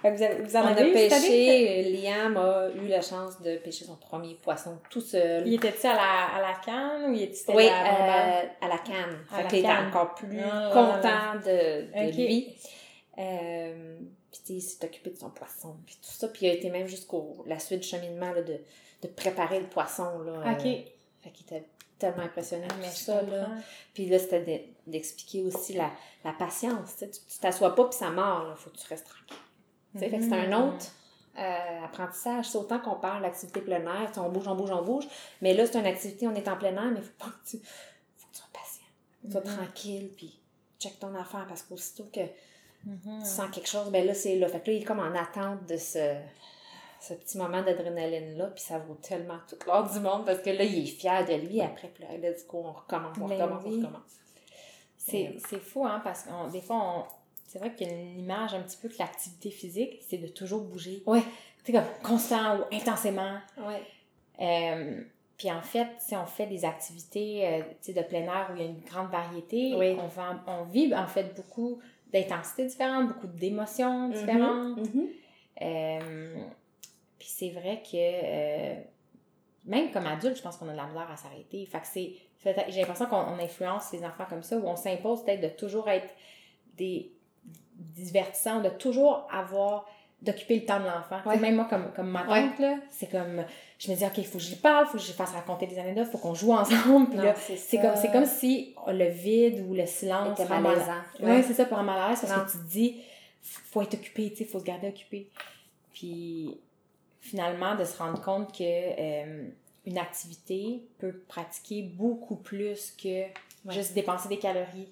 Fait 0.00 0.10
que 0.10 0.16
vous, 0.16 0.22
avez- 0.24 0.42
vous 0.42 0.56
en 0.56 0.62
On 0.62 0.66
a 0.66 0.70
avez 0.70 0.80
année? 0.80 0.92
pêché, 1.08 1.82
Liam 1.92 2.36
a 2.36 2.68
eu 2.74 2.88
la 2.88 3.00
chance 3.00 3.40
de 3.40 3.56
pêcher 3.58 3.84
son 3.84 3.94
premier 3.94 4.34
poisson 4.34 4.76
tout 4.90 5.00
seul. 5.00 5.46
Il 5.46 5.54
était-tu 5.54 5.86
à 5.86 5.94
la, 5.94 6.36
à 6.36 6.40
la 6.40 6.54
canne 6.64 7.10
ou 7.10 7.14
il 7.14 7.22
était 7.22 7.54
Oui, 7.54 7.68
à 7.68 7.82
la 7.82 8.38
euh, 8.40 8.42
à 8.62 8.68
la 8.68 8.78
canne. 8.78 9.18
À 9.30 9.36
Fait 9.36 9.42
la 9.44 9.48
qu'il 9.48 9.58
était 9.60 9.68
encore 9.68 10.14
plus 10.16 10.40
Ah, 10.42 10.70
content 10.72 11.38
de, 11.46 12.10
de 12.10 12.16
lui. 12.16 12.56
Euh, 13.18 13.96
puis 14.32 14.54
il 14.54 14.60
s'est 14.60 14.84
occupé 14.84 15.10
de 15.10 15.18
son 15.18 15.30
poisson, 15.30 15.76
puis 15.86 15.96
tout 16.02 16.10
ça. 16.10 16.28
Puis 16.28 16.46
il 16.46 16.50
a 16.50 16.54
été 16.54 16.70
même 16.70 16.88
jusqu'au 16.88 17.44
la 17.46 17.58
suite 17.58 17.80
du 17.80 17.88
cheminement 17.88 18.32
là, 18.32 18.42
de, 18.42 18.58
de 19.02 19.08
préparer 19.08 19.60
le 19.60 19.66
poisson. 19.66 20.18
Là, 20.24 20.32
euh, 20.32 20.52
OK. 20.52 20.62
fait 20.62 21.30
qu'il 21.30 21.46
était 21.46 21.64
tellement 22.06 22.22
impressionné 22.24 22.66
de 22.68 22.74
Mais 22.80 22.90
ça. 22.90 23.22
Là. 23.22 23.48
Puis 23.94 24.06
là, 24.06 24.18
c'était 24.18 24.42
de- 24.86 24.90
d'expliquer 24.92 25.42
aussi 25.42 25.72
la, 25.74 25.90
la 26.24 26.32
patience. 26.32 26.96
tu 26.98 27.38
t'assois 27.40 27.74
pas, 27.74 27.84
puis 27.86 27.98
ça 27.98 28.10
mord. 28.10 28.46
Il 28.50 28.56
faut 28.62 28.70
que 28.70 28.76
tu 28.78 28.86
restes 28.88 29.06
tranquille. 29.06 29.36
Fait 29.98 30.10
que 30.10 30.20
c'est 30.22 30.32
un 30.32 30.46
Mhm. 30.48 30.68
autre 30.74 30.86
euh, 31.38 31.84
apprentissage. 31.84 32.46
C'est 32.50 32.58
autant 32.58 32.78
qu'on 32.78 32.96
parle 32.96 33.22
d'activité 33.22 33.60
plein 33.62 33.80
air, 33.80 34.10
on 34.18 34.28
bouge, 34.28 34.46
on 34.48 34.54
bouge, 34.54 34.70
on 34.70 34.82
bouge. 34.82 35.04
Mais 35.40 35.54
là, 35.54 35.64
c'est 35.66 35.78
une 35.78 35.86
activité, 35.86 36.26
on 36.28 36.34
est 36.34 36.46
en 36.48 36.56
plein 36.58 36.74
air, 36.76 36.90
mais 36.92 36.98
il 37.00 37.02
faut 37.04 37.12
pas 37.18 37.26
que 37.30 37.48
tu. 37.50 37.56
faut 37.58 38.26
que 38.28 38.32
tu 38.34 38.38
sois 38.38 38.48
patient. 38.52 39.30
Sois 39.30 39.40
Mhm. 39.40 39.56
tranquille, 39.64 40.10
puis 40.16 40.38
check 40.78 40.98
ton 40.98 41.14
affaire, 41.14 41.46
parce 41.48 41.62
qu'aussitôt 41.62 42.08
que 42.12 42.20
Mhm. 42.84 43.20
tu 43.22 43.26
sens 43.28 43.48
quelque 43.50 43.68
chose, 43.68 43.90
ben 43.90 44.04
là, 44.06 44.12
c'est 44.14 44.36
là. 44.36 44.48
Fait 44.48 44.60
que 44.60 44.70
là, 44.70 44.76
il 44.76 44.82
est 44.82 44.84
comme 44.84 44.98
en 45.00 45.14
attente 45.14 45.64
de 45.66 45.76
ce, 45.76 46.16
ce 47.02 47.14
petit 47.14 47.36
moment 47.38 47.62
d'adrénaline-là, 47.62 48.46
puis 48.48 48.62
ça 48.62 48.78
vaut 48.78 48.94
tellement 48.94 49.38
tout 49.48 49.56
l'or 49.66 49.90
du 49.90 49.98
monde, 50.00 50.24
parce 50.24 50.40
que 50.40 50.50
là, 50.50 50.62
il 50.64 50.84
est 50.84 50.86
fier 50.86 51.24
de 51.26 51.34
lui. 51.34 51.60
Après, 51.60 51.88
puis 51.88 52.04
là, 52.04 52.16
let's 52.16 52.46
go, 52.46 52.62
on 52.64 52.72
recommence, 52.72 53.16
on 53.20 53.26
Ben 53.26 53.42
recommence, 53.42 53.62
oui. 53.66 53.72
on 53.74 53.86
recommence. 53.86 54.12
C'est, 54.96 55.26
Euh, 55.26 55.38
c'est 55.48 55.58
fou, 55.60 55.84
hein, 55.84 56.00
parce 56.04 56.22
que 56.22 56.52
des 56.52 56.60
fois, 56.60 56.76
on, 56.76 57.04
c'est 57.48 57.58
vrai 57.58 57.74
qu'il 57.74 57.88
y 57.88 57.90
a 57.90 57.94
une 57.94 58.18
image 58.20 58.54
un 58.54 58.60
petit 58.60 58.76
peu 58.76 58.88
que 58.88 58.98
l'activité 58.98 59.50
physique, 59.50 59.98
c'est 60.08 60.18
de 60.18 60.28
toujours 60.28 60.62
bouger. 60.62 61.02
Ouais. 61.06 61.22
C'est 61.64 61.72
comme 61.72 61.84
constant 62.02 62.58
ou 62.60 62.62
intensément. 62.74 63.36
Ouais. 63.58 63.82
Euh, 64.40 65.00
puis 65.36 65.50
en 65.50 65.60
fait, 65.62 65.88
si 65.98 66.14
on 66.16 66.24
fait 66.26 66.46
des 66.46 66.64
activités 66.64 67.46
euh, 67.46 67.62
tu 67.82 67.92
sais, 67.92 67.92
de 67.92 68.02
plein 68.06 68.22
air 68.22 68.48
où 68.52 68.56
il 68.56 68.62
y 68.62 68.64
a 68.64 68.68
une 68.68 68.80
grande 68.80 69.10
variété, 69.10 69.74
Oui. 69.76 69.96
on, 70.00 70.06
va, 70.06 70.40
on 70.46 70.64
vit 70.64 70.94
en 70.94 71.06
fait 71.08 71.34
beaucoup 71.34 71.80
d'intensités 72.12 72.66
différentes, 72.66 73.08
beaucoup 73.08 73.26
d'émotions 73.26 74.08
différentes. 74.08 74.76
Mhm. 74.94 75.08
Euh, 75.62 76.36
puis 77.22 77.30
c'est 77.30 77.50
vrai 77.50 77.80
que 77.88 77.94
euh, 77.94 78.74
même 79.64 79.92
comme 79.92 80.08
adulte, 80.08 80.36
je 80.36 80.42
pense 80.42 80.56
qu'on 80.56 80.68
a 80.68 80.72
de 80.72 80.76
la 80.76 80.86
misère 80.86 81.08
à 81.08 81.16
s'arrêter. 81.16 81.64
Fait 81.66 81.78
que 81.78 81.86
c'est. 81.86 82.14
J'ai 82.68 82.80
l'impression 82.80 83.06
qu'on 83.06 83.14
on 83.20 83.38
influence 83.38 83.92
les 83.92 84.04
enfants 84.04 84.24
comme 84.28 84.42
ça, 84.42 84.56
où 84.56 84.66
on 84.66 84.74
s'impose 84.74 85.24
peut-être 85.24 85.40
de 85.40 85.46
toujours 85.46 85.88
être 85.88 86.12
des 86.76 87.12
divertissants, 87.76 88.60
de 88.60 88.70
toujours 88.70 89.28
avoir 89.32 89.86
d'occuper 90.20 90.56
le 90.58 90.66
temps 90.66 90.80
de 90.80 90.86
l'enfant. 90.86 91.20
Ouais. 91.24 91.36
Même 91.36 91.54
moi, 91.54 91.66
comme, 91.70 91.92
comme 91.92 92.08
ma 92.10 92.24
tante, 92.24 92.58
là, 92.58 92.78
c'est 92.90 93.08
comme, 93.08 93.44
je 93.78 93.92
me 93.92 93.96
dis, 93.96 94.04
OK, 94.04 94.18
il 94.18 94.26
faut 94.26 94.38
que 94.38 94.44
j'y 94.44 94.56
parle, 94.56 94.86
il 94.86 94.90
faut 94.90 94.96
que 94.98 95.02
je 95.04 95.06
lui 95.08 95.14
fasse 95.14 95.30
raconter 95.30 95.68
des 95.68 95.78
anecdotes, 95.78 96.08
il 96.08 96.10
faut 96.10 96.18
qu'on 96.18 96.34
joue 96.34 96.52
ensemble. 96.52 97.08
Puis 97.08 97.18
Non, 97.18 97.22
là, 97.24 97.34
c'est 97.36 97.78
comme, 97.80 97.94
c'est 97.94 98.10
comme 98.10 98.26
si 98.26 98.74
le 98.88 99.08
vide 99.10 99.64
ou 99.68 99.74
le 99.74 99.86
silence 99.86 100.40
Était 100.40 100.48
malaisant. 100.48 100.92
Ouais, 101.20 101.40
c'est 101.44 101.54
ça, 101.54 101.66
pour 101.66 101.78
un 101.78 101.84
mal 101.84 102.00
à 102.00 102.08
l'aise, 102.08 102.20
parce 102.20 102.36
Non. 102.36 102.44
que 102.44 102.50
tu 102.50 102.58
te 102.58 102.68
dis, 102.68 103.00
faut 103.40 103.80
être 103.82 103.94
occupé, 103.94 104.30
tu 104.30 104.38
sais, 104.38 104.44
faut 104.44 104.58
se 104.58 104.64
garder 104.64 104.88
occupé. 104.88 105.28
Puis, 105.92 106.58
finalement, 107.22 107.74
de 107.76 107.84
se 107.84 107.96
rendre 107.96 108.20
compte 108.20 108.52
que 108.52 108.62
euh, 108.62 109.48
une 109.86 109.96
activité 109.98 110.82
peut 110.98 111.12
pratiquer 111.28 111.82
beaucoup 111.82 112.36
plus 112.36 112.90
que 113.02 113.24
juste 113.70 113.94
dépenser 113.94 114.28
des 114.28 114.38
calories, 114.38 114.88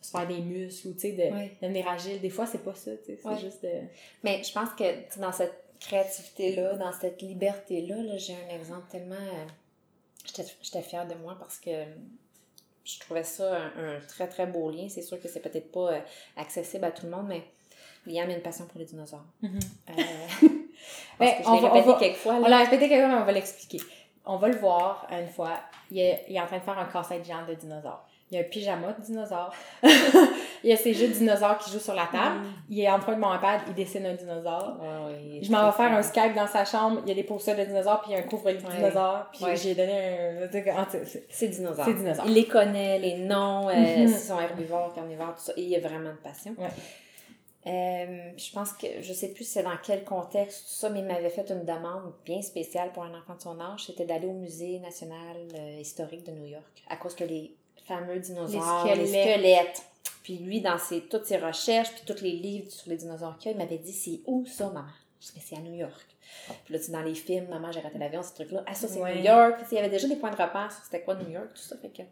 se 0.00 0.10
faire 0.10 0.26
des 0.26 0.38
muscles 0.40 0.88
ou, 0.88 0.92
tu 0.94 1.00
sais, 1.00 1.12
de 1.12 1.22
Ouais. 1.34 1.52
devenir 1.62 1.86
agile. 1.88 2.20
Des 2.20 2.30
fois, 2.30 2.46
c'est 2.46 2.64
pas 2.64 2.74
ça, 2.74 2.90
tu 2.96 3.04
sais, 3.04 3.18
c'est 3.22 3.28
Ouais. 3.28 3.38
juste 3.38 3.62
de... 3.62 3.70
Mais 4.24 4.42
je 4.42 4.52
pense 4.52 4.70
que 4.70 5.20
dans 5.20 5.30
cette 5.32 5.62
créativité-là, 5.78 6.74
dans 6.74 6.92
cette 6.92 7.22
liberté-là, 7.22 8.02
là, 8.02 8.16
j'ai 8.16 8.34
un 8.34 8.54
exemple 8.58 8.90
tellement. 8.90 9.14
euh, 9.14 9.46
J'étais 10.62 10.82
fière 10.82 11.06
de 11.06 11.14
moi 11.14 11.36
parce 11.38 11.58
que 11.58 11.70
je 12.84 12.98
trouvais 13.00 13.24
ça 13.24 13.56
un, 13.56 13.96
un 13.96 14.00
très 14.00 14.28
très 14.28 14.46
beau 14.46 14.70
lien. 14.70 14.88
C'est 14.88 15.02
sûr 15.02 15.20
que 15.20 15.28
c'est 15.28 15.40
peut-être 15.40 15.70
pas 15.72 15.92
euh, 15.94 16.00
accessible 16.36 16.84
à 16.84 16.90
tout 16.90 17.06
le 17.06 17.12
monde, 17.12 17.26
mais 17.28 17.44
Liam 18.06 18.28
a 18.28 18.34
une 18.34 18.42
passion 18.42 18.66
pour 18.66 18.78
les 18.78 18.84
dinosaures. 18.86 19.24
Euh, 19.44 19.92
parce 21.18 21.32
que 21.32 21.42
je 21.44 21.48
on 21.48 21.54
l'ai 21.54 21.68
répété 21.68 21.86
va- 21.92 21.98
quelques 21.98 22.16
fois. 22.16 22.34
On 22.42 22.48
l'a 22.48 22.58
répété 22.58 22.88
quelqu'un, 22.88 23.08
mais 23.08 23.20
on 23.22 23.24
va 23.24 23.32
l'expliquer. 23.32 23.78
On 24.26 24.36
va 24.36 24.48
le 24.48 24.56
voir 24.56 25.06
une 25.10 25.28
fois. 25.28 25.52
Il 25.90 25.98
est, 26.00 26.24
il 26.28 26.36
est 26.36 26.40
en 26.40 26.46
train 26.46 26.58
de 26.58 26.62
faire 26.62 26.78
un 26.78 26.84
casse-tête 26.84 27.24
géant 27.24 27.46
de 27.48 27.54
dinosaures. 27.54 28.04
Il 28.30 28.34
y 28.34 28.38
a 28.38 28.42
un 28.42 28.44
pyjama 28.48 28.92
de 28.92 29.00
dinosaure. 29.02 29.50
il 29.82 30.68
y 30.68 30.72
a 30.72 30.76
ses 30.76 30.92
jeux 30.92 31.08
de 31.08 31.14
dinosaures 31.14 31.56
qui 31.56 31.70
jouent 31.70 31.78
sur 31.78 31.94
la 31.94 32.04
table. 32.12 32.40
Il 32.68 32.78
est 32.78 32.90
en 32.90 32.98
train 32.98 33.14
de 33.14 33.20
mon 33.20 33.34
iPad, 33.34 33.60
il 33.68 33.74
dessine 33.74 34.04
un 34.04 34.12
dinosaure. 34.12 34.76
Ouais, 34.82 35.14
ouais, 35.14 35.38
Je 35.42 35.50
m'en 35.50 35.64
vais 35.64 35.72
faire 35.72 35.90
un. 35.94 36.02
Skype 36.02 36.34
dans 36.34 36.46
sa 36.46 36.66
chambre, 36.66 37.00
il 37.04 37.08
y 37.08 37.12
a 37.12 37.14
des 37.14 37.22
posters 37.22 37.56
de 37.56 37.64
dinosaures, 37.64 38.02
puis 38.02 38.10
il 38.10 38.14
y 38.14 38.16
a 38.16 38.22
un 38.22 38.26
couvre-lit 38.28 38.58
de 38.58 38.66
Ouais. 38.66 38.76
dinosaures, 38.76 39.28
puis 39.32 39.46
j'ai 39.56 39.74
donné 39.74 40.42
un... 40.42 40.86
c'est- 40.90 41.24
C'est 41.30 41.48
dinosaure. 41.48 41.86
C'est 41.86 41.94
dinosaure. 41.94 42.24
Il 42.26 42.34
les 42.34 42.44
connaît, 42.46 42.98
les 42.98 43.14
noms, 43.16 43.66
euh, 43.70 43.72
Mhm. 43.72 44.08
s'ils 44.08 44.18
sont 44.18 44.38
herbivores, 44.38 44.92
carnivores, 44.94 45.34
tout 45.34 45.44
ça. 45.44 45.52
Et 45.56 45.62
il 45.62 45.74
a 45.76 45.80
vraiment 45.80 46.10
de 46.10 46.16
passion. 46.16 46.54
Euh, 47.68 48.30
je 48.36 48.50
pense 48.52 48.72
que, 48.72 48.86
je 49.02 49.12
sais 49.12 49.28
plus 49.28 49.44
c'est 49.44 49.62
dans 49.62 49.76
quel 49.82 50.02
contexte, 50.04 50.62
tout 50.66 50.72
ça, 50.74 50.88
mais 50.90 51.00
il 51.00 51.04
m'avait 51.04 51.28
fait 51.28 51.48
une 51.50 51.64
demande 51.64 52.12
bien 52.24 52.40
spéciale 52.40 52.92
pour 52.92 53.02
un 53.02 53.12
enfant 53.18 53.34
de 53.34 53.42
son 53.42 53.60
âge. 53.60 53.84
C'était 53.86 54.06
d'aller 54.06 54.26
au 54.26 54.32
Musée 54.32 54.78
national 54.78 55.36
euh, 55.54 55.78
historique 55.80 56.24
de 56.24 56.32
New 56.32 56.46
York. 56.46 56.82
À 56.88 56.96
cause 56.96 57.14
que 57.14 57.24
les 57.24 57.54
fameux 57.84 58.18
dinosaures, 58.20 58.86
les 58.86 59.06
squelettes. 59.06 59.34
squelettes. 59.36 59.82
Puis 60.22 60.38
lui, 60.38 60.60
dans 60.60 60.78
ses, 60.78 61.02
toutes 61.02 61.26
ses 61.26 61.38
recherches, 61.38 61.90
puis 61.92 62.02
tous 62.06 62.22
les 62.22 62.32
livres 62.32 62.70
sur 62.70 62.88
les 62.90 62.96
dinosaures 62.96 63.36
qu'il 63.38 63.50
y 63.50 63.54
a, 63.54 63.56
il 63.56 63.62
m'avait 63.62 63.78
dit 63.78 63.92
c'est 63.92 64.20
où 64.26 64.46
ça, 64.46 64.68
maman 64.70 64.86
c'est 65.20 65.56
à 65.56 65.60
New 65.60 65.74
York. 65.74 66.06
Puis 66.64 66.72
là, 66.74 66.80
tu 66.80 66.90
dans 66.92 67.02
les 67.02 67.14
films, 67.14 67.48
maman, 67.48 67.72
j'ai 67.72 67.80
raté 67.80 67.98
l'avion, 67.98 68.22
ces 68.22 68.34
trucs-là. 68.34 68.62
Ah, 68.66 68.74
ça, 68.74 68.86
c'est 68.86 69.00
Ouais. 69.00 69.16
New 69.16 69.24
York. 69.24 69.56
Puis, 69.58 69.66
il 69.72 69.74
y 69.74 69.78
avait 69.78 69.88
déjà 69.90 70.06
des 70.06 70.14
points 70.16 70.30
de 70.30 70.36
repère 70.40 70.70
sur 70.72 70.84
c'était 70.84 71.00
quoi 71.02 71.16
New 71.16 71.28
York, 71.28 71.48
tout 71.54 71.60
ça. 71.62 71.76
Fait 71.76 71.88
que 71.88 72.02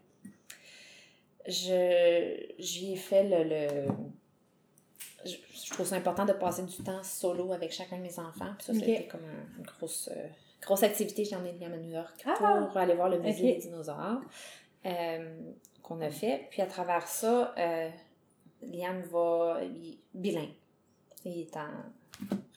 je, 1.47 2.35
j'y 2.59 2.93
ai 2.93 2.95
fait 2.95 3.23
le. 3.23 3.43
le- 3.43 3.87
je, 5.25 5.35
je 5.65 5.69
trouve 5.73 5.85
ça 5.85 5.95
important 5.95 6.25
de 6.25 6.33
passer 6.33 6.63
du 6.63 6.77
temps 6.83 7.03
solo 7.03 7.51
avec 7.53 7.71
chacun 7.71 7.97
de 7.97 8.03
mes 8.03 8.19
enfants. 8.19 8.53
Puis 8.57 8.65
ça, 8.67 8.73
c'était 8.73 9.07
comme 9.07 9.21
un- 9.25 9.59
une 9.59 9.65
grosse, 9.65 10.09
euh, 10.15 10.27
grosse 10.61 10.83
activité. 10.83 11.25
J'ai 11.25 11.35
emmené 11.35 11.53
Liam 11.59 11.73
à 11.73 11.77
New 11.77 11.91
York 11.91 12.23
Ah! 12.25 12.67
pour 12.69 12.77
aller 12.77 12.93
voir 12.93 13.09
le 13.09 13.19
musée 13.19 13.53
des 13.53 13.59
dinosaures 13.59 14.21
euh, 14.85 15.39
qu'on 15.83 15.99
a 16.01 16.09
fait. 16.09 16.47
Puis 16.49 16.61
à 16.61 16.65
travers 16.67 17.07
ça, 17.07 17.53
euh, 17.57 17.89
Liam 18.61 19.01
va. 19.11 19.59
Il 19.63 19.97
bilingue. 20.13 20.53
Il 21.25 21.41
est 21.41 21.57
en 21.57 21.67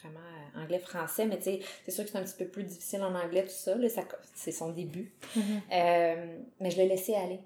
vraiment 0.01 0.21
anglais-français, 0.57 1.27
mais 1.27 1.37
tu 1.39 1.45
sais, 1.45 1.61
c'est 1.85 1.91
sûr 1.91 2.05
que 2.05 2.11
c'est 2.11 2.19
un 2.19 2.23
petit 2.23 2.37
peu 2.39 2.47
plus 2.47 2.63
difficile 2.65 3.03
en 3.03 3.15
anglais, 3.15 3.43
tout 3.43 3.51
ça. 3.51 3.75
là, 3.75 3.89
ça 3.89 4.03
c'est 4.35 4.53
son 4.53 4.71
début. 4.71 5.13
Mhm. 5.37 5.43
Euh, 5.73 6.39
mais 6.61 6.71
je 6.71 6.77
l'ai 6.79 6.87
laissé 6.89 7.15
aller. 7.15 7.41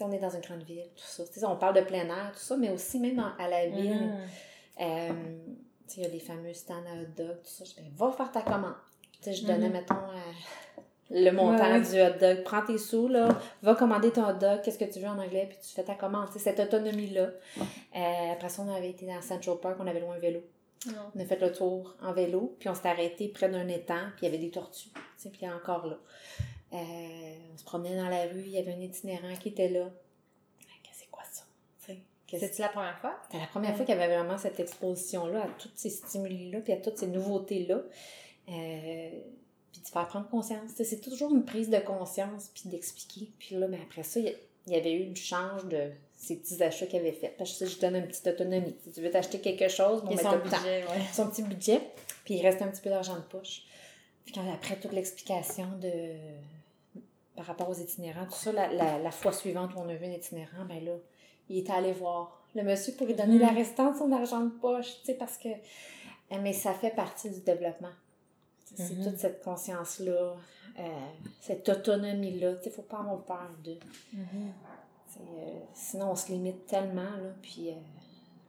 On 0.00 0.12
est 0.12 0.18
dans 0.18 0.30
une 0.30 0.40
grande 0.40 0.62
ville, 0.62 0.88
tout 0.96 1.24
ça. 1.24 1.50
On 1.50 1.56
parle 1.56 1.76
de 1.76 1.80
plein 1.82 2.06
air, 2.08 2.30
tout 2.32 2.38
ça, 2.40 2.56
mais 2.56 2.70
aussi 2.70 2.98
même 2.98 3.22
à 3.38 3.48
la 3.48 3.66
ville. 3.66 4.06
Mhm. 4.06 4.18
euh, 4.80 5.08
il 5.96 6.02
y 6.02 6.06
a 6.06 6.08
les 6.08 6.20
fameux 6.20 6.54
stands 6.54 6.74
à 6.76 7.00
hot 7.02 7.06
dog, 7.16 7.36
tout 7.42 7.50
ça. 7.50 7.64
Je 7.64 7.82
dis, 7.82 7.90
va 7.96 8.12
faire 8.12 8.30
ta 8.30 8.42
commande. 8.42 8.74
Je 9.26 9.44
donnais, 9.44 9.66
Mhm. 9.66 9.72
mettons, 9.72 9.94
euh, 9.94 10.80
le 11.10 11.30
montant 11.32 11.70
Ouais, 11.70 11.80
du 11.80 12.00
hot 12.00 12.18
dog. 12.20 12.44
Prends 12.44 12.64
tes 12.64 12.78
sous, 12.78 13.08
là. 13.08 13.28
Va 13.62 13.74
commander 13.74 14.10
ton 14.12 14.28
hot 14.28 14.34
dog. 14.34 14.60
Qu'est-ce 14.62 14.78
que 14.78 14.84
tu 14.90 15.00
veux 15.00 15.08
en 15.08 15.18
anglais? 15.18 15.46
Puis 15.48 15.58
tu 15.62 15.74
fais 15.74 15.82
ta 15.82 15.94
commande. 15.96 16.28
Tu 16.28 16.34
sais, 16.34 16.38
cette 16.38 16.60
autonomie-là. 16.60 17.30
Euh, 17.58 18.32
après 18.32 18.48
ça, 18.48 18.62
on 18.62 18.72
avait 18.72 18.90
été 18.90 19.06
dans 19.06 19.20
Central 19.20 19.56
Park. 19.60 19.76
On 19.80 19.86
avait 19.86 20.00
loué 20.00 20.10
un 20.16 20.18
vélo. 20.20 20.40
Non. 20.86 21.10
On 21.14 21.20
a 21.20 21.24
fait 21.26 21.38
le 21.40 21.52
tour 21.52 21.94
en 22.00 22.12
vélo, 22.14 22.56
puis 22.58 22.68
on 22.70 22.74
s'est 22.74 22.88
arrêté 22.88 23.28
près 23.28 23.50
d'un 23.50 23.68
étang, 23.68 24.00
puis 24.16 24.22
il 24.22 24.24
y 24.24 24.28
avait 24.28 24.38
des 24.42 24.50
tortues, 24.50 24.88
puis 25.30 25.46
encore 25.50 25.86
là. 25.86 25.98
Euh, 26.72 26.76
on 27.52 27.58
se 27.58 27.64
promenait 27.64 27.96
dans 27.96 28.08
la 28.08 28.24
rue, 28.24 28.42
il 28.44 28.50
y 28.50 28.58
avait 28.58 28.72
un 28.72 28.80
itinérant 28.80 29.34
qui 29.40 29.48
était 29.48 29.68
là. 29.68 29.90
Qu'est-ce 30.60 30.90
que 30.90 30.96
c'est 31.04 31.10
quoi 31.10 31.24
ça? 31.30 31.44
C'est-tu 32.38 32.60
la 32.60 32.68
première 32.68 32.98
fois? 32.98 33.18
C'était 33.24 33.40
la 33.40 33.48
première 33.48 33.74
fois 33.76 33.84
qu'il 33.84 33.94
y 33.94 33.98
avait 33.98 34.14
vraiment 34.14 34.38
cette 34.38 34.60
exposition-là 34.60 35.42
à 35.42 35.48
tous 35.58 35.70
ces 35.74 35.90
stimuli-là, 35.90 36.60
puis 36.60 36.72
à 36.72 36.76
toutes 36.76 36.98
ces 36.98 37.08
nouveautés-là. 37.08 37.82
Euh, 38.48 39.10
puis 39.72 39.80
de 39.82 39.86
faire 39.86 40.06
prendre 40.08 40.28
conscience. 40.28 40.70
C'est 40.76 41.00
toujours 41.00 41.32
une 41.34 41.44
prise 41.44 41.70
de 41.70 41.78
conscience, 41.78 42.50
puis 42.54 42.68
d'expliquer. 42.68 43.30
Puis 43.38 43.56
là, 43.56 43.68
mais 43.68 43.80
après 43.82 44.02
ça, 44.02 44.20
il 44.20 44.36
y 44.66 44.76
avait 44.76 44.92
eu 44.92 45.06
du 45.06 45.20
change 45.20 45.66
de 45.66 45.90
ces 46.16 46.36
petits 46.36 46.62
achats 46.62 46.86
qu'il 46.86 47.00
avait 47.00 47.12
fait. 47.12 47.34
Parce 47.36 47.58
que 47.58 47.66
je 47.66 47.78
donne 47.78 47.96
une 47.96 48.06
petite 48.06 48.26
autonomie. 48.26 48.76
Si 48.84 48.92
tu 48.92 49.00
veux 49.00 49.10
t'acheter 49.10 49.40
quelque 49.40 49.68
chose, 49.68 50.02
bon, 50.02 50.14
ben, 50.14 50.18
son 50.18 50.38
budget, 50.38 50.84
ouais. 50.84 51.02
son 51.12 51.28
petit 51.28 51.42
budget, 51.42 51.80
puis 52.24 52.34
il 52.34 52.42
reste 52.42 52.62
un 52.62 52.68
petit 52.68 52.82
peu 52.82 52.90
d'argent 52.90 53.16
de 53.16 53.22
poche. 53.22 53.62
Puis 54.24 54.34
quand 54.34 54.52
après 54.52 54.76
toute 54.76 54.92
l'explication 54.92 55.66
de 55.80 56.14
par 57.40 57.46
rapport 57.46 57.70
aux 57.70 57.74
itinérants, 57.80 58.26
tout 58.26 58.32
ça, 58.34 58.52
la, 58.52 58.70
la, 58.70 58.98
la 58.98 59.10
fois 59.10 59.32
suivante 59.32 59.70
où 59.74 59.78
on 59.78 59.88
a 59.88 59.94
vu 59.94 60.04
un 60.04 60.10
itinérant, 60.12 60.66
ben 60.68 60.84
là, 60.84 60.92
il 61.48 61.56
était 61.60 61.72
allé 61.72 61.92
voir 61.92 62.38
le 62.54 62.62
monsieur 62.62 62.92
pour 62.92 63.06
lui 63.06 63.14
donner 63.14 63.36
Mhm. 63.36 63.40
la 63.40 63.48
restante 63.48 63.94
de 63.94 63.98
son 63.98 64.12
argent 64.12 64.40
de 64.40 64.50
poche, 64.50 64.98
tu 65.00 65.06
sais, 65.06 65.14
parce 65.14 65.38
que... 65.38 65.48
euh, 65.48 66.36
Mais 66.42 66.52
ça 66.52 66.74
fait 66.74 66.90
partie 66.94 67.30
du 67.30 67.40
développement. 67.40 67.94
C'est 68.76 68.94
Mhm. 68.94 69.04
toute 69.04 69.16
cette 69.18 69.42
conscience-là, 69.42 70.36
euh, 70.78 70.82
cette 71.40 71.66
autonomie-là, 71.66 72.56
tu 72.56 72.64
sais, 72.64 72.70
faut 72.70 72.82
pas 72.82 72.98
avoir 72.98 73.22
peur 73.22 73.50
de... 73.64 73.78
Mhm. 74.12 74.52
C'est, 75.08 75.20
euh, 75.20 75.58
sinon, 75.72 76.10
on 76.10 76.16
se 76.16 76.30
limite 76.32 76.66
tellement, 76.66 77.02
là, 77.24 77.30
puis... 77.40 77.70
euh, 77.70 77.74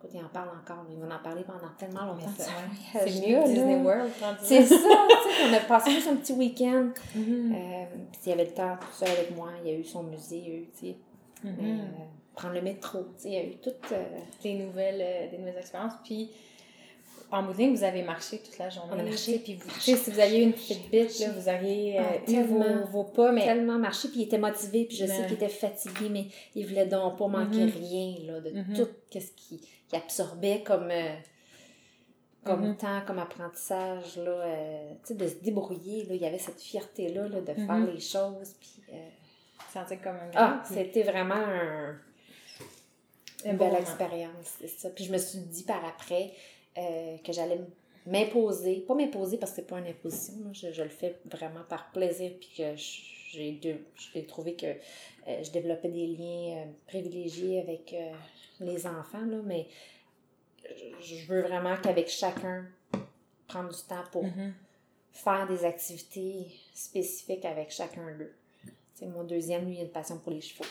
écoute, 0.04 0.12
il 0.20 0.24
en 0.26 0.30
parle 0.30 0.50
encore, 0.50 0.84
là, 0.84 0.90
il 0.92 1.00
va 1.00 1.16
en 1.16 1.20
parler 1.20 1.44
pendant 1.44 1.72
tellement 1.78 2.06
longtemps. 2.06 2.30
C'est 2.94 3.06
mieux 3.28 3.40
que 3.42 3.48
Disney 3.48 3.78
là. 3.78 3.84
World. 3.84 4.12
C'est 4.42 4.60
là. 4.60 4.66
ça, 4.66 4.76
tu 4.76 4.82
sais, 4.82 5.50
on 5.50 5.54
a 5.54 5.60
passé 5.60 5.92
juste 5.92 6.08
un 6.08 6.16
petit 6.16 6.34
week-end. 6.34 6.90
Mhm. 7.16 7.54
Euh, 7.56 7.86
puis 8.12 8.22
il 8.26 8.30
y 8.30 8.34
avait 8.34 8.46
le 8.46 8.52
temps 8.52 8.76
tout 8.80 8.94
seul 8.94 9.10
avec 9.10 9.36
moi, 9.36 9.50
il 9.64 9.72
y 9.72 9.76
a 9.76 9.78
eu 9.78 9.84
son 9.84 10.04
musée, 10.04 10.38
il 10.38 10.48
y 10.48 10.52
a 10.52 10.56
eu, 10.56 10.68
tu 10.78 10.88
sais, 10.88 10.96
Mhm. 11.44 11.56
mais, 11.60 11.72
euh, 11.72 11.76
prendre 12.36 12.54
le 12.56 12.62
métro, 12.62 13.00
tu 13.00 13.06
sais, 13.24 13.30
il 13.30 13.34
y 13.34 13.38
a 13.38 13.44
eu 13.44 13.56
tout... 13.58 13.72
euh, 13.92 14.04
des 14.44 14.54
nouvelles, 14.56 15.02
euh, 15.02 15.30
des 15.32 15.38
nouvelles 15.38 15.58
expériences. 15.58 15.94
Puis, 16.04 16.32
en 17.32 17.44
bout 17.44 17.54
de 17.54 17.58
ligne, 17.60 17.76
vous 17.76 17.84
avez 17.84 18.04
marché 18.04 18.40
toute 18.40 18.58
la 18.58 18.70
journée. 18.70 18.92
On 18.96 19.00
a 19.00 19.04
marché. 19.04 19.40
Puis, 19.40 19.56
vous, 19.56 19.70
sais, 19.80 19.96
si 19.96 20.12
vous 20.12 20.20
aviez 20.20 20.40
eu 20.40 20.44
une 20.44 20.54
petite 20.54 20.90
bite, 20.92 21.20
là, 21.20 21.30
vous 21.32 21.48
auriez 21.50 22.00
euh, 22.00 22.04
Ah, 22.04 22.16
eu 22.32 22.44
vos, 22.44 22.60
tellement. 22.60 22.86
vos 22.86 23.04
pas, 23.06 23.32
mais 23.32 23.46
tellement 23.46 23.80
marché, 23.80 24.10
puis 24.10 24.20
il 24.20 24.24
était 24.24 24.38
motivé, 24.38 24.86
puis 24.86 24.98
je 24.98 25.06
sais 25.06 25.24
qu'il 25.26 25.34
était 25.36 25.48
fatigué, 25.50 26.10
mais 26.10 26.26
il 26.56 26.68
voulait 26.68 26.86
donc 26.88 27.18
pas 27.18 27.28
manquer 27.28 27.66
Mhm. 27.66 27.72
rien, 27.72 28.16
là, 28.26 28.40
de 28.42 28.50
Mhm. 28.52 28.76
tout 28.76 28.88
qu'est-ce 29.10 29.32
qu'il 29.32 29.60
qu'il 29.60 29.98
absorbait 30.00 30.62
comme... 30.66 30.90
euh, 30.92 31.16
comme 32.44 32.70
Mhm. 32.70 32.78
temps, 32.78 33.02
comme 33.06 33.20
apprentissage, 33.20 34.18
là, 34.18 34.32
euh, 34.32 34.94
de 35.12 35.28
se 35.28 35.36
débrouiller, 35.36 36.06
là, 36.06 36.16
il 36.16 36.22
y 36.22 36.26
avait 36.26 36.40
cette 36.40 36.60
fierté-là, 36.60 37.28
là, 37.28 37.40
de 37.42 37.54
faire 37.54 37.86
les 37.86 38.00
choses, 38.00 38.56
puis... 38.60 38.82
euh, 38.94 39.10
comme 40.04 40.16
un 40.16 40.32
Ah, 40.36 40.62
puis 40.66 40.74
c'était 40.76 41.04
vraiment 41.04 41.36
un, 41.36 41.90
un 43.46 43.52
une 43.52 43.58
belle 43.58 43.76
expérience, 43.76 44.56
c'est 44.60 44.68
ça. 44.68 44.90
Puis 44.90 45.06
je 45.06 45.12
me 45.12 45.18
suis 45.18 45.40
dit 45.40 45.64
par 45.64 45.84
après 45.86 46.32
euh, 46.78 47.18
que 47.20 47.32
j'allais 47.34 47.60
m'imposer, 48.06 48.78
pas 48.82 48.96
m'imposer 48.96 49.38
parce 49.38 49.52
que 49.52 49.58
c'est 49.58 49.68
pas 49.68 49.80
une 49.80 49.88
imposition, 49.88 50.34
là, 50.44 50.50
je, 50.54 50.72
je 50.72 50.84
le 50.84 50.90
fais 50.90 51.20
vraiment 51.26 51.64
par 51.70 51.92
plaisir, 51.92 52.32
puis 52.40 52.50
que 52.58 52.76
j'ai 52.76 54.26
trouvé 54.28 54.56
que 54.56 54.66
euh, 54.66 55.44
je 55.44 55.52
développais 55.52 55.90
des 55.90 56.08
liens 56.08 56.58
euh, 56.58 56.66
privilégiés 56.88 57.60
avec 57.60 57.96
les 58.60 58.88
enfants, 58.88 59.26
là, 59.26 59.42
mais 59.44 59.68
je, 61.02 61.26
veux 61.28 61.42
vraiment 61.42 61.76
qu'avec 61.78 62.08
chacun, 62.10 62.66
prendre 63.48 63.70
du 63.70 63.84
temps 63.84 64.04
pour 64.12 64.24
Mhm. 64.24 64.54
faire 65.12 65.48
des 65.48 65.66
activités 65.66 66.48
spécifiques 66.74 67.44
avec 67.46 67.70
chacun 67.72 68.16
d'eux. 68.18 68.34
Mon 69.02 69.24
deuxième, 69.24 69.66
lui, 69.66 69.74
il 69.76 69.80
a 69.80 69.84
une 69.84 69.90
passion 69.90 70.18
pour 70.20 70.32
les 70.32 70.42
chevaux. 70.42 70.64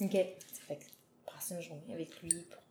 OK. 0.00 0.10
Ça 0.12 0.62
fait 0.66 0.76
que 0.76 0.84
passer 1.32 1.54
une 1.54 1.62
journée 1.62 1.94
avec 1.94 2.20
lui 2.22 2.30
pour. 2.50 2.61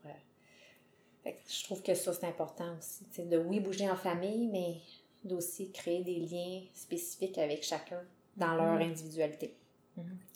Fait 1.23 1.33
que 1.33 1.37
je 1.47 1.63
trouve 1.63 1.81
que 1.81 1.93
ça, 1.93 2.13
c'est 2.13 2.25
important 2.25 2.65
aussi. 2.77 3.03
tu 3.09 3.15
sais, 3.17 3.23
de 3.23 3.37
oui, 3.37 3.59
bouger 3.59 3.89
en 3.89 3.95
famille, 3.95 4.47
mais 4.47 4.75
d'aussi 5.23 5.71
créer 5.71 6.01
des 6.03 6.15
liens 6.15 6.61
spécifiques 6.73 7.37
avec 7.37 7.63
chacun 7.63 8.01
dans 8.37 8.55
leur 8.55 8.73
Mhm. 8.75 8.81
individualité. 8.81 9.53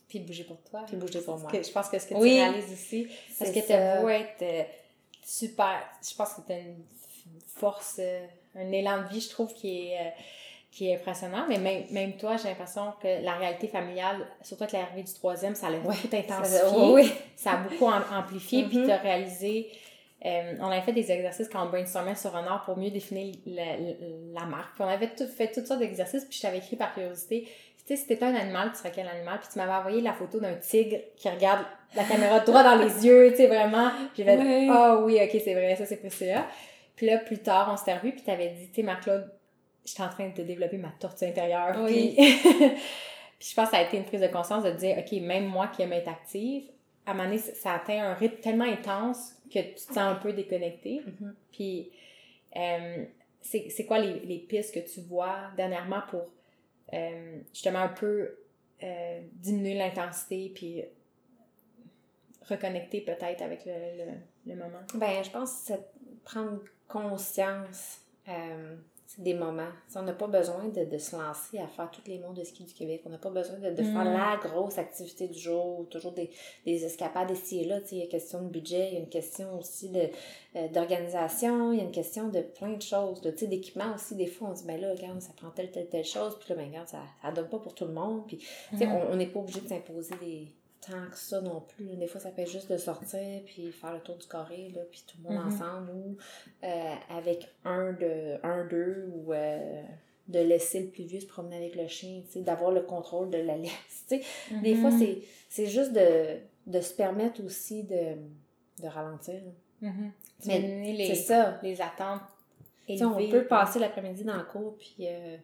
Puis 0.08 0.20
bouger 0.20 0.44
pour 0.44 0.62
toi. 0.62 0.84
Puis 0.86 0.96
bouger 0.98 1.22
pour 1.22 1.38
moi. 1.40 1.52
Que- 1.52 1.64
je 1.64 1.72
pense 1.72 1.90
que 1.90 1.98
ce 1.98 2.06
que 2.08 2.14
Oui. 2.14 2.30
tu 2.30 2.36
réalises 2.36 2.72
aussi, 2.72 3.08
parce 3.40 3.52
C'est 3.52 3.62
que 3.66 4.02
beau 4.02 4.10
être 4.10 4.42
euh, 4.44 4.64
super, 5.24 5.80
je 6.08 6.14
pense 6.16 6.34
que 6.34 6.42
tu 6.46 6.52
as 6.54 6.60
une 6.60 6.84
force 7.48 7.96
euh, 8.00 8.26
un 8.56 8.72
élan 8.72 9.02
de 9.04 9.08
vie, 9.08 9.22
je 9.22 9.30
trouve, 9.30 9.54
qui 9.54 9.88
est, 9.90 10.00
euh, 10.00 10.10
qui 10.72 10.90
est 10.90 10.96
impressionnant. 10.96 11.46
Mais 11.50 11.58
même, 11.58 11.86
même 11.90 12.16
toi, 12.18 12.38
j'ai 12.38 12.50
l'impression 12.50 12.94
que 13.02 13.24
la 13.24 13.34
réalité 13.36 13.68
familiale, 13.68 14.28
surtout 14.44 14.64
avec 14.64 14.74
l'arrivée 14.74 15.04
du 15.04 15.14
troisième, 15.14 15.56
ça 15.56 15.70
l'a 15.72 15.80
beaucoup 15.80 15.96
intensifié. 16.16 17.12
Ça, 17.36 17.54
a 17.54 17.58
beaucoup 17.58 17.86
amplifié. 17.88 18.64
Puis 18.66 18.78
Mm-hmm. 18.78 18.86
tu 18.86 18.92
as 18.92 18.98
réalisé. 18.98 19.72
Euh, 20.26 20.54
on 20.60 20.68
avait 20.68 20.82
fait 20.82 20.94
des 20.94 21.12
exercices 21.12 21.48
quand 21.50 21.66
on 21.66 21.70
brainstormait 21.70 22.16
sur 22.16 22.36
un 22.36 22.46
art 22.48 22.64
pour 22.66 22.78
mieux 22.78 22.90
définir 22.90 23.36
la, 23.46 23.78
la 24.34 24.46
marque. 24.46 24.74
Puis 24.76 24.84
on 24.84 24.88
avait 24.88 25.10
tout, 25.10 25.28
fait 25.28 25.52
toutes 25.52 25.68
sortes 25.68 25.80
d'exercices. 25.82 26.26
Puis 26.26 26.38
je 26.38 26.42
t'avais 26.42 26.58
écrit 26.58 26.76
par 26.76 26.94
curiosité. 26.94 27.48
Tu 27.88 27.96
sais, 27.96 28.02
si 28.02 28.08
t'étais 28.08 28.26
un 28.26 28.34
animal, 28.34 28.72
tu 28.72 28.78
serais 28.80 28.92
quel 28.92 29.08
animal? 29.08 29.40
Puis 29.40 29.50
tu 29.54 29.60
m'avais 29.60 29.74
envoyé 29.74 30.02
la 30.02 30.14
photo 30.14 30.40
d'un 30.40 30.56
tigre 30.56 30.98
qui 31.16 31.30
regarde 31.30 31.64
la 31.96 32.04
caméra 32.04 32.40
droit 32.40 32.64
dans 32.64 32.76
les 32.76 33.06
yeux, 33.06 33.30
tu 33.30 33.38
sais, 33.38 33.48
vraiment. 33.48 33.92
J'ai 34.18 34.24
fait, 34.24 34.38
Ouais. 34.38 34.68
ah 34.72 34.98
oui, 35.04 35.20
ok, 35.22 35.40
c'est 35.44 35.54
vrai, 35.54 35.76
ça 35.76 35.86
c'est 35.86 35.98
Priscilla. 35.98 36.48
Puis 36.96 37.06
là, 37.06 37.20
plus 37.20 37.38
tard, 37.38 37.70
on 37.72 37.78
s'était 37.78 37.96
revus, 37.96 38.14
puis 38.14 38.24
t'avais 38.24 38.50
dit, 38.50 38.70
tu 38.70 38.76
sais, 38.76 38.82
Marc-Claude, 38.84 39.30
j'étais 39.86 40.02
en 40.02 40.10
train 40.10 40.30
de 40.30 40.42
développer 40.42 40.78
ma 40.78 40.90
tortue 41.00 41.26
intérieure. 41.26 41.76
Oui. 41.84 42.16
Puis, 42.18 42.40
puis 43.40 43.50
je 43.50 43.54
pense 43.54 43.66
que 43.66 43.76
ça 43.76 43.78
a 43.78 43.84
été 43.84 43.98
une 43.98 44.06
prise 44.06 44.22
de 44.22 44.28
conscience 44.28 44.64
de 44.64 44.72
dire, 44.72 44.98
ok, 44.98 45.12
même 45.22 45.46
moi 45.46 45.68
qui 45.68 45.84
aime 45.84 45.94
être 45.94 46.08
active, 46.08 46.64
à 47.06 47.12
un 47.12 47.14
moment 47.14 47.30
donné, 47.30 47.38
ça 47.38 47.74
atteint 47.74 48.04
un 48.04 48.14
rythme 48.16 48.38
tellement 48.42 48.66
intense 48.66 49.35
que 49.52 49.60
tu 49.60 49.76
te 49.76 49.80
sens 49.80 49.98
un 49.98 50.16
peu 50.16 50.34
déconnecté. 50.34 51.02
Mhm. 51.06 51.36
Puis, 51.52 51.92
euh, 52.56 53.06
c'est 53.42 53.70
c'est 53.70 53.86
quoi 53.86 54.00
les, 54.00 54.20
les 54.22 54.40
pistes 54.40 54.74
que 54.74 54.80
tu 54.80 55.02
vois 55.02 55.52
dernièrement 55.56 56.02
pour 56.10 56.28
euh, 56.94 57.40
justement 57.54 57.80
un 57.80 57.90
peu 57.90 58.36
euh, 58.84 59.22
diminuer 59.34 59.76
l'intensité 59.76 60.52
puis 60.54 60.84
reconnecter 62.48 63.02
peut-être 63.02 63.42
avec 63.42 63.66
le, 63.66 63.72
le, 63.74 64.12
le 64.48 64.56
moment? 64.56 64.82
Ben, 64.94 65.24
je 65.24 65.30
pense 65.30 65.52
que 65.52 65.68
c'est 65.68 65.80
prendre 66.24 66.62
conscience 66.88 68.02
euh, 68.28 68.76
c'est 69.16 69.24
des 69.24 69.34
moments. 69.34 69.68
T'sais, 69.88 70.00
on 70.00 70.04
n'a 70.04 70.14
pas 70.14 70.28
besoin 70.28 70.66
de, 70.68 70.84
de 70.86 70.98
se 70.98 71.16
lancer 71.16 71.60
à 71.60 71.68
faire 71.68 71.90
tous 71.92 72.02
les 72.10 72.20
mondes 72.20 72.36
de 72.36 72.44
ski 72.44 72.64
du 72.64 72.74
Québec. 72.74 73.02
On 73.06 73.10
n'a 73.10 73.18
pas 73.18 73.30
besoin 73.30 73.58
de, 73.60 73.70
de 73.72 73.84
faire 73.84 74.04
Mm. 74.06 74.14
la 74.14 74.38
grosse 74.42 74.78
activité 74.78 75.28
du 75.28 75.40
jour, 75.40 75.88
toujours 75.90 76.12
des, 76.12 76.30
des 76.66 76.84
escapades 76.86 77.32
ici 77.32 77.62
et 77.62 77.66
là. 77.66 77.80
Il 77.92 77.98
y 77.98 78.02
a 78.02 78.04
une 78.04 78.10
question 78.10 78.42
de 78.42 78.50
budget, 78.50 78.90
il 78.90 78.94
y 78.94 78.98
a 78.98 79.00
une 79.00 79.10
question 79.10 79.58
aussi 79.58 79.92
euh, 80.56 80.68
d'organisation, 80.70 81.72
il 81.72 81.78
y 81.78 81.82
a 81.82 81.84
une 81.86 81.92
question 81.92 82.28
de 82.30 82.42
plein 82.42 82.74
de 82.74 82.82
choses. 82.82 83.22
d'équipement 83.22 83.94
aussi, 83.96 84.16
des 84.16 84.28
fois, 84.28 84.50
on 84.50 84.54
dit, 84.54 84.64
ben 84.66 84.80
là, 84.80 84.92
regarde, 84.92 85.22
ça 85.22 85.34
prend 85.36 85.50
telle, 85.50 85.72
telle, 85.72 85.88
telle 85.88 86.06
chose, 86.06 86.38
puis 86.40 86.50
là, 86.50 86.56
ben 86.56 86.68
regarde, 86.70 86.88
ça 86.88 87.02
ne 87.30 87.36
donne 87.36 87.50
pas 87.50 87.60
pour 87.60 87.74
tout 87.74 87.86
le 87.86 87.94
monde. 87.94 88.24
Puis, 88.28 88.40
on 88.74 89.12
on 89.12 89.16
n'est 89.16 89.28
pas 89.28 89.40
obligé 89.40 89.62
de 89.62 89.68
s'imposer 89.68 90.16
des 90.22 90.48
tant 90.88 91.10
que 91.12 91.18
ça 91.18 91.42
non 91.42 91.62
plus. 91.62 91.96
Des 91.96 92.08
fois, 92.08 92.20
ça 92.22 92.32
fait 92.32 92.46
juste 92.46 92.72
de 92.72 92.78
sortir 92.78 93.42
puis 93.46 93.72
faire 93.72 93.94
le 93.94 94.00
tour 94.00 94.16
du 94.18 94.28
carré, 94.28 94.72
là, 94.76 94.82
puis 94.92 95.04
tout 95.08 95.18
le 95.24 95.30
monde 95.30 95.44
Mhm. 95.46 95.54
ensemble 95.54 95.90
ou 95.92 96.18
euh, 96.64 96.94
avec 97.10 97.48
un 97.64 97.94
de 97.94 98.38
un 98.44 98.66
d'eux 98.66 99.10
ou 99.14 99.34
euh, 99.34 99.82
de 100.28 100.40
laisser 100.40 100.82
le 100.82 100.88
plus 100.88 101.04
vieux 101.04 101.20
se 101.20 101.28
promener 101.28 101.58
avec 101.58 101.76
le 101.76 101.88
chien, 101.88 102.22
tu 102.26 102.32
sais, 102.34 102.42
d'avoir 102.42 102.72
le 102.72 102.82
contrôle 102.82 103.30
de 103.30 103.38
la 103.38 103.56
laisse. 103.58 104.08
Des 104.64 104.76
fois, 104.76 104.92
Mhm. 104.92 105.00
c'est, 105.00 105.18
c'est 105.50 105.68
juste 105.68 105.94
de, 105.94 106.38
de 106.68 106.82
se 106.82 106.94
permettre 106.94 107.44
aussi 107.44 107.84
de, 107.84 108.16
de 108.82 108.88
ralentir. 108.88 109.42
Mhm. 109.82 110.12
Mais 110.48 110.60
Diminuer 110.60 110.94
les, 110.94 111.08
C'est 111.16 111.22
ça. 111.24 111.60
les 111.64 111.80
attentes 111.82 112.22
sais, 112.88 113.04
on 113.04 113.18
élevées. 113.20 113.40
peut 113.42 113.48
passer 113.48 113.80
l'après-midi 113.80 114.24
dans 114.24 114.38
le 114.38 114.44
cours, 114.44 114.76
puis 114.78 114.96
euh, 115.02 115.38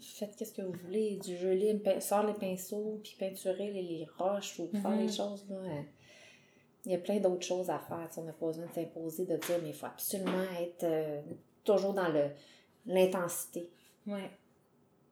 faites 0.00 0.36
qu'est-ce 0.36 0.52
que 0.52 0.62
vous 0.62 0.72
voulez, 0.84 1.16
du 1.16 1.36
libre, 1.54 1.82
pein- 1.82 2.00
sort 2.00 2.26
les 2.26 2.34
pinceaux, 2.34 3.00
puis 3.02 3.16
peinturer 3.18 3.70
les, 3.70 3.82
les 3.82 4.06
roches 4.18 4.58
ou 4.58 4.68
faire 4.80 4.90
Mhm. 4.90 4.98
les 5.06 5.12
choses. 5.12 5.46
Là, 5.48 5.56
euh, 5.56 5.82
il 6.86 6.92
y 6.92 6.94
a 6.94 6.98
plein 6.98 7.18
d'autres 7.18 7.44
choses 7.46 7.68
à 7.70 7.78
faire. 7.78 8.08
On 8.16 8.22
n'a 8.22 8.32
pas 8.32 8.46
besoin 8.46 8.66
de 8.66 8.72
s'imposer, 8.72 9.26
de 9.26 9.36
dire, 9.36 9.58
mais 9.62 9.68
il 9.70 9.74
faut 9.74 9.86
absolument 9.86 10.42
être 10.60 10.84
euh, 10.84 11.20
toujours 11.64 11.92
dans 11.94 12.08
le 12.08 12.30
l'intensité. 12.86 13.68
Ouais. 14.06 14.30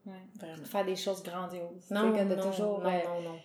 Ouais. 0.07 0.13
Vraiment. 0.39 0.65
Faire 0.65 0.85
des 0.87 0.97
choses 0.97 1.23
grandioses. 1.23 1.91
Non, 1.91 2.11
de 2.13 2.35
toujours, 2.37 2.85
euh, 2.87 2.91
non, 3.05 3.21
non. 3.23 3.39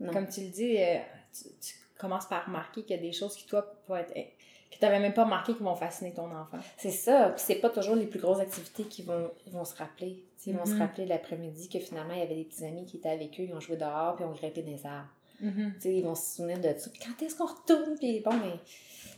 Non. 0.00 0.12
Comme 0.12 0.28
tu 0.28 0.42
le 0.42 0.48
dis, 0.50 0.76
euh, 0.78 0.98
tu, 1.32 1.44
tu 1.60 1.74
commences 1.98 2.26
par 2.26 2.46
remarquer 2.46 2.82
qu'il 2.82 2.96
y 2.96 2.98
a 2.98 3.02
des 3.02 3.12
choses 3.12 3.34
qui, 3.36 3.46
toi, 3.46 3.62
peuvent 3.86 4.06
être, 4.14 4.32
que 4.70 4.76
tu 4.78 4.84
n'avais 4.84 5.00
même 5.00 5.12
pas 5.14 5.24
remarqué 5.24 5.54
qui 5.54 5.62
vont 5.62 5.74
fasciner 5.74 6.12
ton 6.12 6.26
enfant. 6.26 6.58
C'est 6.76 6.90
ça. 6.90 7.32
Puis 7.34 7.44
c'est 7.46 7.56
pas 7.56 7.70
toujours 7.70 7.96
les 7.96 8.06
plus 8.06 8.20
grosses 8.20 8.40
activités 8.40 8.84
qui 8.84 9.02
vont, 9.02 9.30
ils 9.46 9.52
vont 9.52 9.64
se 9.64 9.76
rappeler. 9.76 10.22
Ils 10.46 10.56
vont 10.56 10.64
se 10.64 10.72
Mhm. 10.72 10.80
rappeler 10.80 11.06
l'après-midi 11.06 11.68
que 11.68 11.78
finalement, 11.78 12.14
il 12.14 12.20
y 12.20 12.22
avait 12.22 12.36
des 12.36 12.44
petits 12.44 12.64
amis 12.64 12.86
qui 12.86 12.96
étaient 12.96 13.10
avec 13.10 13.38
eux, 13.40 13.44
ils 13.44 13.54
ont 13.54 13.60
joué 13.60 13.76
dehors, 13.76 14.16
puis 14.16 14.24
ont 14.24 14.30
grimpé 14.32 14.62
des 14.62 14.86
arbres. 14.86 15.08
Mhm. 15.40 15.72
Sais, 15.78 15.94
ils 15.94 16.04
vont 16.04 16.14
se 16.14 16.36
souvenir 16.36 16.58
de 16.58 16.68
ça. 16.78 16.90
Puis 16.90 17.00
quand 17.04 17.24
est-ce 17.24 17.34
qu'on 17.36 17.46
retourne? 17.46 17.96
Puis 17.98 18.20
bon, 18.20 18.30
mais 18.32 18.52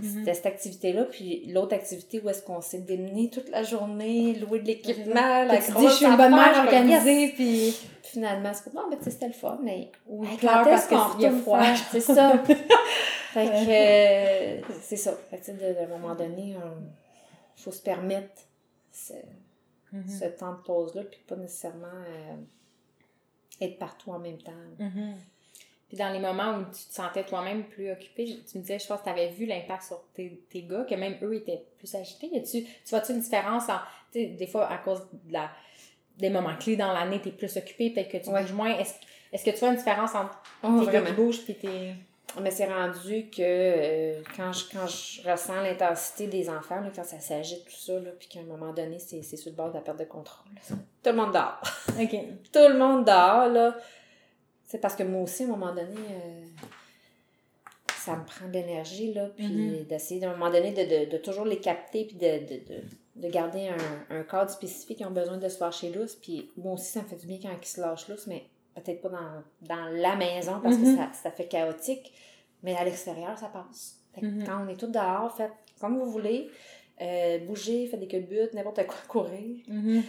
Mhm. 0.00 0.18
c'était 0.20 0.34
cette 0.34 0.46
activité-là. 0.46 1.04
Puis 1.04 1.44
l'autre 1.52 1.74
activité 1.74 2.20
où 2.24 2.28
est-ce 2.28 2.42
qu'on 2.42 2.60
s'est 2.60 2.78
démené 2.80 3.28
toute 3.30 3.48
la 3.50 3.62
journée, 3.62 4.34
louer 4.34 4.60
de 4.60 4.66
l'équipement, 4.66 5.44
la 5.44 5.58
te 5.58 5.66
dis, 5.66 5.70
grosse 5.72 5.90
je 5.90 5.96
suis 5.96 6.06
une 6.06 6.16
bonne 6.16 6.34
mère 6.34 6.58
organisée, 6.64 7.28
puis... 7.34 7.76
Finalement, 8.04 8.50
c'est 8.52 8.74
bon, 8.74 8.82
ben, 8.90 8.98
tu 8.98 9.04
sais, 9.04 9.10
c'était 9.12 9.28
le 9.28 9.32
fun, 9.32 9.58
mais 9.62 9.90
Ou 10.08 10.24
Hey, 10.24 10.30
il 10.34 10.38
pleure 10.38 10.64
quand 10.64 10.70
est-ce 10.74 10.88
qu'on 10.88 10.98
retourne 10.98 11.40
froid. 11.40 11.60
C'est 11.92 12.00
ça. 12.00 12.32
fait 13.32 13.46
que, 13.46 13.50
c'est 14.96 15.10
ça. 15.10 15.16
Fait 15.30 15.38
que, 15.38 15.44
tu 15.44 15.52
sais, 15.52 15.54
de- 15.74 15.74
d'un 15.74 15.86
moment 15.86 16.14
donné, 16.14 16.54
il 17.56 17.62
faut 17.62 17.72
se 17.72 17.82
permettre 17.82 18.42
ce, 18.90 19.14
Mhm. 19.92 20.08
ce 20.08 20.24
temps 20.26 20.52
de 20.52 20.62
pause-là, 20.62 21.02
puis 21.04 21.20
pas 21.26 21.36
nécessairement 21.36 21.86
euh, 22.06 22.36
être 23.60 23.78
partout 23.78 24.10
en 24.10 24.18
même 24.18 24.38
temps. 24.38 24.52
Mhm. 24.78 25.14
Puis 25.88 25.96
dans 25.98 26.10
les 26.10 26.18
moments 26.18 26.56
où 26.58 26.64
tu 26.64 26.86
te 26.88 26.92
sentais 26.94 27.22
toi-même 27.24 27.64
plus 27.64 27.90
occupée, 27.92 28.26
je- 28.26 28.36
tu 28.50 28.56
me 28.58 28.62
disais, 28.62 28.78
je 28.78 28.86
pense 28.86 29.00
que 29.00 29.04
tu 29.04 29.10
avais 29.10 29.28
vu 29.30 29.44
l'impact 29.46 29.82
sur 29.82 30.02
tes, 30.14 30.42
tes 30.50 30.62
gars, 30.62 30.84
que 30.88 30.94
même 30.94 31.16
eux 31.22 31.34
étaient 31.34 31.62
plus 31.78 31.94
agités. 31.94 32.28
Y 32.32 32.38
a-tu, 32.38 32.62
tu 32.64 32.70
vois-tu 32.90 33.12
une 33.12 33.20
différence 33.20 33.68
en, 33.68 33.78
tu 34.10 34.26
des 34.28 34.46
fois 34.46 34.68
à 34.70 34.78
cause 34.78 35.00
de 35.24 35.32
la, 35.32 35.50
des 36.18 36.30
moments 36.30 36.56
clés 36.56 36.76
dans 36.76 36.92
l'année, 36.92 37.20
tu 37.20 37.28
es 37.28 37.32
plus 37.32 37.54
occupé, 37.56 37.90
peut-être 37.90 38.10
que 38.10 38.16
tu 38.18 38.30
Ouais. 38.30 38.42
bouges 38.42 38.52
moins. 38.52 38.78
Est-ce, 38.78 39.44
que 39.44 39.50
tu 39.50 39.56
vois 39.58 39.68
une 39.70 39.76
différence 39.76 40.14
entre 40.14 40.42
Oh, 40.62 40.84
tes 40.84 40.90
gars 40.92 41.02
qui 41.02 41.12
bougent 41.12 41.44
puis 41.44 41.54
tes. 41.56 41.94
Mais 42.40 42.50
c'est 42.50 42.64
rendu 42.66 43.28
que 43.28 43.40
euh, 43.42 44.22
quand, 44.36 44.52
je, 44.54 44.64
quand 44.72 44.86
je 44.86 45.28
ressens 45.30 45.60
l'intensité 45.60 46.26
des 46.28 46.48
enfants, 46.48 46.80
là, 46.80 46.88
quand 46.94 47.04
ça 47.04 47.20
s'agite, 47.20 47.64
tout 47.66 47.76
ça, 47.76 47.98
là, 48.00 48.10
puis 48.18 48.26
qu'à 48.28 48.40
un 48.40 48.44
moment 48.44 48.72
donné, 48.72 48.98
c'est 48.98 49.22
c'est 49.22 49.36
sur 49.36 49.50
le 49.50 49.56
bord 49.56 49.68
de 49.68 49.74
la 49.74 49.80
perte 49.82 49.98
de 49.98 50.04
contrôle. 50.04 50.46
là. 50.54 50.76
Tout 51.02 51.10
le 51.10 51.16
monde 51.16 51.32
dort. 51.32 51.60
OK. 52.00 52.10
Tout 52.52 52.68
le 52.68 52.78
monde 52.78 53.04
dort, 53.04 53.48
là. 53.48 53.76
C'est 54.64 54.78
parce 54.78 54.96
que 54.96 55.02
moi 55.02 55.20
aussi, 55.22 55.42
à 55.42 55.46
un 55.46 55.50
moment 55.50 55.74
donné, 55.74 55.94
euh, 56.10 56.44
ça 57.98 58.16
me 58.16 58.24
prend 58.24 58.46
de 58.48 58.52
l'énergie, 58.54 59.12
là. 59.12 59.26
Puis 59.36 59.46
Mhm. 59.46 59.84
d'essayer, 59.84 60.24
à 60.24 60.30
un 60.30 60.36
moment 60.36 60.50
donné, 60.50 60.72
de, 60.72 61.04
de, 61.04 61.10
de 61.10 61.16
toujours 61.18 61.44
les 61.44 61.58
capter, 61.60 62.06
puis 62.06 62.16
de, 62.16 62.38
de, 62.46 62.60
de, 62.74 62.82
de 63.16 63.28
garder 63.28 63.68
un, 63.68 64.16
un 64.16 64.22
cadre 64.22 64.50
spécifique. 64.50 65.00
Ils 65.00 65.06
ont 65.06 65.10
besoin 65.10 65.36
de 65.36 65.48
se 65.50 65.60
lâcher 65.60 65.90
lousse. 65.90 66.14
Puis 66.14 66.50
moi 66.56 66.72
aussi, 66.74 66.90
ça 66.92 67.02
me 67.02 67.06
fait 67.08 67.16
du 67.16 67.26
bien 67.26 67.38
quand 67.42 67.50
ils 67.60 67.66
se 67.66 67.78
lâchent 67.80 68.08
lousse, 68.08 68.26
mais 68.26 68.44
peut-être 68.74 69.00
pas 69.02 69.08
dans, 69.10 69.42
dans 69.74 69.84
la 69.92 70.16
maison 70.16 70.60
parce 70.62 70.76
que 70.76 70.96
ça, 70.96 71.10
ça 71.12 71.30
fait 71.30 71.46
chaotique. 71.46 72.12
Mais 72.62 72.76
à 72.76 72.84
l'extérieur, 72.84 73.36
ça 73.38 73.48
passe. 73.48 73.98
Fait 74.14 74.20
que 74.20 74.26
Mhm. 74.26 74.44
Quand 74.46 74.64
on 74.64 74.68
est 74.68 74.76
tous 74.76 74.86
dehors, 74.86 75.34
faites 75.36 75.52
comme 75.80 75.98
vous 75.98 76.10
voulez. 76.10 76.48
Euh, 77.00 77.38
bougez, 77.40 77.86
faites 77.88 77.98
des 78.00 78.06
culbutes, 78.06 78.52
n'importe 78.54 78.86
quoi, 78.86 78.96
courir 79.08 79.64
Mhm. 79.66 80.02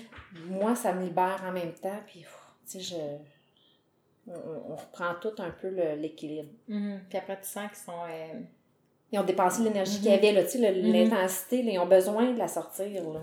moi, 0.49 0.75
ça 0.75 0.93
me 0.93 1.03
libère 1.03 1.43
en 1.47 1.51
même 1.51 1.73
temps, 1.73 1.99
puis, 2.05 2.19
tu 2.21 2.25
sais, 2.65 2.79
je... 2.81 2.95
On, 4.27 4.71
on 4.71 4.75
reprend 4.75 5.15
tout 5.21 5.33
un 5.39 5.49
peu 5.49 5.67
l'équilibre. 5.95 6.49
Puis 7.09 7.17
après, 7.17 7.37
tu 7.41 7.47
sens 7.47 7.67
qu'ils 7.69 7.77
sont. 7.83 7.91
euh, 8.09 8.39
Ils 9.11 9.19
ont 9.19 9.23
dépensé 9.23 9.61
l'énergie 9.63 9.97
qu'il 9.99 10.09
y 10.11 10.13
avait, 10.13 10.31
là, 10.31 10.43
tu 10.43 10.51
sais, 10.57 10.71
le- 10.71 10.81
Mhm. 10.81 10.93
l'intensité, 10.93 11.59
ils 11.63 11.77
ont 11.79 11.85
besoin 11.87 12.31
de 12.31 12.37
la 12.39 12.47
sortir, 12.47 12.87
là. 13.11 13.19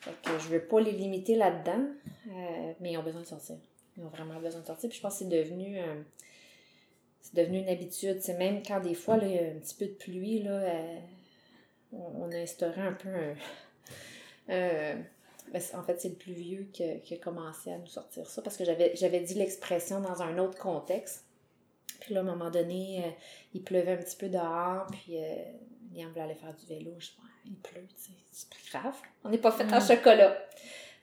Fait 0.00 0.10
que 0.22 0.38
je 0.38 0.48
veux 0.48 0.60
pas 0.62 0.80
les 0.80 0.92
limiter 0.92 1.34
là-dedans, 1.36 1.84
euh, 2.30 2.72
mais 2.80 2.92
ils 2.92 2.98
ont 2.98 3.02
besoin 3.02 3.20
de 3.22 3.26
sortir. 3.26 3.56
Ils 3.96 4.04
ont 4.04 4.08
vraiment 4.08 4.40
besoin 4.40 4.60
de 4.60 4.66
sortir, 4.66 4.88
puis 4.88 4.96
je 4.98 5.02
pense 5.02 5.14
que 5.14 5.18
c'est 5.20 5.28
devenu... 5.28 5.78
euh, 5.80 6.02
c'est 7.20 7.36
devenu 7.36 7.58
une 7.60 7.68
habitude, 7.70 8.20
c'est 8.20 8.36
même 8.36 8.62
quand 8.62 8.80
des 8.80 8.94
fois, 8.94 9.16
là, 9.16 9.26
il 9.26 9.34
y 9.34 9.38
a 9.38 9.42
un 9.46 9.58
petit 9.58 9.74
peu 9.76 9.86
de 9.86 9.92
pluie, 9.94 10.42
là, 10.42 10.50
euh, 10.50 10.98
on, 11.92 12.30
a 12.30 12.36
instauré 12.36 12.80
un 12.82 12.92
peu 12.92 13.08
un... 13.08 13.34
euh, 14.50 14.94
ben, 15.50 15.62
en 15.74 15.82
fait, 15.84 16.00
c'est 16.00 16.10
le 16.10 16.16
plus 16.16 16.34
vieux 16.34 16.68
qui 16.72 16.84
a, 16.84 16.96
qui 16.96 17.14
a 17.14 17.16
commencé 17.16 17.72
à 17.72 17.78
nous 17.78 17.86
sortir 17.86 18.26
ça 18.28 18.42
parce 18.42 18.56
que 18.58 18.64
j'avais 18.64 19.20
dit 19.20 19.34
l'expression 19.34 20.00
dans 20.00 20.20
un 20.22 20.36
autre 20.38 20.58
contexte. 20.58 21.24
Puis 22.00 22.12
là, 22.12 22.20
à 22.20 22.22
un 22.24 22.26
moment 22.26 22.50
donné, 22.50 23.02
euh, 23.04 23.08
il 23.54 23.62
pleuvait 23.62 23.92
un 23.92 23.96
petit 23.96 24.16
peu 24.16 24.28
dehors, 24.28 24.86
puis 24.90 25.16
Liam 25.94 26.08
voulait 26.10 26.22
aller 26.22 26.34
faire 26.34 26.52
du 26.54 26.66
vélo. 26.66 26.92
Je 26.98 27.06
dis, 27.06 27.16
il 27.46 27.56
pleut, 27.56 27.86
c'est 27.96 28.48
pas 28.50 28.80
grave. 28.80 28.96
On 29.24 29.30
n'est 29.30 29.38
pas 29.38 29.52
fait 29.52 29.64
en 29.64 29.80
Mhm. 29.80 29.86
chocolat. 29.86 30.36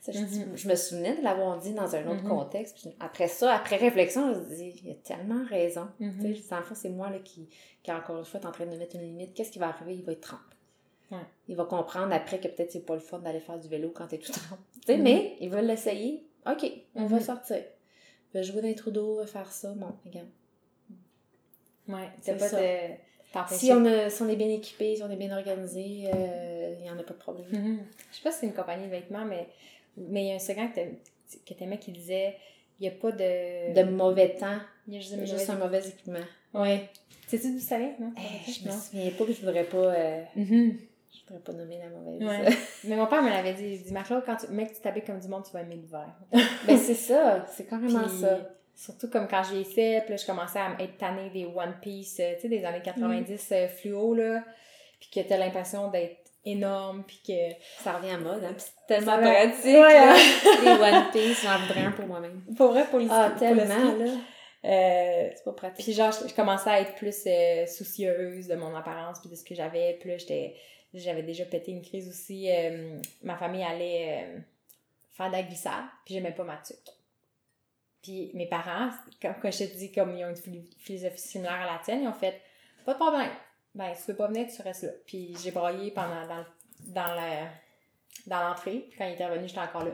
Ça, 0.01 0.11
je, 0.11 0.19
je 0.55 0.67
me 0.67 0.75
souvenais 0.75 1.15
de 1.15 1.21
l'avoir 1.23 1.59
dit 1.59 1.73
dans 1.73 1.95
un 1.95 2.07
autre 2.07 2.23
Mhm. 2.23 2.29
contexte. 2.29 2.75
Puis 2.75 2.89
après 2.99 3.27
ça, 3.27 3.53
après 3.53 3.75
réflexion, 3.77 4.33
je 4.33 4.39
me 4.39 4.55
dis, 4.55 4.81
il 4.83 4.91
a 4.91 4.95
tellement 4.95 5.45
raison. 5.47 5.87
Tu 5.99 6.05
sais, 6.21 6.33
je 6.33 6.55
le 6.57 6.63
fond, 6.63 6.73
c'est 6.75 6.89
moi 6.89 7.09
là, 7.11 7.19
qui, 7.19 7.47
qui, 7.83 7.91
encore 7.91 8.17
une 8.17 8.25
fois, 8.25 8.39
est 8.39 8.45
en 8.47 8.51
train 8.51 8.65
de 8.65 8.75
mettre 8.75 8.95
une 8.95 9.03
limite. 9.03 9.33
Qu'est-ce 9.35 9.51
qui 9.51 9.59
va 9.59 9.67
arriver? 9.69 9.93
Il 9.95 10.03
va 10.03 10.13
être 10.13 10.21
trempe. 10.21 10.39
Ouais. 11.11 11.19
Il 11.47 11.55
va 11.55 11.65
comprendre 11.65 12.13
après 12.13 12.39
que 12.39 12.47
peut-être 12.47 12.71
c'est 12.71 12.85
pas 12.85 12.95
le 12.95 12.99
fun 12.99 13.19
d'aller 13.19 13.39
faire 13.41 13.59
du 13.59 13.67
vélo 13.67 13.91
quand 13.93 14.07
t'es 14.07 14.17
tout 14.17 14.31
trempe. 14.31 14.59
Tu 14.81 14.87
sais, 14.93 14.97
mais 14.97 15.35
il 15.39 15.49
veut 15.51 15.61
l'essayer. 15.61 16.25
OK, 16.49 16.65
on 16.95 17.05
va 17.05 17.19
sortir. 17.19 17.57
Il 17.57 18.37
va 18.37 18.41
jouer 18.41 18.61
dans 18.61 18.67
les 18.69 18.75
trous 18.75 18.89
d'eau, 18.91 19.17
va 19.17 19.27
faire 19.27 19.51
ça. 19.51 19.71
Bon, 19.73 19.93
regarde. 20.05 20.29
Ouais. 21.87 22.09
C'est 22.21 22.37
pas 22.37 22.47
ça. 22.47 22.59
de. 22.61 22.67
t'empêcher. 23.33 23.59
Si 23.59 23.71
on, 23.73 23.85
a- 23.85 24.09
si 24.09 24.21
on 24.23 24.29
est 24.29 24.35
bien 24.35 24.49
équipé, 24.49 24.95
si 24.95 25.03
on 25.03 25.09
est 25.11 25.15
bien 25.15 25.35
organisé, 25.35 26.05
euh, 26.13 26.75
il 26.77 26.83
n'y 26.83 26.89
en 26.89 26.97
a 26.97 27.03
pas 27.03 27.13
de 27.13 27.19
problème. 27.19 27.45
Mhm. 27.51 27.79
Je 28.11 28.17
sais 28.17 28.23
pas 28.23 28.31
si 28.31 28.39
c'est 28.39 28.45
une 28.47 28.53
compagnie 28.53 28.85
de 28.85 28.89
vêtements, 28.91 29.25
mais 29.25 29.47
mais 29.97 30.23
il 30.23 30.27
y 30.29 30.31
a 30.31 30.35
un 30.35 30.39
second 30.39 30.67
que 30.69 30.79
que 31.45 31.53
t'aimais 31.53 31.77
qui 31.79 31.91
disait 31.91 32.35
il 32.79 32.83
n'y 32.83 32.87
a 32.89 32.91
pas 32.99 33.11
de. 33.11 33.73
De 33.73 33.83
mauvais 33.89 34.35
temps, 34.35 34.57
Il 34.87 34.95
y 34.95 34.97
a 34.97 34.99
juste, 34.99 35.19
juste 35.25 35.49
un 35.49 35.53
mauvais- 35.55 35.77
mauvais 35.79 35.87
équipement. 35.89 36.19
Sais-tu 37.27 37.53
d'où 37.53 37.59
ça 37.59 37.77
vient, 37.77 37.93
non? 37.99 38.11
Eh, 38.17 38.51
je 38.51 38.65
me 38.65 38.73
Non. 38.73 38.77
souviens 38.79 39.09
pas, 39.11 39.23
puis 39.23 39.33
je 39.33 39.39
voudrais 39.39 39.63
pas, 39.63 39.77
euh, 39.77 40.21
Mhm. 40.35 40.77
je 41.13 41.19
voudrais 41.27 41.43
pas 41.43 41.53
nommer 41.53 41.77
la 41.77 41.87
mauvaise. 41.87 42.21
Ouais. 42.21 42.55
Mais 42.83 42.95
mon 42.97 43.07
père 43.07 43.21
me 43.23 43.29
l'avait 43.29 43.53
dit. 43.53 43.75
Il 43.75 43.83
dit, 43.83 43.93
Marc-Claude, 43.93 44.23
quand 44.25 44.35
tu, 44.35 44.47
mec, 44.51 44.73
tu 44.73 44.81
t'habilles 44.81 45.03
comme 45.05 45.19
du 45.19 45.29
monde, 45.29 45.43
tu 45.45 45.51
vas 45.53 45.61
aimer 45.61 45.75
l'hiver. 45.77 46.09
ben 46.67 46.77
c'est 46.77 46.93
ça, 46.95 47.45
c'est 47.49 47.69
carrément 47.69 48.01
Puis, 48.03 48.19
ça. 48.19 48.49
Surtout 48.75 49.09
comme 49.09 49.27
quand 49.29 49.43
j'ai 49.43 49.63
fait, 49.63 50.01
puis 50.01 50.11
là, 50.11 50.17
je 50.17 50.25
commençais 50.25 50.59
à 50.59 50.75
être 50.79 50.97
tannée 50.97 51.29
des 51.29 51.45
One 51.45 51.75
Piece, 51.81 52.19
euh, 52.19 52.33
tu 52.35 52.41
sais, 52.41 52.49
des 52.49 52.65
années 52.65 52.81
90 52.83 53.49
euh, 53.53 53.67
fluo, 53.69 54.13
là. 54.15 54.43
Puis 54.99 55.09
que 55.13 55.27
t'as 55.27 55.37
l'impression 55.37 55.89
d'être 55.89 56.20
énorme, 56.45 57.03
puis 57.05 57.21
que... 57.25 57.55
Ça 57.83 57.93
revient 57.93 58.11
à 58.11 58.17
mode, 58.17 58.43
hein, 58.43 58.53
puis 58.53 58.63
c'est 58.65 58.87
tellement 58.87 59.17
pratique. 59.21 59.63
Les 60.63 60.71
One 60.71 61.11
Piece, 61.11 61.43
j'en 61.43 61.59
voudrais 61.59 61.81
un 61.81 61.91
pour 61.91 62.05
moi-même. 62.07 62.41
Pour 62.57 62.71
vrai, 62.71 62.85
pour 62.89 62.99
les 62.99 63.07
Ah, 63.09 63.31
tellement, 63.37 63.93
là. 63.97 64.11
Euh, 64.63 65.29
C'est 65.35 65.43
pas 65.43 65.53
pratique. 65.53 65.83
Puis 65.85 65.93
genre, 65.93 66.11
je, 66.11 66.27
je 66.27 66.33
commençais 66.35 66.69
à 66.69 66.81
être 66.81 66.95
plus 66.95 67.23
euh, 67.25 67.65
soucieuse 67.65 68.47
de 68.47 68.55
mon 68.55 68.75
apparence 68.75 69.19
puis 69.19 69.29
de 69.29 69.35
ce 69.35 69.43
que 69.43 69.55
j'avais. 69.55 69.97
Puis 69.99 70.09
là, 70.09 70.17
j'étais, 70.17 70.55
j'avais 70.93 71.23
déjà 71.23 71.45
pété 71.45 71.71
une 71.71 71.81
crise 71.81 72.07
aussi. 72.07 72.47
euh, 72.51 72.97
ma 73.23 73.35
famille 73.37 73.63
allait 73.63 74.23
euh, 74.27 74.39
faire 75.13 75.27
de 75.27 75.33
la 75.33 75.43
glissade, 75.43 75.83
puis 76.05 76.13
j'aimais 76.15 76.31
pas 76.31 76.43
ma 76.43 76.57
tuque. 76.57 76.77
Puis 78.03 78.31
mes 78.33 78.47
parents, 78.47 78.89
comme, 79.21 79.35
quand 79.41 79.51
je 79.51 79.59
te 79.65 79.75
dis, 79.77 79.91
comme 79.91 80.15
ils 80.17 80.25
ont 80.25 80.29
une 80.29 80.35
philo- 80.35 80.65
philosophie 80.79 81.19
similaire 81.21 81.53
à 81.67 81.73
la 81.73 81.79
tienne, 81.83 82.01
ils 82.03 82.07
ont 82.07 82.13
fait 82.13 82.41
«Pas 82.85 82.93
de 82.93 82.97
problème, 82.99 83.29
ben 83.75 83.93
si 83.95 84.05
tu 84.05 84.11
veux 84.11 84.17
pas 84.17 84.27
venir, 84.27 84.47
tu 84.53 84.61
restes 84.61 84.83
là.» 84.83 84.91
Puis 85.05 85.35
j'ai 85.43 85.51
braillé 85.51 85.91
pendant, 85.91 86.27
dans, 86.27 86.45
dans, 86.87 87.13
la- 87.15 87.49
dans 88.27 88.47
l'entrée, 88.49 88.85
puis 88.89 88.97
quand 88.97 89.05
il 89.07 89.13
était 89.13 89.25
revenu, 89.25 89.47
j'étais 89.47 89.59
encore 89.61 89.85
là. 89.85 89.91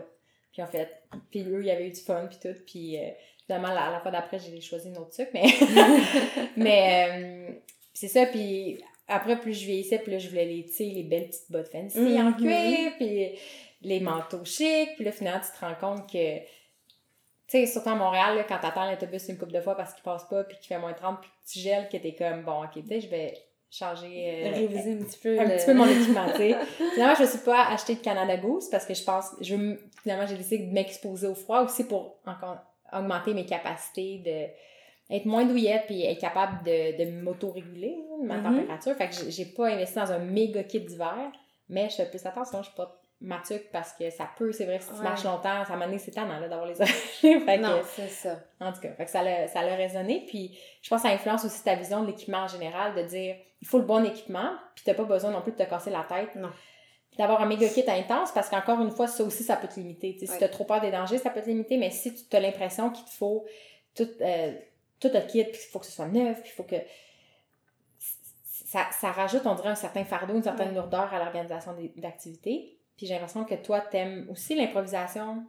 Puis 0.52 0.62
en 0.64 0.68
fait, 0.68 1.04
puis 1.30 1.42
eux, 1.44 1.62
il 1.62 1.68
y 1.68 1.72
avait 1.72 1.88
eu 1.88 1.92
du 1.92 2.02
fun, 2.02 2.28
puis 2.28 2.38
tout, 2.42 2.58
puis... 2.66 2.98
euh, 2.98 3.10
Finalement, 3.46 3.70
la, 3.74 3.90
la 3.92 4.02
fois 4.02 4.12
d'après, 4.12 4.40
j'ai 4.40 4.60
choisi 4.60 4.90
une 4.90 4.98
autre 4.98 5.12
truc, 5.12 5.30
mais. 5.34 5.46
mais 6.58 7.48
euh, 7.50 7.54
c'est 7.94 8.10
ça, 8.10 8.26
puis 8.26 8.84
après, 9.08 9.40
plus 9.40 9.54
je 9.54 9.66
vieillissais, 9.66 10.00
plus 10.00 10.12
là, 10.12 10.20
je 10.20 10.28
voulais 10.28 10.44
les, 10.46 10.66
tu 10.66 10.74
sais, 10.74 10.84
les 10.84 11.04
belles 11.04 11.28
petites 11.28 11.50
bottes 11.50 11.70
fancy 11.70 11.98
en 11.98 12.32
Mhm. 12.32 12.36
cuir, 12.36 12.92
puis 12.98 13.40
les 13.84 14.00
manteaux 14.02 14.44
chics, 14.44 14.96
puis 14.96 15.06
là, 15.06 15.14
finalement, 15.14 15.40
tu 15.40 15.58
te 15.58 15.66
rends 15.66 15.76
compte 15.76 16.12
que. 16.12 16.40
Tu 16.40 16.46
sais, 17.48 17.66
surtout 17.68 17.88
à 17.88 17.96
Montréal, 17.96 18.36
là, 18.36 18.44
quand 18.44 18.60
t'attends 18.60 18.90
l'autobus 18.92 19.30
une 19.30 19.38
couple 19.38 19.54
de 19.54 19.62
fois 19.62 19.78
parce 19.78 19.94
qu'il 19.94 20.04
passe 20.04 20.26
pas, 20.28 20.44
puis 20.44 20.58
qu'il 20.58 20.68
fait 20.68 20.80
moins 20.80 20.92
30, 20.94 21.22
puis 21.22 21.30
que 21.30 21.50
tu 21.54 21.60
gèles, 21.60 21.88
que 21.88 21.96
t'es 21.96 22.16
comme, 22.16 22.44
bon, 22.44 22.66
ok, 22.66 22.72
tu 22.74 22.86
sais, 22.88 23.00
je 23.00 23.08
vais 23.08 23.34
changer. 23.70 24.46
euh, 24.46 24.52
Réviser 24.54 24.94
un 24.94 24.98
petit 25.04 25.20
peu. 25.20 25.40
un 25.40 25.44
le- 25.44 25.56
petit 25.56 25.66
peu 25.66 25.74
mon 25.74 25.86
équipement, 25.90 26.26
tu 26.32 26.38
sais. 26.38 26.56
Finalement, 26.94 27.16
je 27.16 27.22
me 27.24 27.28
suis 27.28 27.40
pas 27.40 27.68
acheté 27.68 27.96
de 27.96 28.00
Canada 28.00 28.38
Goose 28.38 28.70
parce 28.70 28.86
que 28.86 28.94
je 28.94 29.04
pense, 29.04 29.36
je 29.42 29.56
veux, 29.56 29.80
finalement, 30.04 30.26
j'ai 30.26 30.38
décidé 30.38 30.66
de 30.66 30.72
m'exposer 30.74 31.28
au 31.28 31.36
froid 31.36 31.62
aussi 31.64 31.84
pour 31.86 32.16
encore 32.26 32.58
augmenter 32.94 33.34
mes 33.34 33.46
capacités 33.46 34.20
de 34.26 35.16
être 35.16 35.26
moins 35.26 35.46
douillette 35.46 35.84
puis 35.88 36.04
être 36.04 36.20
capable 36.20 36.64
de, 36.66 37.04
de 37.04 37.12
m'auto-réguler, 37.22 37.98
là, 38.10 38.16
ma 38.24 38.38
Mhm. 38.38 38.44
température. 38.62 38.96
Fait 38.96 39.10
que 39.10 39.30
j'ai- 39.32 39.46
pas 39.46 39.68
investi 39.68 39.96
dans 39.96 40.12
un 40.12 40.20
méga 40.20 40.64
kit 40.64 40.80
d'hiver, 40.82 41.32
mais 41.70 41.90
je 41.90 41.96
fais 41.96 42.06
plus 42.10 42.26
attention, 42.26 42.60
je 42.62 42.68
suis 42.68 42.76
pas 43.20 43.26
matuque 43.26 43.70
parce 43.72 43.94
que 43.94 44.10
ça 44.10 44.30
peut, 44.38 44.52
c'est 44.52 44.66
vrai, 44.66 44.80
si 44.80 44.88
tu 44.90 44.94
Ouais. 44.96 45.02
marches 45.04 45.24
longtemps, 45.24 45.66
ça 45.66 45.76
m'a 45.76 45.86
donné 45.86 45.98
c'est 45.98 46.12
tannant, 46.12 46.40
d'avoir 46.42 46.66
les 46.68 46.80
oreilles. 46.82 47.60
Non, 47.60 47.82
c'est 47.96 48.08
ça. 48.10 48.40
en 48.60 48.72
tout 48.72 48.82
cas, 48.82 48.94
fait 48.94 49.06
que 49.06 49.12
ça 49.12 49.24
l'a, 49.24 49.48
ça 49.48 49.64
l'a 49.64 49.76
résonné. 49.76 50.24
Puis 50.28 50.58
je 50.82 50.90
pense 50.90 51.02
que 51.02 51.08
ça 51.08 51.14
influence 51.14 51.44
aussi 51.46 51.64
ta 51.64 51.76
vision 51.76 52.02
de 52.02 52.08
l'équipement 52.08 52.40
en 52.44 52.48
général, 52.48 52.96
de 52.96 53.04
dire 53.04 53.36
il 53.62 53.68
faut 53.68 53.80
le 53.80 53.86
bon 53.86 54.04
équipement, 54.06 54.52
puis 54.76 54.84
t'as 54.86 54.94
pas 54.94 55.04
besoin 55.06 55.32
non 55.32 55.42
plus 55.42 55.52
de 55.52 55.58
te 55.58 55.64
casser 55.64 55.90
la 55.90 56.04
tête. 56.04 56.36
Non. 56.36 56.50
D'avoir 57.18 57.42
un 57.42 57.48
méga 57.48 57.68
kit 57.70 57.84
intense, 57.88 58.32
parce 58.32 58.48
qu'encore 58.50 58.80
une 58.82 58.92
fois, 58.92 59.08
ça 59.08 59.24
aussi, 59.24 59.42
ça 59.44 59.56
peut 59.56 59.68
te 59.68 59.80
limiter. 59.80 60.16
Tu 60.20 60.28
Si 60.28 60.32
Ouais. 60.34 60.38
t'as 60.38 60.50
trop 60.50 60.66
peur 60.66 60.80
des 60.82 60.92
dangers, 60.92 61.18
ça 61.18 61.32
peut 61.32 61.42
te 61.42 61.48
limiter, 61.48 61.78
mais 61.78 61.90
si 61.90 62.14
tu 62.28 62.36
as 62.36 62.40
l'impression 62.40 62.92
qu'il 62.92 63.06
te 63.06 63.10
faut 63.10 63.46
tout, 63.96 64.08
euh, 64.22 64.54
tout 65.00 65.10
le 65.12 65.22
kit, 65.22 65.44
puis 65.46 65.60
il 65.60 65.72
faut 65.72 65.80
que 65.80 65.88
ce 65.88 65.92
soit 65.92 66.08
neuf, 66.08 66.40
puis 66.42 66.52
il 66.52 66.56
faut 66.56 66.64
que. 66.64 66.76
Ça, 68.66 68.86
ça 68.92 69.12
rajoute, 69.12 69.44
on 69.46 69.56
dirait, 69.56 69.70
un 69.70 69.76
certain 69.76 70.04
fardeau, 70.04 70.36
une 70.36 70.44
certaine 70.44 70.70
Ouais. 70.70 70.76
lourdeur 70.76 71.12
à 71.14 71.20
l'organisation 71.20 71.76
d'activités. 71.96 72.77
Puis 72.98 73.06
j'ai 73.06 73.14
l'impression 73.14 73.46
que 73.46 73.56
toi, 73.56 73.80
t'aimes 73.82 74.28
aussi 74.30 74.56
l'improvisation. 74.56 75.44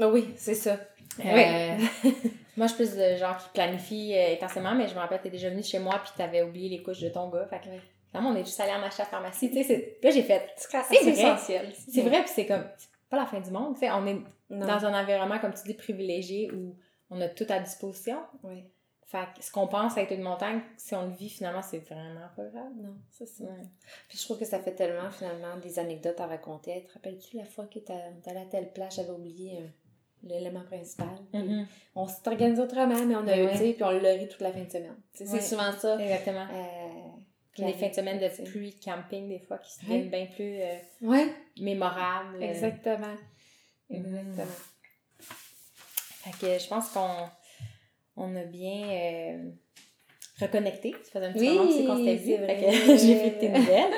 Ah 0.00 0.08
oui, 0.08 0.28
c'est 0.36 0.54
ça. 0.54 0.78
Euh, 1.24 1.76
moi, 2.56 2.66
je 2.68 2.74
suis 2.74 2.76
plus 2.84 2.96
de 2.96 3.16
genre 3.16 3.36
qui 3.36 3.48
planifie 3.52 4.14
euh, 4.14 4.34
intensément, 4.34 4.74
mais 4.74 4.86
je 4.86 4.94
me 4.94 5.00
rappelle, 5.00 5.20
t'es 5.20 5.30
déjà 5.30 5.50
venu 5.50 5.62
chez 5.64 5.80
moi 5.80 6.00
puis 6.02 6.12
t'avais 6.16 6.42
oublié 6.42 6.68
les 6.68 6.82
couches 6.82 7.00
de 7.00 7.08
ton 7.08 7.28
gars. 7.28 7.46
Fait 7.48 7.58
que, 7.58 7.68
on 8.14 8.34
est 8.36 8.44
juste 8.44 8.60
allé 8.60 8.72
en 8.72 8.82
acheter 8.82 9.02
à 9.02 9.06
la 9.06 9.10
pharmacie. 9.10 9.50
Tu 9.50 9.64
sais, 9.64 9.98
là, 10.02 10.10
j'ai 10.10 10.22
fait. 10.22 10.52
C'est 10.56 11.04
essentiel. 11.04 11.72
C'est 11.76 12.02
vrai, 12.02 12.20
puis 12.22 12.30
c'est 12.34 12.46
comme. 12.46 12.64
C'est 12.76 12.88
pas 13.10 13.16
la 13.16 13.26
fin 13.26 13.40
du 13.40 13.50
monde. 13.50 13.74
Tu 13.74 13.80
sais, 13.80 13.90
on 13.90 14.06
est 14.06 14.18
Non. 14.50 14.66
dans 14.66 14.86
un 14.86 15.02
environnement, 15.02 15.38
comme 15.38 15.54
tu 15.54 15.64
dis, 15.64 15.74
privilégié 15.74 16.50
où 16.52 16.76
on 17.10 17.20
a 17.20 17.28
tout 17.28 17.46
à 17.48 17.58
disposition. 17.58 18.18
Oui. 18.44 18.64
Fait 19.10 19.26
que 19.34 19.42
ce 19.42 19.50
qu'on 19.50 19.66
pense 19.66 19.96
être 19.96 20.12
une 20.12 20.20
montagne, 20.20 20.60
si 20.76 20.94
on 20.94 21.06
le 21.06 21.12
vit, 21.14 21.30
finalement, 21.30 21.62
c'est 21.62 21.78
vraiment 21.78 22.28
pas 22.36 22.44
grave. 22.44 22.72
Non, 22.76 22.94
c'est 23.10 23.24
ça. 23.26 23.44
Ouais. 23.44 23.64
Puis 24.06 24.18
je 24.18 24.24
trouve 24.24 24.38
que 24.38 24.44
ça 24.44 24.58
fait 24.60 24.74
tellement, 24.74 25.10
finalement, 25.10 25.56
des 25.56 25.78
anecdotes 25.78 26.20
à 26.20 26.26
raconter. 26.26 26.84
Te 26.84 26.92
rappelles-tu 26.92 27.38
la 27.38 27.46
fois 27.46 27.64
que 27.66 27.78
est 27.78 27.90
allé 28.28 28.40
à 28.40 28.44
telle 28.44 28.70
place, 28.70 28.96
j'avais 28.96 29.08
oublié 29.12 29.60
euh, 29.62 29.66
l'élément 30.24 30.62
principal. 30.64 31.08
Puis 31.32 31.40
Mhm. 31.42 31.66
On 31.94 32.06
s'est 32.06 32.28
organisé 32.28 32.60
autrement, 32.60 33.02
mais 33.06 33.16
on 33.16 33.20
a 33.20 33.34
Ben 33.34 33.48
eu, 33.48 33.72
puis 33.72 33.82
on 33.82 33.90
l'a 33.90 34.10
ri 34.12 34.28
toute 34.28 34.42
la 34.42 34.52
fin 34.52 34.62
de 34.64 34.70
semaine. 34.70 34.90
Ouais. 35.18 35.26
C'est 35.26 35.40
souvent 35.40 35.72
ça. 35.72 35.98
Exactement. 35.98 36.46
Euh, 36.52 37.10
Puis 37.52 37.64
les 37.64 37.72
fins 37.72 37.88
de 37.88 37.94
semaine 37.94 38.18
de 38.18 38.28
pluie, 38.44 38.78
camping, 38.78 39.26
des 39.26 39.38
fois, 39.40 39.56
qui 39.56 39.72
se 39.72 39.80
Ouais. 39.86 40.02
deviennent 40.02 40.10
bien 40.10 40.26
plus 40.26 40.60
euh, 40.60 40.76
Ouais, 41.00 41.32
mémorables. 41.58 42.42
exactement. 42.42 43.16
Exactement. 43.88 44.44
Fait 45.18 46.30
que 46.38 46.58
je 46.62 46.68
pense 46.68 46.90
qu'on 46.90 47.30
on 48.18 48.36
a 48.36 48.44
bien 48.44 48.88
euh, 48.90 49.50
reconnecté. 50.40 50.94
Ça 51.04 51.12
faisait 51.12 51.26
un 51.26 51.32
petit 51.32 51.48
Oui, 51.48 51.56
moment 51.58 51.94
qu'on 51.94 51.96
s'était 51.98 52.16
vu. 52.16 52.30
c'est 52.32 52.38
Fait 52.38 52.54
vrai. 52.54 52.86
que 52.86 52.96
j'ai 52.98 53.14
fait 53.16 53.38
tes 53.38 53.48
nouvelles. 53.48 53.92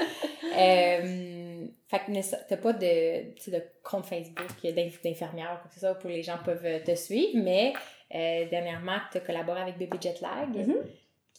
Euh, 0.59 1.67
fait 1.89 2.01
que 2.07 2.23
ça- 2.23 2.39
t'as 2.49 2.57
pas 2.57 2.73
de, 2.73 3.51
de 3.51 3.63
compte 3.83 4.07
Facebook 4.07 4.47
d'inf- 4.65 5.03
d'infirmière 5.03 5.53
ou 5.59 5.63
quoi 5.63 5.71
que 5.73 5.79
soit 5.81 5.95
pour 5.95 6.11
les 6.11 6.23
gens 6.23 6.39
peuvent 6.45 6.65
euh, 6.65 6.79
te 6.81 6.95
suivre, 6.95 7.33
mais 7.43 7.73
euh, 8.15 8.49
dernièrement, 8.49 8.99
tu 9.11 9.19
as 9.19 9.21
collaboré 9.21 9.61
avec 9.61 9.79
Baby 9.79 9.97
Jet 10.01 10.21
Lag, 10.21 10.49
Mhm. 10.55 10.77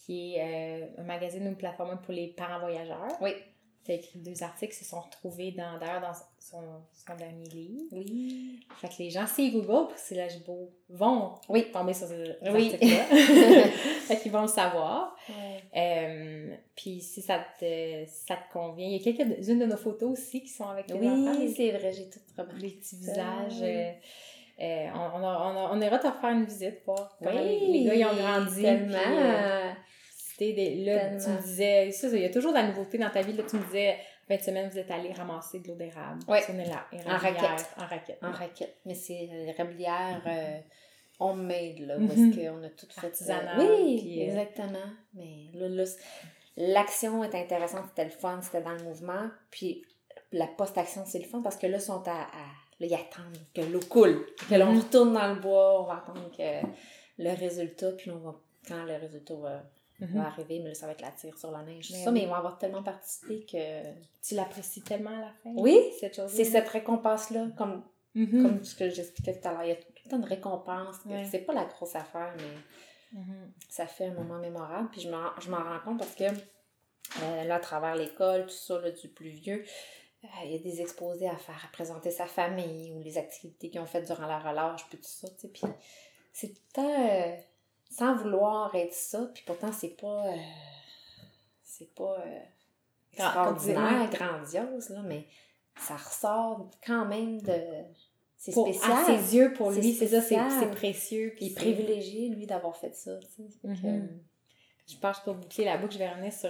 qui 0.05 0.35
est 0.35 0.89
un 0.97 1.03
magazine 1.03 1.43
ou 1.45 1.49
une 1.49 1.55
plateforme 1.57 1.99
pour 2.01 2.13
les 2.13 2.27
parents 2.27 2.59
voyageurs. 2.59 3.07
Oui. 3.21 3.31
Tu 3.83 3.91
as 3.91 3.95
écrit 3.95 4.19
deux 4.19 4.43
articles 4.43 4.73
qui 4.73 4.83
se 4.83 4.89
sont 4.89 4.99
retrouvés 4.99 5.51
dans, 5.51 5.79
d'ailleurs 5.79 6.01
dans 6.01 6.13
son, 6.39 6.61
son 6.93 7.15
dernier 7.15 7.45
livre. 7.49 7.83
Oui. 7.91 8.59
Fait 8.79 8.87
que 8.89 8.93
les 8.99 9.09
gens, 9.09 9.25
s'ils 9.25 9.51
Google 9.53 9.87
pour 9.87 9.97
Célia 9.97 10.27
Gibault, 10.27 10.69
vont 10.89 11.33
Oui. 11.49 11.65
tomber 11.71 11.93
sur 11.93 12.07
ce 12.07 12.13
Oui. 12.51 12.73
article-là. 12.73 13.03
fait 14.07 14.17
qu'ils 14.19 14.31
vont 14.31 14.43
le 14.43 14.47
savoir. 14.47 15.15
Ouais. 15.29 15.63
Euh, 15.75 16.55
puis 16.75 17.01
si 17.01 17.21
ça 17.23 17.39
te, 17.59 18.05
si 18.05 18.25
ça 18.27 18.35
te 18.35 18.53
convient, 18.53 18.85
il 18.87 18.97
y 19.03 19.09
a 19.09 19.13
quelques-unes 19.13 19.59
de 19.59 19.65
nos 19.65 19.77
photos 19.77 20.11
aussi 20.11 20.41
qui 20.41 20.49
sont 20.49 20.67
avec 20.67 20.87
les. 20.87 20.93
Oui, 20.99 21.37
Les, 21.39 21.53
c'est 21.53 21.71
vrai, 21.71 21.91
j'ai 21.91 22.09
tout 22.09 22.19
remarqué. 22.37 22.61
les 22.61 22.69
petits 22.71 22.95
visages. 22.97 23.61
euh, 23.63 23.91
euh, 24.61 24.87
on, 24.93 25.19
on, 25.21 25.23
a- 25.27 25.51
on, 25.53 25.57
a- 25.57 25.69
on 25.73 25.81
ira 25.81 25.97
te 25.97 26.05
refaire 26.05 26.29
une 26.29 26.45
visite, 26.45 26.81
voir 26.85 27.15
comment 27.17 27.31
les, 27.31 27.57
Oui, 27.61 27.71
les 27.79 27.83
gars 27.85 27.95
ils 27.95 28.05
ont 28.05 28.15
grandi. 28.15 28.61
Tellement. 28.61 28.97
puis, 28.97 29.81
euh, 30.41 30.55
des- 30.55 30.75
là, 30.85 31.09
tu 31.17 31.29
me 31.29 31.41
disais, 31.41 31.91
ça, 31.91 32.07
il 32.07 32.21
y 32.21 32.25
a 32.25 32.29
toujours 32.29 32.51
de 32.51 32.57
la 32.57 32.67
nouveauté 32.67 32.97
dans 32.97 33.09
ta 33.09 33.21
vie. 33.21 33.33
Là, 33.33 33.43
tu 33.49 33.55
me 33.57 33.63
disais, 33.65 33.97
fin 34.27 34.35
de 34.37 34.41
semaine, 34.41 34.69
vous 34.69 34.77
êtes 34.79 34.89
allés 34.91 35.13
ramasser 35.13 35.59
de 35.59 35.67
l'eau 35.67 35.75
d'érable. 35.75 36.19
Éla- 36.53 36.85
En 37.05 37.11
érablière, 37.15 37.19
raquette. 37.21 37.67
En 37.77 37.85
raquette. 37.85 38.19
en 38.23 38.31
raquette. 38.31 38.77
Mais 38.85 38.95
c'est 38.95 39.29
euh, 39.31 39.45
les 39.45 39.51
rablières 39.51 40.21
euh, 40.25 40.59
homemade, 41.19 41.79
là, 41.79 41.95
parce 41.99 42.15
qu'on 42.35 42.63
a 42.63 42.69
tout 42.69 42.87
fait. 42.89 43.07
Artisanal, 43.07 43.59
oui, 43.59 43.97
puis, 44.01 44.21
euh, 44.21 44.25
exactement. 44.25 44.89
Mais 45.13 45.49
là, 45.53 45.67
là, 45.69 45.83
l'action 46.57 47.23
est 47.23 47.35
intéressante, 47.35 47.85
c'était 47.89 48.05
le 48.05 48.09
fun, 48.11 48.39
c'était 48.41 48.61
dans 48.61 48.73
le 48.73 48.83
mouvement. 48.83 49.29
Puis 49.51 49.85
la 50.31 50.47
post-action, 50.47 51.03
c'est 51.05 51.19
le 51.19 51.25
fun 51.25 51.41
parce 51.41 51.57
que 51.57 51.67
là, 51.67 51.77
ils 51.77 51.81
sont 51.81 52.03
à. 52.07 52.11
à- 52.11 52.51
là, 52.79 52.87
ils 52.87 52.93
attendent 52.93 53.37
que 53.53 53.61
l'eau 53.61 53.79
coule. 53.89 54.25
Que 54.49 54.55
l'on 54.55 54.71
Mhm. 54.71 54.79
retourne 54.79 55.13
dans 55.13 55.33
le 55.33 55.39
bois, 55.39 55.81
on 55.81 55.85
va 55.85 55.97
attendre 55.97 56.31
que 56.35 56.65
le 57.19 57.29
résultat, 57.37 57.91
puis 57.91 58.09
on 58.11 58.17
va. 58.17 58.35
Quand 58.67 58.83
le 58.85 58.95
résultat 58.95 59.33
va, 59.35 59.63
Mhm. 60.01 60.17
va 60.17 60.27
arriver, 60.27 60.59
mais 60.59 60.69
là, 60.69 60.73
ça 60.75 60.85
va 60.87 60.91
être 60.93 61.01
la 61.01 61.11
tire 61.11 61.37
sur 61.37 61.51
la 61.51 61.63
neige. 61.63 61.89
Mais 61.91 62.03
ça, 62.03 62.09
oui. 62.09 62.13
mais 62.19 62.23
ils 62.25 62.27
vont 62.29 62.35
avoir 62.35 62.57
tellement 62.57 62.83
participé 62.83 63.45
que. 63.45 63.83
Tu 64.21 64.35
l'apprécies 64.35 64.81
tellement 64.81 65.15
à 65.17 65.21
la 65.21 65.31
fin. 65.43 65.51
Oui, 65.55 65.79
cette 65.99 66.15
chose 66.15 66.29
C'est 66.31 66.43
cette 66.45 66.67
récompense-là, 66.69 67.47
comme 67.57 67.83
Mhm. 68.13 68.41
comme 68.43 68.63
ce 68.65 68.75
que 68.75 68.89
j'expliquais 68.89 69.39
tout 69.39 69.47
à 69.47 69.51
l'heure, 69.53 69.63
il 69.63 69.69
y 69.69 69.71
a 69.71 69.75
tout 69.75 69.87
le 70.03 70.09
temps 70.09 70.19
de 70.19 70.25
récompense. 70.27 70.97
Ouais. 71.05 71.23
C'est 71.31 71.39
pas 71.45 71.53
la 71.53 71.63
grosse 71.65 71.95
affaire, 71.95 72.33
mais 72.37 73.19
Mhm. 73.19 73.51
ça 73.69 73.87
fait 73.87 74.07
un 74.07 74.13
moment 74.13 74.37
mémorable. 74.39 74.89
Puis 74.91 75.01
je 75.01 75.09
m'en, 75.09 75.29
je 75.39 75.49
m'en 75.49 75.57
rends 75.63 75.79
compte 75.85 75.99
parce 75.99 76.15
que 76.15 76.23
euh, 76.25 77.43
là, 77.45 77.55
à 77.55 77.59
travers 77.59 77.95
l'école, 77.95 78.43
tout 78.45 78.49
ça, 78.53 78.79
là, 78.81 78.91
du 78.91 79.07
plus 79.09 79.29
vieux, 79.29 79.63
euh, 80.23 80.27
il 80.45 80.51
y 80.51 80.55
a 80.55 80.59
des 80.59 80.81
exposés 80.81 81.27
à 81.27 81.35
faire, 81.35 81.61
à 81.67 81.71
présenter 81.73 82.09
sa 82.11 82.25
famille 82.25 82.91
ou 82.93 83.01
les 83.01 83.17
activités 83.17 83.69
qu'ils 83.69 83.81
ont 83.81 83.85
faites 83.85 84.05
durant 84.05 84.27
la 84.27 84.39
relâche, 84.39 84.85
puis 84.89 84.97
tout 84.97 85.03
ça, 85.07 85.27
tu 85.29 85.35
sais. 85.39 85.47
Puis 85.49 85.63
c'est 86.33 86.47
tout 86.49 86.61
le 86.69 86.73
temps 86.73 87.05
euh, 87.09 87.35
sans 87.91 88.15
vouloir 88.15 88.73
être 88.75 88.93
ça, 88.93 89.29
puis 89.33 89.43
pourtant, 89.45 89.71
c'est 89.71 89.95
pas. 90.01 90.25
euh, 90.27 90.35
c'est 91.63 91.93
pas 91.93 92.17
euh, 92.25 92.39
Grand- 93.17 93.25
extraordinaire, 93.27 94.09
grandiose, 94.09 94.89
là, 94.89 95.01
mais 95.03 95.25
ça 95.77 95.95
ressort 95.97 96.69
quand 96.85 97.05
même 97.05 97.41
de. 97.41 97.59
C'est 98.37 98.51
spécial. 98.53 98.91
À 98.91 99.05
ses 99.05 99.35
yeux, 99.35 99.53
pour 99.53 99.69
lui, 99.71 99.93
c'est 99.93 100.07
ça, 100.07 100.21
c'est 100.21 100.71
précieux. 100.71 101.33
Puis 101.35 101.51
privilégié, 101.51 102.29
lui, 102.29 102.47
d'avoir 102.47 102.75
fait 102.75 102.95
ça. 102.95 103.11
tu 103.19 103.27
sais. 103.43 103.67
Mhm. 103.67 104.09
Je 104.87 104.97
pense 104.97 105.19
pour 105.19 105.35
boucler 105.35 105.65
la 105.65 105.77
boucle, 105.77 105.93
je 105.93 105.99
vais 105.99 106.09
revenir 106.09 106.33
sur 106.33 106.49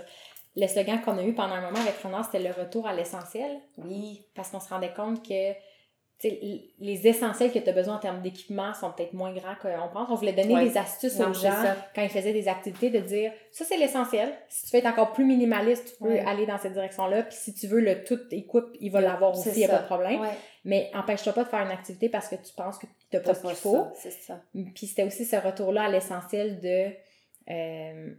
le 0.55 0.67
slogan 0.67 1.01
qu'on 1.01 1.17
a 1.17 1.23
eu 1.23 1.33
pendant 1.35 1.55
un 1.55 1.61
moment 1.61 1.79
avec 1.79 1.95
Renard, 1.97 2.25
c'était 2.25 2.39
le 2.47 2.51
retour 2.53 2.87
à 2.87 2.93
l'essentiel. 2.93 3.59
Oui, 3.77 4.25
Parce 4.35 4.49
qu'on 4.49 4.59
se 4.59 4.69
rendait 4.69 4.93
compte 4.93 5.25
que 5.27 5.51
les 6.23 7.07
essentiels 7.07 7.51
que 7.51 7.59
tu 7.59 7.69
as 7.69 7.73
besoin 7.73 7.95
en 7.95 7.99
termes 7.99 8.21
d'équipement 8.21 8.73
sont 8.73 8.91
peut-être 8.91 9.13
moins 9.13 9.33
grands 9.33 9.55
qu'on 9.61 9.87
pense. 9.91 10.07
On 10.09 10.15
voulait 10.15 10.33
donner 10.33 10.53
Ouais. 10.55 10.69
des 10.69 10.77
astuces 10.77 11.17
Non, 11.19 11.29
aux 11.29 11.33
gens 11.33 11.51
quand 11.95 12.01
ils 12.03 12.09
faisaient 12.09 12.33
des 12.33 12.47
activités 12.47 12.89
de 12.89 12.99
dire 12.99 13.31
ça 13.51 13.65
c'est 13.65 13.77
l'essentiel. 13.77 14.31
Si 14.49 14.65
tu 14.65 14.71
veux 14.71 14.79
être 14.79 14.87
encore 14.87 15.13
plus 15.13 15.25
minimaliste, 15.25 15.93
tu 15.97 16.03
peux 16.03 16.09
Ouais. 16.11 16.19
aller 16.25 16.45
dans 16.45 16.57
cette 16.57 16.73
direction-là. 16.73 17.23
Puis 17.23 17.35
si 17.37 17.53
tu 17.53 17.67
veux 17.67 17.79
le 17.79 18.03
tout 18.03 18.19
équipe, 18.31 18.65
il 18.79 18.91
va 18.91 19.01
l'avoir 19.01 19.31
aussi, 19.31 19.49
il 19.49 19.57
n'y 19.57 19.65
a 19.65 19.69
pas 19.69 19.79
de 19.79 19.85
problème. 19.85 20.21
ouais. 20.21 20.29
Mais 20.63 20.91
empêche-toi 20.93 21.33
pas 21.33 21.43
de 21.43 21.49
faire 21.49 21.61
une 21.65 21.71
activité 21.71 22.07
parce 22.09 22.27
que 22.27 22.35
tu 22.35 22.53
penses 22.55 22.77
que 22.77 22.85
tu 22.85 23.15
n'as 23.17 23.19
pas 23.23 23.33
ce 23.33 23.39
qu'il 23.41 23.49
pas 23.49 23.55
faut. 23.55 23.75
ça, 23.75 23.91
c'est 23.95 24.11
ça. 24.11 24.41
Puis 24.53 24.87
c'était 24.87 25.03
aussi 25.03 25.25
ce 25.25 25.35
retour-là 25.37 25.83
à 25.85 25.89
l'essentiel 25.89 26.59
de 26.59 26.91
euh, 27.51 28.13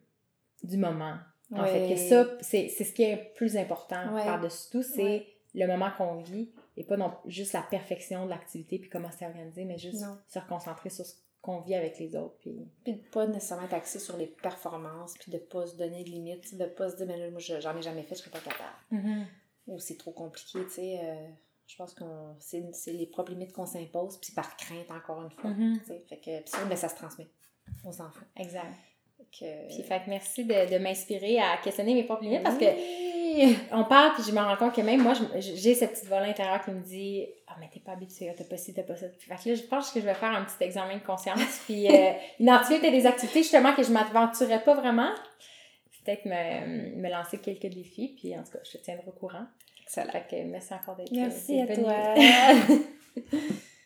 du 0.64 0.76
moment. 0.76 1.14
En 1.54 1.64
fait, 1.66 1.86
que 1.90 1.96
ça, 1.96 2.26
c'est 2.40 2.68
ce 2.68 2.92
qui 2.92 3.02
est 3.04 3.32
plus 3.36 3.56
important 3.58 3.98
par-dessus 4.24 4.70
tout, 4.72 4.82
c'est 4.82 5.26
le 5.54 5.66
moment 5.66 5.90
qu'on 5.98 6.16
vit 6.16 6.50
et 6.76 6.84
pas 6.84 6.96
non, 6.96 7.12
juste 7.26 7.52
la 7.52 7.62
perfection 7.62 8.24
de 8.24 8.30
l'activité 8.30 8.78
puis 8.78 8.88
comment 8.90 9.10
c'est 9.16 9.26
organisé, 9.26 9.64
mais 9.64 9.78
juste 9.78 10.00
Non. 10.00 10.16
se 10.28 10.38
reconcentrer 10.38 10.90
sur 10.90 11.04
ce 11.04 11.14
qu'on 11.40 11.60
vit 11.60 11.74
avec 11.74 11.98
les 11.98 12.14
autres. 12.16 12.36
Puis... 12.38 12.54
Puis 12.84 12.92
de 12.94 12.98
pas 13.10 13.26
nécessairement 13.26 13.66
être 13.66 13.74
axé 13.74 13.98
sur 13.98 14.16
les 14.16 14.26
performances, 14.28 15.14
puis 15.18 15.32
de 15.32 15.38
pas 15.38 15.66
se 15.66 15.76
donner 15.76 16.04
de 16.04 16.08
limites, 16.10 16.56
de 16.56 16.66
pas 16.66 16.88
se 16.90 16.96
dire, 16.96 17.06
ben 17.06 17.18
là, 17.18 17.30
moi, 17.30 17.40
je- 17.40 17.60
j'en 17.60 17.76
ai 17.76 17.82
jamais 17.82 18.02
fait, 18.04 18.14
je 18.14 18.20
serais 18.20 18.30
pas 18.30 18.38
capable. 18.40 19.26
Ou 19.66 19.78
c'est 19.78 19.96
trop 19.96 20.12
compliqué, 20.12 20.58
tu 20.64 20.70
sais. 20.70 21.00
euh, 21.02 21.28
je 21.66 21.76
pense 21.76 21.94
que 21.94 22.04
c'est 22.38 22.92
les 22.92 23.06
propres 23.06 23.32
limites 23.32 23.52
qu'on 23.52 23.66
s'impose, 23.66 24.18
puis 24.18 24.32
par 24.32 24.56
crainte, 24.56 24.90
encore 24.90 25.22
une 25.22 25.30
fois. 25.30 25.50
Mhm. 25.50 25.80
sais. 25.86 26.04
Fait 26.08 26.16
que, 26.18 26.40
puis 26.42 26.50
ça, 26.50 26.76
ça 26.76 26.88
se 26.88 26.96
transmet 26.96 27.28
aux 27.84 28.00
enfants. 28.00 28.24
Exact. 28.36 28.66
Que, 29.38 29.68
Puis 29.68 29.82
fait 29.84 30.02
que 30.04 30.10
merci 30.10 30.44
de, 30.44 30.70
de 30.70 30.78
m'inspirer 30.78 31.38
à 31.38 31.56
questionner 31.58 31.94
mes 31.94 32.04
propres 32.04 32.24
limites 32.24 32.42
parce 32.42 32.58
que 32.58 32.64
Oui. 32.66 33.01
on 33.72 33.84
parle 33.84 34.14
puis 34.14 34.22
je 34.26 34.32
me 34.32 34.40
rends 34.40 34.56
compte 34.56 34.74
que 34.74 34.80
même 34.80 35.02
moi 35.02 35.14
j'ai 35.38 35.74
cette 35.74 35.92
petite 35.92 36.06
voix 36.06 36.18
intérieure 36.18 36.62
qui 36.64 36.70
me 36.70 36.80
dit 36.80 37.26
ah 37.48 37.56
mais 37.60 37.68
t'es 37.72 37.80
pas 37.80 37.92
habitué 37.92 38.28
ah, 38.30 38.34
t'as 38.36 38.44
pas 38.44 38.56
ci 38.56 38.74
t'as 38.74 38.82
pas 38.82 38.96
ça 38.96 39.06
fait 39.08 39.34
que 39.44 39.48
là 39.48 39.54
je 39.54 39.62
pense 39.62 39.90
que 39.90 40.00
je 40.00 40.04
vais 40.04 40.14
faire 40.14 40.32
un 40.32 40.44
petit 40.44 40.62
examen 40.64 40.96
de 40.96 41.02
conscience 41.02 41.62
puis 41.64 41.88
euh, 41.88 42.12
identifier 42.40 42.78
peut-être 42.78 42.92
des 42.92 43.06
activités 43.06 43.42
justement 43.42 43.74
que 43.74 43.82
je 43.82 43.92
m'aventurais 43.92 44.62
pas 44.62 44.74
vraiment. 44.74 45.10
Peut-être 46.04 46.24
me, 46.24 47.00
me 47.00 47.08
lancer 47.08 47.38
quelques 47.38 47.72
défis 47.72 48.16
puis 48.18 48.36
en 48.36 48.42
tout 48.42 48.52
cas 48.52 48.58
je 48.64 48.76
te 48.76 48.84
tiendrai 48.84 49.06
au 49.06 49.12
courant. 49.12 49.46
Excellent. 49.84 50.10
fait 50.10 50.26
que 50.28 50.42
merci 50.44 50.74
encore 50.74 50.96
d'être 50.96 51.12
Merci 51.12 51.60
à 51.60 51.76
toi. 51.76 52.14